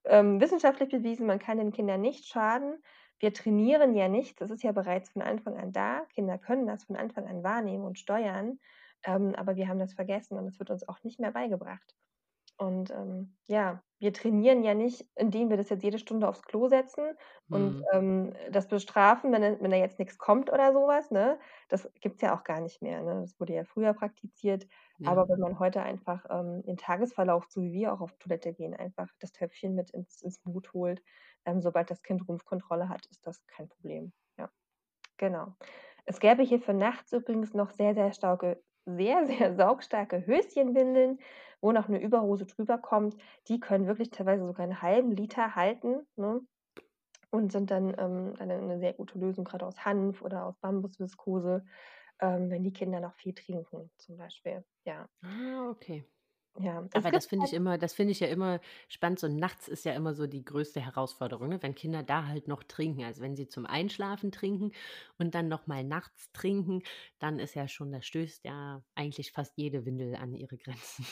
ähm, 0.05 0.41
wissenschaftlich 0.41 0.91
bewiesen, 0.91 1.27
man 1.27 1.39
kann 1.39 1.59
den 1.59 1.73
Kindern 1.73 2.03
nicht 2.03 2.27
schaden. 2.27 2.83
Wir 3.19 3.33
trainieren 3.33 3.95
ja 3.95 4.09
nichts, 4.09 4.37
das 4.37 4.51
ist 4.51 4.63
ja 4.63 4.73
bereits 4.73 5.09
von 5.11 5.23
Anfang 5.23 5.57
an 5.57 5.73
da. 5.73 6.05
Kinder 6.13 6.39
können 6.39 6.67
das 6.67 6.85
von 6.85 6.97
Anfang 6.97 7.27
an 7.27 7.43
wahrnehmen 7.43 7.85
und 7.85 7.99
steuern, 7.99 8.59
ähm, 9.05 9.35
aber 9.35 9.57
wir 9.57 9.69
haben 9.69 9.79
das 9.79 9.95
vergessen 9.95 10.39
und 10.39 10.47
es 10.47 10.59
wird 10.59 10.71
uns 10.71 10.89
auch 10.89 11.03
nicht 11.03 11.21
mehr 11.21 11.33
beigebracht. 11.33 11.95
Und 12.59 12.91
ähm, 12.91 13.37
ja, 13.47 13.83
wir 13.99 14.15
trainieren 14.15 14.65
ja 14.65 14.73
nicht, 14.75 15.07
indem 15.15 15.51
wir 15.51 15.59
das 15.59 15.69
jetzt 15.69 15.83
jede 15.85 15.99
Stunde 15.99 16.27
aufs 16.29 16.43
Klo 16.43 16.69
setzen 16.69 17.15
und 17.51 17.77
Mhm. 17.77 17.83
ähm, 17.93 18.35
das 18.51 18.69
bestrafen, 18.69 19.31
wenn, 19.33 19.61
wenn 19.61 19.71
da 19.71 19.77
jetzt 19.77 19.99
nichts 19.99 20.17
kommt 20.19 20.51
oder 20.51 20.73
sowas. 20.73 21.11
Ne? 21.11 21.39
Das 21.69 21.91
gibt 22.01 22.17
es 22.17 22.23
ja 22.23 22.35
auch 22.35 22.45
gar 22.45 22.61
nicht 22.63 22.81
mehr. 22.81 23.03
Ne? 23.03 23.21
Das 23.23 23.39
wurde 23.39 23.55
ja 23.55 23.65
früher 23.65 23.93
praktiziert. 23.93 24.67
Ja. 24.99 25.11
Aber 25.11 25.29
wenn 25.29 25.39
man 25.41 25.59
heute 25.59 25.83
einfach 25.83 26.25
ähm, 26.31 26.63
den 26.63 26.79
Tagesverlauf, 26.79 27.47
so 27.51 27.61
wie 27.63 27.73
wir 27.73 27.93
auch 27.93 28.01
auf 28.01 28.17
Toilette 28.19 28.55
gehen, 28.55 28.75
einfach 28.75 29.09
das 29.21 29.33
Töpfchen 29.33 29.75
mit 29.75 29.91
ins, 29.91 30.23
ins 30.23 30.43
Mut 30.45 30.73
holt, 30.73 31.03
ähm, 31.45 31.61
sobald 31.61 31.91
das 31.91 32.03
Kind 32.03 32.27
Rumpfkontrolle 32.27 32.89
hat, 32.89 33.05
ist 33.07 33.27
das 33.27 33.47
kein 33.47 33.69
Problem. 33.69 34.13
Ja, 34.39 34.51
genau. 35.19 35.55
Es 36.07 36.21
gäbe 36.21 36.43
hier 36.43 36.61
für 36.61 36.75
nachts 36.75 37.13
übrigens 37.13 37.55
noch 37.55 37.71
sehr, 37.73 37.95
sehr 37.95 38.13
starke, 38.13 38.63
sehr, 38.87 39.27
sehr 39.27 39.57
saugstarke 39.57 40.27
Höschenwindeln, 40.27 41.19
wo 41.61 41.73
noch 41.73 41.89
eine 41.89 42.01
Überhose 42.01 42.47
drüber 42.47 42.79
kommt. 42.79 43.17
Die 43.49 43.61
können 43.61 43.87
wirklich 43.87 44.11
teilweise 44.11 44.47
sogar 44.47 44.65
einen 44.65 44.83
halben 44.83 45.13
Liter 45.13 45.55
halten 45.57 46.07
ne? 46.17 46.41
und 47.31 47.53
sind 47.53 47.71
dann 47.71 47.95
ähm, 47.99 48.35
eine, 48.39 48.55
eine 48.57 48.79
sehr 48.79 48.95
gute 48.95 49.19
Lösung, 49.19 49.45
gerade 49.45 49.67
aus 49.67 49.85
Hanf 49.85 50.23
oder 50.23 50.47
aus 50.47 50.59
Bambusviskose, 50.59 51.65
ähm, 52.21 52.51
wenn 52.51 52.65
die 52.65 52.73
Kinder 52.73 53.01
noch 53.01 53.15
viel 53.17 53.35
trinken, 53.35 53.91
zum 53.99 54.17
Beispiel. 54.17 54.65
Ja. 54.85 55.09
Ah, 55.23 55.69
okay. 55.69 56.07
Ja, 56.59 56.83
Aber 56.93 57.11
das 57.13 57.27
finde 57.27 57.45
ich 57.45 57.53
immer, 57.53 57.77
das 57.79 57.93
finde 57.95 58.13
ich 58.13 58.21
ja 58.21 58.29
immer 58.29 58.61
spannend. 58.89 59.19
So 59.21 59.29
nachts 59.29 59.69
ist 59.69 59.85
ja 59.85 59.93
immer 59.95 60.15
so 60.15 60.27
die 60.27 60.45
größte 60.45 60.81
Herausforderung, 60.81 61.49
ne? 61.51 61.63
wenn 61.63 61.75
Kinder 61.75 62.03
da 62.03 62.27
halt 62.27 62.49
noch 62.49 62.63
trinken. 62.65 63.05
Also 63.05 63.23
wenn 63.23 63.37
sie 63.37 63.49
zum 63.49 63.67
Einschlafen 63.67 64.33
trinken 64.33 64.73
und 65.19 65.35
dann 65.35 65.49
noch 65.49 65.67
mal 65.67 65.85
nachts 65.85 66.33
trinken, 66.33 66.83
dann 67.19 67.39
ist 67.39 67.55
ja 67.55 67.69
schon, 67.69 67.93
da 67.93 68.01
stößt 68.03 68.45
ja 68.45 68.83
eigentlich 68.95 69.33
fast 69.33 69.59
jede 69.59 69.85
Windel 69.85 70.17
an 70.17 70.35
ihre 70.35 70.57
Grenzen. 70.57 71.07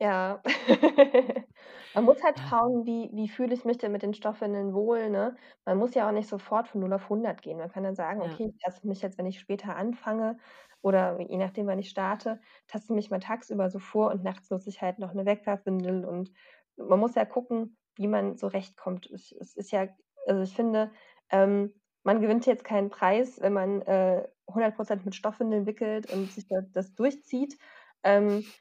Ja. 0.00 0.42
Man 1.94 2.04
muss 2.04 2.22
halt 2.24 2.40
schauen, 2.40 2.84
wie 2.86 3.10
wie 3.14 3.28
fühle 3.28 3.54
ich 3.54 3.64
mich 3.64 3.78
denn 3.78 3.92
mit 3.92 4.02
den 4.02 4.14
Stoffwindeln 4.14 4.74
wohl, 4.74 5.08
ne? 5.10 5.36
Man 5.64 5.78
muss 5.78 5.94
ja 5.94 6.08
auch 6.08 6.12
nicht 6.12 6.28
sofort 6.28 6.66
von 6.68 6.80
0 6.80 6.92
auf 6.92 7.08
100 7.08 7.42
gehen. 7.42 7.58
Man 7.58 7.70
kann 7.70 7.84
dann 7.84 7.94
sagen. 7.94 8.20
„Okay, 8.20 8.50
ich 8.52 8.58
taste 8.62 8.86
mich 8.88 9.02
jetzt, 9.02 9.18
wenn 9.18 9.26
ich 9.26 9.38
später 9.38 9.76
anfange 9.76 10.36
oder 10.84 11.20
je 11.20 11.38
nachdem, 11.38 11.66
wann 11.68 11.80
ich 11.80 11.90
starte, 11.90 12.40
taste 12.68 12.94
mich 12.94 13.10
mal 13.10 13.20
tagsüber 13.20 13.70
so 13.70 13.80
vor 13.80 14.12
und 14.12 14.24
nachts 14.24 14.50
nutze 14.50 14.70
ich 14.70 14.82
halt 14.82 15.00
noch 15.00 15.14
'ne 15.14 15.26
Wegwerfwindel.“ 15.26 16.04
Und 16.06 16.32
man 16.76 17.00
muss 17.00 17.16
ja 17.16 17.26
gucken, 17.26 17.78
wie 17.96 18.08
man 18.08 18.36
zurechtkommt. 18.38 19.08
Es 19.10 19.32
es 19.32 19.56
ist 19.56 19.72
ja 19.72 19.88
also, 20.28 20.42
ich 20.42 20.54
finde, 20.56 20.92
ähm, 21.30 21.74
man 22.04 22.20
gewinnt 22.22 22.46
jetzt 22.46 22.64
keinen 22.64 22.90
Preis, 22.90 23.40
wenn 23.42 23.52
man, 23.54 23.82
äh, 23.82 24.28
100% 24.52 25.04
mit 25.06 25.14
Stoffwindeln 25.16 25.66
wickelt 25.66 26.08
und 26.08 26.32
sich 26.32 26.46
da 26.48 26.60
das 26.72 26.94
durchzieht. 26.94 27.58
Ähm, 28.04 28.54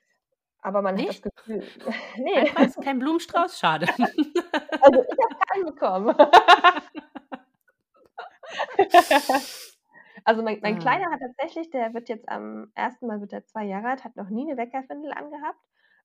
aber 0.62 0.82
man 0.84 0.98
hat 1.00 1.10
das 1.10 1.22
Nicht? 1.22 1.24
Gefühl 1.24 1.74
Kein 2.34 2.48
ne. 2.48 2.48
Preis, 2.48 2.80
kein 2.80 3.00
Blumenstrauß? 3.00 3.60
Schade. 3.60 3.88
Also, 4.82 5.02
ich 5.02 5.18
habe 5.24 5.36
keinen 5.50 5.66
bekommen. 5.66 6.16
Also, 10.28 10.42
mein 10.42 10.60
mein 10.62 10.76
Ah. 10.76 10.80
Kleiner 10.80 11.12
hat 11.12 11.20
tatsächlich 11.20 11.70
der 11.70 11.94
wird 11.94 12.08
jetzt 12.08 12.30
am 12.30 12.72
1. 12.76 13.06
Mal 13.08 13.20
wird 13.20 13.34
er 13.34 13.46
2 13.46 13.66
Jahre 13.66 13.90
alt, 13.90 14.04
hat 14.06 14.16
noch 14.16 14.30
nie 14.30 14.46
'ne 14.46 14.56
Wegwerfwindel 14.58 15.12
angehabt 15.12 15.60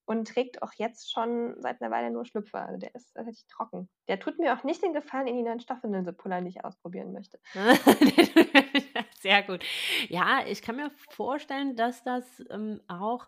und 0.06 0.26
trägt 0.26 0.62
auch 0.62 0.72
jetzt 0.74 1.12
schon 1.12 1.54
seit 1.62 1.80
'ner 1.80 1.90
Weile 1.92 2.10
nur 2.10 2.24
Schlüpfer. 2.24 2.60
Also, 2.66 2.78
der 2.78 2.94
ist 2.96 3.16
richtig 3.16 3.46
trocken. 3.46 3.88
Der 4.08 4.18
tut 4.18 4.38
mir 4.40 4.54
auch 4.58 4.64
nicht 4.64 4.82
den 4.82 4.92
Gefallen 4.92 5.28
in 5.28 5.36
die 5.36 5.42
neuen 5.44 5.60
Stoffwindeln 5.60 6.04
zu 6.04 6.12
pullern, 6.14 6.44
die 6.44 6.50
ich 6.50 6.64
ausprobieren 6.64 7.12
möchte. 7.12 7.38
Sehr 9.20 9.42
gut. 9.42 9.64
Ja, 10.08 10.44
ich 10.46 10.62
kann 10.62 10.76
mir 10.76 10.90
vorstellen, 10.90 11.76
dass 11.76 12.02
das, 12.04 12.42
ähm, 12.50 12.80
auch, 12.88 13.26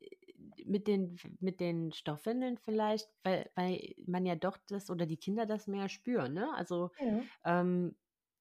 äh, 0.00 0.16
mit 0.64 0.86
den 0.88 1.16
mit 1.40 1.60
den 1.60 1.92
Stoffwindeln 1.92 2.58
vielleicht 2.58 3.08
weil 3.24 3.50
weil 3.54 3.94
man 4.06 4.26
ja 4.26 4.34
doch 4.36 4.58
das 4.68 4.90
oder 4.90 5.06
die 5.06 5.16
Kinder 5.16 5.46
das 5.46 5.66
mehr 5.66 5.88
spüren, 5.88 6.34
ne? 6.34 6.52
Also, 6.54 6.90
Ja. 6.98 7.28
ähm, 7.44 7.96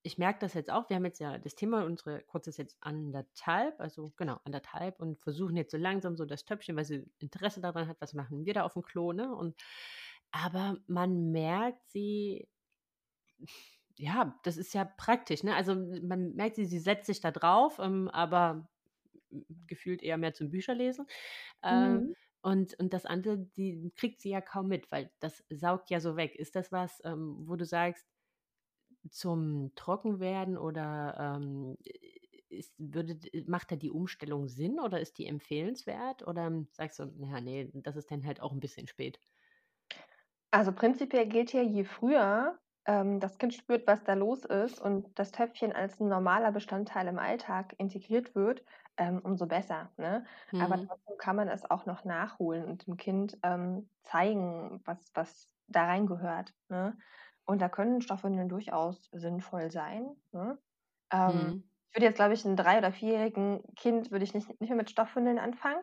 ich 0.07 0.17
merke 0.17 0.39
das 0.39 0.53
jetzt 0.55 0.71
auch. 0.71 0.89
Wir 0.89 0.95
haben 0.97 1.05
jetzt 1.05 1.19
ja 1.19 1.37
das 1.37 1.55
Thema, 1.55 1.85
unsere 1.85 2.21
Kurze 2.23 2.49
ist 2.51 2.57
jetzt 2.57 2.77
1,5, 2.81 3.79
also 3.79 4.11
genau, 4.17 4.39
1,5 4.45 4.99
und 4.99 5.19
versuchen 5.21 5.57
jetzt 5.57 5.71
so 5.71 5.77
langsam 5.77 6.17
so 6.17 6.25
das 6.25 6.45
Töpfchen, 6.45 6.75
weil 6.77 6.85
sie 6.85 7.05
Interesse 7.19 7.61
daran 7.61 7.87
hat, 7.87 7.97
was 8.01 8.13
machen 8.13 8.45
wir 8.45 8.53
da 8.53 8.63
aufm 8.63 8.81
Klo, 8.83 9.13
ne? 9.13 9.33
Und 9.35 9.55
aber 10.31 10.77
man 10.87 11.31
merkt, 11.31 11.87
sie 11.89 12.47
ja, 13.97 14.39
das 14.43 14.57
ist 14.57 14.73
ja 14.73 14.85
praktisch, 14.85 15.43
ne? 15.43 15.55
Also, 15.55 15.75
man 15.75 16.33
merkt, 16.35 16.55
sie 16.55 16.65
sie 16.65 16.79
setzt 16.79 17.07
sich 17.07 17.19
da 17.21 17.31
drauf, 17.31 17.79
ähm, 17.79 18.09
aber 18.09 18.69
gefühlt 19.67 20.01
eher 20.03 20.17
mehr 20.17 20.33
zum 20.33 20.49
Bücherlesen. 20.49 21.07
Äh, 21.61 21.99
Mhm. 21.99 22.13
und 22.41 22.79
und 22.79 22.93
das 22.93 23.05
andere, 23.05 23.39
die 23.39 23.91
kriegt 23.95 24.21
sie 24.21 24.29
ja 24.29 24.41
kaum 24.41 24.67
mit, 24.69 24.91
weil 24.91 25.11
das 25.19 25.43
saugt 25.49 25.89
ja 25.89 25.99
so 25.99 26.15
weg. 26.17 26.35
Ist 26.35 26.55
das 26.55 26.71
was, 26.71 27.01
ähm, 27.05 27.43
wo 27.47 27.55
du 27.55 27.65
sagst, 27.65 28.05
zum 29.09 29.71
Trockenwerden 29.75 30.57
oder, 30.57 31.15
ähm, 31.37 31.77
ist 32.49 32.73
würde 32.77 33.15
d 33.15 33.43
macht 33.47 33.71
da 33.71 33.75
die 33.75 33.91
Umstellung 33.91 34.47
Sinn 34.47 34.79
oder 34.79 34.99
ist 35.01 35.17
die 35.17 35.27
empfehlenswert? 35.27 36.25
Oder 36.27 36.65
sagst 36.71 36.99
du: 36.99 37.13
„Ja, 37.19 37.41
ne, 37.41 37.69
das 37.73 37.95
ist 37.97 38.09
dann 38.11 38.25
halt 38.25 38.41
auch 38.41 38.53
'n 38.53 38.59
bisschen 38.61 38.87
spät?“ 38.87 39.19
Also, 40.53 40.71
prinzipiell 40.71 41.27
gilt 41.27 41.51
ja, 41.51 41.61
je 41.61 41.83
früher, 41.83 42.57
ähm, 42.85 43.19
das 43.19 43.37
Kind 43.37 43.53
spürt, 43.53 43.85
was 43.85 44.03
da 44.05 44.13
los 44.13 44.45
ist 44.45 44.79
und 44.79 45.17
das 45.19 45.31
Töpfchen 45.31 45.73
als 45.73 45.99
'n 45.99 46.07
normaler 46.07 46.51
Bestandteil 46.53 47.07
im 47.07 47.19
Alltag 47.19 47.73
integriert 47.77 48.33
wird, 48.33 48.63
ähm, 48.95 49.19
umso 49.23 49.45
besser, 49.45 49.91
ne? 49.97 50.25
Aber 50.57 50.77
Mhm. 50.77 50.87
trotzdem 50.87 51.17
kann 51.17 51.35
man 51.35 51.49
es 51.49 51.69
auch 51.69 51.85
noch 51.85 52.05
nachholen 52.05 52.63
und 52.65 52.87
dem 52.87 52.95
Kind, 52.95 53.37
ähm, 53.43 53.89
zeigen, 54.03 54.81
was 54.85 55.11
was 55.13 55.49
da 55.67 55.85
reingehört, 55.85 56.53
ne? 56.69 56.97
Und 57.49 57.61
da 57.61 57.69
können 57.69 58.01
Stoffwindeln 58.01 58.49
durchaus 58.49 59.07
sinnvoll 59.13 59.71
sein, 59.71 60.17
ne? 60.33 60.59
Ähm, 61.11 61.53
Mhm. 61.53 61.67
ich 61.89 61.95
würde 61.95 62.05
jetzt, 62.07 62.17
glaube 62.17 62.33
ich 62.33 62.45
'n 62.45 62.57
3 62.57 62.77
oder 62.79 62.91
vierjährigen 62.91 63.63
Kind 63.77 64.11
würde 64.11 64.25
ich 64.25 64.33
nicht 64.33 64.49
nicht 64.61 64.69
mehr 64.69 64.75
mit 64.77 64.89
Stoffwindeln 64.91 65.39
anfangen. 65.39 65.81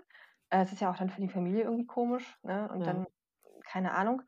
Äh, 0.50 0.60
es 0.62 0.72
ist 0.72 0.80
ja 0.82 0.90
auch 0.90 0.96
dann 0.98 1.08
für 1.10 1.22
die 1.22 1.30
Familie 1.30 1.64
irgendwie 1.64 1.86
komisch, 1.86 2.38
ne? 2.42 2.68
Und 2.70 2.86
Ja. 2.86 2.86
dann 2.86 3.06
keine 3.66 3.92
Ahnung. 3.94 4.22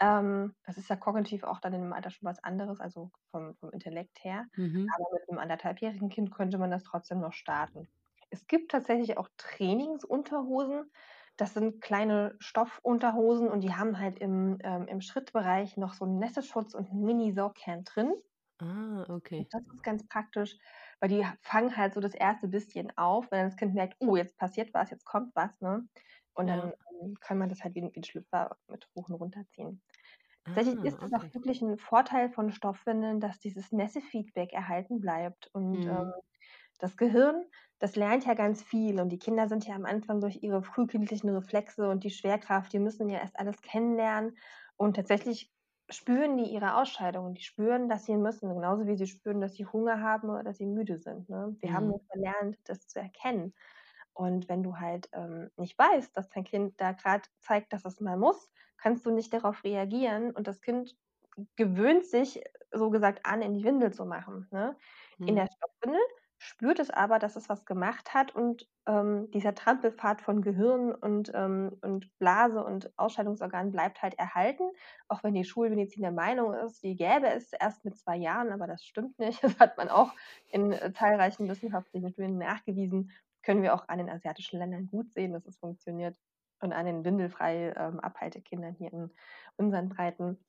Ähm, 0.00 0.54
das 0.66 0.76
ist 0.78 0.90
ja 0.90 0.96
kognitiv 0.96 1.44
auch 1.44 1.60
dann 1.60 1.72
in 1.74 1.80
dem 1.82 1.92
Alter 1.94 2.10
schon 2.10 2.28
was 2.28 2.44
anderes, 2.44 2.78
also 2.80 3.10
vom 3.30 3.56
vom 3.56 3.70
Intellekt 3.72 4.22
her. 4.24 4.46
Mhm. 4.56 4.94
Aber 4.94 5.06
mit 5.14 5.28
'nem 5.30 5.38
1,5-jährigen 5.38 6.10
Kind 6.10 6.30
könnte 6.34 6.58
man 6.58 6.70
das 6.70 6.84
trotzdem 6.84 7.20
noch 7.20 7.32
starten. 7.32 7.88
Es 8.30 8.46
gibt 8.46 8.70
tatsächlich 8.72 9.16
auch 9.18 9.28
Trainingsunterhosen. 9.38 10.90
Das 11.38 11.54
sind 11.54 11.80
kleine 11.80 12.36
Stoffunterhosen 12.40 13.48
und 13.48 13.60
die 13.62 13.74
haben 13.74 13.98
halt 13.98 14.18
im 14.18 14.58
ähm, 14.62 14.86
im 14.86 15.00
Schrittbereich 15.00 15.76
noch 15.78 15.94
so 15.94 16.04
'n 16.04 16.18
Nässeschutz 16.18 16.74
und 16.74 16.90
'n 16.90 17.00
Mini-Saugkern 17.02 17.84
drin. 17.84 18.14
Ah, 18.60 19.04
okay. 19.10 19.46
Und 19.46 19.52
das 19.54 19.62
ist 19.62 19.82
ganz 19.82 20.06
praktisch, 20.08 20.56
weil 21.00 21.08
die 21.08 21.26
fangen 21.40 21.76
halt 21.76 21.94
so 21.94 22.00
das 22.00 22.14
erste 22.14 22.48
bisschen 22.48 22.96
auf, 22.96 23.30
wenn 23.30 23.46
das 23.46 23.56
Kind 23.56 23.74
merkt: 23.74 23.96
„Oh, 24.00 24.16
jetzt 24.16 24.36
passiert 24.38 24.74
was, 24.74 24.90
jetzt 24.90 25.04
kommt 25.04 25.34
was“, 25.34 25.60
ne? 25.60 25.88
Und 26.34 26.46
dann, 26.48 26.60
Ja. 26.60 26.72
ähm, 27.02 27.14
kann 27.20 27.38
man 27.38 27.48
das 27.48 27.62
halt 27.64 27.74
wie 27.74 27.82
wie 27.82 27.98
'n 28.00 28.04
Schlüpfer 28.04 28.58
mit 28.68 28.88
hoch 28.94 29.08
und 29.08 29.14
runterziehen. 29.16 29.82
Tatsächlich 30.44 30.82
Ah, 30.84 30.98
ist 31.00 31.02
es 31.02 31.12
auch 31.14 31.24
okay. 31.24 31.32
wirklich 31.32 31.62
'n 31.62 31.78
Vorteil 31.78 32.30
von 32.30 32.50
Stoffwindeln, 32.52 33.20
dass 33.20 33.40
dieses 33.40 33.72
Nässe-Feedback 33.72 34.52
erhalten 34.52 35.00
bleibt. 35.00 35.48
Und, 35.54 35.86
ähm, 35.86 35.96
Mhm. 35.96 36.12
das 36.78 36.96
Gehirn, 36.96 37.46
das 37.82 37.96
lernt 37.96 38.26
ja 38.26 38.34
ganz 38.34 38.62
viel 38.62 39.00
und 39.00 39.10
die 39.10 39.18
Kinder 39.18 39.48
sind 39.48 39.66
ja 39.66 39.74
am 39.76 39.86
Anfang 39.86 40.20
durch 40.22 40.42
ihre 40.42 40.62
frühkindlichen 40.62 41.30
Reflexe 41.30 41.88
und 41.90 42.04
die 42.04 42.10
Schwerkraft 42.10 42.72
die 42.72 42.78
müssen 42.80 43.08
ja 43.10 43.20
erst 43.20 43.38
alles 43.38 43.62
kennenlernen. 43.62 44.36
Und 44.76 44.96
tatsächlich 44.96 45.52
spüren 45.90 46.38
die 46.38 46.44
ihre 46.50 46.76
Ausscheidungen. 46.76 47.34
Die 47.34 47.42
spüren, 47.42 47.88
dass 47.88 48.06
sie 48.06 48.16
müssen, 48.16 48.54
genauso 48.54 48.86
wie 48.86 48.96
sie 48.96 49.06
spüren, 49.08 49.40
dass 49.40 49.54
sie 49.54 49.66
Hunger 49.66 50.00
haben 50.02 50.30
oder 50.30 50.44
dass 50.44 50.58
sie 50.58 50.66
müde 50.66 50.98
sind, 50.98 51.28
ne? 51.28 51.56
Wir 51.60 51.72
haben 51.74 51.86
Mhm. 51.86 51.90
nur 51.90 52.00
verlernt, 52.10 52.58
das 52.64 52.88
zu 52.88 53.00
erkennen. 53.00 53.54
Und 54.14 54.48
wenn 54.48 54.62
du 54.62 54.78
halt, 54.78 55.08
ähm, 55.12 55.50
nicht 55.56 55.78
weißt, 55.78 56.16
dass 56.16 56.28
dein 56.30 56.44
Kind 56.44 56.80
da 56.80 56.92
grad 56.92 57.28
zeigt, 57.40 57.72
dass 57.72 57.84
es 57.86 58.00
mal 58.00 58.16
muss, 58.18 58.52
kannst 58.78 59.06
du 59.06 59.10
nicht 59.10 59.32
darauf 59.34 59.64
reagieren 59.64 60.32
und 60.32 60.46
das 60.48 60.60
Kind 60.60 60.96
gewöhnt 61.56 62.04
sich 62.06 62.42
so 62.72 62.90
gesagt 62.90 63.24
an, 63.26 63.42
in 63.42 63.54
die 63.54 63.64
Windel 63.64 63.92
zu 63.92 64.04
machen, 64.06 64.48
ne? 64.50 64.76
In 65.24 65.36
der 65.36 65.46
Mhm. 65.46 65.52
Stoffwindel 65.52 66.00
spürt 66.42 66.80
es 66.80 66.90
aber, 66.90 67.20
dass 67.20 67.36
es 67.36 67.48
was 67.48 67.64
gemacht 67.64 68.14
hat 68.14 68.34
und 68.34 68.68
ähm, 68.86 69.30
dieser 69.30 69.54
Trampelpfad 69.54 70.20
von 70.20 70.42
Gehirn 70.42 70.92
und, 70.92 71.30
ähm, 71.34 71.78
und 71.82 72.10
Blase 72.18 72.64
und 72.64 72.92
Ausscheidungsorgan 72.98 73.70
bleibt 73.70 74.02
halt 74.02 74.14
erhalten, 74.18 74.64
auch 75.06 75.22
wenn 75.22 75.34
die 75.34 75.44
Schulmedizin 75.44 76.02
der 76.02 76.10
Meinung 76.10 76.52
ist, 76.54 76.82
die 76.82 76.96
gäbe 76.96 77.28
es 77.28 77.52
erst 77.52 77.84
mit 77.84 77.96
zwei 77.96 78.16
Jahren, 78.16 78.50
aber 78.50 78.66
das 78.66 78.84
stimmt 78.84 79.18
nicht. 79.20 79.40
Das 79.52 79.60
hat 79.60 79.76
man 79.76 79.88
auch 79.88 80.12
in 80.48 80.72
äh, 80.72 80.92
zahlreichen 80.92 81.48
wissenschaftlichen 81.48 82.10
Studien 82.10 82.38
nachgewiesen. 82.38 83.12
Können 83.44 83.62
wir 83.62 83.74
auch 83.74 83.86
an 83.88 83.98
den 83.98 84.10
asiatischen 84.10 84.58
Ländern 84.58 84.88
gut 84.88 85.12
sehen, 85.12 85.32
dass 85.32 85.46
es 85.46 85.58
funktioniert 85.58 86.16
und 86.60 86.72
an 86.72 86.86
den 86.86 87.04
windelfrei 87.04 87.72
ähm, 87.76 88.00
Abhaltekindern 88.00 88.74
hier 88.74 88.92
in 88.92 89.10
unseren 89.56 89.90
Breiten. 89.90 90.44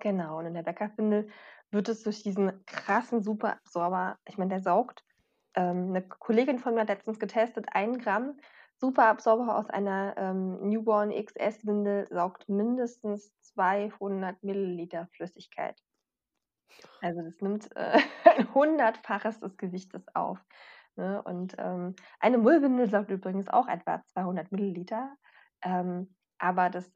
Genau, 0.00 0.38
und 0.38 0.46
in 0.46 0.54
der 0.54 0.62
Bäckerwindel 0.62 1.28
wird 1.70 1.88
es 1.88 2.02
durch 2.02 2.24
diesen 2.24 2.64
krassen 2.66 3.22
Superabsorber, 3.22 4.18
ich 4.26 4.36
meine, 4.36 4.50
der 4.50 4.60
saugt 4.60 5.04
ähm, 5.54 5.88
eine 5.90 6.02
Kollegin 6.02 6.58
von 6.58 6.74
mir 6.74 6.80
hat 6.82 6.88
letztens 6.88 7.18
getestet, 7.18 7.66
ein 7.72 7.98
Gramm 7.98 8.36
Superabsorber 8.82 9.56
aus 9.56 9.70
einer 9.70 10.14
ähm, 10.16 10.68
Newborn 10.68 11.10
XS-Windel 11.10 12.08
saugt 12.10 12.48
mindestens 12.48 13.32
200 13.54 14.42
Milliliter 14.42 15.06
Flüssigkeit. 15.12 15.80
Also 17.00 17.22
das 17.22 17.40
nimmt 17.40 17.74
äh, 17.76 18.00
ein 18.36 18.52
hundertfaches 18.52 19.38
des 19.38 19.56
Gewichtes 19.56 20.02
auf. 20.14 20.44
Ne? 20.96 21.22
Und 21.22 21.54
ähm, 21.58 21.94
eine 22.18 22.38
Mullwindel 22.38 22.88
saugt 22.88 23.10
übrigens 23.10 23.48
auch 23.48 23.68
etwa 23.68 24.02
200 24.06 24.50
Milliliter. 24.50 25.14
Ähm, 25.62 26.16
aber 26.38 26.68
das 26.68 26.90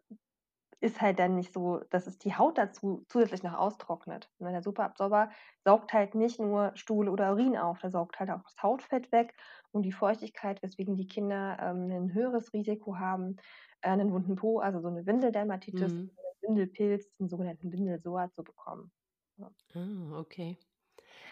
ist 0.80 1.00
halt 1.00 1.18
dann 1.18 1.36
nicht 1.36 1.52
so, 1.52 1.80
dass 1.90 2.06
es 2.06 2.18
die 2.18 2.34
Haut 2.34 2.58
dazu 2.58 3.04
zusätzlich 3.08 3.42
noch 3.42 3.54
austrocknet. 3.54 4.30
Ne? 4.38 4.52
Der 4.52 4.62
Superabsorber 4.62 5.30
saugt 5.64 5.92
halt 5.92 6.14
nicht 6.14 6.38
nur 6.38 6.72
Stuhl 6.74 7.08
oder 7.08 7.32
Urin 7.32 7.56
auf, 7.56 7.78
der 7.78 7.90
saugt 7.90 8.20
halt 8.20 8.30
auch 8.30 8.42
das 8.42 8.62
Hautfett 8.62 9.10
weg 9.10 9.34
und 9.72 9.82
die 9.82 9.92
Feuchtigkeit, 9.92 10.62
weswegen 10.62 10.96
die 10.96 11.06
Kinder 11.06 11.58
ähm, 11.60 11.90
ein 11.90 12.12
höheres 12.12 12.52
Risiko 12.52 12.98
haben, 12.98 13.36
äh, 13.80 13.88
einen 13.88 14.12
wunden 14.12 14.36
Po, 14.36 14.58
also 14.58 14.80
so 14.80 14.88
eine 14.88 15.06
Windeldermatitis, 15.06 15.92
mhm. 15.92 16.10
Windelpilz, 16.42 17.18
einen 17.20 17.28
sogenannten 17.28 17.72
Windelsoa 17.72 18.30
zu 18.32 18.44
bekommen. 18.44 18.92
Ja. 19.38 19.50
Ah, 19.74 20.18
okay. 20.18 20.58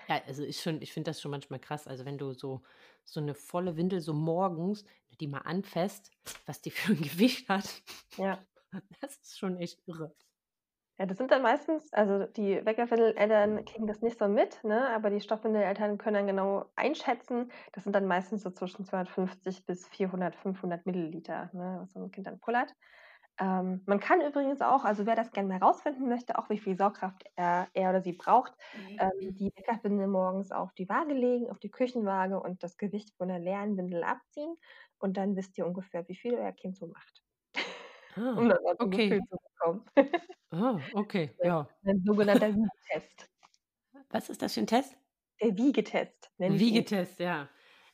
Ja, 0.08 0.20
also 0.26 0.44
ist 0.44 0.62
schon, 0.62 0.82
ich 0.82 0.92
finde 0.92 1.10
das 1.10 1.20
schon 1.20 1.30
manchmal 1.30 1.60
krass. 1.60 1.86
Also 1.86 2.04
wenn 2.04 2.18
du 2.18 2.32
so, 2.32 2.62
so 3.04 3.20
eine 3.20 3.34
volle 3.34 3.76
Windel 3.76 4.00
so 4.00 4.12
morgens, 4.12 4.84
die 5.20 5.26
mal 5.26 5.38
anfasst, 5.38 6.10
was 6.46 6.60
die 6.60 6.70
für 6.70 6.92
ein 6.92 7.00
Gewicht 7.02 7.48
hat. 7.48 7.82
Ja. 8.16 8.38
Das 9.00 9.16
ist 9.16 9.38
schon 9.38 9.58
echt 9.58 9.80
irre. 9.86 10.14
Ja, 10.98 11.06
das 11.06 11.18
sind 11.18 11.32
dann 11.32 11.42
meistens, 11.42 11.92
also 11.92 12.24
die 12.24 12.64
Weckerwindel-Eltern 12.64 13.64
kriegen 13.64 13.88
das 13.88 14.00
nicht 14.00 14.16
so 14.16 14.28
mit, 14.28 14.62
ne? 14.62 14.90
aber 14.90 15.10
die 15.10 15.20
Stoffwindel-Eltern 15.20 15.98
können 15.98 16.14
dann 16.14 16.26
genau 16.28 16.66
einschätzen. 16.76 17.50
Das 17.72 17.82
sind 17.82 17.94
dann 17.94 18.06
meistens 18.06 18.42
so 18.42 18.50
zwischen 18.50 18.84
250 18.84 19.66
bis 19.66 19.88
400, 19.88 20.36
500 20.36 20.86
Milliliter, 20.86 21.50
ne? 21.52 21.78
was 21.80 21.92
so 21.92 22.00
ein 22.00 22.12
Kind 22.12 22.28
dann 22.28 22.38
pullert. 22.38 22.72
Ähm, 23.40 23.82
man 23.86 23.98
kann 23.98 24.20
übrigens 24.20 24.60
auch, 24.60 24.84
also 24.84 25.06
wer 25.06 25.16
das 25.16 25.32
gerne 25.32 25.48
mal 25.48 25.58
rausfinden 25.58 26.08
möchte, 26.08 26.38
auch 26.38 26.48
wie 26.48 26.58
viel 26.58 26.76
Saugkraft 26.76 27.24
er, 27.34 27.66
er 27.74 27.90
oder 27.90 28.00
sie 28.00 28.12
braucht, 28.12 28.52
mhm. 28.76 28.98
ähm, 29.00 29.34
die 29.34 29.52
Weckerwindel 29.56 30.06
morgens 30.06 30.52
auf 30.52 30.72
die 30.74 30.88
Waage 30.88 31.14
legen, 31.14 31.50
auf 31.50 31.58
die 31.58 31.70
Küchenwaage 31.70 32.38
und 32.38 32.62
das 32.62 32.76
Gewicht 32.76 33.12
von 33.16 33.26
der 33.26 33.40
leeren 33.40 33.76
Windel 33.76 34.04
abziehen. 34.04 34.54
Und 34.98 35.16
dann 35.16 35.34
wisst 35.34 35.58
ihr 35.58 35.66
ungefähr, 35.66 36.06
wie 36.08 36.14
viel 36.14 36.34
euer 36.34 36.52
Kind 36.52 36.76
so 36.76 36.86
macht. 36.86 37.24
Ah, 38.16 38.34
um 38.36 38.48
dann 38.48 38.62
mal 38.62 38.76
okay. 38.78 39.08
Gefühl 39.08 39.26
zu 39.28 39.36
bekommen. 39.36 39.84
Ah, 40.50 40.80
okay, 40.92 41.30
ja. 41.42 41.68
Ein 41.84 42.02
sogenannter 42.04 42.54
Wiegetest. 42.54 43.28
Was 44.10 44.30
ist 44.30 44.42
das 44.42 44.54
für 44.54 44.60
ein 44.60 44.66
Test? 44.66 44.96
Der 45.40 45.56
Wiegetest. 45.56 46.30
Wiegetest, 46.38 47.18
ja. 47.18 47.48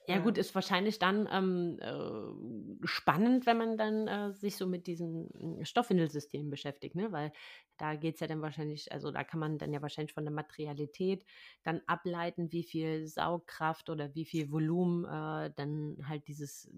Ja, 0.06 0.18
gut, 0.18 0.38
ist 0.38 0.54
wahrscheinlich 0.56 0.98
dann 0.98 1.28
ähm, 1.30 1.78
äh, 1.80 2.86
spannend, 2.86 3.46
wenn 3.46 3.58
man 3.58 3.76
dann 3.76 4.08
äh, 4.08 4.32
sich 4.32 4.56
so 4.56 4.66
mit 4.66 4.88
diesem 4.88 5.28
hm, 5.38 5.64
Stoffwindelsystem 5.64 6.50
beschäftigt, 6.50 6.96
ne? 6.96 7.12
Weil 7.12 7.32
da 7.76 7.94
geht 7.94 8.14
es 8.14 8.20
ja 8.20 8.26
dann 8.26 8.42
wahrscheinlich, 8.42 8.90
also 8.90 9.12
da 9.12 9.22
kann 9.22 9.38
man 9.38 9.58
dann 9.58 9.72
ja 9.72 9.82
wahrscheinlich 9.82 10.12
von 10.12 10.24
der 10.24 10.32
Materialität 10.32 11.24
dann 11.62 11.80
ableiten, 11.86 12.50
wie 12.50 12.64
viel 12.64 13.06
Saugkraft 13.06 13.88
oder 13.88 14.12
wie 14.14 14.24
viel 14.24 14.50
Volumen 14.50 15.04
äh, 15.04 15.52
dann 15.54 15.96
halt 16.08 16.26
dieses, 16.26 16.68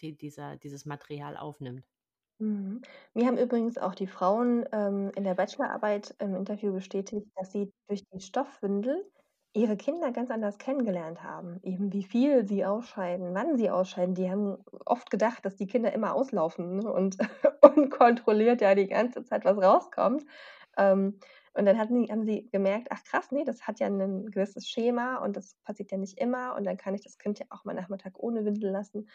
die, 0.00 0.16
dieser, 0.16 0.56
dieses 0.56 0.86
Material 0.86 1.36
aufnimmt. 1.36 1.84
Mhm. 2.40 2.80
Mir 3.12 3.26
haben 3.26 3.36
übrigens 3.38 3.76
auch 3.76 3.94
die 3.94 4.06
Frauen, 4.06 4.64
ähm, 4.72 5.10
in 5.14 5.24
der 5.24 5.34
Bachelorarbeit 5.34 6.14
im 6.18 6.34
Interview 6.34 6.72
bestätigt, 6.72 7.26
dass 7.36 7.52
sie 7.52 7.70
durch 7.86 8.02
die 8.12 8.20
Stoffwindel 8.20 9.04
ihre 9.52 9.76
Kinder 9.76 10.10
ganz 10.12 10.30
anders 10.30 10.56
kennengelernt 10.58 11.22
haben. 11.22 11.58
Eben 11.62 11.92
wie 11.92 12.04
viel 12.04 12.46
sie 12.46 12.64
ausscheiden, 12.64 13.34
wann 13.34 13.56
sie 13.58 13.68
ausscheiden. 13.70 14.14
Die 14.14 14.30
haben 14.30 14.58
oft 14.86 15.10
gedacht, 15.10 15.44
dass 15.44 15.56
die 15.56 15.66
Kinder 15.66 15.92
immer 15.92 16.14
auslaufen, 16.14 16.76
ne, 16.78 16.90
und 16.92 17.18
unkontrolliert 17.62 18.60
ja 18.62 18.74
die 18.74 18.86
ganze 18.86 19.24
Zeit 19.24 19.44
was 19.44 19.58
rauskommt. 19.58 20.24
Ähm, 20.78 21.18
und 21.52 21.66
dann 21.66 21.78
hatten 21.78 22.08
haben 22.10 22.24
sie 22.24 22.48
gemerkt: 22.50 22.88
„Ach 22.90 23.02
krass, 23.04 23.32
nee, 23.32 23.44
das 23.44 23.66
hat 23.66 23.80
ja 23.80 23.86
ein 23.88 24.26
gewisses 24.30 24.66
Schema 24.68 25.16
und 25.18 25.36
das 25.36 25.56
passiert 25.64 25.90
ja 25.90 25.98
nicht 25.98 26.16
immer 26.18 26.54
und 26.56 26.64
dann 26.64 26.76
kann 26.76 26.94
ich 26.94 27.02
das 27.02 27.18
Kind 27.18 27.38
ja 27.40 27.46
auch 27.50 27.64
mal 27.64 27.74
Nachmittag 27.74 28.18
ohne 28.18 28.44
Windel 28.46 28.70
lassen.“ 28.70 29.08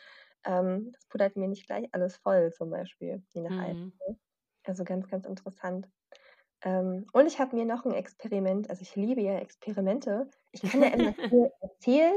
Ähm, 0.45 0.91
das 0.93 1.05
puddert 1.07 1.35
mir 1.37 1.47
nicht 1.47 1.67
gleich 1.67 1.89
alles 1.93 2.17
voll 2.17 2.51
zum 2.53 2.69
Beispiel, 2.71 3.23
je 3.33 3.41
nach 3.41 3.57
Mhm. 3.57 3.91
ne? 4.07 4.17
Also 4.65 4.83
ganz, 4.85 5.07
ganz 5.09 5.25
interessant. 5.27 5.89
Ähm, 6.63 7.05
und 7.13 7.27
ich 7.27 7.39
habe 7.39 7.55
mir 7.55 7.65
noch 7.65 7.85
ein 7.85 7.93
Experiment 7.93 8.69
also 8.69 8.81
ich 8.81 8.95
liebe 8.95 9.21
ja 9.21 9.37
Experimente. 9.39 10.29
Ich 10.51 10.63
kann 10.63 10.81
ja 10.81 10.89
immer 10.89 11.13
viel 11.29 11.49
erzählen, 11.61 12.15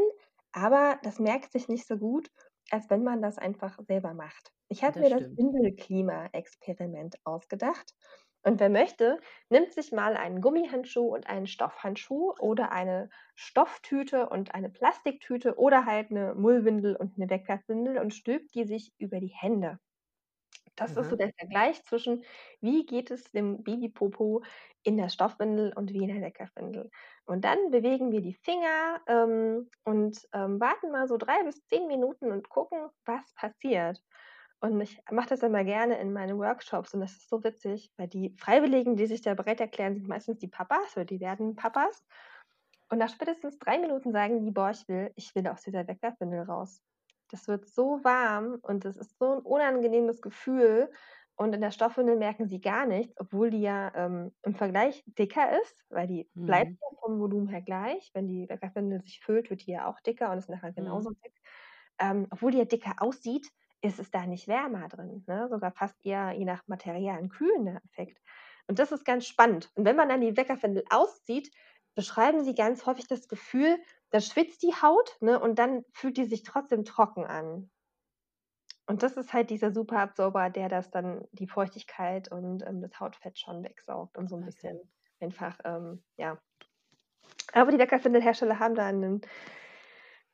aber 0.53 0.99
das 1.03 1.19
merkt 1.19 1.53
sich 1.53 1.69
nicht 1.69 1.87
so 1.87 1.99
gut, 1.99 2.31
als 2.71 2.91
wenn 2.91 3.05
man 3.05 3.23
das 3.23 3.39
einfach 3.39 3.79
selber 3.87 4.15
macht. 4.15 4.53
Ich 4.69 4.85
habe 4.85 5.01
mir 5.01 5.11
das 5.11 5.21
stimmt. 5.21 5.39
Windelklima-Experiment 5.39 7.17
ausgedacht. 7.25 7.95
Und 8.43 8.61
wer 8.61 8.69
möchte, 8.71 9.21
nimmt 9.51 9.73
sich 9.73 9.93
mal 9.93 10.17
einen 10.17 10.41
Gummihandschuh 10.41 11.07
und 11.15 11.29
einen 11.29 11.47
Stoffhandschuh 11.47 12.33
oder 12.41 12.73
eine 12.73 13.11
Stofftüte 13.35 14.29
und 14.29 14.55
eine 14.55 14.71
Plastiktüte 14.71 15.57
oder 15.59 15.87
halt 15.87 16.11
eine 16.11 16.35
Mullwindel 16.35 16.97
und 16.97 17.17
eine 17.17 17.31
Wegwerfwindel 17.31 17.99
und 17.99 18.15
stülpt 18.15 18.55
die 18.55 18.65
sich 18.65 18.93
über 18.99 19.21
die 19.21 19.29
Hände. 19.35 19.79
Das 20.77 20.97
ist 20.97 21.11
so 21.11 21.17
der 21.17 21.33
Vergleich 21.39 21.83
zwischen, 21.85 22.25
wie 22.61 22.87
geht 22.87 23.11
es 23.11 23.25
dem 23.33 23.65
Babypopo 23.65 24.43
in 24.85 24.97
der 24.97 25.09
Stoffwindel 25.09 25.73
und 25.75 25.93
wie 25.93 25.99
in 26.05 26.09
der 26.09 26.21
Leckerwindel. 26.21 26.91
Und 27.27 27.45
dann 27.45 27.71
bewegen 27.71 28.13
wir 28.13 28.21
die 28.23 28.35
Finger 28.35 29.01
ähm, 29.09 29.69
und 29.85 30.19
ähm, 30.33 30.61
warten 30.61 30.91
mal 30.93 31.09
so 31.09 31.17
drei 31.17 31.43
bis 31.45 31.65
zehn 31.67 31.87
Minuten 31.89 32.31
und 32.33 32.49
gucken, 32.49 32.89
was 33.05 33.35
passiert. 33.35 34.01
Und 34.61 34.81
ich 34.81 35.01
mache 35.11 35.29
das 35.29 35.43
immer 35.43 35.63
gerne 35.63 35.99
in 35.99 36.13
meinen 36.13 36.39
Workshops 36.39 36.93
und 36.93 37.01
das 37.01 37.13
ist 37.13 37.29
so 37.29 37.45
witzig, 37.45 37.93
weil 37.97 38.09
die 38.09 38.35
Freiwilligen, 38.39 38.97
die 38.97 39.07
sich 39.07 39.23
da 39.23 39.35
bereit 39.35 39.61
erklären, 39.61 39.95
sind 39.95 40.09
meistens 40.09 40.39
die 40.39 40.49
Papas 40.49 40.97
oder 40.97 41.05
die 41.05 41.21
werden 41.21 41.55
Papas. 41.55 42.05
Und 42.91 42.99
nach 42.99 43.11
spätestens 43.11 43.59
drei 43.59 43.79
Minuten 43.79 44.13
sagen 44.13 44.45
die, 44.45 44.51
boah, 44.51 44.71
ich 44.71 44.89
will, 44.89 45.13
ich 45.15 45.35
will 45.35 45.47
aus 45.47 45.63
dieser 45.63 45.87
Weckerwindel 45.87 46.43
raus. 46.43 46.83
Das 47.31 47.47
wird 47.47 47.69
so 47.69 48.03
warm 48.03 48.59
und 48.63 48.85
das 48.85 48.97
ist 48.97 49.17
so 49.19 49.35
ein 49.35 49.39
unangenehmes 49.41 50.23
Gefühl. 50.23 50.91
Und 51.37 51.55
in 51.55 51.61
der 51.61 51.71
Stoffwindel 51.71 52.17
merken 52.17 52.49
sie 52.49 52.61
gar 52.61 52.85
nichts, 52.85 53.15
obwohl 53.21 53.51
die 53.51 53.61
ja 53.61 53.93
ähm, 53.95 54.33
im 54.43 54.57
Vergleich 54.57 55.05
dicker 55.07 55.61
ist, 55.63 55.85
weil 55.89 56.09
die 56.09 56.29
mhm. 56.35 56.47
bleibt 56.47 56.71
ja 56.71 56.99
vom 57.01 57.21
Volumen 57.21 57.47
her 57.47 57.63
gleich. 57.63 58.11
Wenn 58.13 58.27
die 58.27 58.49
Weckerwindel 58.49 59.03
sich 59.03 59.21
füllt, 59.21 59.49
wird 59.49 59.65
die 59.65 59.71
ja 59.71 59.87
auch 59.87 60.01
dicker 60.01 60.33
und 60.33 60.39
ist 60.39 60.49
nachher 60.49 60.73
genauso 60.73 61.11
mhm. 61.11 61.17
dick. 61.23 61.41
Ähm, 62.01 62.27
obwohl 62.31 62.51
die 62.51 62.59
ja 62.59 62.65
dicker 62.65 62.95
aussieht, 62.99 63.49
ist 63.81 63.99
es 63.99 64.11
da 64.11 64.27
nicht 64.27 64.49
wärmer 64.49 64.89
drin, 64.89 65.25
ne? 65.27 65.49
sogar 65.49 65.73
fast 65.73 65.95
eher 66.05 66.33
je 66.33 66.45
nach 66.45 66.67
Material 66.67 67.19
ein 67.19 67.29
kühlender 67.29 67.81
Effekt. 67.85 68.21
Und 68.67 68.79
das 68.79 68.93
ist 68.93 69.05
ganz 69.05 69.27
spannend. 69.27 69.71
Und 69.75 69.85
wenn 69.85 69.97
man 69.97 70.09
dann 70.09 70.21
die 70.21 70.37
Weckerfindel 70.37 70.85
auszieht, 70.91 71.51
beschreiben 71.95 72.45
sie 72.45 72.55
ganz 72.55 72.87
häufig 72.87 73.07
das 73.09 73.29
Gefühl, 73.29 73.79
da 74.11 74.21
schwitzt 74.21 74.63
die 74.63 74.75
Haut 74.75 75.17
ne, 75.21 75.41
und 75.41 75.59
dann 75.59 75.85
fühlt 75.93 76.17
die 76.17 76.27
sich 76.27 76.43
trotzdem 76.43 76.85
trocken 76.85 77.25
an. 77.25 77.71
Und 78.87 79.03
das 79.03 79.17
ist 79.17 79.33
halt 79.33 79.51
dieser 79.51 79.71
Superabsorber, 79.71 80.49
der 80.49 80.69
das 80.69 80.91
dann 80.91 81.27
die 81.33 81.47
Feuchtigkeit 81.47 82.31
und 82.31 82.65
ähm, 82.67 82.81
das 82.81 82.99
Hautfett 82.99 83.39
schon 83.39 83.63
wegsaugt 83.63 84.17
und 84.17 84.29
so 84.29 84.37
ein 84.37 84.45
bisschen 84.45 84.81
einfach, 85.21 85.59
ähm, 85.65 86.03
ja. 86.17 86.39
Aber 87.53 87.71
die 87.71 87.79
Weckerfindelhersteller 87.79 88.59
haben 88.59 88.75
da 88.75 88.87
einen 88.87 89.21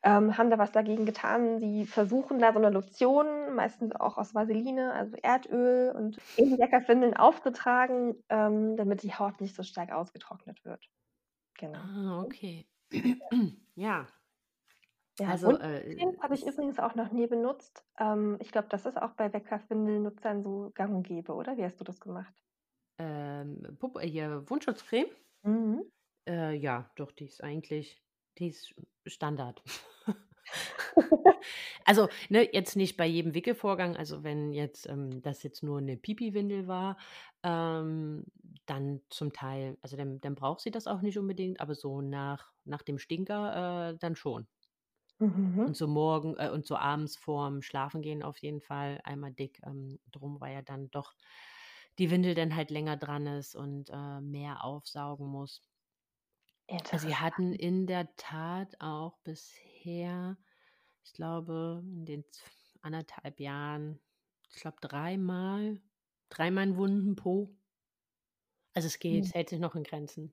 ähm, 0.05 0.39
haben 0.39 0.51
da 0.51 0.59
was 0.59 0.73
dagegen 0.73 1.07
getan. 1.07 1.59
Sie 1.61 1.87
versuchen 1.87 2.39
da 2.39 2.53
so 2.53 2.59
eine 2.61 2.71
Lotion, 2.71 3.55
meistens 3.55 3.95
auch 3.97 4.19
aus 4.19 4.35
Vaseline, 4.35 4.93
also 4.93 5.17
Erdöl 5.23 5.93
und 5.97 6.21
in 6.37 6.57
Leckerfindeln 6.57 7.17
aufzutragen, 7.17 8.23
ähm, 8.29 8.77
damit 8.77 9.03
die 9.03 9.15
Haut 9.15 9.41
nicht 9.41 9.57
so 9.57 9.63
stark 9.65 9.93
ausgetrocknet 9.93 10.65
wird. 10.65 10.85
Genau. 11.59 11.81
Ah, 11.81 12.21
okay. 12.23 12.67
ja. 13.77 14.07
Ja, 15.19 15.31
also, 15.31 15.59
äh, 15.59 15.97
habe 16.23 16.35
ich 16.35 16.47
übrigens 16.47 16.79
auch 16.79 16.95
noch 16.97 17.13
nie 17.13 17.27
benutzt. 17.27 17.85
Ähm, 17.99 18.37
ich 18.41 18.51
glaube, 18.53 18.69
das 18.69 18.85
ist 18.87 19.01
auch 19.01 19.13
bei 19.13 19.33
Weckerfindelnutzern 19.33 20.43
so 20.43 20.71
gang 20.75 20.95
und 20.95 21.03
gäbe, 21.07 21.35
oder? 21.35 21.57
Wie 21.57 21.65
hast 21.65 21.81
du 21.81 21.85
das 21.85 22.01
gemacht? 22.01 22.35
Ähm, 22.99 23.77
Puppe, 23.79 24.01
hier 24.03 24.49
Wundschutzcreme? 24.51 25.07
Mhm. 25.45 25.83
Äh, 26.29 26.55
ja, 26.57 26.91
doch, 26.97 27.13
die 27.13 27.25
ist 27.27 27.43
eigentlich 27.43 28.03
Die 28.39 28.49
ist 28.49 28.75
Standard. 29.07 29.63
Also, 31.84 32.09
ne, 32.30 32.49
jetzt 32.53 32.76
nicht 32.76 32.97
bei 32.97 33.07
jedem 33.07 33.34
Wickelvorgang. 33.34 33.97
Also, 33.97 34.22
wenn 34.24 34.53
jetzt, 34.53 34.88
ähm, 34.88 35.22
das 35.22 35.42
jetzt 35.42 35.62
nur 35.62 35.78
eine 35.78 35.97
Pipi-Windel 35.97 36.66
war, 36.66 36.97
ähm, 37.42 38.24
dann 38.66 39.01
zum 39.11 39.32
Teil 39.32 39.76
also, 39.82 39.97
dann 39.97 40.20
dann 40.20 40.34
braucht 40.34 40.61
sie 40.61 40.70
das 40.70 40.86
auch 40.86 41.03
nicht 41.03 41.18
unbedingt, 41.18 41.61
aber 41.61 41.74
so 41.74 42.01
nach 42.01 42.53
nach 42.64 42.82
dem 42.82 42.99
Stinker, 42.99 43.90
äh, 43.92 43.99
dann 43.99 44.16
schon. 44.16 44.47
Mhm. 45.20 45.66
Und 45.66 45.76
so 45.76 45.86
morgen 45.88 46.36
äh, 46.36 46.51
und 46.51 46.66
so 46.66 46.76
abends 46.76 47.16
vorm 47.16 47.62
Schlafengehen 47.62 48.22
auf 48.22 48.38
jeden 48.38 48.61
Fall 48.61 49.01
einmal 49.05 49.32
dick, 49.32 49.61
ähm, 49.64 49.99
drum, 50.11 50.40
weil 50.40 50.53
ja 50.55 50.62
dann 50.62 50.90
doch 50.90 51.14
die 51.99 52.11
Windel 52.11 52.34
dann 52.34 52.55
halt 52.57 52.70
länger 52.70 52.97
dran 52.99 53.26
ist 53.26 53.55
und, 53.57 53.88
äh, 53.90 54.20
mehr 54.20 54.62
aufsaugen 54.64 55.26
muss. 55.26 55.62
Also, 56.69 56.99
sie 56.99 57.17
hatten 57.17 57.53
in 57.53 57.87
der 57.87 58.15
Tat 58.17 58.81
auch 58.81 59.19
bisher 59.19 60.37
ich 61.05 61.12
glaube, 61.15 61.83
in 61.85 62.07
den 62.07 62.25
anderthalb 62.83 63.41
Jahren, 63.41 64.01
ich 64.51 64.57
glaube, 64.57 64.79
dreimal, 64.83 65.81
dreimal 66.31 66.65
einen 66.65 66.77
wunden 66.79 67.17
Po. 67.17 67.57
Also 68.73 68.87
es 68.87 69.01
geht, 69.01 69.25
Mhm. 69.25 69.27
es 69.27 69.35
hält 69.35 69.49
sich 69.49 69.59
noch 69.59 69.75
in 69.75 69.83
Grenzen. 69.83 70.33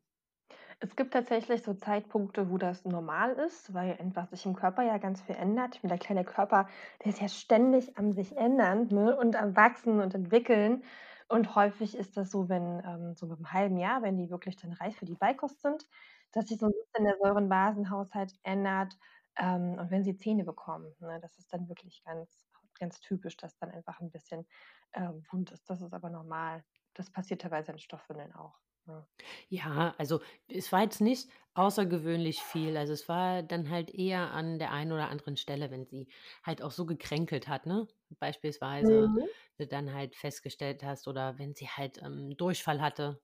Es 0.80 0.96
gibt 0.96 1.14
tatsächlich 1.14 1.64
so 1.64 1.74
Zeitpunkte, 1.74 2.50
wo 2.50 2.58
das 2.58 2.86
normal 2.86 3.34
ist, 3.34 3.74
weil 3.74 3.98
einfach 4.00 4.28
sich 4.28 4.46
im 4.46 4.56
Körper 4.56 4.84
ja 4.84 4.98
ganz 4.98 5.22
viel 5.22 5.36
ändert. 5.36 5.76
Ich 5.76 5.84
meine, 5.84 5.98
der 5.98 6.06
kleine 6.06 6.24
Körper, 6.26 6.68
der 7.04 7.12
ist 7.12 7.22
ja 7.22 7.28
ständig 7.30 7.98
am 7.98 8.12
sich 8.12 8.36
ändern, 8.38 8.88
ne, 8.90 9.16
und 9.16 9.36
am 9.36 9.56
Wachsen 9.56 10.00
und 10.02 10.14
entwickeln. 10.16 10.84
Und 11.30 11.56
häufig 11.56 11.96
ist 11.98 12.18
das 12.18 12.32
so, 12.32 12.50
wenn, 12.50 12.82
ähm, 12.86 13.14
so 13.16 13.26
mit 13.28 13.38
einem 13.38 13.54
halben 13.54 13.78
Jahr, 13.78 14.02
wenn 14.02 14.18
die 14.18 14.30
wirklich 14.30 14.58
dann 14.58 14.74
reif 14.74 14.98
für 14.98 15.06
die 15.06 15.16
Beikost 15.16 15.62
sind, 15.62 15.86
dass 16.32 16.48
sich 16.48 16.60
so 16.60 16.68
'n 16.68 16.74
bisschen 16.74 17.06
der 17.06 17.18
Säurenbasenhaushalt 17.22 18.34
ändert, 18.44 18.98
ähm, 19.38 19.78
und 19.80 19.92
wenn 19.92 20.04
sie 20.04 20.18
Zähne 20.18 20.44
bekommen, 20.46 20.96
ne, 21.00 21.20
das 21.22 21.38
ist 21.40 21.54
dann 21.54 21.70
wirklich 21.70 22.04
ganz 22.04 22.48
ganz 22.80 23.00
typisch, 23.02 23.38
dass 23.38 23.58
dann 23.58 23.72
einfach 23.72 24.00
'n 24.02 24.12
bisschen, 24.12 24.48
ähm, 24.94 25.24
wund 25.32 25.52
ist. 25.52 25.70
Das 25.70 25.82
ist 25.82 25.94
aber 25.94 26.10
normal. 26.10 26.64
Das 26.96 27.12
passiert 27.12 27.42
teilweise 27.44 27.72
in 27.74 27.80
Stoffwindeln 27.80 28.34
auch, 28.34 28.60
ja. 28.88 29.08
Ja, 29.54 29.94
also 29.98 30.22
es 30.48 30.72
war 30.72 30.82
jetzt 30.84 31.02
nicht 31.02 31.30
außergewöhnlich 31.56 32.42
viel. 32.42 32.78
Also 32.78 32.94
es 32.94 33.10
war 33.10 33.44
dann 33.44 33.70
halt 33.70 33.90
eher 33.94 34.32
an 34.32 34.60
der 34.60 34.72
einen 34.72 34.94
oder 34.94 35.10
anderen 35.10 35.36
Stelle, 35.36 35.70
wenn 35.72 35.86
sie 35.86 36.08
halt 36.44 36.62
auch 36.62 36.72
so 36.72 36.86
gekränkelt 36.86 37.50
hat, 37.50 37.66
ne? 37.66 37.86
Beispielsweise 38.20 39.12
Mhm. 39.12 39.32
du 39.58 39.68
dann 39.68 39.94
halt 39.94 40.16
festgestellt 40.16 40.84
hast 40.84 41.06
oder 41.08 41.38
wenn 41.38 41.54
sie 41.54 41.68
halt, 41.68 42.02
ähm, 42.02 42.36
Durchfall 42.38 42.82
hatte, 42.82 43.22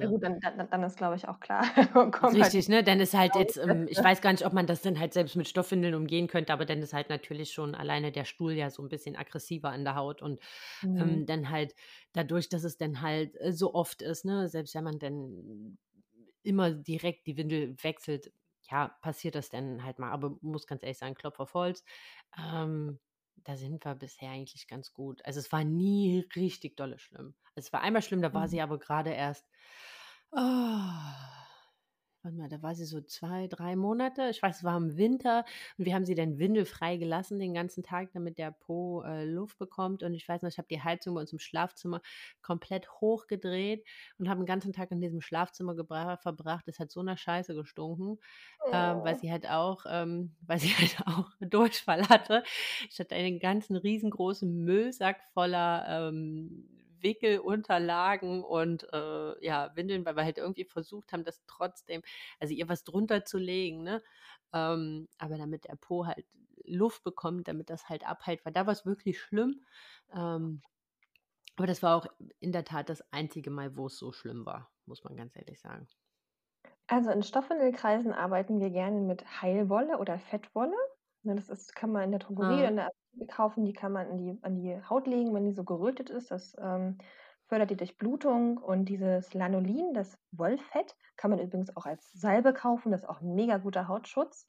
Ja 0.00 0.06
beispielsweise. 0.06 0.08
gut, 0.08 0.22
dann 0.22 0.38
dann 0.40 0.68
dann 0.70 0.82
ist, 0.84 0.96
glaube 0.96 1.16
ich, 1.16 1.28
auch 1.28 1.40
klar, 1.40 1.62
halt 2.40 2.54
Richtig, 2.54 2.68
ne? 2.68 2.84
Dann 2.84 3.00
ist 3.00 3.14
halt 3.14 3.34
raus, 3.34 3.34
jetzt, 3.34 3.56
ähm 3.56 3.86
ich 3.90 4.02
weiß 4.02 4.20
gar 4.20 4.30
nicht, 4.32 4.46
ob 4.46 4.52
man 4.52 4.66
das 4.66 4.80
dann 4.82 4.98
halt 5.00 5.12
selbst 5.12 5.34
mit 5.34 5.48
Stoffwindeln 5.48 5.94
umgehen 5.94 6.28
könnte, 6.28 6.52
aber 6.52 6.64
dann 6.64 6.80
ist 6.80 6.92
halt 6.92 7.08
natürlich 7.08 7.52
schon 7.52 7.74
alleine 7.74 8.12
der 8.12 8.24
Stuhl 8.24 8.52
ja 8.52 8.70
so 8.70 8.80
'n 8.82 8.88
bisschen 8.88 9.16
aggressiver 9.16 9.70
an 9.70 9.82
der 9.84 9.96
Haut 9.96 10.22
und, 10.22 10.38
Mhm. 10.82 11.22
ähm, 11.22 11.26
dann 11.26 11.50
halt 11.50 11.74
dadurch, 12.12 12.48
dass 12.48 12.64
es 12.64 12.76
dann 12.78 13.02
halt, 13.02 13.36
äh, 13.40 13.52
so 13.52 13.74
oft 13.74 14.02
ist, 14.02 14.24
ne, 14.24 14.48
selbst 14.48 14.74
wenn 14.76 14.84
man 14.84 14.98
dann 15.00 15.78
immer 16.42 16.70
direkt 16.72 17.26
die 17.26 17.36
Windel 17.36 17.74
wechselt, 17.82 18.32
ja, 18.70 18.88
passiert 19.02 19.34
das 19.34 19.48
dann 19.50 19.84
halt 19.84 19.98
mal. 19.98 20.12
Aber 20.12 20.36
muss 20.42 20.66
ganz 20.66 20.82
ehrlich 20.84 20.98
sagen, 20.98 21.14
Klopf 21.16 21.40
auf 21.40 21.54
Holz, 21.54 21.84
ähm, 22.38 23.00
da 23.44 23.56
sind 23.56 23.84
wir 23.84 23.94
bisher 23.94 24.30
eigentlich 24.30 24.66
ganz 24.68 24.92
gut. 24.92 25.24
Also, 25.26 25.40
es 25.40 25.52
war 25.52 25.64
nie 25.64 26.26
richtig 26.36 26.76
dolle 26.76 26.98
schlimm. 26.98 27.34
Es 27.54 27.72
war 27.72 27.80
einmal 27.82 28.02
schlimm, 28.02 28.22
da 28.22 28.34
war 28.34 28.48
Mhm. 28.48 28.48
sie 28.48 28.60
aber 28.60 28.78
grade 28.78 29.10
erst 29.10 29.46
Ah, 30.34 31.41
warte 32.24 32.36
mal, 32.36 32.48
da 32.48 32.62
war 32.62 32.74
sie 32.74 32.84
so 32.84 33.00
2, 33.00 33.46
3 33.48 33.76
Monate. 33.76 34.28
Ich 34.30 34.42
weiß, 34.42 34.58
es 34.58 34.64
war 34.64 34.76
im 34.76 34.96
Winter 34.96 35.44
und 35.78 35.84
wir 35.86 35.94
haben 35.94 36.04
sie 36.04 36.14
dann 36.14 36.38
windelfrei 36.38 36.96
gelassen 36.96 37.38
den 37.38 37.54
ganzen 37.54 37.82
Tag, 37.82 38.12
damit 38.12 38.38
der 38.38 38.50
Po, 38.52 39.02
äh, 39.02 39.24
Luft 39.24 39.58
bekommt. 39.58 40.02
Und 40.02 40.14
ich 40.14 40.28
weiß 40.28 40.42
noch, 40.42 40.48
ich 40.50 40.58
habe 40.58 40.68
die 40.70 40.82
Heizung 40.82 41.14
bei 41.14 41.20
uns 41.22 41.32
im 41.32 41.38
Schlafzimmer 41.38 42.00
komplett 42.42 42.90
hochgedreht 43.00 43.84
und 44.18 44.28
habe 44.28 44.40
'n 44.42 44.46
ganzen 44.46 44.72
Tag 44.72 44.90
in 44.92 45.00
diesem 45.00 45.20
Schlafzimmer 45.20 45.74
verbracht. 46.18 46.68
Es 46.68 46.78
hat 46.78 46.90
so 46.90 47.02
nach 47.02 47.18
Scheiße 47.18 47.54
gestunken, 47.54 48.18
ähm, 48.70 49.04
weil 49.04 49.14
Oh. 49.14 49.18
sie 49.18 49.30
halt 49.30 49.48
auch 49.48 49.84
ähm, 49.88 50.36
weil 50.46 50.58
sie 50.58 50.70
halt 50.76 50.96
auch 51.06 51.30
Durchfall 51.40 52.08
hatte. 52.08 52.42
Ich 52.90 52.98
hatte 53.00 53.14
einen 53.14 53.38
ganzen 53.40 53.76
riesengroßen 53.76 54.64
Müllsack 54.64 55.22
voller, 55.34 56.08
ähm, 56.08 56.68
Wickelunterlagen 57.02 58.44
und, 58.44 58.86
äh, 58.92 59.44
ja, 59.44 59.74
Windeln, 59.76 60.04
weil 60.06 60.16
wir 60.16 60.24
halt 60.24 60.38
irgendwie 60.38 60.64
versucht 60.64 61.12
haben, 61.12 61.24
das 61.24 61.42
trotzdem 61.46 62.02
also 62.40 62.54
ihr 62.54 62.68
was 62.68 62.84
drunter 62.84 63.24
zu 63.24 63.38
legen, 63.38 63.82
ne? 63.82 64.02
Ähm, 64.52 65.08
aber 65.18 65.38
damit 65.38 65.64
der 65.64 65.76
Po 65.76 66.06
halt 66.06 66.26
Luft 66.64 67.02
bekommt, 67.04 67.48
damit 67.48 67.70
das 67.70 67.88
halt 67.88 68.06
abheilt, 68.06 68.44
weil 68.44 68.52
da 68.52 68.66
war's 68.66 68.86
wirklich 68.86 69.20
schlimm. 69.20 69.64
Ähm, 70.12 70.62
aber 71.56 71.66
das 71.66 71.82
war 71.82 71.96
auch 71.96 72.06
in 72.40 72.52
der 72.52 72.64
Tat 72.64 72.88
das 72.90 73.02
einzige 73.12 73.50
Mal, 73.50 73.76
wo's 73.76 73.98
so 73.98 74.12
schlimm 74.12 74.46
war, 74.46 74.72
muss 74.86 75.04
man 75.04 75.16
ganz 75.16 75.36
ehrlich 75.36 75.60
sagen. 75.60 75.88
Also, 76.88 77.10
in 77.10 77.22
Stoffwindelkreisen 77.22 78.12
arbeiten 78.12 78.60
wir 78.60 78.70
gerne 78.70 79.00
mit 79.00 79.40
Heilwolle 79.42 79.98
oder 79.98 80.18
Fettwolle. 80.18 80.74
Ne, 81.22 81.34
das 81.36 81.48
ist 81.48 81.74
kann 81.74 81.90
man 81.92 82.04
in 82.04 82.10
der 82.12 82.20
Drogerie 82.20 82.62
Mhm. 82.62 82.68
in 82.68 82.76
der 82.76 82.90
Kaufen, 83.28 83.64
die 83.64 83.72
kann 83.72 83.92
man 83.92 84.06
an 84.08 84.18
die 84.18 84.38
an 84.42 84.56
die 84.56 84.80
Haut 84.88 85.06
legen, 85.06 85.34
wenn 85.34 85.44
die 85.44 85.52
so 85.52 85.64
gerötet 85.64 86.10
ist. 86.10 86.30
Das, 86.30 86.56
ähm, 86.60 86.98
fördert 87.46 87.70
die 87.70 87.76
Durchblutung 87.76 88.56
und 88.58 88.86
dieses 88.86 89.34
Lanolin, 89.34 89.92
das 89.94 90.18
Wollfett, 90.30 90.96
kann 91.16 91.30
man 91.30 91.40
übrigens 91.40 91.76
auch 91.76 91.84
als 91.86 92.10
Salbe 92.12 92.54
kaufen, 92.54 92.92
das 92.92 93.02
ist 93.02 93.08
auch 93.08 93.20
'n 93.20 93.34
mega 93.34 93.58
guter 93.58 93.88
Hautschutz. 93.88 94.46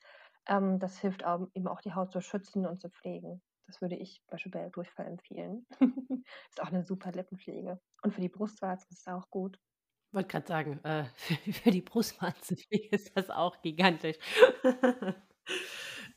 Ähm, 0.48 0.80
das 0.80 1.00
hilft 1.00 1.26
au 1.26 1.48
eben 1.54 1.68
auch 1.68 1.82
die 1.82 1.94
Haut 1.94 2.12
zu 2.12 2.22
schützen 2.22 2.66
und 2.66 2.80
zu 2.82 2.90
pflegen. 2.90 3.42
Das 3.68 3.82
würde 3.82 3.96
ich 3.96 4.22
zum 4.26 4.32
Beispiel 4.36 4.52
bei 4.52 4.70
Durchfall 4.70 5.08
empfehlen. 5.08 5.66
Ist 6.50 6.62
auch 6.62 6.72
'ne 6.72 6.84
super 6.84 7.12
Lippenpflege. 7.12 7.80
Und 8.04 8.14
für 8.14 8.22
die 8.22 8.30
Brustwarzen 8.30 8.88
ist 8.92 9.02
es 9.02 9.08
auch 9.14 9.30
gut. 9.30 9.58
Wollte 10.14 10.28
grad 10.30 10.48
sagen, 10.48 10.80
äh, 10.84 11.06
für 11.16 11.54
für 11.54 11.72
die 11.72 11.82
Brustwarzenpflege 11.82 12.90
ist 12.96 13.18
das 13.18 13.30
auch 13.32 13.62
gigantisch. 13.62 14.18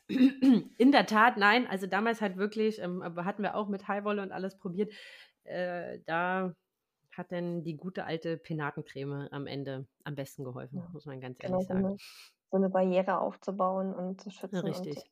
In 0.77 0.91
der 0.91 1.05
Tat, 1.05 1.37
nein, 1.37 1.67
also 1.67 1.85
damals 1.87 2.21
halt 2.21 2.37
wirklich, 2.37 2.79
ähm, 2.81 3.01
aber 3.01 3.25
hatten 3.25 3.43
wir 3.43 3.55
auch 3.55 3.67
mit 3.67 3.87
Heilwolle 3.87 4.21
und 4.21 4.31
alles 4.31 4.57
probiert. 4.57 4.93
Äh, 5.43 5.99
da 6.05 6.53
hat 7.11 7.31
dann 7.31 7.63
die 7.63 7.75
gute 7.77 8.05
alte 8.05 8.37
Penatencreme 8.37 9.27
am 9.31 9.47
Ende 9.47 9.87
am 10.03 10.15
besten 10.15 10.43
geholfen, 10.45 10.83
Ja, 10.83 10.91
muss 10.91 11.05
man 11.05 11.19
ganz 11.21 11.39
genau, 11.39 11.63
ehrlich 11.63 11.65
so 11.67 11.73
sagen. 11.73 11.87
'ne 11.87 11.97
so 12.51 12.57
'ne 12.57 12.69
Barriere 12.69 13.19
aufzubauen 13.19 13.93
und 13.93 14.21
zu 14.21 14.29
schützen 14.31 14.65
Richtig, 14.65 15.11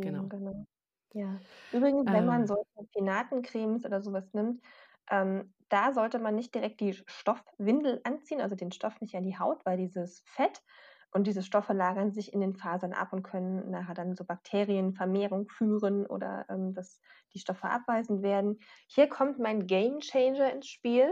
genau. 0.00 0.30
genau. 0.30 0.66
Ja. 1.14 1.42
Übrigens, 1.72 2.12
wenn 2.12 2.26
man 2.26 2.46
Ähm. 2.46 2.48
solche 2.48 2.64
Penatencremes 2.94 3.84
oder 3.86 4.02
so 4.02 4.12
was 4.12 4.32
nimmt, 4.34 4.62
ähm, 5.10 5.54
da 5.70 5.92
sollte 5.94 6.18
man 6.20 6.36
nicht 6.36 6.54
direkt 6.54 6.80
die 6.80 6.94
Stoffwindel 7.06 8.00
anziehen, 8.04 8.40
also 8.42 8.56
den 8.56 8.72
Stoff 8.72 9.00
nicht 9.00 9.16
an 9.16 9.24
die 9.24 9.38
Haut, 9.38 9.66
weil 9.66 9.78
dieses 9.78 10.22
Fett 10.26 10.62
und 11.16 11.26
diese 11.26 11.42
Stoffe 11.42 11.72
lagern 11.74 12.12
sich 12.12 12.32
in 12.32 12.40
den 12.42 12.54
Fasern 12.56 12.92
ab 12.94 13.12
und 13.12 13.24
können 13.24 13.70
nachher 13.72 13.94
dann 13.94 14.16
zur 14.16 14.26
Bakterienvermehrung 14.26 15.48
führen 15.48 16.06
oder, 16.06 16.46
ähm, 16.50 16.74
dass 16.74 17.00
die 17.34 17.40
Stoffe 17.40 17.68
abweisend 17.70 18.22
werden. 18.22 18.58
Hier 18.88 19.08
kommt 19.08 19.40
mein 19.40 19.66
Gamechanger 19.66 20.52
ins 20.52 20.68
Spiel. 20.68 21.10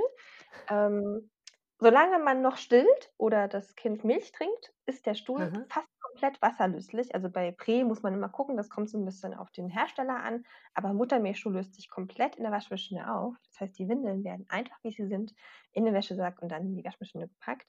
Ähm, 0.71 1.31
solange 1.79 2.19
man 2.19 2.43
noch 2.43 2.57
stillt 2.57 3.13
oder 3.19 3.49
das 3.49 3.75
Kind 3.75 4.05
Milch 4.05 4.33
trinkt, 4.33 4.73
ist 4.87 5.07
der 5.07 5.15
Stuhl 5.15 5.43
Aha. 5.43 5.69
fast 5.69 5.89
komplett 6.01 6.41
wasserlöslich. 6.43 7.15
Also, 7.15 7.31
bei 7.31 7.51
Prä 7.53 7.85
muss 7.85 8.03
man 8.03 8.15
immer 8.15 8.29
gucken, 8.29 8.57
das 8.57 8.71
kommt 8.71 8.89
so 8.91 8.99
'n 8.99 9.05
bisschen 9.05 9.35
auf 9.35 9.51
den 9.51 9.69
Hersteller 9.69 10.17
an, 10.23 10.45
aber 10.75 10.93
Muttermilchstuhl 10.95 11.53
löst 11.55 11.75
sich 11.75 11.91
komplett 11.91 12.37
in 12.37 12.45
der 12.45 12.53
Waschmaschine 12.53 13.13
auf. 13.15 13.35
Das 13.47 13.61
heißt, 13.61 13.79
die 13.79 13.89
Windeln 13.89 14.25
werden 14.25 14.47
einfach, 14.49 14.79
wie 14.83 14.93
sie 14.93 15.07
sind, 15.07 15.35
in 15.73 15.85
den 15.85 15.95
Wäschesack 15.95 16.41
und 16.43 16.51
dann 16.51 16.63
in 16.67 16.77
die 16.77 16.85
Waschmaschine 16.85 17.29
gepackt. 17.29 17.67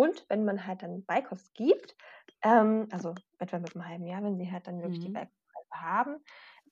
Und 0.00 0.24
wenn 0.30 0.44
man 0.44 0.66
halt 0.66 0.82
dann 0.82 1.04
Beikost 1.04 1.54
gibt, 1.54 1.96
ähm, 2.42 2.88
also 2.90 3.18
etwa 3.38 3.58
mit 3.58 3.74
'nem 3.74 3.86
halben 3.88 4.06
Jahr, 4.06 4.22
wenn 4.22 4.38
sie 4.38 4.50
halt 4.50 4.66
dann 4.66 4.80
wirklich 4.82 5.00
die 5.00 5.08
Mhm. 5.08 5.20
Beikostreife 5.20 5.82
haben, 5.82 6.16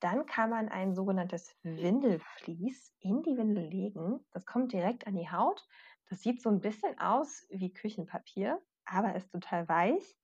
dann 0.00 0.26
kann 0.26 0.50
man 0.50 0.68
ein 0.68 0.94
sogenanntes 0.94 1.56
Windelflies 1.62 2.94
in 3.00 3.22
die 3.22 3.36
Windel 3.36 3.64
legen. 3.68 4.24
Das 4.32 4.46
kommt 4.46 4.72
direkt 4.72 5.06
an 5.06 5.16
die 5.16 5.30
Haut. 5.30 5.66
Das 6.08 6.22
sieht 6.22 6.40
so 6.42 6.48
'n 6.50 6.60
bisschen 6.60 6.98
aus 7.00 7.46
wie 7.50 7.72
Küchenpapier, 7.72 8.62
aber 8.86 9.14
ist 9.16 9.30
total 9.32 9.68
weich. 9.68 10.16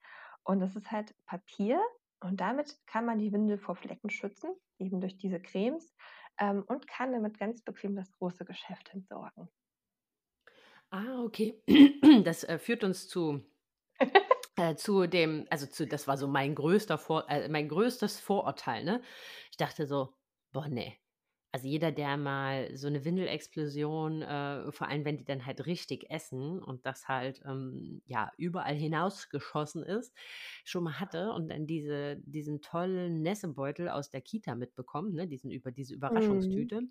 Und 0.44 0.60
das 0.60 0.76
ist 0.76 0.90
halt 0.92 1.14
Papier 1.26 1.80
und 2.20 2.40
damit 2.40 2.78
kann 2.86 3.04
man 3.06 3.18
die 3.18 3.32
Windel 3.32 3.58
vor 3.58 3.76
Flecken 3.76 4.10
schützen, 4.10 4.54
eben 4.78 5.00
durch 5.00 5.18
diese 5.18 5.40
Cremes, 5.40 5.94
ähm, 6.38 6.64
und 6.66 6.86
kann 6.86 7.12
damit 7.12 7.38
ganz 7.38 7.62
bequem 7.62 7.96
das 7.96 8.12
große 8.12 8.44
Geschäft 8.44 8.92
entsorgen. 8.94 9.48
Ah, 10.96 11.22
okay. 11.24 11.60
Das, 12.24 12.44
äh, 12.44 12.58
führt 12.58 12.84
uns 12.84 13.08
zu 13.08 13.42
äh, 14.56 14.76
zu 14.76 15.06
dem 15.06 15.46
also 15.50 15.66
zu 15.66 15.86
das 15.86 16.06
war 16.08 16.16
so 16.16 16.28
mein 16.28 16.54
größter 16.54 16.98
Vor 16.98 17.28
äh, 17.30 17.48
mein 17.48 17.68
größtes 17.68 18.20
Vorurteil, 18.20 18.84
ne? 18.84 19.02
Ich 19.50 19.56
dachte 19.56 19.86
so: 19.86 20.14
„Boah, 20.52 20.68
ne. 20.68 20.94
Also 21.54 21.68
jeder, 21.68 21.92
der 21.92 22.16
mal 22.16 22.76
so 22.76 22.88
eine 22.88 23.04
Windelexplosion, 23.04 24.22
äh, 24.22 24.72
vor 24.72 24.88
allem 24.88 25.04
wenn 25.04 25.18
die 25.18 25.24
dann 25.24 25.46
halt 25.46 25.66
richtig 25.66 26.10
essen 26.10 26.60
und 26.60 26.84
das 26.84 27.06
halt 27.06 27.42
ähm, 27.46 28.02
ja 28.06 28.32
überall 28.38 28.74
hinausgeschossen 28.74 29.84
ist, 29.84 30.12
schon 30.64 30.82
mal 30.82 30.98
hatte 30.98 31.30
und 31.32 31.48
dann 31.50 31.66
diese, 31.68 32.16
diesen 32.24 32.60
tollen 32.60 33.22
Nässebeutel 33.22 33.88
aus 33.88 34.10
der 34.10 34.20
Kita 34.20 34.56
mitbekommt, 34.56 35.14
ne, 35.14 35.28
diesen 35.28 35.52
über 35.52 35.70
diese 35.70 35.94
Mhm. 36.10 36.70
Überraschungstüte. 36.74 36.82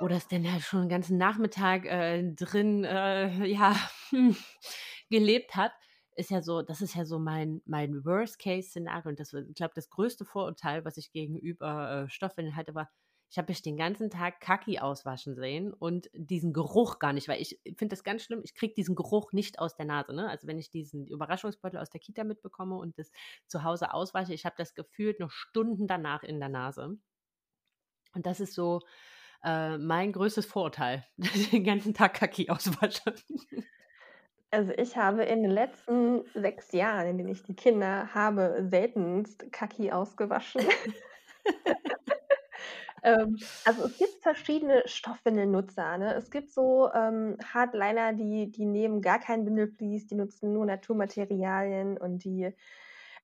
Wo 0.00 0.08
das 0.08 0.26
denn 0.28 0.50
halt 0.50 0.62
schon 0.62 0.82
den 0.82 0.88
ganzen 0.88 1.18
Nachmittag 1.18 1.84
äh, 1.86 2.32
drin 2.34 2.84
äh, 2.84 3.44
ja, 3.46 3.76
gelebt 5.10 5.54
hat, 5.54 5.72
ist 6.16 6.30
ja 6.30 6.42
so, 6.42 6.62
das 6.62 6.80
ist 6.80 6.94
ja 6.96 7.04
so 7.04 7.18
mein, 7.18 7.62
mein 7.64 8.04
Worst-Case-Szenario. 8.04 9.08
Und 9.10 9.20
das, 9.20 9.32
ich 9.32 9.54
glaube, 9.54 9.72
das 9.74 9.90
größte 9.90 10.24
Vorurteil, 10.24 10.84
was 10.84 10.96
ich 10.96 11.12
gegenüber 11.12 12.04
äh, 12.06 12.08
Stoffwindeln 12.10 12.56
hatte, 12.56 12.74
war, 12.74 12.90
ich 13.34 13.38
habe 13.38 13.50
mich 13.50 13.62
den 13.62 13.76
ganzen 13.76 14.10
Tag 14.10 14.40
Kaki 14.40 14.78
auswaschen 14.78 15.34
sehen 15.34 15.72
und 15.72 16.08
diesen 16.12 16.52
Geruch 16.52 17.00
gar 17.00 17.12
nicht, 17.12 17.26
weil 17.26 17.42
ich 17.42 17.58
finde 17.64 17.88
das 17.88 18.04
ganz 18.04 18.22
schlimm. 18.22 18.42
Ich 18.44 18.54
kriege 18.54 18.74
diesen 18.74 18.94
Geruch 18.94 19.32
nicht 19.32 19.58
aus 19.58 19.74
der 19.74 19.86
Nase. 19.86 20.14
Ne? 20.14 20.28
Also 20.28 20.46
wenn 20.46 20.60
ich 20.60 20.70
diesen 20.70 21.08
Überraschungsbeutel 21.08 21.80
aus 21.80 21.90
der 21.90 21.98
Kita 21.98 22.22
mitbekomme 22.22 22.76
und 22.76 22.96
das 22.96 23.10
zu 23.48 23.64
Hause 23.64 23.92
auswasche, 23.92 24.32
ich 24.32 24.44
habe 24.44 24.54
das 24.56 24.76
gefühlt 24.76 25.18
noch 25.18 25.32
Stunden 25.32 25.88
danach 25.88 26.22
in 26.22 26.38
der 26.38 26.48
Nase. 26.48 26.96
Und 28.14 28.24
das 28.24 28.38
ist 28.38 28.54
so 28.54 28.78
äh, 29.42 29.78
mein 29.78 30.12
größtes 30.12 30.46
Vorurteil, 30.46 31.04
dass 31.16 31.34
ich 31.34 31.50
den 31.50 31.64
ganzen 31.64 31.92
Tag 31.92 32.14
Kaki 32.14 32.50
auswasche. 32.50 33.16
Also 34.52 34.70
ich 34.78 34.96
habe 34.96 35.24
in 35.24 35.42
den 35.42 35.50
letzten 35.50 36.22
sechs 36.34 36.70
Jahren, 36.70 37.08
in 37.08 37.18
denen 37.18 37.30
ich 37.30 37.42
die 37.42 37.56
Kinder 37.56 38.14
habe, 38.14 38.64
seltenst 38.70 39.50
Kaki 39.50 39.90
ausgewaschen. 39.90 40.62
ähm, 43.04 43.38
also 43.64 43.84
es 43.84 43.98
gibt 43.98 44.22
verschiedene 44.22 44.82
Stoffwindelnutzer. 44.86 45.98
Ne? 45.98 46.14
Es 46.14 46.30
gibt 46.30 46.50
so 46.50 46.90
ähm, 46.92 47.36
Hardliner, 47.52 48.14
die, 48.14 48.50
die 48.50 48.64
nehmen 48.64 49.02
gar 49.02 49.20
kein 49.20 49.46
Windelflies, 49.46 50.06
die 50.06 50.14
nutzen 50.16 50.52
nur 50.52 50.66
Naturmaterialien 50.66 51.98
und 51.98 52.24
die 52.24 52.52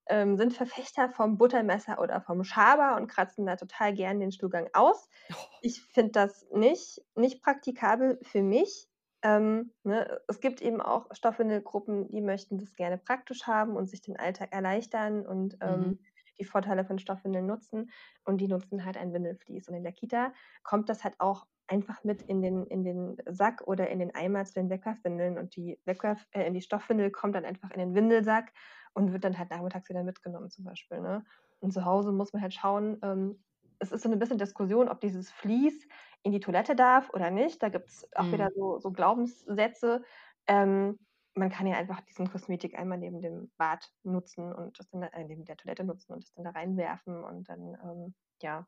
ähm, 0.06 0.36
sind 0.36 0.52
Verfechter 0.52 1.08
vom 1.08 1.38
Buttermesser 1.38 2.00
oder 2.00 2.20
vom 2.20 2.44
Schaber 2.44 2.96
und 2.96 3.08
kratzen 3.08 3.46
da 3.46 3.56
total 3.56 3.94
gern 3.94 4.20
den 4.20 4.32
Stuhlgang 4.32 4.68
aus. 4.74 5.08
Oh. 5.32 5.36
Ich 5.62 5.82
finde 5.82 6.12
das 6.12 6.46
nicht, 6.52 7.02
nicht 7.14 7.42
praktikabel 7.42 8.18
für 8.22 8.42
mich. 8.42 8.88
Ähm, 9.22 9.72
ne? 9.84 10.20
Es 10.28 10.40
gibt 10.40 10.62
eben 10.62 10.80
auch 10.80 11.06
Stoffwindelgruppen, 11.12 12.08
die 12.08 12.22
möchten 12.22 12.58
das 12.58 12.74
gerne 12.74 12.98
praktisch 12.98 13.46
haben 13.46 13.76
und 13.76 13.88
sich 13.88 14.02
den 14.02 14.18
Alltag 14.18 14.52
erleichtern 14.52 15.26
und 15.26 15.58
ähm, 15.60 15.80
Mhm. 15.80 15.98
Die 16.40 16.44
Vorteile 16.44 16.84
von 16.84 16.98
Stoffwindeln 16.98 17.46
nutzen. 17.46 17.90
Und 18.24 18.40
die 18.40 18.48
nutzen 18.48 18.84
halt 18.84 18.96
ein 18.96 19.12
Windelflies. 19.12 19.68
Und 19.68 19.74
in 19.76 19.84
der 19.84 19.92
Kita 19.92 20.32
kommt 20.62 20.88
das 20.88 21.04
halt 21.04 21.14
auch 21.20 21.46
einfach 21.68 22.02
mit 22.02 22.22
in 22.22 22.42
den, 22.42 22.66
in 22.66 22.82
den 22.84 23.16
Sack 23.28 23.62
oder 23.66 23.88
in 23.90 24.00
den 24.00 24.14
Eimer 24.14 24.44
zu 24.44 24.54
den 24.54 24.70
Wegwerfwindeln. 24.70 25.38
Und 25.38 25.54
die, 25.56 25.80
Wegwerf, 25.84 26.26
äh, 26.32 26.50
die 26.50 26.62
Stoffwindel 26.62 27.10
kommt 27.12 27.34
dann 27.36 27.44
einfach 27.44 27.70
in 27.70 27.78
den 27.78 27.94
Windelsack 27.94 28.52
und 28.94 29.12
wird 29.12 29.24
dann 29.24 29.38
halt 29.38 29.50
nachmittags 29.50 29.88
wieder 29.88 30.02
mitgenommen 30.02 30.50
zum 30.50 30.64
Beispiel. 30.64 31.00
Ne? 31.00 31.24
Und 31.60 31.72
zu 31.72 31.84
Hause 31.84 32.12
muss 32.12 32.32
man 32.32 32.42
halt 32.42 32.54
schauen, 32.54 32.98
ähm, 33.02 33.44
es 33.78 33.92
ist 33.92 34.02
so 34.02 34.10
ein 34.10 34.18
bisschen 34.18 34.38
Diskussion, 34.38 34.88
ob 34.88 35.00
dieses 35.00 35.30
Vlies 35.30 35.86
in 36.22 36.32
die 36.32 36.40
Toilette 36.40 36.74
darf 36.76 37.10
oder 37.14 37.30
nicht. 37.30 37.62
Da 37.62 37.68
gibt 37.70 37.88
es 37.88 38.06
auch 38.14 38.30
Mhm. 38.30 38.32
wieder 38.32 38.50
so, 38.54 38.78
so 38.78 38.92
Glaubenssätze. 38.92 40.02
Ähm, 40.46 40.98
man 41.34 41.50
kann 41.50 41.66
ja 41.66 41.76
einfach 41.76 42.00
diesen 42.02 42.30
Kosmetik 42.30 42.78
einmal 42.78 42.98
neben 42.98 43.20
dem 43.20 43.50
Bad 43.56 43.92
nutzen 44.02 44.52
und 44.52 44.78
das 44.78 44.90
dann 44.90 45.02
äh, 45.02 45.24
neben 45.24 45.44
der 45.44 45.56
Toilette 45.56 45.84
nutzen 45.84 46.12
und 46.12 46.24
das 46.24 46.32
dann 46.34 46.44
da 46.44 46.50
reinwerfen 46.50 47.22
und 47.24 47.48
dann, 47.48 47.74
ähm, 47.84 48.14
ja, 48.42 48.66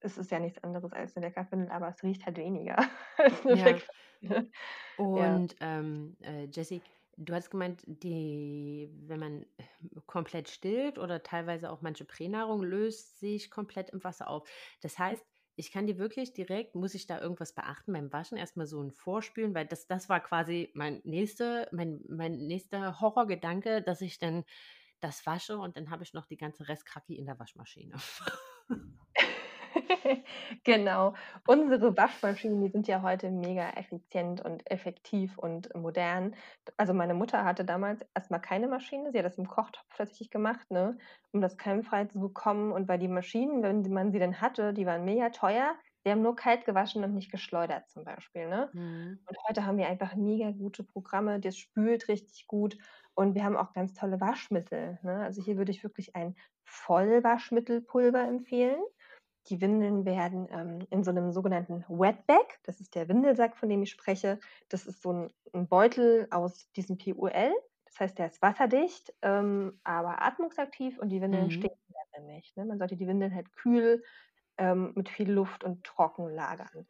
es 0.00 0.18
ist 0.18 0.30
ja 0.30 0.40
nichts 0.40 0.62
anderes 0.64 0.92
als 0.92 1.16
eine 1.16 1.26
Leckerfindel, 1.26 1.70
aber 1.70 1.88
es 1.88 2.02
riecht 2.02 2.26
halt 2.26 2.36
weniger 2.38 2.76
als 3.18 3.44
eine 3.46 3.54
Ja. 3.54 3.64
Leckerfindel. 3.64 3.92
Ja. 4.20 4.44
Und 4.96 5.56
ähm, 5.60 6.16
äh, 6.20 6.44
Jessie, 6.46 6.82
du 7.16 7.34
hast 7.34 7.50
gemeint, 7.50 7.82
die, 7.86 8.90
wenn 9.06 9.20
man 9.20 9.42
äh, 9.56 9.64
komplett 10.06 10.48
stillt 10.48 10.98
oder 10.98 11.22
teilweise 11.22 11.70
auch 11.70 11.82
manche 11.82 12.04
Pränahrung 12.04 12.62
löst 12.62 13.18
sich 13.18 13.50
komplett 13.50 13.90
im 13.90 14.02
Wasser 14.04 14.28
auf. 14.28 14.48
Das 14.80 14.98
heißt, 14.98 15.24
ich 15.56 15.70
kann 15.70 15.86
die 15.86 15.98
wirklich 15.98 16.32
direkt, 16.32 16.74
muss 16.74 16.94
ich 16.94 17.06
da 17.06 17.20
irgendwas 17.20 17.54
beachten 17.54 17.92
beim 17.92 18.12
Waschen? 18.12 18.38
Erstmal 18.38 18.66
so 18.66 18.82
ein 18.82 18.92
Vorspülen, 18.92 19.54
weil 19.54 19.66
das, 19.66 19.86
das 19.86 20.08
war 20.08 20.20
quasi 20.20 20.70
mein 20.74 21.00
nächster, 21.04 21.68
mein, 21.72 22.00
mein 22.08 22.38
nächster 22.46 23.00
Horrorgedanke, 23.00 23.82
dass 23.82 24.00
ich 24.00 24.18
dann 24.18 24.44
das 25.00 25.26
wasche 25.26 25.58
und 25.58 25.76
dann 25.76 25.90
habe 25.90 26.04
ich 26.04 26.14
noch 26.14 26.26
die 26.26 26.36
ganze 26.36 26.68
Restkacke 26.68 27.14
in 27.14 27.26
der 27.26 27.38
Waschmaschine. 27.38 27.96
Genau. 30.64 31.14
Unsere 31.46 31.96
Waschmaschinen, 31.96 32.60
die 32.60 32.70
sind 32.70 32.86
ja 32.88 33.02
heute 33.02 33.30
mega 33.30 33.70
effizient 33.70 34.40
und 34.44 34.70
effektiv 34.70 35.38
und 35.38 35.74
modern. 35.74 36.34
Also 36.76 36.94
meine 36.94 37.14
Mutter 37.14 37.44
hatte 37.44 37.64
damals 37.64 38.00
erstmal 38.14 38.40
keine 38.40 38.68
Maschine. 38.68 39.12
Sie 39.12 39.18
hat 39.18 39.24
das 39.26 39.38
im 39.38 39.48
Kochtopf 39.48 39.86
tatsächlich 39.96 40.30
gemacht, 40.30 40.70
ne, 40.70 40.98
um 41.32 41.40
das 41.40 41.56
keimfrei 41.58 42.04
zu 42.06 42.20
bekommen. 42.20 42.72
Und 42.72 42.88
weil 42.88 42.98
die 42.98 43.08
Maschinen, 43.08 43.62
wenn 43.62 43.82
man 43.92 44.12
sie 44.12 44.18
dann 44.18 44.40
hatte, 44.40 44.72
die 44.72 44.86
waren 44.86 45.04
mega 45.04 45.30
teuer. 45.30 45.74
Die 46.04 46.10
haben 46.10 46.22
nur 46.22 46.34
kalt 46.36 46.64
gewaschen 46.64 47.04
und 47.04 47.14
nicht 47.14 47.30
geschleudert 47.30 47.88
zum 47.88 48.04
Beispiel, 48.04 48.48
ne? 48.48 48.72
Mhm. 48.72 49.26
Und 49.26 49.36
heute 49.48 49.64
haben 49.64 49.78
wir 49.78 49.86
einfach 49.88 50.16
mega 50.16 50.50
gute 50.50 50.82
Programme, 50.84 51.38
das 51.40 51.56
spült 51.56 52.08
richtig 52.08 52.46
gut 52.48 52.76
und 53.14 53.34
wir 53.36 53.44
haben 53.44 53.56
auch 53.56 53.72
ganz 53.72 53.94
tolle 53.94 54.20
Waschmittel, 54.20 54.98
ne? 55.02 55.20
Also 55.22 55.40
hier 55.42 55.56
würde 55.58 55.70
ich 55.70 55.84
wirklich 55.84 56.16
ein 56.16 56.34
Vollwaschmittelpulver 56.64 58.22
empfehlen. 58.26 58.82
Die 59.48 59.60
Windeln 59.60 60.04
werden 60.04 60.48
ähm, 60.50 60.86
in 60.90 61.02
so 61.02 61.10
einem 61.10 61.32
sogenannten 61.32 61.84
Wetbag, 61.88 62.60
das 62.64 62.80
ist 62.80 62.94
der 62.94 63.08
Windelsack, 63.08 63.56
von 63.56 63.68
dem 63.68 63.82
ich 63.82 63.90
spreche. 63.90 64.38
Das 64.68 64.86
ist 64.86 65.02
so 65.02 65.12
ein, 65.12 65.32
ein 65.52 65.68
Beutel 65.68 66.28
aus 66.30 66.70
diesem 66.72 66.96
PUL. 66.98 67.52
Das 67.86 68.00
heißt, 68.00 68.18
der 68.18 68.26
ist 68.26 68.40
wasserdicht, 68.40 69.12
ähm, 69.22 69.80
aber 69.84 70.22
atmungsaktiv 70.22 70.98
und 70.98 71.08
die 71.10 71.20
Windeln 71.20 71.50
Mhm. 71.50 71.50
stinken 71.50 71.78
dann 72.12 72.26
nicht. 72.26 72.56
Ne? 72.56 72.64
Man 72.64 72.78
sollte 72.78 72.96
die 72.96 73.06
Windeln 73.08 73.34
halt 73.34 73.52
kühl 73.52 74.02
ähm, 74.58 74.92
mit 74.94 75.08
viel 75.08 75.30
Luft 75.30 75.64
und 75.64 75.84
trocken 75.84 76.28
lagern. 76.28 76.86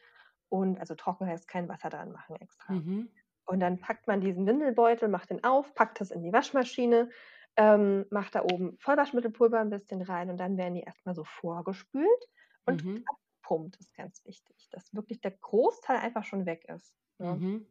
Und 0.49 0.79
also 0.79 0.95
trocken 0.95 1.27
heißt 1.27 1.49
kein 1.49 1.69
Wasser 1.69 1.91
dran 1.91 2.13
machen 2.13 2.37
extra. 2.37 2.83
Mhm. 2.83 3.09
Und 3.47 3.61
dann 3.61 3.81
packt 3.81 4.07
man 4.07 4.21
diesen 4.21 4.47
Windelbeutel, 4.47 5.09
macht 5.09 5.31
den 5.31 5.45
auf, 5.45 5.75
packt 5.75 6.01
das 6.01 6.11
in 6.11 6.23
die 6.23 6.33
Waschmaschine, 6.33 7.11
ähm, 7.57 8.07
macht 8.11 8.35
da 8.35 8.43
oben 8.45 8.79
Vollwaschmittelpulver 8.79 9.61
ein 9.61 9.71
bisschen 9.71 10.03
rein 10.03 10.31
und 10.31 10.39
dann 10.39 10.57
werden 10.57 10.75
die 10.75 10.83
erstmal 10.83 11.15
so 11.15 11.25
vorgespült 11.25 12.29
und 12.67 12.85
Mhm. 12.85 13.07
abgepumpt, 13.07 13.77
ist 13.79 13.95
ganz 13.97 14.25
wichtig, 14.25 14.69
dass 14.71 14.95
wirklich 14.95 15.21
der 15.21 15.33
Großteil 15.33 15.99
einfach 15.99 16.25
schon 16.25 16.47
weg 16.47 16.65
ist. 16.69 16.95
Ne? 17.19 17.43
Mhm. 17.43 17.67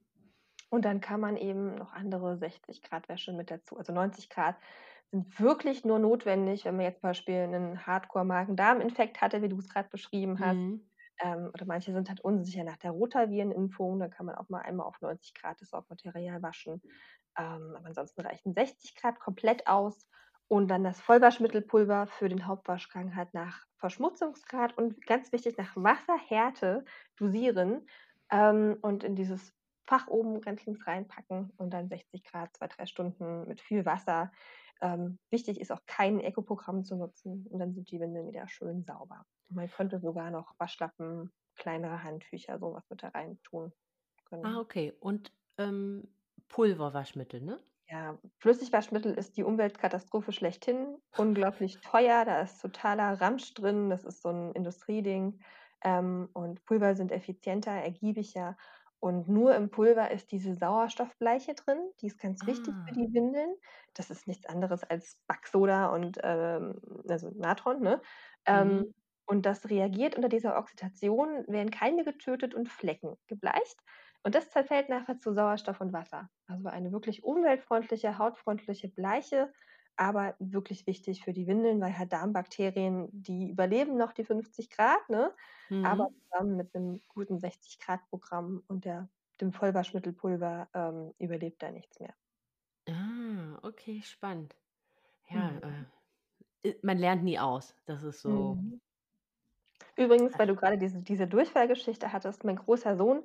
Und 0.70 0.86
dann 0.86 1.02
kann 1.02 1.20
man 1.20 1.38
eben 1.38 1.76
noch 1.76 1.94
andere 1.94 2.38
60 2.38 2.82
Grad 2.82 3.10
Wäsche 3.10 3.34
mit 3.34 3.52
dazu. 3.52 3.78
Also 3.78 3.92
90 3.94 4.30
Grad 4.30 4.58
sind 5.12 5.39
wirklich 5.39 5.84
nur 5.86 6.00
notwendig, 6.00 6.64
wenn 6.66 6.78
man 6.78 6.86
jetzt 6.86 7.02
zum 7.02 7.10
Beispiel 7.10 7.36
einen 7.42 7.86
Hardcore-Magen-Darm-Infekt 7.86 9.20
hatte, 9.22 9.42
wie 9.42 9.50
du 9.50 9.58
es 9.58 9.70
gerade 9.70 9.89
beschrieben 9.89 10.39
hast. 10.39 10.62
Mhm. 10.62 10.89
Ähm, 11.20 11.52
oder 11.54 11.66
manche 11.66 11.94
sind 11.94 12.10
halt 12.10 12.22
unsicher 12.22 12.64
nach 12.64 12.78
der 12.78 12.92
Rotavirenimpfung. 12.92 14.00
Da 14.00 14.08
kann 14.08 14.26
man 14.26 14.36
auch 14.36 14.50
mal 14.50 14.62
einmal 14.62 14.88
auf 14.88 15.02
90 15.02 15.34
Grad 15.34 15.62
das 15.62 15.70
Sorgmaterial 15.72 16.42
waschen. 16.42 16.82
Ähm, 17.38 17.76
aber 17.78 17.88
ansonsten 17.88 18.22
reichen 18.22 18.54
60 18.54 18.96
Grad 18.96 19.20
komplett 19.20 19.68
aus. 19.68 20.08
Und 20.52 20.68
dann 20.68 20.84
das 20.84 20.99
Vollwaschmittelpulver 20.99 22.08
für 22.08 22.28
den 22.28 22.45
Hauptwaschgang 22.45 23.16
halt 23.16 23.34
nach 23.34 23.66
Verschmutzungsgrad 23.78 24.78
und 24.78 25.08
ganz 25.08 25.32
wichtig 25.32 25.58
nach 25.58 25.78
Wasserhärte 25.78 26.84
dosieren 27.16 27.88
ähm, 28.30 28.78
und 28.82 29.06
in 29.06 29.16
dieses 29.16 29.54
Fach 29.86 30.10
oben 30.10 30.41
ganz 30.41 30.66
links 30.66 30.86
reinpacken 30.86 31.54
und 31.56 31.70
dann 31.70 31.88
60 31.88 32.26
Grad, 32.26 32.54
zwei, 32.54 32.68
drei 32.68 32.86
Stunden 32.86 33.47
mit 33.47 33.62
viel 33.62 33.86
Wasser. 33.86 34.34
Ähm, 34.82 35.20
wichtig 35.30 35.58
ist 35.62 35.72
auch 35.72 35.86
kein 35.86 36.20
Eco-Programm 36.20 36.84
zu 36.84 36.97
nutzen 36.97 37.47
und 37.49 37.60
dann 37.60 37.74
sind 37.74 37.89
die 37.89 38.02
Windeln 38.02 38.28
wieder 38.28 38.49
schön 38.49 38.84
sauber. 38.84 39.24
Und 39.47 39.56
man 39.56 39.70
könnte 39.70 40.02
sogar 40.02 40.32
noch 40.32 40.54
Waschlappen, 40.58 41.32
kleinere 41.56 42.04
Handtücher, 42.04 42.60
sowas 42.60 42.84
mit 42.89 43.04
da 43.04 43.08
rein 43.08 43.39
tun. 43.43 43.72
Genau. 44.30 44.43
Ah, 44.43 44.60
okay. 44.60 44.91
Und 44.99 45.32
ähm, 45.58 46.10
Pulverwaschmittel, 46.49 47.39
ne? 47.39 47.64
Ja, 47.92 48.20
Flüssigwaschmittel 48.39 49.14
ist 49.14 49.36
die 49.38 49.44
Umweltkatastrophe 49.44 50.32
schlechthin. 50.32 50.98
Unglaublich 51.16 51.82
teuer, 51.82 52.24
da 52.26 52.42
ist 52.42 52.62
totaler 52.62 53.20
Ramsch 53.20 53.54
drin, 53.54 53.89
das 53.89 54.06
ist 54.06 54.22
so 54.22 54.30
ein 54.30 54.54
Industrieding. 54.54 55.42
Ähm, 55.84 56.30
und 56.34 56.64
Pulver 56.66 56.96
sind 56.96 57.12
effizienter, 57.12 57.72
ergiebiger. 57.72 58.56
Und 59.00 59.28
nur 59.28 59.56
im 59.56 59.72
Pulver 59.72 60.12
ist 60.12 60.32
diese 60.32 60.56
Sauerstoffbleiche 60.56 61.54
drin, 61.56 61.80
die 62.02 62.08
ist 62.08 62.20
ganz 62.20 62.46
wichtig 62.46 62.76
für 62.86 62.94
Ah. 62.94 63.02
die 63.02 63.14
Windeln. 63.14 63.56
Das 63.96 64.10
ist 64.12 64.28
nichts 64.28 64.46
anderes 64.46 64.84
als 64.84 65.20
Backsoda 65.28 65.88
und 65.88 66.18
ähm, 66.24 66.80
also 67.10 67.32
Natron, 67.36 67.82
ne? 67.82 68.02
Ähm, 68.46 68.84
Mhm. 68.84 68.92
und 69.26 69.46
das 69.46 69.70
reagiert 69.70 70.16
unter 70.16 70.30
dieser 70.30 70.58
Oxidation, 70.58 71.46
werden 71.48 71.72
Keime 71.72 72.04
getötet 72.04 72.54
und 72.54 72.70
Flecken 72.70 73.16
gebleicht. 73.28 73.78
Und 74.24 74.36
das 74.36 74.49
zerfällt 74.51 74.89
nachher 74.89 75.17
zu 75.17 75.34
Sauerstoff 75.34 75.82
und 75.82 75.93
Wasser. 75.93 76.30
Also 76.47 76.67
eine 76.69 76.91
wirklich 76.91 77.24
umweltfreundliche, 77.24 78.17
hautfreundliche 78.17 78.88
Bleiche. 78.89 79.51
aber 79.97 80.36
wirklich 80.39 80.88
wichtig 80.88 81.24
für 81.24 81.34
die 81.34 81.47
Windeln, 81.47 81.82
weil 81.82 81.97
halt 81.97 82.11
Darmbakterien, 82.13 83.09
die 83.11 83.49
überleben 83.49 83.97
noch 83.97 84.13
die 84.13 84.24
50 84.24 84.69
Grad, 84.69 85.09
ne? 85.09 85.34
Mhm. 85.69 85.86
aber 85.86 86.09
zusammen 86.24 86.55
mit 86.57 86.74
einem 86.76 87.01
guten 87.07 87.39
60 87.39 87.80
Grad 87.80 88.01
Programm 88.09 88.63
und 88.67 88.86
der, 88.86 89.09
dem 89.41 89.51
Vollwaschmittelpulver 89.53 90.69
ähm, 90.74 91.13
überlebt 91.19 91.61
da 91.61 91.72
nichts 91.72 91.99
mehr. 91.99 92.13
Ah, 92.89 93.59
okay, 93.63 94.01
spannend. 94.03 94.55
Ja, 95.30 95.51
mhm. 95.51 95.86
äh, 96.63 96.76
man 96.82 96.97
lernt 96.97 97.24
nie 97.24 97.39
aus. 97.39 97.76
Das 97.86 98.03
ist 98.03 98.22
so. 98.22 98.55
Mhm. 98.55 98.82
Übrigens, 99.97 100.38
weil 100.39 100.47
du 100.47 100.55
gerade 100.55 100.78
diese, 100.78 101.01
diese 101.01 101.28
Durchfallgeschichte 101.28 102.11
hattest, 102.13 102.43
mein 102.43 102.55
großer 102.55 102.95
Sohn 102.95 103.24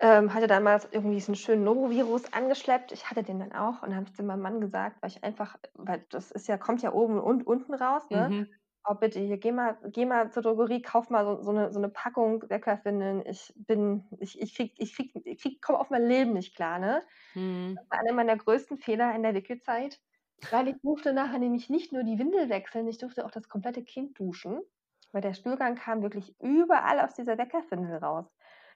ähm, 0.00 0.34
hatte 0.34 0.46
damals 0.46 0.88
irgendwie 0.90 1.16
diesen 1.16 1.34
schönen 1.36 1.64
Norovirus 1.64 2.32
angeschleppt. 2.32 2.92
Ich 2.92 3.10
hatte 3.10 3.22
den 3.22 3.38
dann 3.38 3.52
auch 3.52 3.82
und 3.82 3.94
habe 3.94 4.12
zu 4.12 4.22
meinem 4.22 4.42
Mann 4.42 4.60
gesagt, 4.60 5.02
weil 5.02 5.10
ich 5.10 5.24
einfach, 5.24 5.56
weil 5.74 6.04
das 6.10 6.30
ist 6.32 6.48
ja, 6.48 6.58
kommt 6.58 6.82
ja 6.82 6.92
oben 6.92 7.20
und 7.20 7.46
unten 7.46 7.74
raus, 7.74 8.10
ne? 8.10 8.34
Mhm. 8.34 8.58
Oh, 8.86 8.94
bitte, 8.94 9.18
hier, 9.20 9.38
geh 9.38 9.52
mal, 9.52 9.78
geh 9.92 10.04
mal 10.04 10.30
zur 10.30 10.42
Drogerie, 10.42 10.82
kauf 10.82 11.08
mal 11.10 11.24
so, 11.24 11.42
so, 11.42 11.50
eine, 11.50 11.72
so 11.72 11.78
eine 11.78 11.88
Packung 11.88 12.42
Weckerfindeln. 12.50 13.24
Ich 13.26 13.52
bin, 13.56 14.04
ich, 14.20 14.38
ich 14.40 14.54
krieg, 14.54 14.74
ich 14.78 14.94
krieg, 14.94 15.12
ich 15.24 15.40
krieg, 15.42 15.62
komm 15.62 15.76
auf 15.76 15.88
mein 15.90 16.06
Leben 16.06 16.32
nicht 16.34 16.54
klar, 16.56 16.78
ne? 16.78 17.02
Mhm. 17.34 17.76
Das 17.76 17.86
war 17.90 18.00
einer 18.00 18.12
meiner 18.14 18.36
größten 18.36 18.78
Fehler 18.78 19.14
in 19.14 19.22
der 19.22 19.34
Wickelzeit, 19.34 20.00
weil 20.50 20.68
ich 20.68 20.76
durfte 20.82 21.12
nachher 21.12 21.38
nämlich 21.38 21.70
nicht 21.70 21.92
nur 21.92 22.04
die 22.04 22.18
Windel 22.18 22.48
wechseln, 22.50 22.88
ich 22.88 22.98
durfte 22.98 23.24
auch 23.26 23.30
das 23.30 23.48
komplette 23.48 23.84
Kind 23.84 24.18
duschen, 24.18 24.60
weil 25.12 25.22
der 25.22 25.34
Stuhlgang 25.34 25.76
kam 25.76 26.02
wirklich 26.02 26.36
überall 26.40 27.00
aus 27.00 27.14
dieser 27.14 27.38
Weckerfindel 27.38 27.96
raus. 27.98 28.33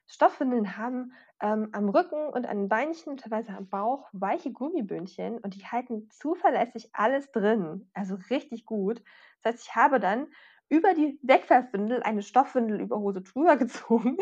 Stoffwindeln 0.09 0.77
haben 0.77 1.13
ähm, 1.41 1.69
am 1.73 1.89
Rücken 1.89 2.29
und 2.31 2.47
an 2.47 2.57
den 2.59 2.69
Beinchen, 2.69 3.17
teilweise 3.17 3.53
am 3.53 3.69
Bauch, 3.69 4.09
weiche 4.13 4.51
Gummibündchen 4.53 5.39
und 5.39 5.55
die 5.55 5.65
halten 5.67 6.09
zuverlässig 6.11 6.91
alles 6.95 7.31
drin. 7.31 7.89
Also 7.95 8.17
richtig 8.31 8.65
gut. 8.67 9.03
Das 9.43 9.55
heißt, 9.55 9.65
ich 9.69 9.77
habe 9.77 10.01
dann 10.01 10.27
über 10.69 10.95
die 10.95 11.19
Wegwerfwindel 11.23 12.03
eine 12.03 12.23
Stoffwindelüberhose 12.23 13.23
drüber 13.23 13.57
gezogen, 13.59 14.17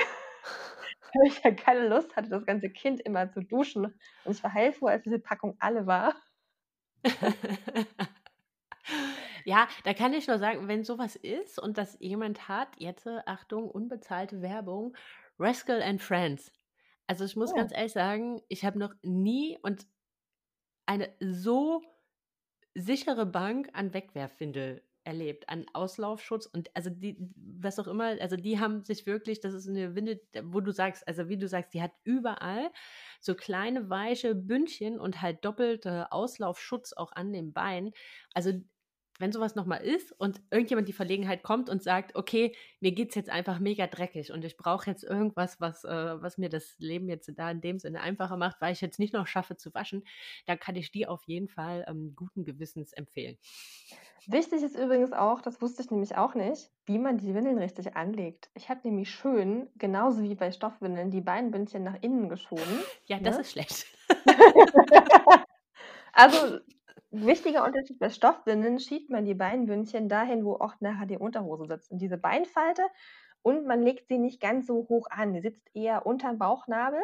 weil 1.15 1.27
ich 1.29 1.43
ja 1.43 1.51
keine 1.53 1.89
Lust 1.89 2.15
hatte, 2.17 2.29
das 2.29 2.47
ganze 2.47 2.71
Kind 2.71 3.01
immer 3.01 3.31
zu 3.31 3.41
duschen. 3.43 3.87
Und 4.25 4.33
ich 4.33 4.43
war 4.43 4.53
heilfroh, 4.53 4.87
als 4.87 5.03
diese 5.05 5.19
Packung 5.19 5.57
alle 5.59 5.87
war. 5.87 6.15
Ja, 9.45 9.69
da 9.85 9.95
kann 9.95 10.13
ich 10.13 10.27
nur 10.27 10.39
sagen, 10.39 10.69
wenn 10.69 10.85
sowas 10.85 11.17
ist 11.17 11.59
und 11.61 11.79
das 11.79 11.97
jemand 12.01 12.49
hat, 12.49 12.69
jetzt 12.79 13.07
Achtung, 13.27 13.71
unbezahlte 13.71 14.43
Werbung, 14.43 14.97
Rascal 15.39 15.83
and 15.83 16.03
Friends. 16.03 16.53
Also 17.07 17.25
ich 17.25 17.37
muss 17.37 17.53
oh. 17.53 17.57
ganz 17.57 17.73
ehrlich 17.73 17.93
sagen, 17.93 18.41
ich 18.49 18.65
habe 18.65 18.79
noch 18.79 18.95
nie 19.03 19.59
und 19.63 19.87
eine 20.87 21.13
so 21.21 21.83
sichere 22.75 23.27
Bank 23.27 23.71
an 23.73 23.95
Wegwerfwindel 23.95 24.83
erlebt, 25.07 25.49
an 25.49 25.67
Auslaufschutz 25.73 26.47
und 26.47 26.69
also 26.75 26.91
die, 26.91 27.17
was 27.37 27.79
auch 27.79 27.87
immer, 27.87 28.21
also 28.21 28.37
die 28.37 28.59
haben 28.59 28.85
sich 28.85 29.07
wirklich, 29.07 29.41
das 29.41 29.55
ist 29.55 29.69
eine 29.69 29.95
Windel, 29.95 30.21
wo 30.43 30.61
du 30.61 30.73
sagst, 30.73 31.07
also 31.07 31.29
wie 31.29 31.39
du 31.39 31.47
sagst, 31.47 31.73
die 31.75 31.81
hat 31.81 31.93
überall 32.03 32.73
so 33.21 33.37
kleine 33.37 33.89
weiche 33.89 34.35
Bündchen 34.35 34.99
und 34.99 35.23
halt 35.23 35.45
doppelte 35.45 36.11
Auslaufschutz 36.11 36.93
auch 36.93 37.13
an 37.13 37.33
den 37.33 37.53
Beinen. 37.53 37.93
Also 38.35 38.53
wenn 39.19 39.33
sowas 39.33 39.55
nochmal 39.55 39.83
ist 39.83 40.13
und 40.13 40.41
irgendjemand 40.51 40.89
die 40.89 40.93
Verlegenheit 40.93 41.43
kommt 41.43 41.69
und 41.69 41.83
sagt, 41.83 42.15
okay, 42.17 42.55
mir 42.81 42.93
geht 42.93 43.11
es 43.11 43.15
jetzt 43.15 43.31
einfach 43.31 43.59
mega 43.59 43.87
dreckig 43.87 44.33
und 44.33 44.45
ich 44.45 44.57
brauche 44.57 44.91
jetzt 44.91 45.05
irgendwas, 45.05 45.61
was, 45.61 45.85
äh, 45.85 46.23
was 46.23 46.39
mir 46.39 46.49
das 46.49 46.77
Leben 46.79 47.09
jetzt 47.09 47.31
da 47.37 47.51
in 47.51 47.61
dem 47.61 47.79
Sinne 47.79 48.01
einfacher 48.01 48.37
macht, 48.37 48.61
weil 48.61 48.73
ich 48.73 48.81
jetzt 48.81 48.99
nicht 48.99 49.15
noch 49.15 49.27
schaffe 49.27 49.57
zu 49.57 49.73
waschen, 49.75 50.05
dann 50.47 50.59
kann 50.59 50.77
ich 50.77 50.91
die 50.91 51.07
auf 51.07 51.23
jeden 51.27 51.49
Fall 51.49 51.85
ähm, 51.89 52.15
guten 52.17 52.45
Gewissens 52.45 52.93
empfehlen. 52.93 53.39
Wichtig 54.29 54.63
ist 54.63 54.77
übrigens 54.77 55.13
auch, 55.13 55.41
das 55.41 55.63
wusste 55.63 55.83
ich 55.83 55.91
nämlich 55.93 56.17
auch 56.17 56.35
nicht, 56.35 56.71
wie 56.85 56.99
man 56.99 57.17
die 57.17 57.33
Windeln 57.33 57.59
richtig 57.59 57.95
anlegt. 57.95 58.51
Ich 58.55 58.69
habe 58.69 58.81
nämlich 58.83 59.09
schön, 59.09 59.69
genauso 59.77 60.23
wie 60.23 60.35
bei 60.35 60.51
Stoffwindeln, 60.51 61.13
die 61.13 61.21
Beinbündchen 61.21 61.85
nach 61.85 61.97
innen 62.03 62.29
geschoben. 62.29 62.81
Ja, 63.05 63.21
das 63.21 63.37
ne? 63.37 63.43
ist 63.43 63.53
schlecht. 63.53 63.87
also 66.13 66.59
wichtiger 67.11 67.65
Unterschied 67.65 67.99
bei 67.99 68.11
Stoffwindeln 68.11 68.79
schiebt 68.79 69.11
man 69.11 69.25
die 69.25 69.35
Beinbündchen 69.35 70.09
dahin, 70.09 70.45
wo 70.45 70.55
auch 70.55 70.75
nachher 70.81 71.07
die 71.07 71.19
Unterhose 71.19 71.67
sitzt. 71.67 71.91
In 71.91 71.99
diese 71.99 72.19
Beinfalte 72.19 72.83
und 73.43 73.67
man 73.67 73.83
legt 73.83 74.09
sie 74.09 74.19
nicht 74.19 74.41
ganz 74.41 74.67
so 74.67 74.87
hoch 74.89 75.07
an. 75.11 75.33
Die 75.33 75.41
sitzt 75.41 75.69
eher 75.75 76.05
unter 76.05 76.29
dem 76.29 76.39
Bauchnabel. 76.39 77.01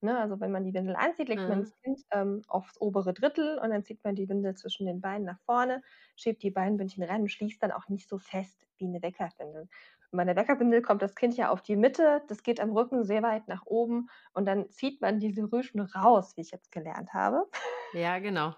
Ne? 0.00 0.18
Also 0.18 0.40
wenn 0.40 0.50
man 0.50 0.64
die 0.64 0.74
Windel 0.74 0.96
anzieht, 0.96 1.28
legt 1.28 1.42
mhm. 1.42 1.48
man 1.48 1.60
das 1.60 1.78
Kind 1.82 2.00
ähm, 2.10 2.42
aufs 2.48 2.80
obere 2.80 3.12
Drittel 3.12 3.58
und 3.58 3.70
dann 3.70 3.84
zieht 3.84 4.02
man 4.02 4.16
die 4.16 4.28
Windel 4.28 4.54
zwischen 4.56 4.86
den 4.86 5.00
Beinen 5.00 5.24
nach 5.24 5.38
vorne, 5.40 5.82
schiebt 6.16 6.42
die 6.42 6.50
Beinbündchen 6.50 7.04
ran 7.04 7.22
und 7.22 7.30
schließt 7.30 7.62
dann 7.62 7.72
auch 7.72 7.88
nicht 7.88 8.08
so 8.08 8.18
fest 8.18 8.66
wie 8.78 8.86
eine 8.86 9.02
Weckerwindel. 9.02 9.68
Der 10.14 10.36
Weckerwindel 10.36 10.82
kommt 10.82 11.00
das 11.00 11.14
Kind 11.14 11.36
ja 11.36 11.50
auf 11.50 11.62
die 11.62 11.74
Mitte, 11.74 12.22
das 12.28 12.42
geht 12.42 12.60
am 12.60 12.72
Rücken 12.72 13.02
sehr 13.04 13.22
weit 13.22 13.48
nach 13.48 13.64
oben 13.64 14.10
und 14.34 14.44
dann 14.44 14.70
zieht 14.70 15.00
man 15.00 15.18
diese 15.18 15.50
Rüschen 15.50 15.80
raus, 15.80 16.36
wie 16.36 16.42
ich 16.42 16.50
jetzt 16.50 16.70
gelernt 16.70 17.14
habe. 17.14 17.48
Ja, 17.94 18.18
genau. 18.18 18.54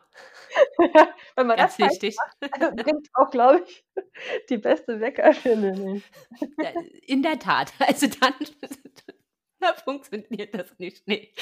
Wenn 1.36 1.46
man 1.46 1.56
Ganz 1.56 1.76
das 1.76 1.90
wichtig. 1.90 2.16
Macht, 2.40 2.76
bringt 2.76 3.08
auch, 3.14 3.30
glaube 3.30 3.62
ich, 3.66 3.84
die 4.50 4.58
beste 4.58 5.00
Weckerwindel. 5.00 6.02
In 7.06 7.22
der 7.22 7.38
Tat. 7.38 7.72
Also 7.78 8.06
dann 8.08 8.34
funktioniert 9.84 10.54
das 10.54 10.78
nicht. 10.78 11.06
Nee. 11.06 11.32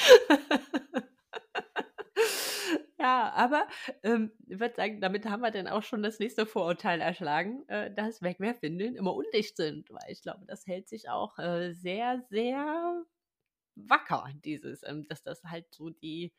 Ja, 3.03 3.33
aber 3.35 3.67
ähm, 4.05 4.31
ich 4.47 4.61
würde 4.61 4.77
sagen, 4.77 5.01
damit 5.01 5.27
haben 5.27 5.41
wir 5.41 5.51
dann 5.51 5.67
auch 5.67 5.83
schon 5.83 6.05
das 6.05 6.21
nächste 6.21 6.47
Vorurteil 6.47 7.01
erschlagen, 7.01 7.69
äh, 7.69 7.93
dass 7.93 8.23
Wegwerfwindeln 8.23 8.95
immer 8.95 9.13
undicht 9.13 9.57
sind, 9.57 9.91
weil 9.91 10.09
ich 10.09 10.23
glaube, 10.23 10.45
das 10.47 10.69
hält 10.69 10.89
sich 10.89 11.11
auch 11.11 11.37
äh, 11.41 11.73
sehr, 11.73 12.25
sehr 12.31 13.05
wacker, 13.75 14.29
dieses, 14.45 14.85
ähm, 14.85 15.05
dass 15.09 15.25
das 15.25 15.43
halt 15.43 15.67
so 15.75 15.91
die 15.91 16.33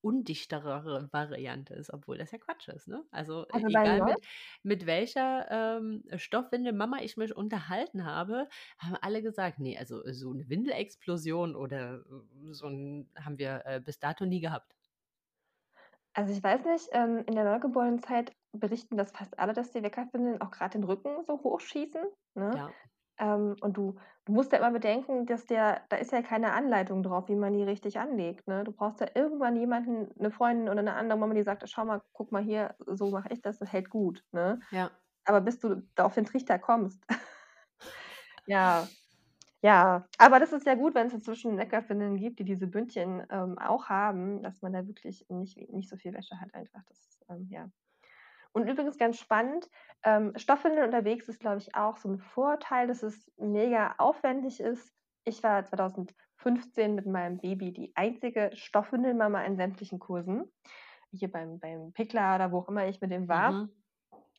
undichtere 0.00 1.10
Variante 1.12 1.74
ist, 1.74 1.92
obwohl 1.92 2.16
das 2.16 2.30
ja 2.30 2.38
Quatsch 2.38 2.68
ist. 2.68 2.88
Ne? 2.88 3.04
Also, 3.10 3.46
also 3.48 3.66
egal 3.66 4.00
mit, 4.02 4.16
mit, 4.62 4.86
welcher 4.86 5.50
ähm, 5.50 6.02
Stoffwindel 6.16 6.72
Mama 6.72 7.00
ich 7.02 7.18
mich 7.18 7.36
unterhalten 7.36 8.06
habe, 8.06 8.48
haben 8.78 8.96
alle 9.02 9.20
gesagt, 9.20 9.58
nee, 9.58 9.76
also 9.76 10.00
so 10.12 10.30
eine 10.30 10.48
Windelexplosion 10.48 11.54
oder 11.54 11.96
äh, 11.96 12.52
so 12.52 12.68
ein 12.68 13.10
haben 13.22 13.38
wir 13.38 13.62
äh, 13.66 13.80
bis 13.80 13.98
dato 13.98 14.24
nie 14.24 14.40
gehabt. 14.40 14.72
Also 16.16 16.32
ich 16.32 16.42
weiß 16.42 16.64
nicht, 16.64 16.88
ähm, 16.92 17.24
in 17.26 17.34
der 17.34 17.44
Neugeborenen-Zeit 17.44 18.32
berichten 18.52 18.96
das 18.96 19.12
fast 19.12 19.38
alle, 19.38 19.52
dass 19.52 19.72
die 19.72 19.82
Weckerwindeln 19.82 20.40
auch 20.40 20.50
gerade 20.50 20.78
den 20.78 20.84
Rücken 20.84 21.22
so 21.26 21.34
hochschießen. 21.42 22.02
Ne? 22.34 22.50
Ja. 22.56 22.70
Ähm, 23.18 23.54
und 23.60 23.76
du, 23.76 23.96
du 24.24 24.32
musst 24.32 24.50
ja 24.50 24.58
immer 24.58 24.70
bedenken, 24.70 25.26
dass 25.26 25.44
der, 25.44 25.82
da 25.90 25.96
ist 25.96 26.12
ja 26.12 26.22
keine 26.22 26.54
Anleitung 26.54 27.02
drauf, 27.02 27.28
wie 27.28 27.34
man 27.34 27.52
die 27.52 27.64
richtig 27.64 27.98
anlegt. 27.98 28.48
Ne? 28.48 28.64
Du 28.64 28.72
brauchst 28.72 29.00
ja 29.00 29.08
irgendwann 29.14 29.56
jemanden, 29.56 30.10
eine 30.18 30.30
Freundin 30.30 30.70
oder 30.70 30.78
eine 30.78 30.94
andere 30.94 31.18
Mama, 31.18 31.34
die 31.34 31.42
sagt, 31.42 31.68
schau 31.68 31.84
mal, 31.84 32.00
guck 32.14 32.32
mal 32.32 32.42
hier, 32.42 32.74
so 32.86 33.10
mache 33.10 33.28
ich 33.30 33.42
das, 33.42 33.58
das 33.58 33.70
hält 33.70 33.90
gut. 33.90 34.24
Ne? 34.32 34.58
Ja. 34.70 34.90
Aber 35.26 35.42
bis 35.42 35.58
du 35.58 35.82
da 35.96 36.06
auf 36.06 36.14
den 36.14 36.24
Trichter 36.24 36.58
kommst. 36.58 37.04
ja, 38.46 38.88
ja, 39.66 40.06
aber 40.18 40.38
das 40.38 40.52
ist 40.52 40.64
ja 40.64 40.76
gut, 40.76 40.94
wenn 40.94 41.08
es 41.08 41.12
inzwischen 41.12 41.56
Leckerfindeln 41.56 42.18
gibt, 42.18 42.38
die 42.38 42.44
diese 42.44 42.68
Bündchen 42.68 43.26
ähm, 43.30 43.58
auch 43.58 43.88
haben, 43.88 44.40
dass 44.40 44.62
man 44.62 44.72
da 44.72 44.86
wirklich 44.86 45.26
nicht, 45.28 45.56
nicht 45.72 45.88
so 45.88 45.96
viel 45.96 46.14
Wäsche 46.14 46.40
hat 46.40 46.54
einfach. 46.54 46.84
Das, 46.86 47.18
ähm, 47.28 47.48
ja. 47.50 47.68
Und 48.52 48.68
übrigens 48.68 48.96
ganz 48.96 49.18
spannend, 49.18 49.68
ähm, 50.04 50.32
Stoffwindeln 50.36 50.86
unterwegs 50.86 51.28
ist, 51.28 51.40
glaube 51.40 51.58
ich, 51.58 51.74
auch 51.74 51.96
so 51.96 52.08
ein 52.08 52.20
Vorteil, 52.20 52.86
dass 52.86 53.02
es 53.02 53.28
mega 53.38 53.96
aufwendig 53.98 54.60
ist. 54.60 54.94
Ich 55.24 55.42
war 55.42 55.64
2015 55.64 56.94
mit 56.94 57.06
meinem 57.06 57.38
Baby 57.38 57.72
die 57.72 57.90
einzige 57.96 58.52
Stoffwindelmama 58.54 59.42
in 59.42 59.56
sämtlichen 59.56 59.98
Kursen. 59.98 60.44
Hier 61.10 61.28
beim, 61.32 61.58
beim 61.58 61.92
Pickler 61.92 62.36
oder 62.36 62.52
wo 62.52 62.58
auch 62.58 62.68
immer 62.68 62.86
ich 62.86 63.00
mit 63.00 63.10
dem 63.10 63.26
war. 63.26 63.50
Mhm. 63.50 63.70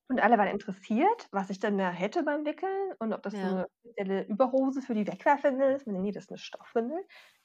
Und 0.09 0.21
alle 0.21 0.37
waren 0.37 0.47
interessiert, 0.47 1.27
was 1.31 1.49
ich 1.49 1.59
dann 1.59 1.77
da 1.77 1.89
hätte 1.89 2.23
beim 2.23 2.45
Wickeln 2.45 2.93
und 2.99 3.13
ob 3.13 3.23
das 3.23 3.33
so 3.33 3.39
eine 3.39 3.67
spezielle 3.81 4.23
Überhose 4.23 4.81
für 4.81 4.93
die 4.93 5.05
Wegwerfwindel 5.05 5.75
ist. 5.75 5.85
Nee, 5.85 6.11
das 6.11 6.25
ist 6.25 6.31
eine 6.31 6.37
Stoffwindel. 6.37 6.97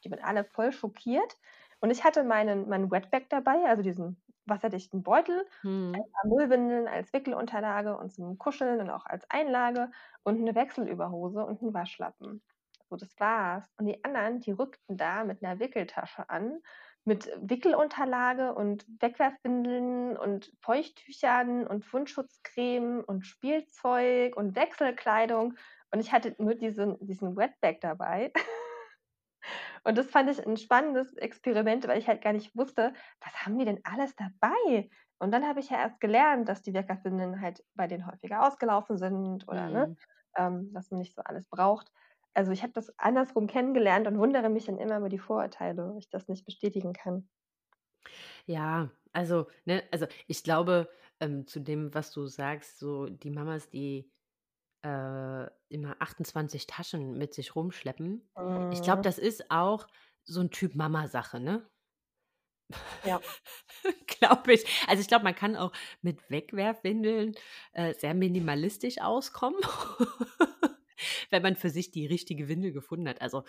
Die 0.05 0.11
waren 0.11 0.23
alle 0.23 0.45
voll 0.45 0.71
schockiert. 0.71 1.37
Und 1.81 1.91
ich 1.91 2.05
hatte 2.05 2.23
meinen, 2.23 2.69
meinen 2.69 2.91
Wetbag 2.93 3.25
dabei, 3.31 3.65
also 3.65 3.83
diesen 3.83 4.23
wasserdichten 4.47 5.03
Beutel, 5.03 5.45
ein 5.65 5.91
mhm. 5.91 5.93
paar 5.93 6.27
Müllwindeln 6.27 6.87
als 6.87 7.13
Wickelunterlage 7.13 7.97
und 7.97 8.13
zum 8.13 8.39
Kuscheln 8.39 8.81
und 8.81 8.91
auch 8.91 9.07
als 9.07 9.29
Einlage 9.29 9.91
und 10.23 10.41
eine 10.41 10.55
Wechselüberhose 10.55 11.45
und 11.45 11.63
einen 11.63 11.75
Waschlappen. 11.75 12.43
So, 12.89 12.97
das 12.97 13.19
war's. 13.19 13.69
Und 13.79 13.87
die 13.87 14.05
anderen, 14.05 14.41
die 14.41 14.53
rückten 14.53 14.97
da 14.97 15.25
mit 15.25 15.43
einer 15.43 15.59
Wickeltasche 15.59 16.29
an 16.29 16.61
mit 17.05 17.31
Wickelunterlage 17.41 18.55
und 18.55 18.87
Wegwerfwindeln 19.01 20.17
und 20.17 20.53
Feuchttüchern 20.61 21.67
und 21.67 21.91
Wundschutzcreme 21.93 23.03
und 23.05 23.27
Spielzeug 23.27 24.37
und 24.37 24.55
Wechselkleidung. 24.57 25.55
Und 25.91 26.01
ich 26.01 26.13
hatte 26.13 26.35
nur 26.39 26.55
diesen, 26.55 26.99
diesen 27.05 27.37
Wetbag 27.37 27.79
dabei. 27.81 28.33
Und 29.85 29.99
das 29.99 30.11
fand 30.11 30.31
ich 30.31 30.45
ein 30.47 30.57
spannendes 30.57 31.15
Experiment, 31.17 31.87
weil 31.89 31.99
ich 31.99 32.09
halt 32.09 32.23
gar 32.23 32.33
nicht 32.33 32.57
wusste, 32.57 32.93
was 33.21 33.45
haben 33.45 33.59
die 33.59 33.65
denn 33.65 33.81
alles 33.85 34.15
dabei? 34.17 34.89
Und 35.19 35.33
dann 35.33 35.47
habe 35.47 35.61
ich 35.61 35.71
ja 35.71 35.79
erst 35.79 36.01
gelernt, 36.01 36.49
dass 36.49 36.63
die 36.63 36.75
Weckerwindeln 36.75 37.41
halt 37.41 37.65
bei 37.75 37.87
denen 37.87 38.07
häufiger 38.07 38.47
ausgelaufen 38.47 38.97
sind 38.99 39.47
oder 39.49 39.71
ne, 39.71 39.91
Mhm. 39.91 39.97
ähm, 40.37 40.73
dass 40.73 40.91
man 40.91 40.99
nicht 40.99 41.15
so 41.15 41.23
alles 41.23 41.49
braucht. 41.49 41.93
Also, 42.35 42.53
ich 42.53 42.63
habe 42.63 42.73
das 42.75 42.93
andersrum 42.99 43.47
kennengelernt 43.47 44.07
und 44.07 44.19
wundere 44.19 44.49
mich 44.51 44.67
dann 44.67 44.79
immer 44.79 44.99
über 44.99 45.09
die 45.09 45.19
Vorurteile, 45.19 45.89
weil 45.91 45.99
ich 45.99 46.11
das 46.11 46.29
nicht 46.29 46.45
bestätigen 46.45 46.93
kann. 46.93 47.29
Ja, 48.47 48.91
also, 49.13 49.49
ne, 49.65 49.83
also 49.93 50.07
ich 50.27 50.43
glaube, 50.45 50.89
ähm, 51.21 51.47
zu 51.47 51.61
dem, 51.61 51.95
was 51.95 52.13
du 52.13 52.27
sagst, 52.27 52.79
so 52.79 53.07
die 53.07 53.31
Mamas, 53.31 53.71
die 53.71 54.11
äh, 54.85 55.47
immer 55.71 55.97
28 56.01 56.67
Taschen 56.67 57.19
mit 57.19 57.35
sich 57.35 57.57
rumschleppen. 57.57 58.29
Ich 58.71 58.83
glaube, 58.83 59.03
Mhm. 59.03 59.05
das 59.05 59.19
ist 59.19 59.51
auch 59.51 59.89
so 60.25 60.41
ein 60.41 60.51
Typ 60.51 60.77
Mama-Sache, 60.77 61.41
ne? 61.41 61.71
Ja. 63.03 63.23
Glaube 64.07 64.53
ich. 64.55 64.65
Also, 64.89 65.01
ich 65.01 65.09
glaube, 65.09 65.25
man 65.25 65.35
kann 65.35 65.57
auch 65.57 65.73
mit 66.03 66.31
Wegwerfwindeln, 66.31 67.35
äh, 67.73 67.95
sehr 67.95 68.15
minimalistisch 68.15 68.99
auskommen, 69.01 69.61
wenn 71.31 71.43
man 71.43 71.57
für 71.57 71.71
sich 71.71 71.91
die 71.91 72.07
richtige 72.07 72.49
Windel 72.49 72.73
gefunden 72.73 73.09
hat. 73.09 73.21
Also, 73.23 73.45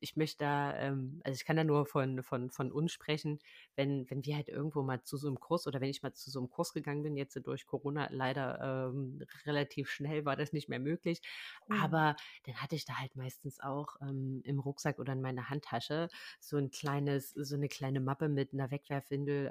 ich 0.00 0.16
möchte 0.16 0.38
da, 0.44 0.76
ähm 0.78 1.20
also, 1.24 1.36
ich 1.36 1.44
kann 1.44 1.56
da 1.56 1.62
nur 1.64 1.86
von 1.86 2.22
von 2.24 2.50
von 2.50 2.72
uns 2.72 2.92
sprechen, 2.92 3.38
wenn 3.76 4.10
wenn 4.10 4.24
wir 4.24 4.34
halt 4.36 4.48
irgendwo 4.48 4.82
mal 4.82 5.02
zu 5.04 5.16
so 5.16 5.28
einem 5.28 5.38
Kurs 5.38 5.66
oder 5.68 5.80
wenn 5.80 5.90
ich 5.90 6.02
mal 6.02 6.12
zu 6.12 6.28
so 6.30 6.40
einem 6.40 6.50
Kurs 6.50 6.72
gegangen 6.72 7.04
bin, 7.04 7.16
jetzt 7.16 7.38
durch 7.46 7.66
Corona 7.66 8.08
leider, 8.10 8.90
ähm, 8.92 9.22
relativ 9.46 9.88
schnell 9.88 10.24
war 10.24 10.34
das 10.36 10.52
nicht 10.52 10.68
mehr 10.68 10.80
möglich. 10.80 11.20
Mhm. 11.68 11.96
Aber 11.96 12.16
dann 12.44 12.56
hatte 12.56 12.74
ich 12.76 12.84
da 12.84 12.94
halt 12.98 13.14
meistens 13.16 13.60
auch, 13.60 13.96
ähm, 14.00 14.40
im 14.44 14.58
Rucksack 14.58 14.98
oder 14.98 15.12
in 15.12 15.20
meiner 15.22 15.48
Handtasche 15.50 16.08
so 16.40 16.56
ein 16.56 16.70
kleines 16.70 17.30
so 17.30 17.54
eine 17.56 17.68
kleine 17.68 18.00
Mappe 18.00 18.28
mit 18.28 18.52
einer 18.52 18.70
Wegwerfwindel, 18.72 19.46
äh, 19.48 19.50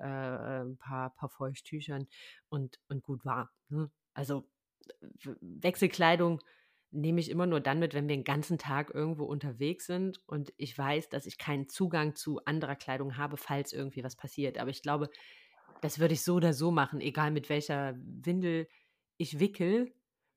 äh, 0.62 0.62
'n 0.64 0.78
paar 0.78 1.12
paar 1.16 1.30
Feuchttüchern 1.30 2.08
und 2.50 2.80
und 2.90 3.04
gut 3.04 3.24
war, 3.26 3.52
ne? 3.70 3.90
Also, 4.14 4.50
Wechselkleidung 5.42 6.42
nehme 6.96 7.20
ich 7.22 7.30
immer 7.32 7.46
nur 7.48 7.60
dann 7.62 7.80
mit, 7.80 7.94
wenn 7.94 8.08
wir 8.10 8.16
'n 8.16 8.24
ganzen 8.26 8.58
Tag 8.58 8.92
irgendwo 8.94 9.26
unterwegs 9.26 9.86
sind 9.88 10.22
und 10.28 10.54
ich 10.58 10.78
weiß, 10.78 11.10
dass 11.10 11.26
ich 11.28 11.38
keinen 11.38 11.70
Zugang 11.70 12.16
zu 12.16 12.44
anderer 12.46 12.76
Kleidung 12.78 13.18
habe, 13.18 13.38
falls 13.38 13.74
irgendwie 13.74 14.04
was 14.04 14.16
passiert. 14.18 14.58
Aber 14.60 14.70
ich 14.72 14.82
glaube, 14.84 15.10
das 15.82 16.00
würde 16.00 16.14
ich 16.16 16.24
so 16.24 16.36
oder 16.36 16.54
so 16.54 16.72
machen, 16.72 17.02
egal 17.02 17.32
mit 17.32 17.50
welcher 17.50 17.96
Windel 18.00 18.68
ich 19.18 19.40
wickel, 19.40 19.94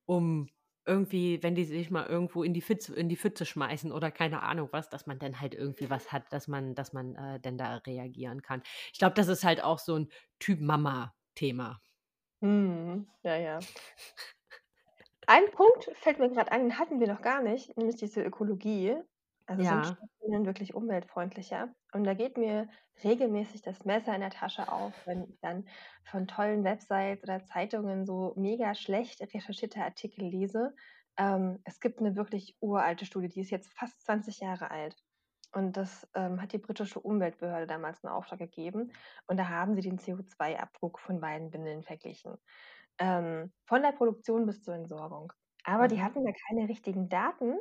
um 0.07 0.49
irgendwie, 0.87 1.43
wenn 1.43 1.55
die 1.55 1.65
sich 1.67 1.91
mal 1.91 2.07
irgendwo 2.07 2.43
in 2.45 2.55
die 2.55 2.63
Pfütze 2.63 2.95
in 2.97 3.09
die 3.11 3.17
Pfütze 3.17 3.47
schmeißen 3.47 3.93
oder 3.93 4.11
keine 4.11 4.43
Ahnung 4.43 4.69
was, 4.73 4.89
dass 4.91 5.07
man 5.07 5.19
dann 5.19 5.41
halt 5.41 5.55
irgendwie 5.55 5.91
was 5.91 6.13
hat, 6.13 6.33
dass 6.33 6.49
man 6.49 6.75
dass 6.75 6.93
man, 6.95 7.15
äh, 7.17 7.41
dann 7.41 7.59
da 7.59 7.77
reagieren 7.79 8.43
kann. 8.43 8.63
Ich 8.93 8.99
glaube, 8.99 9.15
das 9.15 9.29
ist 9.29 9.45
halt 9.45 9.63
auch 9.65 9.79
so 9.81 9.97
'n 9.97 10.09
Typ 10.41 10.61
Mama-Thema. 10.61 11.81
Mhm. 12.43 13.07
Ja, 13.23 13.37
ja. 13.37 13.69
Ein 15.31 15.51
Punkt 15.51 15.91
fällt 15.93 16.19
mir 16.21 16.31
grad 16.31 16.51
ein, 16.51 16.63
den 16.63 16.79
hatten 16.79 17.01
wir 17.01 17.07
noch 17.07 17.21
gar 17.21 17.43
nicht, 17.43 17.77
nämlich 17.77 17.97
diese 17.97 18.23
Ökologie. 18.23 18.97
Also, 19.45 19.63
sind 19.63 19.87
Ja. 19.87 19.87
Stoffwindeln 19.87 20.47
wirklich 20.47 20.73
umweltfreundlicher? 20.75 21.75
Und 21.93 22.05
da 22.05 22.15
geht 22.15 22.39
mir 22.39 22.71
regelmäßig 23.05 23.61
das 23.61 23.85
Messer 23.85 24.15
in 24.15 24.23
der 24.23 24.31
Tasche 24.31 24.73
auf, 24.73 24.95
wenn 25.07 25.25
ich 25.29 25.39
dann 25.43 25.69
von 26.03 26.29
tollen 26.29 26.65
Websites 26.65 27.23
oder 27.25 27.45
Zeitungen 27.45 28.07
so 28.07 28.33
mega 28.39 28.75
schlecht 28.75 29.21
recherchierte 29.21 29.83
Artikel 29.85 30.25
lese. 30.25 30.75
Ähm, 31.19 31.61
es 31.67 31.79
gibt 31.81 32.01
'ne 32.01 32.17
wirklich 32.17 32.57
uralte 32.61 33.05
Studie, 33.05 33.29
die 33.29 33.41
ist 33.43 33.51
jetzt 33.51 33.71
fast 33.79 34.01
20 34.07 34.41
Jahre 34.41 34.71
alt. 34.71 34.97
Und 35.53 35.77
das, 35.77 36.09
ähm, 36.15 36.41
hat 36.41 36.53
die 36.55 36.59
britische 36.59 37.01
Umweltbehörde 37.01 37.67
damals 37.67 38.03
in 38.03 38.09
Auftrag 38.09 38.39
gegeben. 38.39 38.93
Und 39.27 39.37
da 39.39 39.49
haben 39.51 39.75
sie 39.75 39.83
den 39.83 39.99
CO2-Abdruck 39.99 40.99
von 40.99 41.21
beiden 41.21 41.53
Windeln 41.53 41.83
verglichen. 41.83 42.39
Ähm, 43.01 43.53
von 43.67 43.83
der 43.83 43.93
Produktion 43.93 44.47
bis 44.47 44.63
zur 44.63 44.75
Entsorgung. 44.75 45.33
Aber 45.65 45.89
die 45.89 46.01
Mhm. 46.01 46.03
hatten 46.03 46.25
da 46.25 46.33
keine 46.49 46.69
richtigen 46.69 47.09
Daten 47.09 47.59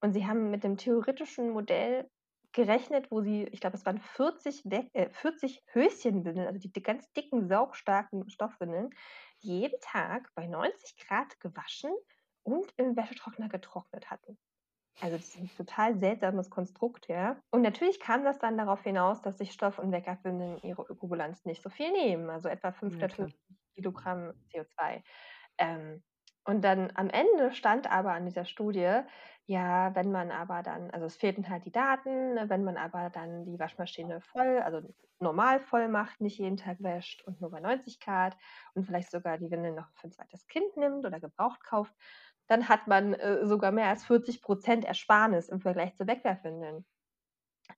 und 0.00 0.12
sie 0.12 0.26
haben 0.26 0.50
mit 0.50 0.64
dem 0.64 0.76
theoretischen 0.76 1.50
Modell 1.50 2.08
gerechnet, 2.52 3.10
wo 3.10 3.20
sie 3.22 3.44
ich 3.44 3.60
glaube, 3.60 3.76
es 3.76 3.86
waren 3.86 3.98
40 4.00 4.62
Weg 4.64 4.88
äh, 4.94 5.10
40 5.10 5.62
Höschenwindeln, 5.72 6.46
also 6.48 6.58
die 6.58 6.72
di 6.72 6.80
ganz 6.82 7.12
dicken, 7.12 7.46
saugstarken 7.48 8.28
Stoffwindeln, 8.30 8.90
jeden 9.38 9.78
Tag 9.80 10.30
bei 10.34 10.46
90 10.48 10.96
Grad 10.96 11.38
gewaschen 11.40 11.92
und 12.42 12.72
im 12.76 12.96
Wäschetrockner 12.96 13.48
getrocknet 13.48 14.10
hatten. 14.10 14.38
Also, 15.00 15.16
das 15.16 15.28
ist 15.28 15.36
'n 15.40 15.54
total 15.54 15.98
seltsames 15.98 16.50
Konstrukt, 16.50 17.08
ja. 17.08 17.40
Und 17.52 17.62
natürlich 17.62 18.00
kam 18.00 18.24
das 18.24 18.38
dann 18.38 18.56
darauf 18.58 18.82
hinaus, 18.82 19.22
dass 19.22 19.38
sich 19.38 19.52
Stoff 19.52 19.78
und 19.78 19.92
Weckerwindeln 19.92 20.60
ihre 20.62 20.82
Ökobilanz 20.82 21.44
nicht 21.44 21.62
so 21.62 21.68
viel 21.70 21.90
nehmen, 21.92 22.30
also 22.30 22.48
etwa 22.48 22.72
Ja, 22.82 23.08
klar. 23.08 23.30
550 23.30 23.59
Kilogramm 23.74 24.34
CO2. 24.50 25.02
Ähm, 25.58 26.02
und 26.44 26.62
dann 26.64 26.90
am 26.96 27.10
Ende 27.10 27.52
stand 27.52 27.90
aber 27.90 28.12
an 28.12 28.24
dieser 28.24 28.44
Studie, 28.46 29.00
ja, 29.46 29.94
wenn 29.94 30.10
man 30.12 30.30
aber 30.30 30.62
dann 30.62 30.90
also, 30.90 31.06
es 31.06 31.16
fehlten 31.16 31.48
halt 31.50 31.64
die 31.66 31.72
Daten, 31.72 32.34
ne, 32.34 32.48
wenn 32.48 32.64
man 32.64 32.76
aber 32.78 33.10
dann 33.10 33.44
die 33.44 33.58
Waschmaschine 33.58 34.20
voll 34.22 34.58
also, 34.60 34.80
normal 35.20 35.60
voll 35.60 35.88
macht, 35.88 36.20
nicht 36.20 36.38
jeden 36.38 36.56
Tag 36.56 36.78
wäscht 36.82 37.22
und 37.26 37.40
nur 37.42 37.50
bei 37.50 37.60
90 37.60 38.00
Grad 38.00 38.36
und 38.74 38.84
vielleicht 38.86 39.10
sogar 39.10 39.38
die 39.38 39.50
Windeln 39.50 39.74
noch 39.76 39.90
für 39.94 40.06
'n 40.08 40.12
zweites 40.12 40.46
Kind 40.48 40.76
nimmt 40.76 41.04
oder 41.06 41.20
gebraucht 41.20 41.62
kauft, 41.64 41.94
dann 42.48 42.68
hat 42.68 42.86
man, 42.88 43.14
äh, 43.14 43.46
sogar 43.46 43.72
mehr 43.72 43.88
als 43.88 44.04
40% 44.04 44.84
Ersparnis 44.86 45.48
im 45.50 45.60
Vergleich 45.60 45.94
zu 45.96 46.06
Wegwerfwindeln. 46.06 46.86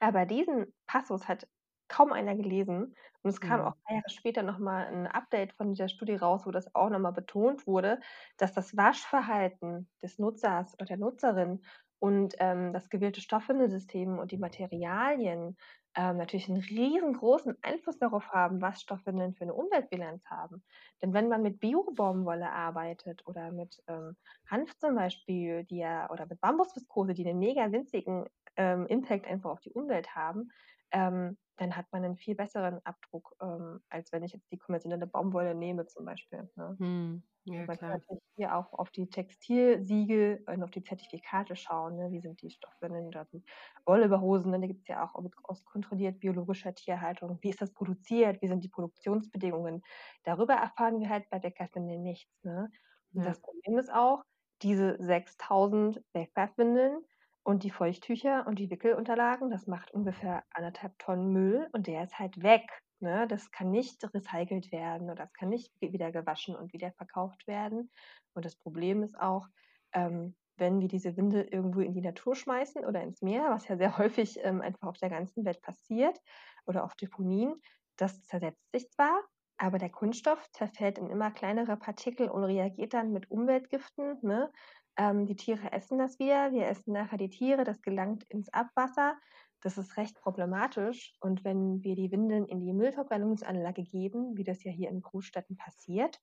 Aber 0.01 0.27
diesen 0.27 0.75
Passus 0.87 1.29
hat 1.29 1.49
kaum 1.93 2.13
einer 2.13 2.37
gelesen 2.37 2.97
und 3.23 3.31
es 3.31 3.41
kam 3.41 3.61
auch 3.63 3.67
Mhm. 3.67 3.83
paar 3.87 3.95
Jahre 3.97 4.11
später 4.11 4.43
noch 4.45 4.59
mal 4.59 4.87
'n 4.89 5.07
Update 5.09 5.53
von 5.55 5.71
dieser 5.71 5.89
Studie 5.91 6.17
raus, 6.17 6.47
wo 6.47 6.53
das 6.53 6.75
auch 6.75 6.91
noch 6.91 7.01
mal 7.01 7.13
betont 7.13 7.67
wurde, 7.69 8.01
dass 8.39 8.55
das 8.55 8.77
Waschverhalten 8.77 9.91
des 10.03 10.19
Nutzers 10.19 10.75
oder 10.77 10.87
der 10.87 10.99
Nutzerin 10.99 11.63
und, 12.01 12.35
ähm, 12.41 12.73
das 12.75 12.91
gewählte 12.91 13.21
Stoffwindelsystem 13.23 14.19
und 14.19 14.33
die 14.33 14.39
Materialien, 14.39 15.57
ähm, 15.97 16.17
natürlich 16.19 16.49
'n 16.49 16.57
riesengroßen 16.59 17.57
Einfluss 17.63 17.99
darauf 17.99 18.31
haben, 18.33 18.63
was 18.63 18.81
Stoffwindeln 18.83 19.35
für 19.35 19.47
'ne 19.47 19.55
Umweltbilanz 19.55 20.25
haben. 20.27 20.65
Denn 21.03 21.15
wenn 21.15 21.29
man 21.29 21.43
mit 21.43 21.61
Bio-Baumwolle 21.61 22.51
arbeitet 22.53 23.23
oder 23.27 23.53
mit, 23.53 23.83
ähm, 23.89 24.17
Hanf 24.51 24.77
zum 24.79 24.97
Beispiel, 24.97 25.65
die 25.65 25.79
ja 25.79 26.11
oder 26.11 26.27
mit 26.27 26.41
Bambusviskose, 26.41 27.15
die 27.15 27.25
'nen 27.25 27.39
mega 27.39 27.73
winzigen, 27.73 28.27
ähm, 28.57 28.87
Impact 28.89 29.27
einfach 29.29 29.51
auf 29.51 29.61
die 29.61 29.73
Umwelt 29.73 30.17
haben, 30.17 30.51
ähm, 30.93 31.39
dann 31.57 31.77
hat 31.77 31.87
man 31.93 32.03
'nen 32.03 32.17
viel 32.17 32.35
besseren 32.37 32.81
Abdruck, 32.85 33.37
ähm, 33.43 33.83
als 33.91 34.13
wenn 34.13 34.23
ich 34.25 34.33
jetzt 34.35 34.51
die 34.53 34.59
konventionelle 34.59 35.07
Baumwolle 35.09 35.55
nehme 35.55 35.87
zum 35.87 36.05
Beispiel, 36.07 36.51
ne? 36.57 36.81
Mhm. 36.81 37.23
Ja, 37.45 37.67
man 37.67 37.79
kann 37.79 37.87
klar. 37.87 38.01
natürlich 38.01 38.23
hier 38.37 38.57
auch 38.57 38.73
auf 38.75 38.91
die 38.91 39.11
Textilsiegel 39.11 40.45
und 40.49 40.63
auf 40.65 40.71
die 40.73 40.83
Zertifikate 40.85 41.57
schauen, 41.57 41.97
ne? 41.97 42.11
Wie 42.13 42.21
sind 42.21 42.43
die 42.43 42.51
Stoffwindeln 42.51 43.09
oder 43.09 43.27
die 43.27 43.45
Wollüberhosen, 43.87 44.53
ne? 44.53 44.61
Die 44.61 44.69
gibt's 44.69 44.89
ja 44.89 45.05
auch 45.05 45.15
aus 45.45 45.65
kontrolliert 45.65 46.21
biologischer 46.21 46.75
Tierhaltung. 46.75 47.39
Wie 47.43 47.51
ist 47.51 47.63
das 47.63 47.73
produziert? 47.75 48.43
Wie 48.43 48.49
sind 48.49 48.65
die 48.65 48.69
Produktionsbedingungen? 48.71 49.83
Darüber 50.25 50.55
erfahren 50.55 51.01
wir 51.01 51.11
halt 51.11 51.31
bei 51.31 51.43
Wegwerfwindeln 51.43 52.03
nichts, 52.03 52.45
ne? 52.45 52.71
Und 53.17 53.25
Ja. 53.25 53.27
das 53.27 53.41
Problem 53.43 53.79
ist 53.79 53.93
auch, 53.93 54.25
diese 54.63 54.97
6.000 55.03 56.03
Wegwerfwindeln 56.15 57.05
und 57.45 57.65
die 57.65 57.71
Feuchttücher 57.71 58.47
und 58.47 58.59
die 58.59 58.71
Wickelunterlagen, 58.71 59.51
das 59.51 59.67
macht 59.67 59.91
ungefähr 59.93 60.45
1,5 60.55 60.93
Tonnen 60.99 61.33
Müll 61.33 61.69
und 61.73 61.87
der 61.87 62.05
ist 62.05 62.19
halt 62.19 62.43
weg, 62.43 62.67
ne? 63.01 63.27
Das 63.27 63.51
kann 63.51 63.71
nicht 63.71 64.03
recycelt 64.15 64.71
werden 64.73 65.11
oder 65.11 65.25
das 65.25 65.33
kann 65.33 65.49
nicht 65.49 65.73
wi 65.81 65.93
wieder 65.93 66.13
gewaschen 66.13 66.55
und 66.57 66.73
wiederverkauft 66.73 67.47
werden. 67.47 67.91
Und 68.35 68.45
das 68.45 68.57
Problem 68.57 69.03
ist 69.03 69.19
auch, 69.19 69.47
ähm, 69.93 70.37
wenn 70.57 70.81
wir 70.81 70.89
diese 70.89 71.17
Windel 71.17 71.43
irgendwo 71.51 71.81
in 71.81 71.95
die 71.95 72.01
Natur 72.03 72.35
schmeißen 72.37 72.85
oder 72.85 73.03
ins 73.03 73.23
Meer, 73.23 73.51
was 73.51 73.67
ja 73.69 73.77
sehr 73.77 73.97
häufig, 73.99 74.39
ähm, 74.43 74.61
einfach 74.61 74.89
auf 74.89 74.99
der 74.99 75.11
ganzen 75.11 75.45
Welt 75.45 75.61
passiert 75.63 76.19
oder 76.67 76.85
auf 76.85 76.95
Deponien, 76.95 77.61
das 77.97 78.23
zersetzt 78.25 78.71
sich 78.73 78.91
zwar, 78.91 79.23
aber 79.59 79.79
der 79.79 79.91
Kunststoff 79.91 80.51
zerfällt 80.53 80.99
in 80.99 81.09
immer 81.09 81.31
kleinere 81.31 81.77
Partikel 81.77 82.29
und 82.29 82.45
reagiert 82.45 82.95
dann 82.95 83.13
mit 83.13 83.31
Umweltgiften, 83.31 84.19
ne? 84.23 84.51
Ähm, 84.97 85.27
die 85.27 85.37
Tiere 85.37 85.73
essen 85.73 85.99
das 85.99 86.19
wieder, 86.19 86.53
wir 86.53 86.67
essen 86.67 86.93
nachher 86.93 87.19
die 87.19 87.31
Tiere, 87.31 87.65
das 87.65 87.83
gelangt 87.83 88.25
ins 88.25 88.53
Abwasser. 88.53 89.17
Das 89.61 89.79
ist 89.79 89.97
recht 89.97 90.21
problematisch 90.21 91.15
und 91.21 91.45
wenn 91.45 91.83
wir 91.83 91.95
die 91.95 92.11
Windeln 92.11 92.47
in 92.47 92.61
die 92.61 92.73
Müllverbrennungsanlage 92.73 93.85
geben, 93.85 94.37
wie 94.37 94.45
das 94.45 94.65
ja 94.65 94.73
hier 94.73 94.91
in 94.91 95.01
Großstädten 95.03 95.57
passiert, 95.57 96.21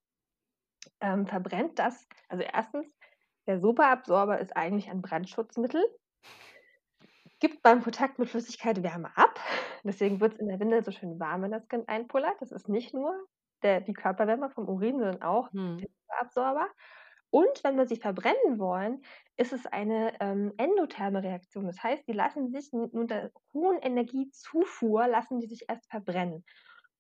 ähm, 1.01 1.26
verbrennt 1.28 1.80
das 1.80 2.07
also, 2.30 2.43
1. 2.43 2.95
der 3.47 3.59
Superabsorber 3.59 4.39
ist 4.39 4.55
eigentlich 4.55 4.89
ein 4.89 5.01
Brandschutzmittel 5.01 5.84
gibt 7.39 7.61
beim 7.63 7.82
Kontakt 7.84 8.20
mit 8.20 8.30
Flüssigkeit 8.30 8.84
Wärme 8.84 9.15
ab. 9.17 9.39
Deswegen 9.84 10.20
wird's 10.20 10.38
in 10.39 10.47
der 10.49 10.59
Windel 10.59 10.84
so 10.84 10.91
schön 10.91 11.20
warm, 11.20 11.41
wenn 11.43 11.51
das 11.51 11.67
Kind 11.67 11.88
einpullert. 11.88 12.36
Das 12.41 12.51
ist 12.51 12.67
nicht 12.70 12.93
nur 12.93 13.13
der 13.63 13.82
die 13.82 13.93
Körperwärme 13.93 14.49
vom 14.49 14.67
Urin, 14.67 14.99
sondern 14.99 15.22
auch 15.22 15.49
der 15.82 15.88
Mhm. 15.88 15.88
Superabsorber. 16.03 16.67
Und 17.32 17.63
wenn 17.63 17.77
wir 17.77 17.86
sie 17.88 17.97
verbrennen 17.97 18.57
wollen, 18.57 19.01
ist 19.38 19.53
es 19.53 19.65
eine, 19.67 20.13
ähm, 20.19 20.53
endotherme 20.57 21.23
Reaktion. 21.23 21.67
Das 21.67 21.82
heißt, 21.82 22.07
die 22.07 22.13
lassen 22.13 22.51
sich 22.51 22.73
n 22.73 22.86
unter 22.86 23.30
hohen 23.53 23.77
Energiezufuhr 23.80 25.07
lassen 25.07 25.39
die 25.39 25.47
sich 25.47 25.65
erst 25.67 25.89
verbrennen. 25.89 26.43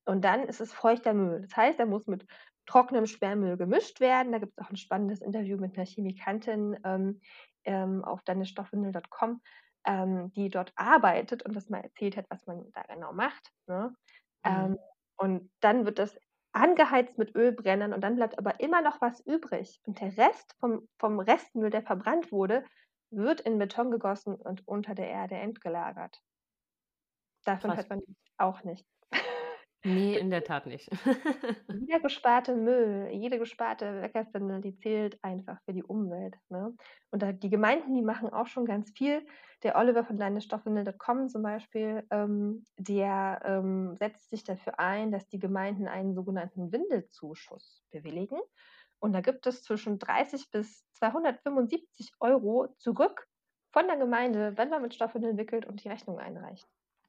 Und 0.05 0.23
dann 0.23 0.43
ist 0.43 0.61
es 0.61 0.73
feuchter 0.73 1.13
Müll. 1.13 1.41
Das 1.41 1.55
heißt, 1.55 1.79
er 1.79 1.85
muss 1.85 2.07
mit 2.07 2.25
trockenem 2.65 3.07
Sperrmüll 3.07 3.57
gemischt 3.57 3.99
werden. 3.99 4.31
Da 4.31 4.39
gibt 4.39 4.53
es 4.55 4.63
auch 4.63 4.69
ein 4.69 4.77
spannendes 4.77 5.21
Interview 5.21 5.57
mit 5.57 5.75
einer 5.75 5.85
Chemikantin 5.85 6.77
ähm, 6.83 7.19
ähm, 7.63 8.03
auf 8.03 8.21
deinestoffwindel.com, 8.23 9.41
ähm, 9.85 10.31
die 10.33 10.49
dort 10.49 10.71
arbeitet 10.75 11.43
und 11.43 11.55
das 11.55 11.69
mal 11.69 11.81
erzählt 11.81 12.15
hat, 12.15 12.25
was 12.29 12.45
man 12.45 12.71
da 12.73 12.83
genau 12.83 13.13
macht. 13.13 13.51
Ne? 13.67 13.93
Mhm. 14.45 14.51
Ähm, 14.51 14.79
und 15.17 15.51
dann 15.59 15.85
wird 15.85 15.99
das 15.99 16.17
angeheizt 16.51 17.17
mit 17.17 17.35
Ölbrennern 17.35 17.93
und 17.93 18.01
dann 18.01 18.15
bleibt 18.15 18.37
aber 18.37 18.59
immer 18.59 18.81
noch 18.81 19.01
was 19.01 19.19
übrig. 19.25 19.79
Und 19.85 19.99
der 20.01 20.17
Rest 20.17 20.55
vom, 20.59 20.87
vom 20.97 21.19
Restmüll, 21.19 21.69
der 21.69 21.83
verbrannt 21.83 22.31
wurde, 22.31 22.63
wird 23.11 23.41
in 23.41 23.57
Beton 23.57 23.91
gegossen 23.91 24.35
und 24.35 24.67
unter 24.67 24.95
der 24.95 25.09
Erde 25.09 25.35
entgelagert. 25.35 26.21
Davon 27.45 27.71
Krass. 27.71 27.79
hört 27.79 27.89
man 27.89 28.01
auch 28.37 28.63
nichts. 28.63 28.98
Nee, 29.83 30.17
in 30.17 30.29
der 30.29 30.43
Tat 30.43 30.65
nicht. 30.65 30.89
Jeder 31.87 32.01
gesparte 32.01 32.53
Müll, 32.55 33.09
jede 33.13 33.39
gesparte 33.39 34.01
Weckerspindel, 34.01 34.59
die 34.59 34.75
zählt 34.75 35.17
einfach 35.23 35.61
für 35.63 35.73
die 35.73 35.83
Umwelt. 35.83 36.35
Ne? 36.49 36.75
Und 37.11 37.21
da, 37.21 37.31
die 37.31 37.49
Gemeinden, 37.49 37.95
die 37.95 38.01
machen 38.01 38.29
auch 38.29 38.47
schon 38.47 38.65
ganz 38.65 38.91
viel. 38.91 39.25
Der 39.63 39.77
Oliver 39.77 40.03
von 40.03 40.17
deinestoffwindel.com 40.17 41.29
zum 41.29 41.43
Beispiel, 41.43 42.05
ähm, 42.11 42.65
der 42.77 43.41
ähm, 43.45 43.95
setzt 43.95 44.29
sich 44.29 44.43
dafür 44.43 44.79
ein, 44.79 45.11
dass 45.11 45.29
die 45.29 45.39
Gemeinden 45.39 45.87
einen 45.87 46.13
sogenannten 46.13 46.73
Windelzuschuss 46.73 47.81
bewilligen. 47.89 48.39
Und 48.99 49.13
da 49.13 49.21
gibt 49.21 49.47
es 49.47 49.63
zwischen 49.63 49.97
30 49.97 50.51
bis 50.51 50.85
275 50.93 52.11
Euro 52.19 52.67
zurück 52.77 53.27
von 53.71 53.87
der 53.87 53.95
Gemeinde, 53.95 54.57
wenn 54.57 54.69
man 54.69 54.81
mit 54.81 54.93
Stoffwindeln 54.93 55.37
wickelt 55.37 55.65
und 55.65 55.83
die 55.83 55.89
Rechnung 55.89 56.19
einreicht. 56.19 56.67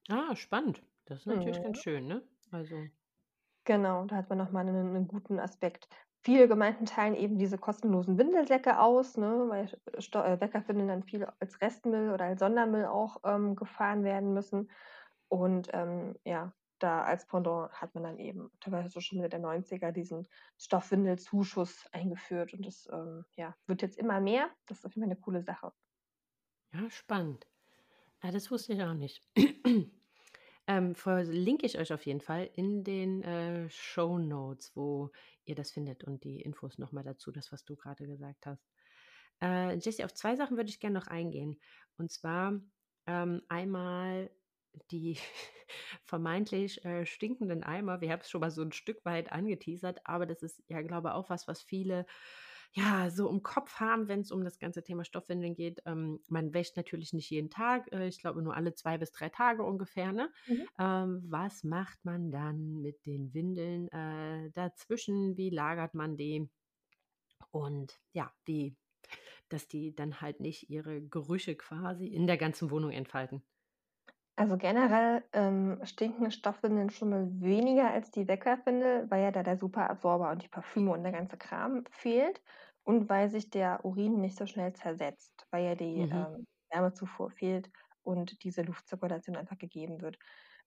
Ah, 0.08 0.36
spannend. 0.36 0.82
Das 1.06 1.20
ist 1.20 1.26
natürlich 1.26 1.58
mhm. 1.58 1.64
ganz 1.64 1.78
schön, 1.78 2.06
ne? 2.06 2.22
Also. 2.51 2.88
Genau, 3.64 4.05
da 4.07 4.16
hat 4.16 4.28
man 4.28 4.38
nochmal 4.38 4.66
einen, 4.66 4.96
einen 4.96 5.09
guten 5.09 5.38
Aspekt. 5.38 5.88
Viele 6.22 6.48
Gemeinden 6.48 6.86
teilen 6.86 7.14
eben 7.14 7.38
diese 7.38 7.57
kostenlosen 7.57 8.18
Windelsäcke 8.18 8.78
aus, 8.78 9.16
ne, 9.16 9.46
weil 9.48 9.80
Sto 10.01 10.22
äh, 10.22 10.36
Bäckerwindeln 10.36 10.88
dann 10.88 11.03
viel 11.03 11.24
als 11.38 11.61
Restmüll 11.61 12.11
oder 12.12 12.26
als 12.26 12.40
Sondermüll 12.40 12.86
auch 12.86 13.18
ähm, 13.24 13.57
gefahren 13.57 14.05
werden 14.05 14.34
müssen. 14.34 14.70
Und 15.28 15.68
ähm, 15.72 16.16
ja, 16.24 16.53
da 16.78 17.03
als 17.03 17.26
Pendant 17.26 17.72
hat 17.72 17.94
man 17.94 18.05
dann 18.05 18.18
eben 18.18 18.51
teilweise 18.61 19.01
schon 19.01 19.18
Mitte 19.18 19.30
der 19.30 19.40
90er 19.40 19.92
diesen 19.92 20.26
Stoffwindelzuschuss 20.59 21.86
eingeführt. 21.92 22.53
Und 22.53 22.66
das 22.66 22.88
ähm, 22.92 23.24
ja, 23.36 23.55
wird 23.66 23.82
jetzt 23.82 23.98
immer 23.98 24.20
mehr. 24.20 24.51
Das 24.66 24.78
ist 24.78 24.84
auf 24.86 24.94
jeden 24.94 25.07
Fall 25.07 25.12
eine 25.12 25.20
coole 25.20 25.42
Sache. 25.42 25.72
Ja, 26.72 26.90
spannend. 26.90 27.46
Ja, 28.22 28.30
das 28.30 28.51
wusste 28.51 28.74
ich 28.74 28.82
auch 28.82 28.94
nicht. 28.94 29.22
Ähm, 30.70 30.94
verlinke 30.94 31.66
ich 31.66 31.80
euch 31.80 31.92
auf 31.92 32.06
jeden 32.06 32.20
Fall 32.20 32.48
in 32.54 32.84
den 32.84 33.24
äh, 33.24 33.68
Show 33.70 34.18
Notes, 34.18 34.70
wo 34.76 35.10
ihr 35.44 35.56
das 35.56 35.72
findet 35.72 36.04
und 36.04 36.22
die 36.22 36.40
Infos 36.42 36.78
nochmal 36.78 37.02
dazu, 37.02 37.32
das, 37.32 37.50
was 37.50 37.64
du 37.64 37.74
gerade 37.74 38.06
gesagt 38.06 38.46
hast. 38.46 38.64
Äh, 39.42 39.74
Jessie, 39.78 40.04
auf 40.04 40.14
zwei 40.14 40.36
Sachen 40.36 40.56
würde 40.56 40.70
ich 40.70 40.78
gerne 40.78 40.96
noch 40.96 41.08
eingehen. 41.08 41.60
Und 41.96 42.12
zwar 42.12 42.60
ähm, 43.08 43.42
einmal 43.48 44.30
die 44.92 45.18
vermeintlich 46.04 46.84
äh, 46.84 47.04
stinkenden 47.04 47.64
Eimer. 47.64 48.00
Wir 48.00 48.12
haben 48.12 48.20
es 48.20 48.30
schon 48.30 48.40
mal 48.40 48.52
so 48.52 48.62
ein 48.62 48.70
Stück 48.70 49.04
weit 49.04 49.32
angeteasert, 49.32 49.98
aber 50.04 50.24
das 50.24 50.40
ist 50.44 50.62
ja, 50.68 50.82
glaube 50.82 51.08
ich, 51.08 51.14
auch 51.14 51.30
was, 51.30 51.48
was 51.48 51.62
viele 51.62 52.06
ja, 52.72 53.10
so 53.10 53.28
im 53.28 53.42
Kopf 53.42 53.80
haben, 53.80 54.06
wenn 54.08 54.20
es 54.20 54.30
um 54.30 54.44
das 54.44 54.58
ganze 54.58 54.82
Thema 54.82 55.04
Stoffwindeln 55.04 55.54
geht. 55.54 55.82
Ähm, 55.86 56.20
man 56.28 56.54
wäscht 56.54 56.76
natürlich 56.76 57.12
nicht 57.12 57.30
jeden 57.30 57.50
Tag, 57.50 57.92
äh, 57.92 58.06
ich 58.06 58.20
glaube 58.20 58.42
nur 58.42 58.54
alle 58.54 58.74
zwei 58.74 58.96
bis 58.96 59.10
drei 59.10 59.28
Tage 59.28 59.64
ungefähr. 59.64 60.12
Ne? 60.12 60.30
Mhm. 60.46 60.68
Ähm, 60.78 61.22
was 61.26 61.64
macht 61.64 62.04
man 62.04 62.30
dann 62.30 62.80
mit 62.80 63.04
den 63.06 63.34
Windeln 63.34 63.88
äh, 63.88 64.50
dazwischen? 64.52 65.36
Wie 65.36 65.50
lagert 65.50 65.94
man 65.94 66.16
die? 66.16 66.48
Und 67.50 68.00
ja, 68.12 68.32
wie, 68.44 68.76
dass 69.48 69.66
die 69.66 69.94
dann 69.94 70.20
halt 70.20 70.40
nicht 70.40 70.70
ihre 70.70 71.02
Gerüche 71.02 71.56
quasi 71.56 72.06
in 72.06 72.26
der 72.28 72.36
ganzen 72.36 72.70
Wohnung 72.70 72.92
entfalten. 72.92 73.42
Also 74.41 74.57
generell 74.57 75.22
ähm, 75.34 75.80
stinken 75.84 76.30
Stoffwindeln 76.30 76.88
schon 76.91 77.11
mal 77.11 77.28
weniger 77.41 77.91
als 77.91 78.11
die 78.11 78.26
Weckerwindel, 78.26 79.11
weil 79.11 79.22
ja 79.22 79.30
da 79.32 79.43
der 79.43 79.59
Superabsorber 79.59 80.30
und 80.30 80.43
die 80.43 80.49
Parfüme 80.49 80.93
und 80.93 81.03
der 81.03 81.12
ganze 81.12 81.36
Kram 81.36 81.84
fehlt 81.91 82.41
und 82.82 83.11
weil 83.11 83.28
sich 83.28 83.51
der 83.51 83.84
Urin 83.84 84.18
nicht 84.20 84.38
so 84.38 84.47
schnell 84.47 84.72
zersetzt, 84.72 85.47
weil 85.51 85.64
ja 85.66 85.74
die 85.74 86.01
Mhm. 86.01 86.11
ähm, 86.11 86.47
Wärmezufuhr 86.70 87.30
fehlt 87.30 87.70
und 88.03 88.43
diese 88.43 88.62
Luftzirkulation 88.62 89.36
einfach 89.36 89.59
gegeben 89.59 90.01
wird. 90.01 90.18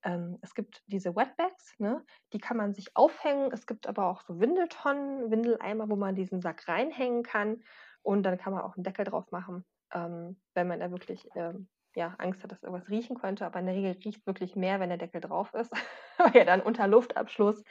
Ähm, 0.03 0.37
es 0.41 0.53
gibt 0.53 0.83
diese 0.85 1.15
Wetbags, 1.15 1.73
ne? 1.79 2.05
Die 2.33 2.39
kann 2.39 2.57
man 2.57 2.73
sich 2.75 2.95
aufhängen. 2.95 3.51
Es 3.51 3.65
gibt 3.65 3.87
aber 3.87 4.05
auch 4.07 4.21
so 4.21 4.39
Windeltonnen, 4.39 5.31
Windeleimer, 5.31 5.89
wo 5.89 5.95
man 5.95 6.13
diesen 6.15 6.41
Sack 6.41 6.67
reinhängen 6.67 7.23
kann 7.23 7.63
und 8.03 8.21
dann 8.23 8.37
kann 8.37 8.53
man 8.53 8.61
auch 8.63 8.75
einen 8.75 8.83
Deckel 8.83 9.05
drauf 9.05 9.31
machen, 9.31 9.65
ähm, 9.93 10.41
wenn 10.53 10.67
man 10.67 10.79
da 10.79 10.91
wirklich 10.91 11.29
ähm, 11.35 11.69
ja, 11.95 12.15
Angst 12.17 12.43
hat, 12.43 12.51
dass 12.51 12.63
irgendwas 12.63 12.89
riechen 12.89 13.17
könnte. 13.17 13.45
Aber 13.45 13.59
in 13.59 13.65
der 13.65 13.75
Regel 13.75 13.91
riecht 14.03 14.25
wirklich 14.27 14.55
mehr, 14.55 14.79
wenn 14.79 14.89
der 14.89 14.97
Deckel 14.97 15.21
drauf 15.21 15.53
ist, 15.53 15.71
weil 16.17 16.35
ja 16.35 16.45
dann 16.45 16.61
unter 16.61 16.87
Luftabschluss 16.87 17.63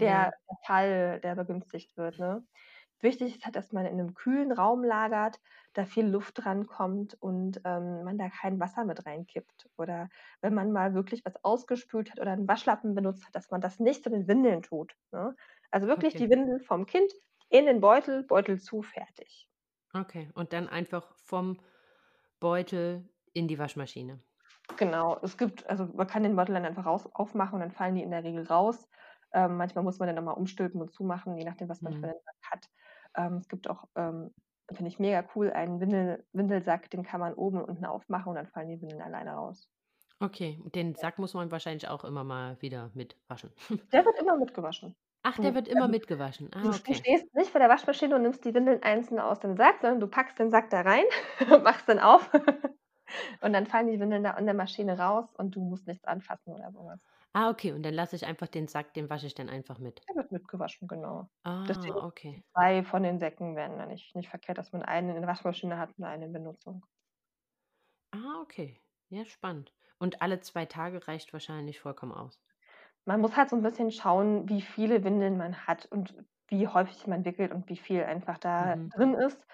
der, 0.00 0.30
Ja. 0.30 0.30
Fall, 0.66 1.20
der 1.20 1.34
begünstigt 1.36 1.96
wird. 1.96 2.18
Ne? 2.18 2.44
Wichtig 3.00 3.36
ist 3.36 3.44
halt, 3.44 3.56
dass 3.56 3.72
man 3.72 3.84
in 3.86 3.94
einem 3.94 4.14
kühlen 4.14 4.52
Raum 4.52 4.84
lagert, 4.84 5.40
da 5.74 5.84
viel 5.84 6.06
Luft 6.06 6.44
rankommt 6.46 7.14
und 7.20 7.60
ähm, 7.64 8.04
man 8.04 8.18
da 8.18 8.28
kein 8.28 8.60
Wasser 8.60 8.84
mit 8.84 9.04
reinkippt. 9.06 9.68
Oder 9.76 10.08
wenn 10.40 10.54
man 10.54 10.72
mal 10.72 10.94
wirklich 10.94 11.24
was 11.24 11.34
ausgespült 11.44 12.10
hat 12.12 12.20
oder 12.20 12.32
einen 12.32 12.48
Waschlappen 12.48 12.94
benutzt 12.94 13.26
hat, 13.26 13.34
dass 13.34 13.50
man 13.50 13.60
das 13.60 13.80
nicht 13.80 14.04
zu 14.04 14.10
den 14.10 14.28
Windeln 14.28 14.62
tut. 14.62 14.94
Ne? 15.12 15.34
Also 15.70 15.88
wirklich 15.88 16.14
okay. 16.14 16.24
die 16.24 16.30
Windel 16.30 16.60
vom 16.60 16.86
Kind 16.86 17.12
in 17.48 17.66
den 17.66 17.80
Beutel, 17.80 18.22
Beutel 18.24 18.60
zu, 18.60 18.82
fertig. 18.82 19.48
Okay, 19.94 20.30
und 20.34 20.52
dann 20.52 20.68
einfach 20.68 21.14
vom 21.16 21.58
Beutel 22.40 23.08
in 23.32 23.48
die 23.48 23.58
Waschmaschine. 23.58 24.20
Genau, 24.76 25.18
es 25.22 25.36
gibt, 25.36 25.68
also 25.68 25.88
man 25.94 26.06
kann 26.06 26.22
den 26.22 26.36
Beutel 26.36 26.54
dann 26.54 26.64
einfach 26.64 26.86
raus, 26.86 27.06
aufmachen 27.12 27.54
und 27.54 27.60
dann 27.60 27.72
fallen 27.72 27.94
die 27.94 28.02
in 28.02 28.10
der 28.10 28.24
Regel 28.24 28.46
raus. 28.46 28.88
Ähm, 29.32 29.56
manchmal 29.56 29.84
muss 29.84 29.98
man 29.98 30.08
dann 30.08 30.16
nochmal 30.16 30.36
umstülpen 30.36 30.80
und 30.80 30.92
zumachen, 30.92 31.36
je 31.36 31.44
nachdem, 31.44 31.68
was 31.68 31.82
man 31.82 31.94
mhm. 31.94 32.00
für 32.00 32.06
einen 32.06 32.20
Sack 32.24 32.50
hat. 32.50 32.70
Ähm, 33.16 33.36
es 33.38 33.48
gibt 33.48 33.68
auch, 33.68 33.84
ähm, 33.96 34.32
finde 34.68 34.90
ich 34.90 34.98
mega 34.98 35.24
cool, 35.34 35.50
einen 35.50 35.80
Windel, 35.80 36.24
Windelsack, 36.32 36.90
den 36.90 37.02
kann 37.02 37.20
man 37.20 37.34
oben 37.34 37.58
und 37.58 37.68
unten 37.68 37.84
aufmachen 37.84 38.30
und 38.30 38.36
dann 38.36 38.46
fallen 38.46 38.68
die 38.68 38.80
Windeln 38.80 39.02
alleine 39.02 39.32
raus. 39.32 39.68
Okay, 40.20 40.60
den 40.74 40.94
Sack 40.94 41.18
muss 41.18 41.34
man 41.34 41.50
wahrscheinlich 41.50 41.88
auch 41.88 42.04
immer 42.04 42.22
mal 42.22 42.60
wieder 42.60 42.90
mitwaschen. 42.94 43.50
Der 43.92 44.04
wird 44.04 44.18
immer 44.20 44.36
mitgewaschen. 44.36 44.94
Ach, 45.24 45.38
der 45.38 45.54
wird 45.54 45.68
immer 45.68 45.82
also, 45.82 45.92
mitgewaschen. 45.92 46.50
Ah, 46.52 46.66
okay. 46.66 46.80
Du 46.84 46.94
stehst 46.94 47.32
nicht 47.36 47.50
vor 47.52 47.60
der 47.60 47.68
Waschmaschine 47.68 48.16
und 48.16 48.22
nimmst 48.22 48.44
die 48.44 48.52
Windeln 48.54 48.82
einzeln 48.82 49.20
aus 49.20 49.38
dem 49.38 49.56
Sack, 49.56 49.76
sondern 49.80 50.00
du 50.00 50.08
packst 50.08 50.36
den 50.40 50.50
Sack 50.50 50.70
da 50.70 50.80
rein, 50.80 51.04
machst 51.62 51.86
den 51.86 52.00
auf 52.00 52.28
und 53.40 53.52
dann 53.52 53.66
fallen 53.66 53.88
die 53.88 54.00
Windeln 54.00 54.24
da 54.24 54.32
an 54.32 54.46
der 54.46 54.54
Maschine 54.54 54.98
raus 54.98 55.26
und 55.36 55.54
du 55.54 55.60
musst 55.60 55.86
nichts 55.86 56.04
anfassen 56.04 56.52
oder 56.52 56.70
sowas. 56.72 57.00
Ah, 57.34 57.48
okay. 57.48 57.72
Und 57.72 57.82
dann 57.82 57.94
lasse 57.94 58.16
ich 58.16 58.26
einfach 58.26 58.48
den 58.48 58.68
Sack, 58.68 58.92
den 58.94 59.08
wasche 59.08 59.26
ich 59.26 59.34
dann 59.34 59.48
einfach 59.48 59.78
mit. 59.78 60.02
Der 60.08 60.16
wird 60.16 60.32
mitgewaschen, 60.32 60.86
genau. 60.86 61.30
Ah, 61.44 61.64
Deswegen 61.66 61.96
okay. 61.96 62.42
zwei 62.52 62.82
von 62.82 63.02
den 63.02 63.18
Säcken 63.18 63.56
werden 63.56 63.78
dann 63.78 63.88
nicht, 63.88 64.14
nicht 64.14 64.28
verkehrt, 64.28 64.58
dass 64.58 64.72
man 64.72 64.82
einen 64.82 65.10
in 65.10 65.22
der 65.22 65.28
Waschmaschine 65.28 65.78
hat 65.78 65.96
und 65.96 66.04
einen 66.04 66.24
in 66.24 66.32
Benutzung. 66.32 66.84
Ah, 68.12 68.40
okay. 68.42 68.78
Ja, 69.08 69.24
spannend. 69.24 69.72
Und 69.98 70.20
alle 70.20 70.40
zwei 70.40 70.66
Tage 70.66 71.06
reicht 71.08 71.32
wahrscheinlich 71.32 71.80
vollkommen 71.80 72.12
aus. 72.12 72.38
Man 73.04 73.20
muss 73.20 73.36
halt 73.36 73.50
so 73.50 73.56
ein 73.56 73.62
bisschen 73.62 73.90
schauen, 73.90 74.48
wie 74.48 74.60
viele 74.60 75.02
Windeln 75.02 75.38
man 75.38 75.66
hat 75.66 75.86
und 75.86 76.14
wie 76.48 76.68
häufig 76.68 77.06
man 77.06 77.24
wickelt 77.24 77.52
und 77.52 77.68
wie 77.68 77.76
viel 77.76 78.04
einfach 78.04 78.38
da 78.38 78.76
mhm. 78.76 78.90
drin 78.90 79.14
ist. 79.14 79.44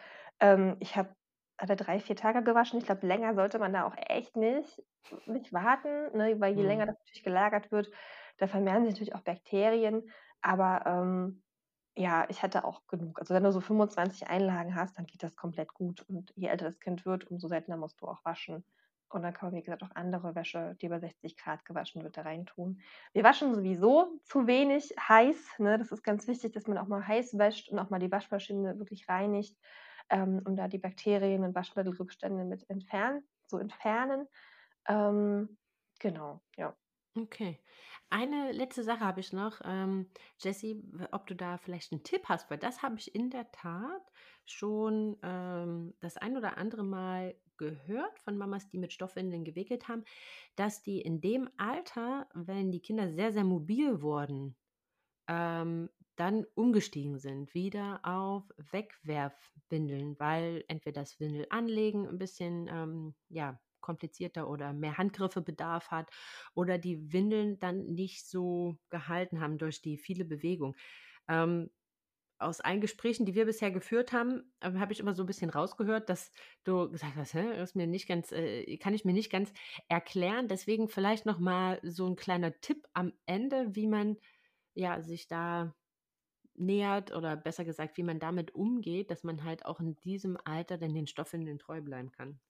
Ähm, 0.40 0.76
ich 0.80 0.96
habe 0.96 1.14
hat 1.58 1.70
er 1.70 1.76
drei, 1.76 1.98
vier 1.98 2.16
Tage 2.16 2.42
gewaschen. 2.42 2.78
Ich 2.78 2.86
glaube, 2.86 3.06
länger 3.06 3.34
sollte 3.34 3.58
man 3.58 3.72
da 3.72 3.84
auch 3.84 3.96
echt 3.96 4.36
nicht, 4.36 4.82
nicht 5.26 5.52
warten, 5.52 6.16
ne? 6.16 6.40
weil 6.40 6.54
je 6.54 6.62
mhm. 6.62 6.68
länger 6.68 6.86
das 6.86 6.98
natürlich 6.98 7.24
gelagert 7.24 7.72
wird, 7.72 7.90
da 8.38 8.46
vermehren 8.46 8.84
sich 8.84 8.94
natürlich 8.94 9.14
auch 9.14 9.22
Bakterien. 9.22 10.08
Aber 10.40 10.84
ähm, 10.86 11.42
ja, 11.96 12.26
ich 12.28 12.44
hatte 12.44 12.64
auch 12.64 12.86
genug. 12.86 13.18
Also 13.18 13.34
wenn 13.34 13.42
du 13.42 13.50
so 13.50 13.60
25 13.60 14.28
Einlagen 14.28 14.76
hast, 14.76 14.96
dann 14.96 15.06
geht 15.06 15.24
das 15.24 15.34
komplett 15.34 15.74
gut. 15.74 16.02
Und 16.08 16.32
je 16.36 16.46
älter 16.46 16.66
das 16.66 16.78
Kind 16.78 17.04
wird, 17.04 17.28
umso 17.28 17.48
seltener 17.48 17.76
musst 17.76 18.00
du 18.00 18.06
auch 18.06 18.24
waschen. 18.24 18.64
Und 19.10 19.22
dann 19.22 19.32
kann 19.32 19.48
man, 19.48 19.56
wie 19.56 19.62
gesagt, 19.62 19.82
auch 19.82 19.94
andere 19.94 20.34
Wäsche, 20.34 20.76
die 20.80 20.86
über 20.86 21.00
60 21.00 21.36
Grad 21.36 21.64
gewaschen 21.64 22.04
wird, 22.04 22.16
da 22.16 22.22
reintun. 22.22 22.80
Wir 23.14 23.24
waschen 23.24 23.54
sowieso 23.54 24.20
zu 24.22 24.46
wenig 24.46 24.94
heiß. 25.08 25.58
Ne? 25.58 25.78
Das 25.78 25.90
ist 25.90 26.04
ganz 26.04 26.28
wichtig, 26.28 26.52
dass 26.52 26.68
man 26.68 26.78
auch 26.78 26.86
mal 26.86 27.04
heiß 27.04 27.36
wäscht 27.36 27.70
und 27.70 27.78
auch 27.80 27.90
mal 27.90 27.98
die 27.98 28.12
Waschmaschine 28.12 28.78
wirklich 28.78 29.08
reinigt 29.08 29.56
ähm, 30.10 30.42
um 30.44 30.56
da 30.56 30.68
die 30.68 30.78
Bakterien 30.78 31.44
und 31.44 31.54
Waschmittelrückstände 31.54 32.44
mit 32.44 32.68
entfernen, 32.70 33.22
zu 33.46 33.58
entfernen. 33.58 34.26
Ähm, 34.86 35.58
genau, 35.98 36.42
ja. 36.56 36.76
Okay. 37.16 37.58
Eine 38.10 38.52
letzte 38.52 38.84
Sache 38.84 39.00
habe 39.00 39.20
ich 39.20 39.32
noch. 39.32 39.60
Ähm, 39.64 40.10
Jessie, 40.38 40.82
ob 41.10 41.26
du 41.26 41.34
da 41.34 41.58
vielleicht 41.58 41.92
einen 41.92 42.04
Tipp 42.04 42.22
hast, 42.26 42.50
weil 42.50 42.58
das 42.58 42.82
habe 42.82 42.96
ich 42.96 43.14
in 43.14 43.30
der 43.30 43.50
Tat 43.50 44.02
schon 44.44 45.16
ähm, 45.22 45.94
das 46.00 46.16
ein 46.16 46.36
oder 46.36 46.56
andere 46.58 46.84
Mal 46.84 47.34
gehört 47.56 48.18
von 48.20 48.38
Mamas, 48.38 48.68
die 48.68 48.78
mit 48.78 48.92
Stoffwindeln 48.92 49.44
gewickelt 49.44 49.88
haben, 49.88 50.04
dass 50.56 50.82
die 50.82 51.00
in 51.00 51.20
dem 51.20 51.50
Alter, 51.56 52.28
wenn 52.34 52.70
die 52.70 52.80
Kinder 52.80 53.10
sehr, 53.12 53.32
sehr 53.32 53.44
mobil 53.44 54.00
wurden, 54.00 54.56
ähm, 55.28 55.90
dann 56.18 56.44
umgestiegen 56.54 57.18
sind, 57.18 57.54
wieder 57.54 58.00
auf 58.02 58.44
Wegwerfwindeln, 58.56 60.18
weil 60.18 60.64
entweder 60.68 61.02
das 61.02 61.20
Windel 61.20 61.46
anlegen 61.50 62.08
ein 62.08 62.18
bisschen 62.18 62.68
ähm, 62.68 63.14
ja, 63.28 63.60
komplizierter 63.80 64.48
oder 64.48 64.72
mehr 64.72 64.98
Handgriffe 64.98 65.40
bedarf 65.40 65.90
hat 65.90 66.10
oder 66.54 66.78
die 66.78 67.12
Windeln 67.12 67.58
dann 67.58 67.86
nicht 67.86 68.28
so 68.28 68.78
gehalten 68.90 69.40
haben 69.40 69.58
durch 69.58 69.80
die 69.80 69.96
viele 69.96 70.24
Bewegung. 70.24 70.76
Ähm, 71.28 71.70
aus 72.40 72.60
allen 72.60 72.80
Gesprächen, 72.80 73.26
die 73.26 73.34
wir 73.34 73.46
bisher 73.46 73.70
geführt 73.70 74.12
haben, 74.12 74.52
äh, 74.60 74.72
habe 74.74 74.92
ich 74.92 75.00
immer 75.00 75.14
so 75.14 75.24
ein 75.24 75.26
bisschen 75.26 75.50
rausgehört, 75.50 76.08
dass 76.08 76.32
du 76.64 76.90
gesagt 76.90 77.16
hast, 77.16 77.34
hä, 77.34 77.60
ist 77.62 77.74
mir 77.74 77.86
nicht 77.86 78.06
ganz, 78.08 78.32
äh, 78.32 78.76
kann 78.78 78.94
ich 78.94 79.04
mir 79.04 79.12
nicht 79.12 79.30
ganz 79.30 79.52
erklären. 79.88 80.48
Deswegen 80.48 80.88
vielleicht 80.88 81.26
noch 81.26 81.38
mal 81.38 81.80
so 81.82 82.06
ein 82.06 82.16
kleiner 82.16 82.58
Tipp 82.60 82.86
am 82.92 83.12
Ende, 83.26 83.74
wie 83.74 83.88
man 83.88 84.16
ja 84.74 85.02
sich 85.02 85.26
da 85.26 85.74
nähert 86.58 87.14
oder 87.14 87.36
besser 87.36 87.64
gesagt, 87.64 87.96
wie 87.96 88.02
man 88.02 88.18
damit 88.18 88.54
umgeht, 88.54 89.10
dass 89.10 89.24
man 89.24 89.44
halt 89.44 89.64
auch 89.66 89.80
in 89.80 89.96
diesem 89.96 90.36
Alter 90.44 90.78
dann 90.78 90.94
den 90.94 91.06
Stoffwindeln 91.06 91.58
treu 91.58 91.80
bleiben 91.80 92.12
kann. 92.12 92.40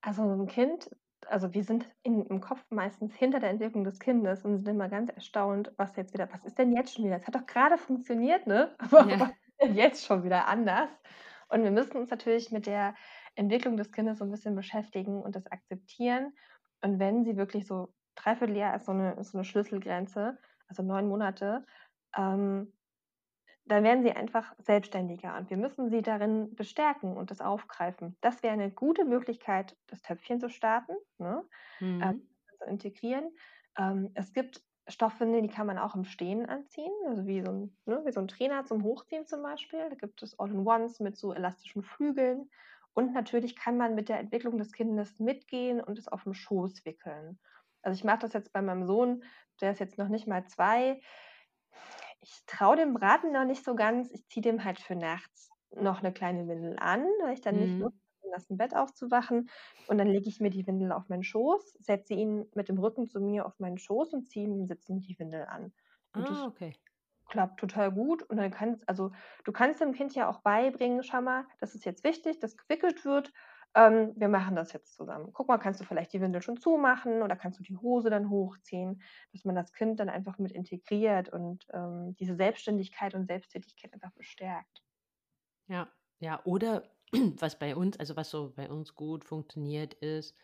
Also 0.00 0.22
ein 0.22 0.46
Kind 0.46 0.90
also 1.28 1.52
wir 1.54 1.64
sind 1.64 1.86
in, 2.02 2.24
im 2.26 2.40
Kopf 2.40 2.64
meistens 2.70 3.14
hinter 3.14 3.40
der 3.40 3.50
Entwicklung 3.50 3.84
des 3.84 3.98
Kindes 3.98 4.44
und 4.44 4.58
sind 4.58 4.68
immer 4.68 4.88
ganz 4.88 5.10
erstaunt, 5.10 5.72
was 5.76 5.96
jetzt 5.96 6.14
wieder, 6.14 6.28
was 6.32 6.44
ist 6.44 6.58
denn 6.58 6.72
jetzt 6.72 6.94
schon 6.94 7.04
wieder? 7.04 7.16
Es 7.16 7.26
hat 7.26 7.34
doch 7.34 7.46
gerade 7.46 7.78
funktioniert, 7.78 8.46
ne? 8.46 8.74
Aber 8.78 9.08
ja. 9.08 9.20
was 9.20 9.30
ist 9.30 9.62
denn 9.62 9.74
jetzt 9.74 10.04
schon 10.04 10.24
wieder 10.24 10.46
anders? 10.46 10.90
Und 11.48 11.62
wir 11.62 11.70
müssen 11.70 11.96
uns 11.96 12.10
natürlich 12.10 12.50
mit 12.50 12.66
der 12.66 12.94
Entwicklung 13.34 13.76
des 13.76 13.92
Kindes 13.92 14.18
so 14.18 14.24
ein 14.24 14.30
bisschen 14.30 14.56
beschäftigen 14.56 15.22
und 15.22 15.36
das 15.36 15.46
akzeptieren. 15.46 16.32
Und 16.82 16.98
wenn 16.98 17.24
sie 17.24 17.36
wirklich 17.36 17.66
so 17.66 17.92
dreiviertel 18.14 18.56
Jahr 18.56 18.74
ist 18.76 18.86
so 18.86 18.92
eine, 18.92 19.22
so 19.22 19.38
eine 19.38 19.44
Schlüsselgrenze, 19.44 20.38
also 20.68 20.82
neun 20.82 21.08
Monate, 21.08 21.64
ähm, 22.16 22.72
dann 23.66 23.82
werden 23.82 24.02
sie 24.02 24.12
einfach 24.12 24.54
selbstständiger 24.58 25.36
und 25.36 25.50
wir 25.50 25.56
müssen 25.56 25.90
sie 25.90 26.02
darin 26.02 26.54
bestärken 26.54 27.16
und 27.16 27.30
das 27.30 27.40
aufgreifen. 27.40 28.16
Das 28.20 28.42
wäre 28.42 28.52
eine 28.52 28.70
gute 28.70 29.04
Möglichkeit, 29.04 29.76
das 29.88 30.02
Töpfchen 30.02 30.40
zu 30.40 30.48
starten, 30.48 30.94
ne? 31.18 31.44
ähm, 31.80 31.98
mhm. 31.98 32.28
zu 32.58 32.64
integrieren. 32.66 33.30
Ähm, 33.76 34.10
es 34.14 34.32
gibt 34.32 34.62
Stoffwindeln, 34.88 35.42
die 35.42 35.52
kann 35.52 35.66
man 35.66 35.78
auch 35.78 35.96
im 35.96 36.04
Stehen 36.04 36.46
anziehen, 36.46 36.92
also 37.08 37.26
wie 37.26 37.42
so 37.42 37.50
ein, 37.50 37.76
ne, 37.86 38.02
wie 38.04 38.12
so 38.12 38.20
ein 38.20 38.28
Trainer 38.28 38.64
zum 38.64 38.84
Hochziehen 38.84 39.26
zum 39.26 39.42
Beispiel. 39.42 39.88
Da 39.90 39.96
gibt 39.96 40.22
es 40.22 40.38
All-in-Ones 40.38 41.00
mit 41.00 41.16
so 41.16 41.32
elastischen 41.32 41.82
Flügeln. 41.82 42.48
Und 42.94 43.12
natürlich 43.12 43.56
kann 43.56 43.76
man 43.76 43.94
mit 43.94 44.08
der 44.08 44.20
Entwicklung 44.20 44.58
des 44.58 44.72
Kindes 44.72 45.18
mitgehen 45.18 45.80
und 45.80 45.98
es 45.98 46.08
auf 46.08 46.22
dem 46.22 46.34
Schoß 46.34 46.84
wickeln. 46.84 47.38
Also 47.82 47.98
ich 47.98 48.04
mache 48.04 48.20
das 48.20 48.32
jetzt 48.32 48.52
bei 48.52 48.62
meinem 48.62 48.84
Sohn, 48.84 49.24
der 49.60 49.72
ist 49.72 49.80
jetzt 49.80 49.98
noch 49.98 50.08
nicht 50.08 50.26
mal 50.26 50.46
zwei 50.46 51.00
ich 52.20 52.42
traue 52.46 52.76
dem 52.76 52.94
Braten 52.94 53.32
noch 53.32 53.44
nicht 53.44 53.64
so 53.64 53.74
ganz. 53.74 54.10
Ich 54.10 54.26
ziehe 54.28 54.42
dem 54.42 54.64
halt 54.64 54.80
für 54.80 54.96
nachts 54.96 55.50
noch 55.70 56.00
eine 56.00 56.12
kleine 56.12 56.48
Windel 56.48 56.76
an, 56.78 57.04
weil 57.22 57.34
ich 57.34 57.40
dann 57.40 57.56
nicht 57.56 57.74
mhm. 57.74 57.82
Lust 57.82 57.96
habe, 58.24 58.36
aus 58.36 58.46
dem 58.46 58.56
Bett 58.56 58.74
aufzuwachen. 58.74 59.50
Und 59.88 59.98
dann 59.98 60.08
lege 60.08 60.28
ich 60.28 60.40
mir 60.40 60.50
die 60.50 60.66
Windel 60.66 60.92
auf 60.92 61.08
meinen 61.08 61.22
Schoß, 61.22 61.74
setze 61.78 62.14
ihn 62.14 62.46
mit 62.54 62.68
dem 62.68 62.78
Rücken 62.78 63.06
zu 63.06 63.20
mir 63.20 63.46
auf 63.46 63.58
meinen 63.58 63.78
Schoß 63.78 64.12
und 64.14 64.28
ziehe 64.28 64.46
ihm 64.46 64.66
Sitzen 64.66 65.00
die 65.00 65.18
Windel 65.18 65.44
an. 65.46 65.72
Und 66.14 66.28
ah, 66.28 66.46
okay. 66.46 66.74
klappt 67.28 67.60
total 67.60 67.92
gut. 67.92 68.22
Und 68.22 68.38
dann 68.38 68.50
kannst, 68.50 68.88
also 68.88 69.12
du 69.44 69.52
kannst 69.52 69.80
dem 69.80 69.92
Kind 69.92 70.14
ja 70.14 70.28
auch 70.28 70.40
beibringen, 70.40 71.02
schau 71.02 71.20
mal, 71.20 71.46
das 71.60 71.74
ist 71.74 71.84
jetzt 71.84 72.04
wichtig, 72.04 72.38
dass 72.38 72.56
gewickelt 72.56 73.04
wird 73.04 73.32
ähm, 73.76 74.12
wir 74.16 74.28
machen 74.28 74.56
das 74.56 74.72
jetzt 74.72 74.94
zusammen. 74.94 75.30
Guck 75.32 75.48
mal, 75.48 75.58
kannst 75.58 75.80
du 75.80 75.84
vielleicht 75.84 76.12
die 76.12 76.20
Windel 76.20 76.42
schon 76.42 76.56
zumachen 76.58 77.22
oder 77.22 77.36
kannst 77.36 77.58
du 77.60 77.62
die 77.62 77.76
Hose 77.76 78.10
dann 78.10 78.30
hochziehen, 78.30 79.02
dass 79.32 79.44
man 79.44 79.54
das 79.54 79.72
Kind 79.72 80.00
dann 80.00 80.08
einfach 80.08 80.38
mit 80.38 80.52
integriert 80.52 81.28
und 81.28 81.66
ähm, 81.72 82.16
diese 82.18 82.36
Selbstständigkeit 82.36 83.14
und 83.14 83.26
Selbsttätigkeit 83.26 83.92
einfach 83.94 84.12
bestärkt. 84.12 84.82
Ja, 85.68 85.92
ja, 86.20 86.40
oder 86.44 86.90
was 87.38 87.58
bei 87.58 87.76
uns, 87.76 87.98
also 87.98 88.16
was 88.16 88.30
so 88.30 88.52
bei 88.54 88.68
uns 88.70 88.94
gut 88.94 89.24
funktioniert, 89.24 89.94
ist, 89.94 90.36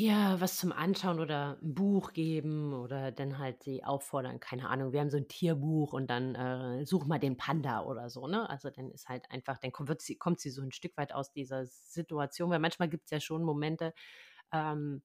ja, 0.00 0.40
was 0.40 0.56
zum 0.58 0.70
Anschauen 0.70 1.18
oder 1.18 1.58
ein 1.60 1.74
Buch 1.74 2.12
geben 2.12 2.72
oder 2.72 3.10
dann 3.10 3.38
halt 3.38 3.64
sie 3.64 3.82
auffordern, 3.82 4.38
keine 4.38 4.68
Ahnung, 4.68 4.92
wir 4.92 5.00
haben 5.00 5.10
so 5.10 5.16
ein 5.16 5.26
Tierbuch 5.26 5.92
und 5.92 6.08
dann 6.08 6.34
äh, 6.36 6.86
such 6.86 7.06
mal 7.06 7.18
den 7.18 7.36
Panda 7.36 7.82
oder 7.84 8.08
so, 8.08 8.28
ne? 8.28 8.48
Also 8.48 8.70
dann 8.70 8.90
ist 8.92 9.08
halt 9.08 9.28
einfach, 9.30 9.58
dann 9.58 9.72
kommt, 9.72 10.00
sie, 10.00 10.16
kommt 10.16 10.38
sie 10.40 10.50
so 10.50 10.62
ein 10.62 10.70
Stück 10.70 10.96
weit 10.96 11.12
aus 11.12 11.32
dieser 11.32 11.66
Situation, 11.66 12.50
weil 12.50 12.60
manchmal 12.60 12.88
gibt 12.88 13.06
es 13.06 13.10
ja 13.10 13.20
schon 13.20 13.42
Momente, 13.42 13.92
ähm, 14.52 15.02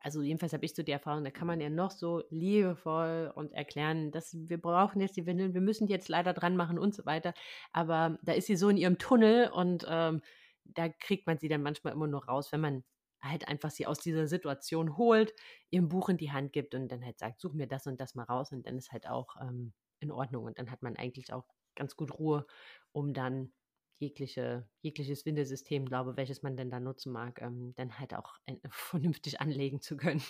also 0.00 0.22
jedenfalls 0.22 0.52
habe 0.54 0.64
ich 0.66 0.74
so 0.74 0.82
die 0.82 0.92
Erfahrung, 0.92 1.24
da 1.24 1.30
kann 1.30 1.46
man 1.46 1.60
ja 1.60 1.70
noch 1.70 1.90
so 1.92 2.24
liebevoll 2.30 3.32
und 3.34 3.52
erklären, 3.52 4.12
dass 4.12 4.36
wir 4.38 4.60
brauchen 4.60 5.00
jetzt 5.00 5.16
die 5.16 5.26
Windeln, 5.26 5.54
wir 5.54 5.60
müssen 5.60 5.86
die 5.86 5.92
jetzt 5.92 6.08
leider 6.08 6.32
dran 6.34 6.56
machen 6.56 6.78
und 6.78 6.94
so 6.94 7.06
weiter. 7.06 7.34
Aber 7.72 8.18
da 8.22 8.32
ist 8.32 8.46
sie 8.46 8.56
so 8.56 8.68
in 8.70 8.78
ihrem 8.78 8.98
Tunnel 8.98 9.50
und 9.50 9.86
ähm, 9.88 10.22
da 10.64 10.88
kriegt 10.88 11.26
man 11.26 11.38
sie 11.38 11.48
dann 11.48 11.62
manchmal 11.62 11.92
immer 11.94 12.06
nur 12.08 12.24
raus, 12.26 12.52
wenn 12.52 12.60
man 12.60 12.84
halt 13.22 13.48
einfach 13.48 13.70
sie 13.70 13.86
aus 13.86 13.98
dieser 13.98 14.26
Situation 14.26 14.96
holt, 14.96 15.32
ihr 15.70 15.80
ein 15.80 15.88
Buch 15.88 16.08
in 16.08 16.16
die 16.16 16.32
Hand 16.32 16.52
gibt 16.52 16.74
und 16.74 16.88
dann 16.88 17.04
halt 17.04 17.18
sagt, 17.18 17.40
such 17.40 17.52
mir 17.52 17.66
das 17.66 17.86
und 17.86 18.00
das 18.00 18.14
mal 18.14 18.24
raus 18.24 18.52
und 18.52 18.66
dann 18.66 18.76
ist 18.78 18.92
halt 18.92 19.08
auch 19.08 19.36
ähm, 19.40 19.72
in 20.00 20.10
Ordnung 20.10 20.44
und 20.44 20.58
dann 20.58 20.70
hat 20.70 20.82
man 20.82 20.96
eigentlich 20.96 21.32
auch 21.32 21.44
ganz 21.76 21.96
gut 21.96 22.18
Ruhe, 22.18 22.46
um 22.92 23.12
dann 23.12 23.52
jegliche, 23.98 24.66
jegliches 24.80 25.26
Windesystem, 25.26 25.84
glaube 25.84 26.16
welches 26.16 26.42
man 26.42 26.56
denn 26.56 26.70
da 26.70 26.80
nutzen 26.80 27.12
mag, 27.12 27.40
ähm, 27.42 27.74
dann 27.76 27.98
halt 27.98 28.14
auch 28.14 28.34
vernünftig 28.70 29.40
anlegen 29.40 29.80
zu 29.80 29.96
können. 29.96 30.22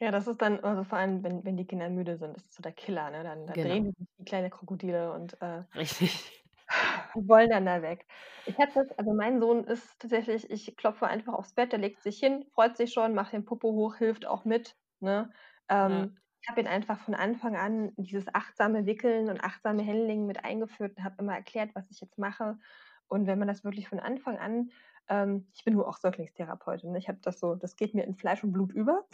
Ja, 0.00 0.10
das 0.10 0.26
ist 0.26 0.40
dann, 0.40 0.60
also 0.60 0.82
vor 0.84 0.96
allem, 0.96 1.22
wenn, 1.22 1.44
wenn 1.44 1.58
die 1.58 1.66
Kinder 1.66 1.90
müde 1.90 2.16
sind, 2.16 2.34
das 2.34 2.42
ist 2.44 2.54
so 2.54 2.62
der 2.62 2.72
Killer, 2.72 3.10
ne? 3.10 3.22
Dann, 3.22 3.46
dann 3.46 3.54
genau. 3.54 3.68
drehen 3.68 3.92
die 3.92 4.06
wie 4.16 4.24
kleine 4.24 4.48
Krokodile 4.48 5.12
und 5.12 5.40
äh, 5.42 5.62
Richtig 5.74 6.39
wollen 7.28 7.50
dann 7.50 7.66
da 7.66 7.82
weg. 7.82 8.06
Ich 8.46 8.58
hatte 8.58 8.74
das, 8.74 8.98
also 8.98 9.12
mein 9.12 9.40
Sohn 9.40 9.64
ist 9.64 10.00
tatsächlich, 10.00 10.50
ich 10.50 10.76
klopfe 10.76 11.06
einfach 11.06 11.34
aufs 11.34 11.54
Bett, 11.54 11.72
der 11.72 11.78
legt 11.78 12.02
sich 12.02 12.18
hin, 12.18 12.44
freut 12.52 12.76
sich 12.76 12.92
schon, 12.92 13.14
macht 13.14 13.32
den 13.32 13.44
Popo 13.44 13.72
hoch, 13.72 13.96
hilft 13.96 14.26
auch 14.26 14.44
mit. 14.44 14.76
Ne? 15.00 15.30
Ähm, 15.68 15.90
ja. 15.90 16.08
Ich 16.42 16.48
habe 16.48 16.60
ihn 16.60 16.66
einfach 16.66 16.98
von 16.98 17.14
Anfang 17.14 17.56
an 17.56 17.92
dieses 17.96 18.34
achtsame 18.34 18.86
Wickeln 18.86 19.28
und 19.28 19.44
achtsame 19.44 19.86
Handling 19.86 20.26
mit 20.26 20.44
eingeführt 20.44 20.96
und 20.96 21.04
habe 21.04 21.16
immer 21.18 21.34
erklärt, 21.34 21.74
was 21.74 21.90
ich 21.90 22.00
jetzt 22.00 22.18
mache. 22.18 22.58
Und 23.08 23.26
wenn 23.26 23.38
man 23.38 23.48
das 23.48 23.64
wirklich 23.64 23.88
von 23.88 24.00
Anfang 24.00 24.38
an, 24.38 24.70
ähm, 25.08 25.48
ich 25.54 25.64
bin 25.64 25.74
nur 25.74 25.86
auch 25.88 25.98
Säuglingstherapeutin, 25.98 26.92
ne? 26.92 26.98
ich 26.98 27.08
habe 27.08 27.18
das 27.22 27.40
so, 27.40 27.56
das 27.56 27.76
geht 27.76 27.94
mir 27.94 28.04
in 28.04 28.14
Fleisch 28.14 28.42
und 28.42 28.52
Blut 28.52 28.72
über. 28.72 29.04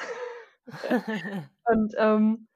und 1.65 1.95
ähm, 1.99 2.47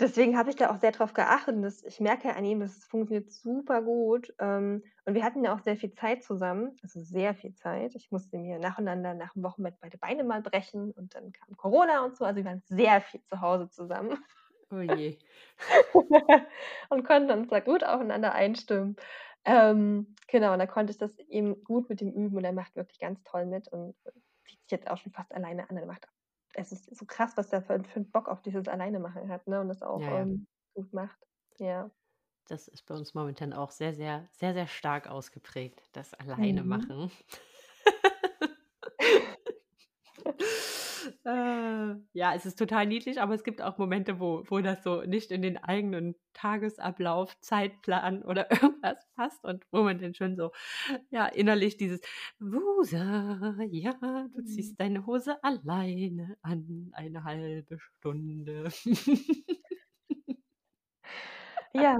Deswegen 0.00 0.36
habe 0.36 0.50
ich 0.50 0.56
da 0.56 0.70
auch 0.70 0.76
sehr 0.76 0.90
drauf 0.90 1.12
geachtet 1.12 1.54
und 1.54 1.64
ich 1.84 2.00
merke 2.00 2.34
an 2.34 2.44
ihm, 2.44 2.60
das 2.60 2.84
funktioniert 2.84 3.30
super 3.30 3.80
gut. 3.80 4.34
Ähm, 4.40 4.82
und 5.04 5.14
wir 5.14 5.22
hatten 5.22 5.44
ja 5.44 5.54
auch 5.54 5.60
sehr 5.60 5.76
viel 5.76 5.92
Zeit 5.92 6.24
zusammen, 6.24 6.76
also 6.82 7.00
sehr 7.00 7.34
viel 7.34 7.54
Zeit. 7.54 7.94
Ich 7.94 8.10
musste 8.10 8.38
mir 8.38 8.58
nacheinander 8.58 9.14
nach 9.14 9.34
dem 9.34 9.44
Wochenbett 9.44 9.76
beide 9.80 9.96
Beine 9.98 10.24
mal 10.24 10.42
brechen 10.42 10.90
und 10.90 11.14
dann 11.14 11.30
kam 11.32 11.56
Corona 11.56 12.04
und 12.04 12.16
so. 12.16 12.24
Also 12.24 12.38
wir 12.38 12.44
waren 12.44 12.62
sehr 12.66 13.00
viel 13.00 13.22
zu 13.22 13.40
Hause 13.40 13.70
zusammen 13.70 14.18
Oh 14.70 14.80
je. 14.80 15.18
und 16.88 17.04
konnten 17.04 17.30
uns 17.30 17.48
da 17.48 17.60
gut 17.60 17.84
aufeinander 17.84 18.32
einstimmen. 18.34 18.96
Ähm, 19.44 20.14
genau, 20.28 20.52
und 20.52 20.58
da 20.58 20.66
konnte 20.66 20.90
ich 20.92 20.98
das 20.98 21.16
eben 21.18 21.62
gut 21.64 21.88
mit 21.88 22.00
ihm 22.00 22.10
üben 22.10 22.36
und 22.36 22.44
er 22.44 22.52
macht 22.52 22.74
wirklich 22.76 22.98
ganz 22.98 23.22
toll 23.24 23.46
mit 23.46 23.68
und 23.68 23.94
zieht 24.44 24.62
sich 24.62 24.70
jetzt 24.70 24.90
auch 24.90 24.96
schon 24.96 25.12
fast 25.12 25.32
alleine 25.34 25.68
an. 25.68 25.76
Er 25.76 25.86
macht 25.86 26.06
es 26.54 26.72
ist 26.72 26.94
so 26.96 27.04
krass, 27.04 27.36
was 27.36 27.48
der 27.48 27.62
für, 27.62 27.82
für 27.84 27.96
einen 27.96 28.10
Bock 28.10 28.28
auf 28.28 28.42
dieses 28.42 28.68
Alleine 28.68 29.00
machen 29.00 29.28
hat, 29.28 29.46
ne? 29.46 29.60
Und 29.60 29.68
das 29.68 29.82
auch 29.82 30.00
ja. 30.00 30.20
Ähm, 30.20 30.46
gut 30.74 30.92
macht. 30.92 31.18
Ja. 31.58 31.90
Das 32.48 32.68
ist 32.68 32.84
bei 32.86 32.94
uns 32.94 33.14
momentan 33.14 33.52
auch 33.52 33.70
sehr, 33.70 33.94
sehr, 33.94 34.28
sehr, 34.32 34.52
sehr 34.52 34.66
stark 34.66 35.06
ausgeprägt, 35.06 35.88
das 35.92 36.14
Alleine 36.14 36.62
mhm. 36.62 37.10
Äh, 41.24 41.94
ja, 42.12 42.34
es 42.34 42.46
ist 42.46 42.58
total 42.58 42.86
niedlich, 42.86 43.20
aber 43.20 43.34
es 43.34 43.44
gibt 43.44 43.62
auch 43.62 43.78
Momente, 43.78 44.20
wo, 44.20 44.44
wo 44.48 44.60
das 44.60 44.82
so 44.82 45.02
nicht 45.02 45.30
in 45.30 45.42
den 45.42 45.56
eigenen 45.56 46.14
Tagesablauf, 46.32 47.38
Zeitplan 47.40 48.22
oder 48.22 48.50
irgendwas 48.62 49.06
passt 49.14 49.44
und 49.44 49.64
wo 49.70 49.82
man 49.82 49.98
dann 49.98 50.14
schon 50.14 50.36
so, 50.36 50.52
ja, 51.10 51.26
innerlich 51.26 51.76
dieses 51.76 52.00
Wusa, 52.38 53.54
ja, 53.70 53.92
du 54.32 54.40
mhm. 54.40 54.46
ziehst 54.46 54.80
deine 54.80 55.06
Hose 55.06 55.42
alleine 55.42 56.36
an, 56.42 56.90
eine 56.92 57.24
halbe 57.24 57.78
Stunde. 57.78 58.70
ja. 61.72 61.98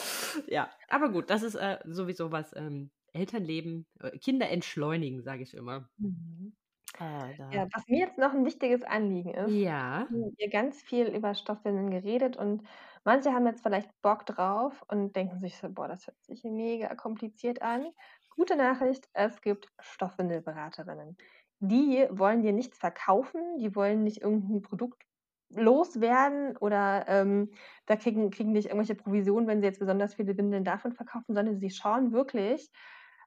ja, 0.48 0.70
aber 0.88 1.10
gut, 1.10 1.30
das 1.30 1.42
ist 1.42 1.54
äh, 1.54 1.78
sowieso 1.84 2.32
was 2.32 2.54
ähm, 2.56 2.90
Elternleben, 3.12 3.86
äh, 4.00 4.16
Kinder 4.18 4.48
entschleunigen, 4.50 5.22
sage 5.22 5.42
ich 5.42 5.54
immer. 5.54 5.88
Mhm. 5.98 6.54
Ah, 6.98 7.30
ja, 7.50 7.66
was 7.72 7.86
mir 7.88 7.98
jetzt 8.00 8.18
noch 8.18 8.32
ein 8.32 8.44
wichtiges 8.46 8.82
Anliegen 8.82 9.34
ist, 9.34 9.62
Ja. 9.62 10.08
haben 10.08 10.34
wir 10.36 10.48
ganz 10.50 10.82
viel 10.82 11.08
über 11.08 11.34
Stoffwindeln 11.34 11.90
geredet 11.90 12.36
und 12.36 12.62
manche 13.04 13.32
haben 13.32 13.46
jetzt 13.46 13.62
vielleicht 13.62 13.90
Bock 14.02 14.24
drauf 14.26 14.82
und 14.88 15.14
denken 15.16 15.40
sich 15.40 15.56
so: 15.56 15.68
„Boah, 15.70 15.88
das 15.88 16.06
hört 16.06 16.22
sich 16.24 16.44
mega 16.44 16.94
kompliziert 16.94 17.62
an.“ 17.62 17.92
Gute 18.30 18.56
Nachricht, 18.56 19.08
es 19.12 19.40
gibt 19.42 19.68
Stoffwindelberaterinnen. 19.80 21.16
Die 21.60 22.06
wollen 22.10 22.42
dir 22.42 22.52
nichts 22.52 22.78
verkaufen, 22.78 23.58
die 23.58 23.74
wollen 23.74 24.04
nicht 24.04 24.22
irgendein 24.22 24.62
Produkt 24.62 25.02
loswerden 25.50 26.56
oder, 26.56 27.04
ähm, 27.08 27.52
da 27.86 27.96
kriegen 27.96 28.30
kriegen 28.30 28.52
nicht 28.52 28.66
irgendwelche 28.66 28.94
Provisionen, 28.96 29.46
wenn 29.48 29.60
sie 29.60 29.66
jetzt 29.66 29.78
besonders 29.80 30.14
viele 30.14 30.36
Windeln 30.36 30.64
davon 30.64 30.92
verkaufen, 30.92 31.34
sondern 31.34 31.58
sie 31.58 31.70
schauen 31.70 32.12
wirklich, 32.12 32.70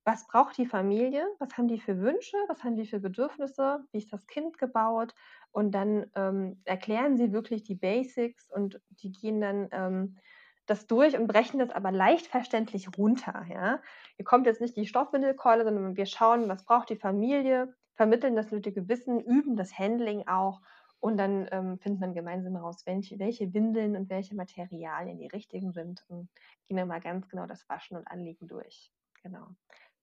was 0.06 0.28
braucht 0.28 0.58
die 0.58 0.66
Familie, 0.66 1.26
was 1.40 1.58
haben 1.58 1.68
die 1.68 1.80
für 1.80 2.00
Wünsche, 2.00 2.38
was 2.48 2.64
haben 2.64 2.76
die 2.76 2.86
für 2.88 3.00
Bedürfnisse, 3.00 3.86
wie 3.92 3.98
ist 4.00 4.12
das 4.14 4.28
Kind 4.28 4.58
gebaut 4.58 5.14
und 5.52 5.72
dann, 5.72 6.08
ähm, 6.16 6.62
erklären 6.66 7.18
sie 7.18 7.32
wirklich 7.34 7.64
die 7.64 7.76
Basics 7.76 8.50
und 8.52 8.82
die 8.90 9.12
gehen 9.12 9.42
dann, 9.42 9.70
ähm, 9.72 10.18
das 10.66 10.86
durch 10.88 11.18
und 11.18 11.28
brechen 11.28 11.60
das 11.60 11.72
aber 11.72 11.92
leicht 11.92 12.28
verständlich 12.28 12.96
runter, 12.98 13.46
ja? 13.50 13.82
Hier 14.18 14.26
kommt 14.26 14.46
jetzt 14.46 14.62
nicht 14.62 14.78
die 14.78 14.86
Stoffwindelkeule, 14.86 15.64
sondern 15.64 15.96
wir 15.98 16.06
schauen, 16.06 16.48
was 16.48 16.64
braucht 16.66 16.90
die 16.90 16.96
Familie, 16.96 17.76
vermitteln 17.96 18.36
das 18.36 18.52
nötige 18.52 18.88
Wissen, 18.88 19.20
üben 19.20 19.56
das 19.56 19.78
Handling 19.78 20.28
auch 20.28 20.62
und 21.00 21.18
dann, 21.18 21.48
ähm, 21.52 21.80
findet 21.80 22.02
man 22.02 22.14
gemeinsam 22.14 22.56
raus, 22.56 22.84
welche 22.86 23.20
welche 23.20 23.54
Windeln 23.54 23.96
und 23.96 24.10
welche 24.10 24.36
Materialien 24.36 25.18
die 25.18 25.28
richtigen 25.28 25.72
sind 25.72 26.04
und 26.08 26.30
gehen 26.68 26.78
dann 26.78 26.88
mal 26.88 27.00
ganz 27.02 27.28
genau 27.30 27.46
das 27.48 27.68
Waschen 27.70 27.98
und 27.98 28.08
Anlegen 28.08 28.48
durch. 28.48 28.92
Genau. 29.24 29.56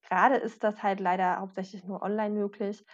Grade 0.09 0.37
ist 0.37 0.65
das 0.65 0.83
halt 0.83 1.01
leider 1.01 1.39
hauptsächlich 1.41 1.85
nur 1.85 2.03
online 2.03 2.35
möglich. 2.35 2.85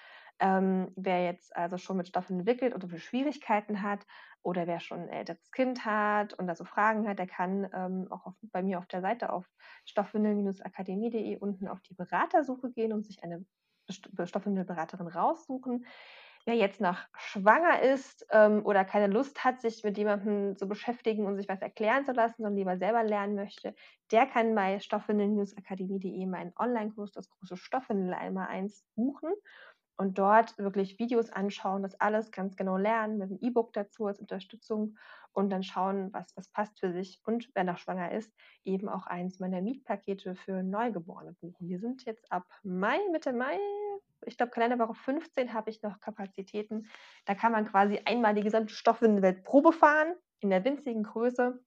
Ähm, 0.40 0.92
wer 0.96 1.24
jetzt 1.24 1.54
also 1.54 1.76
schon 1.78 1.96
mit 1.98 2.08
Stoffen 2.08 2.38
entwickelt 2.40 2.74
oder 2.74 2.88
Schwierigkeiten 2.98 3.82
hat 3.82 4.06
oder 4.42 4.66
wer 4.66 4.80
schon 4.80 5.02
'n 5.02 5.08
älteres 5.08 5.50
Kind 5.52 5.84
hat 5.84 6.34
und 6.34 6.46
da 6.48 6.54
so 6.56 6.64
Fragen 6.64 7.06
hat, 7.08 7.18
der 7.18 7.26
kann, 7.28 7.68
ähm, 7.72 8.08
auch 8.10 8.26
auf 8.26 8.34
bei 8.42 8.62
mir 8.62 8.78
auf 8.78 8.86
der 8.86 9.02
Seite 9.02 9.32
auf 9.32 9.46
stoffwindeln-akademie.de 9.84 11.36
unten 11.38 11.68
auf 11.68 11.80
die 11.82 11.94
Beratersuche 11.94 12.70
gehen 12.72 12.92
und 12.92 13.04
sich 13.06 13.22
eine 13.22 13.44
St 13.90 14.08
Stoffwindelberaterin 14.24 15.06
raussuchen. 15.08 15.84
Wer 16.46 16.56
jetzt 16.56 16.80
noch 16.80 16.98
schwanger 17.16 17.82
ist, 17.82 18.26
ähm, 18.32 18.66
oder 18.66 18.84
keine 18.84 19.06
Lust 19.06 19.44
hat, 19.44 19.60
sich 19.60 19.84
mit 19.84 19.96
jemandem 19.96 20.56
zu 20.56 20.66
beschäftigen 20.66 21.24
und 21.26 21.36
sich 21.36 21.48
was 21.48 21.62
erklären 21.62 22.04
zu 22.04 22.12
lassen, 22.12 22.42
sondern 22.42 22.56
lieber 22.56 22.76
selber 22.76 23.04
lernen 23.04 23.36
möchte, 23.36 23.74
der 24.10 24.26
kann 24.26 24.52
bei 24.54 24.80
stoffwindeln-akademie.de 24.80 26.26
meinen 26.26 26.52
Onlinekurs, 26.58 27.12
das 27.12 27.30
große 27.30 27.56
Stoffwindel 27.56 28.12
einmal 28.14 28.48
eins 28.48 28.84
buchen 28.96 29.32
und 29.96 30.18
dort 30.18 30.58
wirklich 30.58 30.98
Videos 30.98 31.30
anschauen, 31.30 31.82
das 31.82 32.00
alles 32.00 32.32
ganz 32.32 32.56
genau 32.56 32.76
lernen, 32.76 33.18
mit 33.18 33.30
'nem 33.30 33.38
E-Book 33.40 33.72
dazu 33.72 34.06
als 34.06 34.18
Unterstützung 34.18 34.96
und 35.32 35.50
dann 35.50 35.62
schauen, 35.62 36.12
was 36.12 36.36
was 36.36 36.48
passt 36.50 36.80
für 36.80 36.92
sich 36.92 37.20
und 37.24 37.50
wer 37.54 37.64
noch 37.64 37.78
schwanger 37.78 38.10
ist, 38.12 38.34
eben 38.64 38.88
auch 38.88 39.06
eins 39.06 39.38
meiner 39.38 39.62
Mietpakete 39.62 40.34
für 40.34 40.62
Neugeborene 40.64 41.34
buchen. 41.34 41.68
Wir 41.68 41.78
sind 41.78 42.04
jetzt 42.04 42.32
ab 42.32 42.46
Mai 42.64 42.98
Mitte 43.12 43.32
Mai 43.32 43.58
ich 44.26 44.36
glaube, 44.36 44.50
Kalenderwoche 44.52 44.94
15 44.94 45.52
habe 45.54 45.70
ich 45.70 45.82
noch 45.82 46.00
Kapazitäten. 46.00 46.88
Da 47.24 47.34
kann 47.34 47.52
man 47.52 47.66
quasi 47.66 48.00
einmal 48.04 48.34
die 48.34 48.42
gesamte 48.42 48.72
Stoffwindelwelt 48.74 49.44
Probe 49.44 49.72
fahren 49.72 50.14
in 50.40 50.50
der 50.50 50.64
winzigen 50.64 51.02
Größe. 51.04 51.62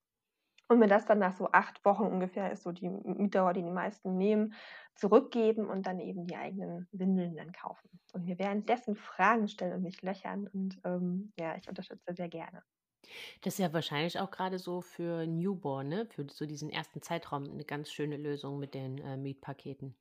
Und 0.68 0.82
wenn 0.82 0.90
das 0.90 1.06
dann 1.06 1.20
nach 1.20 1.34
so 1.34 1.52
acht 1.52 1.86
Wochen 1.86 2.04
ungefähr 2.06 2.52
ist 2.52 2.64
so 2.64 2.72
die 2.72 2.90
Mietdauer, 2.90 3.54
die 3.54 3.64
die 3.64 3.70
meisten 3.72 4.18
nehmen, 4.18 4.54
zurückgeben 4.96 5.68
und 5.70 5.86
dann 5.88 6.00
eben 6.00 6.26
die 6.26 6.36
eigenen 6.38 6.88
Windeln 6.92 7.36
dann 7.36 7.52
kaufen. 7.52 8.00
Und 8.14 8.26
mir 8.26 8.40
währenddessen 8.40 8.96
Fragen 8.96 9.48
stellen 9.48 9.74
und 9.74 9.84
mich 9.84 10.02
löchern 10.02 10.48
und, 10.48 10.80
ähm, 10.86 11.34
ja, 11.38 11.56
ich 11.58 11.70
unterstütze 11.70 12.14
sehr 12.16 12.30
gerne. 12.30 12.64
Das 13.42 13.54
ist 13.56 13.60
ja 13.60 13.72
wahrscheinlich 13.74 14.20
auch 14.20 14.30
gerade 14.32 14.60
so 14.60 14.82
für 14.82 15.26
Newborn, 15.26 15.88
ne, 15.88 16.06
für 16.06 16.28
so 16.30 16.46
diesen 16.46 16.70
ersten 16.70 17.02
Zeitraum 17.02 17.44
eine 17.50 17.64
ganz 17.66 17.90
schöne 17.92 18.18
Lösung 18.18 18.60
mit 18.60 18.74
den, 18.74 18.98
äh, 18.98 19.16
Mietpaketen. 19.18 19.96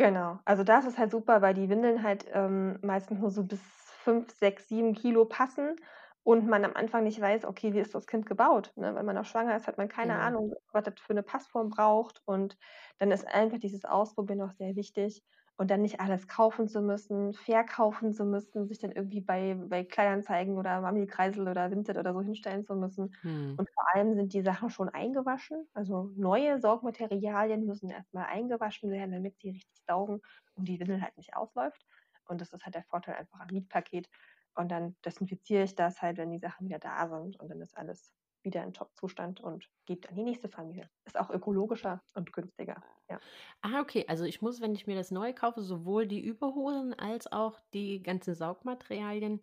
Genau. 0.00 0.38
Also, 0.46 0.64
das 0.64 0.86
ist 0.86 0.96
halt 0.96 1.10
super, 1.10 1.42
weil 1.42 1.52
die 1.52 1.68
Windeln 1.68 2.02
halt, 2.02 2.24
ähm, 2.32 2.78
meistens 2.80 3.18
nur 3.20 3.28
so 3.30 3.44
bis 3.44 3.60
5, 4.02 4.30
6, 4.32 4.66
7 4.66 4.94
Kilo 4.94 5.26
passen 5.26 5.76
und 6.22 6.46
man 6.46 6.64
am 6.64 6.72
Anfang 6.74 7.04
nicht 7.04 7.20
weiß: 7.20 7.44
„Okay, 7.44 7.74
wie 7.74 7.80
ist 7.80 7.94
das 7.94 8.06
Kind 8.06 8.24
gebaut?“ 8.24 8.72
Ne, 8.76 8.94
wenn 8.94 9.04
man 9.04 9.14
noch 9.14 9.26
schwanger 9.26 9.54
ist, 9.54 9.66
hat 9.66 9.76
man 9.76 9.88
keine 9.88 10.18
Genau. 10.18 10.20
Ahnung, 10.20 10.54
was 10.72 10.84
das 10.84 10.94
für 11.00 11.12
'ne 11.12 11.22
Passform 11.22 11.68
braucht 11.68 12.22
und 12.24 12.56
dann 12.98 13.10
ist 13.10 13.26
einfach 13.28 13.58
dieses 13.58 13.84
Ausprobieren 13.84 14.40
auch 14.40 14.52
sehr 14.52 14.74
wichtig 14.74 15.22
und 15.60 15.70
dann 15.70 15.82
nicht 15.82 16.00
alles 16.00 16.26
kaufen 16.26 16.68
zu 16.68 16.80
müssen, 16.82 17.34
verkaufen 17.34 18.14
zu 18.14 18.24
müssen, 18.24 18.66
sich 18.66 18.78
dann 18.78 18.92
irgendwie 18.92 19.20
bei 19.20 19.54
bei 19.56 19.84
Kleinanzeigen 19.84 20.56
oder 20.58 20.80
Mami-Kreisel 20.80 21.46
oder 21.48 21.70
Vinted 21.70 21.98
oder 21.98 22.14
so 22.14 22.22
hinstellen 22.22 22.64
zu 22.64 22.74
müssen. 22.76 23.14
Mhm. 23.22 23.58
Und 23.58 23.68
vor 23.74 23.84
allem 23.94 24.14
sind 24.14 24.32
die 24.32 24.40
Sachen 24.42 24.70
schon 24.70 24.88
eingewaschen. 24.88 25.68
Also, 25.74 26.10
neue 26.16 26.58
Saugmaterialien 26.60 27.66
müssen 27.66 27.90
erst 27.90 28.14
mal 28.14 28.24
eingewaschen 28.24 28.90
werden, 28.90 29.12
damit 29.12 29.38
sie 29.38 29.50
richtig 29.50 29.82
saugen 29.86 30.20
und 30.54 30.66
die 30.68 30.80
Windel 30.80 31.02
halt 31.02 31.16
nicht 31.18 31.36
ausläuft. 31.36 31.84
Und 32.26 32.40
das 32.40 32.52
ist 32.54 32.64
halt 32.64 32.74
der 32.74 32.84
Vorteil 32.84 33.16
einfach 33.16 33.40
am 33.40 33.48
Mietpaket. 33.52 34.08
Und 34.54 34.70
dann 34.70 34.96
desinfiziere 35.04 35.64
ich 35.64 35.74
das 35.74 36.00
halt, 36.02 36.16
wenn 36.18 36.30
die 36.30 36.38
Sachen 36.38 36.66
wieder 36.66 36.78
da 36.78 37.06
sind 37.08 37.38
und 37.38 37.48
dann 37.50 37.60
ist 37.60 37.76
alles 37.76 38.12
wieder 38.44 38.64
in 38.64 38.72
Top-Zustand 38.72 39.40
und 39.40 39.68
geht 39.86 40.08
an 40.08 40.16
die 40.16 40.24
nächste 40.24 40.48
Familie. 40.48 40.90
Ist 41.04 41.18
auch 41.18 41.30
ökologischer 41.30 42.02
und 42.14 42.32
günstiger, 42.32 42.82
ja. 43.10 43.20
Ah, 43.62 43.80
okay. 43.80 44.06
Also, 44.08 44.24
ich 44.24 44.40
muss, 44.40 44.60
wenn 44.60 44.74
ich 44.74 44.86
mir 44.86 44.96
das 44.96 45.10
neu 45.10 45.32
kaufe, 45.34 45.62
sowohl 45.62 46.06
die 46.06 46.20
Überhosen 46.20 46.94
als 46.94 47.30
auch 47.30 47.60
die 47.74 48.02
ganzen 48.02 48.34
Saugmaterialien 48.34 49.40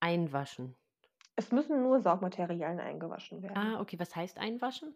einwaschen? 0.00 0.76
Es 1.36 1.52
müssen 1.52 1.80
nur 1.82 2.00
Saugmaterialien 2.00 2.80
eingewaschen 2.80 3.40
werden. 3.42 3.72
Ah, 3.72 3.80
okay. 3.80 3.98
Was 3.98 4.14
heißt 4.16 4.38
einwaschen? 4.38 4.94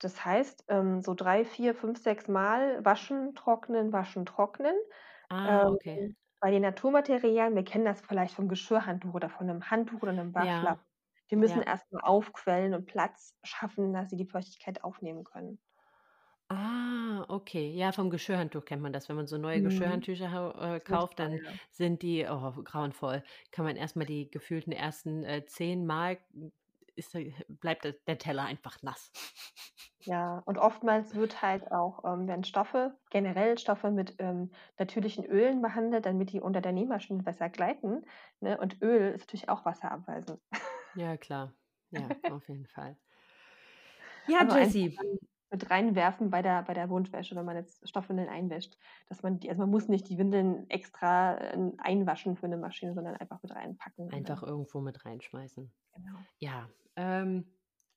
Das 0.00 0.24
heißt, 0.24 0.64
ähm, 0.68 1.00
so 1.00 1.14
3, 1.14 1.44
4, 1.44 1.74
5, 1.74 1.98
6 2.02 2.28
Mal 2.28 2.84
waschen, 2.84 3.34
trocknen, 3.34 3.92
waschen, 3.92 4.26
trocknen. 4.26 4.74
Ah, 5.30 5.64
Ähm, 5.64 5.70
okay. 5.70 6.16
bei 6.40 6.50
den 6.52 6.62
Naturmaterialien 6.62 7.56
wir 7.56 7.64
kennen 7.64 7.84
das 7.86 8.02
vielleicht 8.02 8.34
vom 8.34 8.48
Geschirrhandtuch 8.48 9.14
oder 9.14 9.30
von 9.30 9.46
'nem 9.46 9.70
Handtuch 9.70 10.02
oder 10.02 10.12
'nem 10.12 10.34
Ja, 10.34 10.76
Die 11.30 11.36
müssen 11.36 11.60
ja. 11.60 11.62
erst 11.62 11.90
mal 11.92 12.00
aufquellen 12.02 12.74
und 12.74 12.86
Platz 12.86 13.36
schaffen, 13.44 13.92
dass 13.92 14.10
sie 14.10 14.16
die 14.16 14.26
Feuchtigkeit 14.26 14.84
aufnehmen 14.84 15.24
können. 15.24 15.60
Ah, 16.48 17.24
okay. 17.28 17.72
Ja, 17.72 17.90
vom 17.90 18.08
Geschirrhandtuch 18.10 18.64
kennt 18.64 18.80
man 18.82 18.92
das. 18.92 19.08
Wenn 19.08 19.16
man 19.16 19.26
so 19.26 19.36
neue 19.36 19.62
Mhm. 19.62 19.62
Geschirrhandtücher 19.62 20.74
äh, 20.76 20.80
kauft, 20.80 21.18
dann 21.18 21.40
sind 21.72 22.02
die, 22.02 22.24
oh, 22.28 22.52
grauenvoll. 22.62 23.24
Kann 23.50 23.64
man 23.64 23.74
erst 23.76 23.96
mal 23.96 24.04
die 24.04 24.30
gefühlten 24.30 24.72
ersten, 24.72 25.24
äh, 25.24 25.44
10 25.46 25.86
Mal 25.86 26.18
ist 26.94 27.16
bleibt 27.48 27.84
der 27.84 27.92
der 28.06 28.18
Teller 28.18 28.44
einfach 28.44 28.80
nass. 28.82 29.10
Ja, 30.04 30.38
und 30.46 30.56
oftmals 30.58 31.14
wird 31.16 31.42
halt 31.42 31.70
auch, 31.72 32.04
ähm 32.04 32.28
werden 32.28 32.44
Stoffe 32.44 32.96
generell 33.10 33.58
Stoffe 33.58 33.90
mit, 33.90 34.14
ähm, 34.20 34.52
natürlichen 34.78 35.24
Ölen 35.26 35.60
behandelt, 35.62 36.06
damit 36.06 36.32
die 36.32 36.40
unter 36.40 36.60
der 36.60 36.72
Nähmaschine 36.72 37.22
besser 37.24 37.48
gleiten, 37.50 38.04
ne? 38.40 38.56
Und 38.58 38.80
Öl 38.82 39.12
ist 39.12 39.22
natürlich 39.22 39.48
auch 39.48 39.64
wasserabweisend. 39.64 40.40
Ja, 40.96 41.16
klar. 41.16 41.54
Ja, 41.90 42.16
auf 42.26 42.48
jeden 42.48 42.66
Fall. 42.66 42.98
Ja, 44.28 44.44
Also, 44.48 44.56
Jessie. 44.58 44.98
mit 45.50 45.70
reinwerfen 45.70 46.30
bei 46.30 46.42
der 46.42 46.62
bei 46.64 46.74
der 46.74 46.90
Wundwäsche, 46.90 47.36
wenn 47.36 47.44
man 47.44 47.56
jetzt 47.56 47.88
Stoffwindeln 47.88 48.28
einwäscht, 48.28 48.76
dass 49.08 49.22
man 49.22 49.38
die 49.40 49.48
also, 49.48 49.60
man 49.62 49.70
muss 49.70 49.88
nicht 49.88 50.08
die 50.08 50.18
Windeln 50.18 50.68
extra, 50.70 51.38
äh, 51.38 51.72
einwaschen 51.78 52.36
für 52.36 52.48
'ne 52.48 52.56
Maschine, 52.58 52.94
sondern 52.94 53.16
einfach 53.16 53.42
mit 53.42 53.52
reinpacken 53.54 54.10
Einfach 54.10 54.42
dann 54.42 54.42
irgendwo 54.42 54.80
mit 54.80 55.04
reinschmeißen. 55.04 55.72
Genau. 55.94 56.26
Ja, 56.38 56.70
ähm, 56.96 57.52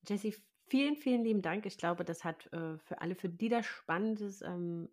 Jessie, 0.07 0.35
vielen, 0.69 0.95
vielen 0.97 1.23
lieben 1.23 1.41
Dank. 1.41 1.65
Ich 1.65 1.77
glaube, 1.77 2.05
das 2.05 2.23
hat, 2.25 2.51
äh, 2.53 2.77
für 2.79 3.01
alle, 3.01 3.15
für 3.15 3.29
die 3.29 3.49
das 3.49 3.65
spannend 3.65 4.21
ist, 4.21 4.41
ähm, 4.43 4.89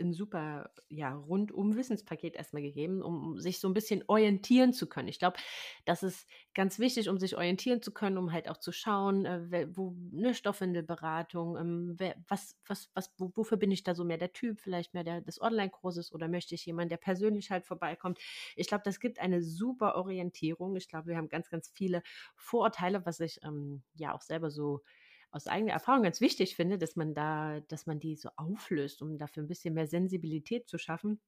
'n 0.00 0.12
super, 0.12 0.70
ja, 0.88 1.14
Rundum-Wissenspaket 1.14 2.36
erst 2.36 2.52
mal 2.54 2.62
gegeben, 2.62 3.02
um 3.02 3.38
sich 3.40 3.60
so 3.60 3.68
'n 3.68 3.74
bisschen 3.74 4.04
orientieren 4.08 4.72
zu 4.72 4.88
können. 4.88 5.08
Ich 5.08 5.18
glaube, 5.18 5.38
das 5.84 6.02
ist 6.02 6.26
ganz 6.54 6.78
wichtig, 6.78 7.08
um 7.08 7.18
sich 7.18 7.36
orientieren 7.36 7.82
zu 7.82 7.92
können, 7.92 8.18
um 8.18 8.32
halt 8.32 8.48
auch 8.48 8.58
zu 8.58 8.72
schauen, 8.72 9.24
äh, 9.26 9.68
wo 9.76 9.94
'ne 10.12 10.34
Stoffwindelberatung, 10.34 11.56
ähm, 11.58 11.94
wer 11.98 12.16
was 12.28 12.56
was 12.66 12.90
was 12.94 13.12
wo 13.18 13.32
wofür 13.34 13.58
bin 13.58 13.70
ich 13.70 13.82
da 13.84 13.94
so 13.94 14.04
mehr 14.04 14.18
der 14.18 14.32
Typ, 14.32 14.60
vielleicht 14.60 14.94
mehr 14.94 15.04
der 15.04 15.20
des 15.22 15.40
Onlinekurses 15.40 16.12
oder 16.12 16.28
möchte 16.28 16.54
ich 16.54 16.66
jemanden, 16.66 16.90
der 16.90 16.96
persönlich 16.98 17.50
halt 17.50 17.64
vorbeikommt? 17.66 18.18
Ich 18.56 18.68
glaube, 18.68 18.82
das 18.84 19.00
gibt 19.00 19.18
eine 19.20 19.42
super 19.42 19.96
Orientierung. 19.96 20.76
Ich 20.76 20.88
glaube, 20.88 21.08
wir 21.08 21.16
haben 21.16 21.28
ganz, 21.28 21.50
ganz 21.50 21.68
viele 21.74 22.02
Vorurteile, 22.36 23.04
was 23.06 23.20
ich, 23.20 23.40
ähm, 23.44 23.82
ja 23.94 24.14
auch 24.14 24.22
selber 24.22 24.50
so 24.50 24.82
aus 25.30 25.46
eigener 25.46 25.72
Erfahrung 25.72 26.02
ganz 26.02 26.20
wichtig 26.20 26.56
finde, 26.56 26.78
dass 26.78 26.96
man 26.96 27.14
da 27.14 27.60
dass 27.68 27.86
man 27.86 28.00
die 28.00 28.16
so 28.16 28.30
auflöst, 28.36 29.02
um 29.02 29.18
dafür 29.18 29.42
'n 29.44 29.48
bisschen 29.48 29.74
mehr 29.74 29.86
Sensibilität 29.88 30.68
zu 30.68 30.78
schaffen 30.78 31.20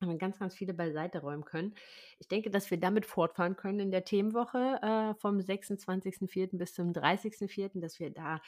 und 0.00 0.08
dann 0.08 0.18
ganz, 0.18 0.38
ganz 0.38 0.54
viele 0.54 0.74
beiseite 0.74 1.20
räumen 1.20 1.44
können. 1.44 1.74
Ich 2.20 2.28
denke, 2.28 2.50
dass 2.50 2.70
wir 2.70 2.78
damit 2.78 3.04
fortfahren 3.06 3.56
können 3.56 3.80
in 3.80 3.90
der 3.90 4.04
Themenwoche, 4.04 4.78
äh, 4.82 5.14
vom 5.20 5.40
26.04. 5.40 6.58
bis 6.58 6.74
zum 6.74 6.92
30.04., 6.92 7.80
dass 7.80 7.98
wir 7.98 8.10
da, 8.10 8.40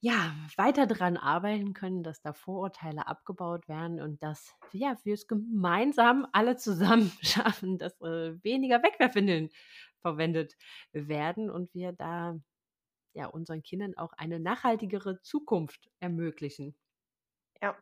ja, 0.00 0.34
weiter 0.56 0.86
daran 0.86 1.16
arbeiten 1.16 1.74
können, 1.74 2.02
dass 2.02 2.22
da 2.22 2.32
Vorurteile 2.32 3.06
abgebaut 3.06 3.68
werden 3.68 4.00
und 4.00 4.22
dass 4.22 4.54
ja, 4.72 4.96
wir 5.04 5.14
es 5.14 5.26
gemeinsam 5.28 6.26
alle 6.32 6.56
zusammen 6.56 7.12
schaffen, 7.22 7.78
dass 7.78 8.00
äh, 8.00 8.42
weniger 8.42 8.82
Wegwerfwindeln 8.82 9.50
verwendet 10.00 10.56
werden 10.92 11.50
und 11.50 11.74
wir 11.74 11.92
da 11.92 12.38
ja 13.14 13.26
unseren 13.26 13.62
Kindern 13.62 13.96
auch 13.96 14.12
eine 14.14 14.40
nachhaltigere 14.40 15.20
Zukunft 15.22 15.90
ermöglichen. 16.00 16.76
Ja, 17.62 17.76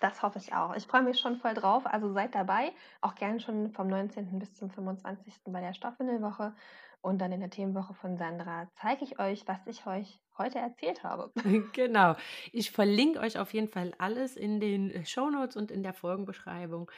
das 0.00 0.22
hoffe 0.22 0.38
ich 0.38 0.54
auch. 0.54 0.74
Ich 0.76 0.86
freue 0.86 1.02
mich 1.02 1.20
schon 1.20 1.36
voll 1.38 1.54
drauf. 1.54 1.86
Also 1.86 2.12
seid 2.12 2.34
dabei, 2.34 2.72
auch 3.02 3.14
gern 3.16 3.40
schon 3.40 3.72
vom 3.72 3.88
19. 3.88 4.38
bis 4.40 4.54
zum 4.54 4.70
25. 4.70 5.52
bei 5.52 5.60
der 5.60 5.74
Stoffwindelwoche. 5.74 6.56
Und 7.02 7.20
dann 7.20 7.32
in 7.32 7.40
der 7.40 7.50
Themenwoche 7.50 7.94
von 7.94 8.16
Sandra 8.18 8.70
zeige 8.74 9.04
ich 9.04 9.18
euch, 9.20 9.46
was 9.48 9.66
ich 9.66 9.86
euch 9.86 10.23
heute 10.38 10.58
erzählt 10.58 11.02
habe. 11.02 11.32
Genau. 11.72 12.16
Ich 12.52 12.70
verlinke 12.70 13.20
euch 13.20 13.38
auf 13.38 13.52
jeden 13.52 13.68
Fall 13.68 13.92
alles 13.98 14.36
in 14.36 14.60
den 14.60 14.90
äh, 14.90 15.04
Show 15.04 15.30
Notes 15.30 15.56
und 15.56 15.70
in 15.70 15.82
der 15.82 15.94
Folgenbeschreibung, 15.94 16.90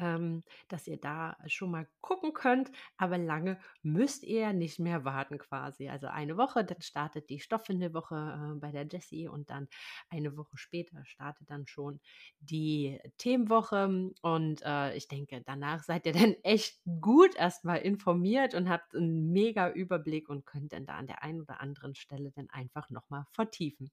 ähm, 0.00 0.42
dass 0.68 0.86
ihr 0.86 0.98
da 0.98 1.36
schon 1.46 1.70
mal 1.70 1.86
gucken 2.00 2.32
könnt. 2.32 2.70
Aber 2.96 3.18
lange 3.18 3.58
müsst 3.82 4.24
ihr 4.24 4.52
nicht 4.52 4.78
mehr 4.78 5.04
warten 5.04 5.38
quasi. 5.38 5.88
Also 5.88 6.06
eine 6.06 6.36
Woche, 6.36 6.64
dann 6.64 6.80
startet 6.80 7.28
die 7.30 7.40
Stoffwindelwoche 7.40 8.54
äh, 8.54 8.58
bei 8.58 8.70
der 8.70 8.86
Jessie 8.86 9.28
und 9.28 9.50
dann 9.50 9.68
eine 10.08 10.36
Woche 10.36 10.56
später 10.56 11.04
startet 11.04 11.50
dann 11.50 11.66
schon 11.66 12.00
die 12.40 13.00
Themenwoche. 13.18 14.12
Und 14.22 14.62
äh, 14.64 14.94
ich 14.96 15.08
denke, 15.08 15.42
danach 15.44 15.82
seid 15.82 16.06
ihr 16.06 16.12
dann 16.12 16.34
echt 16.42 16.80
gut 17.00 17.34
erstmal 17.36 17.78
informiert 17.78 18.54
und 18.54 18.68
habt 18.68 18.94
einen 18.94 19.32
mega 19.32 19.70
Überblick 19.70 20.28
und 20.28 20.46
könnt 20.46 20.72
dann 20.72 20.86
da 20.86 20.94
an 20.94 21.06
der 21.06 21.22
einen 21.22 21.40
oder 21.40 21.60
anderen 21.60 21.94
Stelle 21.94 22.30
dann 22.32 22.48
einfach 22.50 22.79
einfach 22.80 22.90
nochmal 22.90 23.24
vertiefen. 23.32 23.90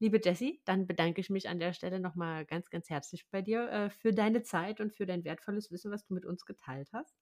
Liebe 0.00 0.20
Jessie, 0.22 0.60
dann 0.64 0.86
bedanke 0.86 1.20
ich 1.20 1.28
mich 1.28 1.48
an 1.48 1.58
der 1.58 1.72
Stelle 1.72 1.98
nochmal 1.98 2.44
ganz, 2.44 2.70
ganz 2.70 2.88
herzlich 2.88 3.26
bei 3.30 3.42
dir 3.42 3.68
äh, 3.70 3.90
für 3.90 4.12
deine 4.12 4.42
Zeit 4.42 4.80
und 4.80 4.94
für 4.94 5.06
dein 5.06 5.24
wertvolles 5.24 5.72
Wissen, 5.72 5.90
was 5.90 6.04
du 6.06 6.14
mit 6.14 6.24
uns 6.24 6.44
geteilt 6.44 6.88
hast. 6.92 7.16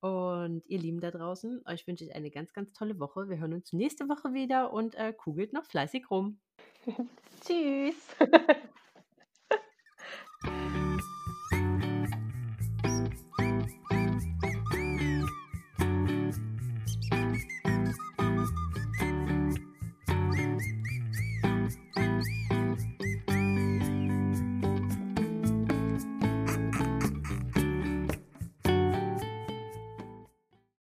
Und 0.00 0.64
ihr 0.66 0.78
Lieben 0.78 1.00
da 1.00 1.10
draußen, 1.10 1.62
euch 1.66 1.86
wünsche 1.86 2.04
ich 2.04 2.14
eine 2.14 2.30
ganz, 2.30 2.52
ganz 2.52 2.72
tolle 2.72 2.98
Woche. 2.98 3.28
Wir 3.28 3.38
hören 3.38 3.54
uns 3.54 3.72
nächste 3.72 4.08
Woche 4.08 4.32
wieder 4.32 4.72
und 4.72 4.94
äh, 4.96 5.12
kugelt 5.12 5.52
noch 5.52 5.64
fleißig 5.64 6.10
rum. 6.10 6.40
Tschüss. 7.46 8.16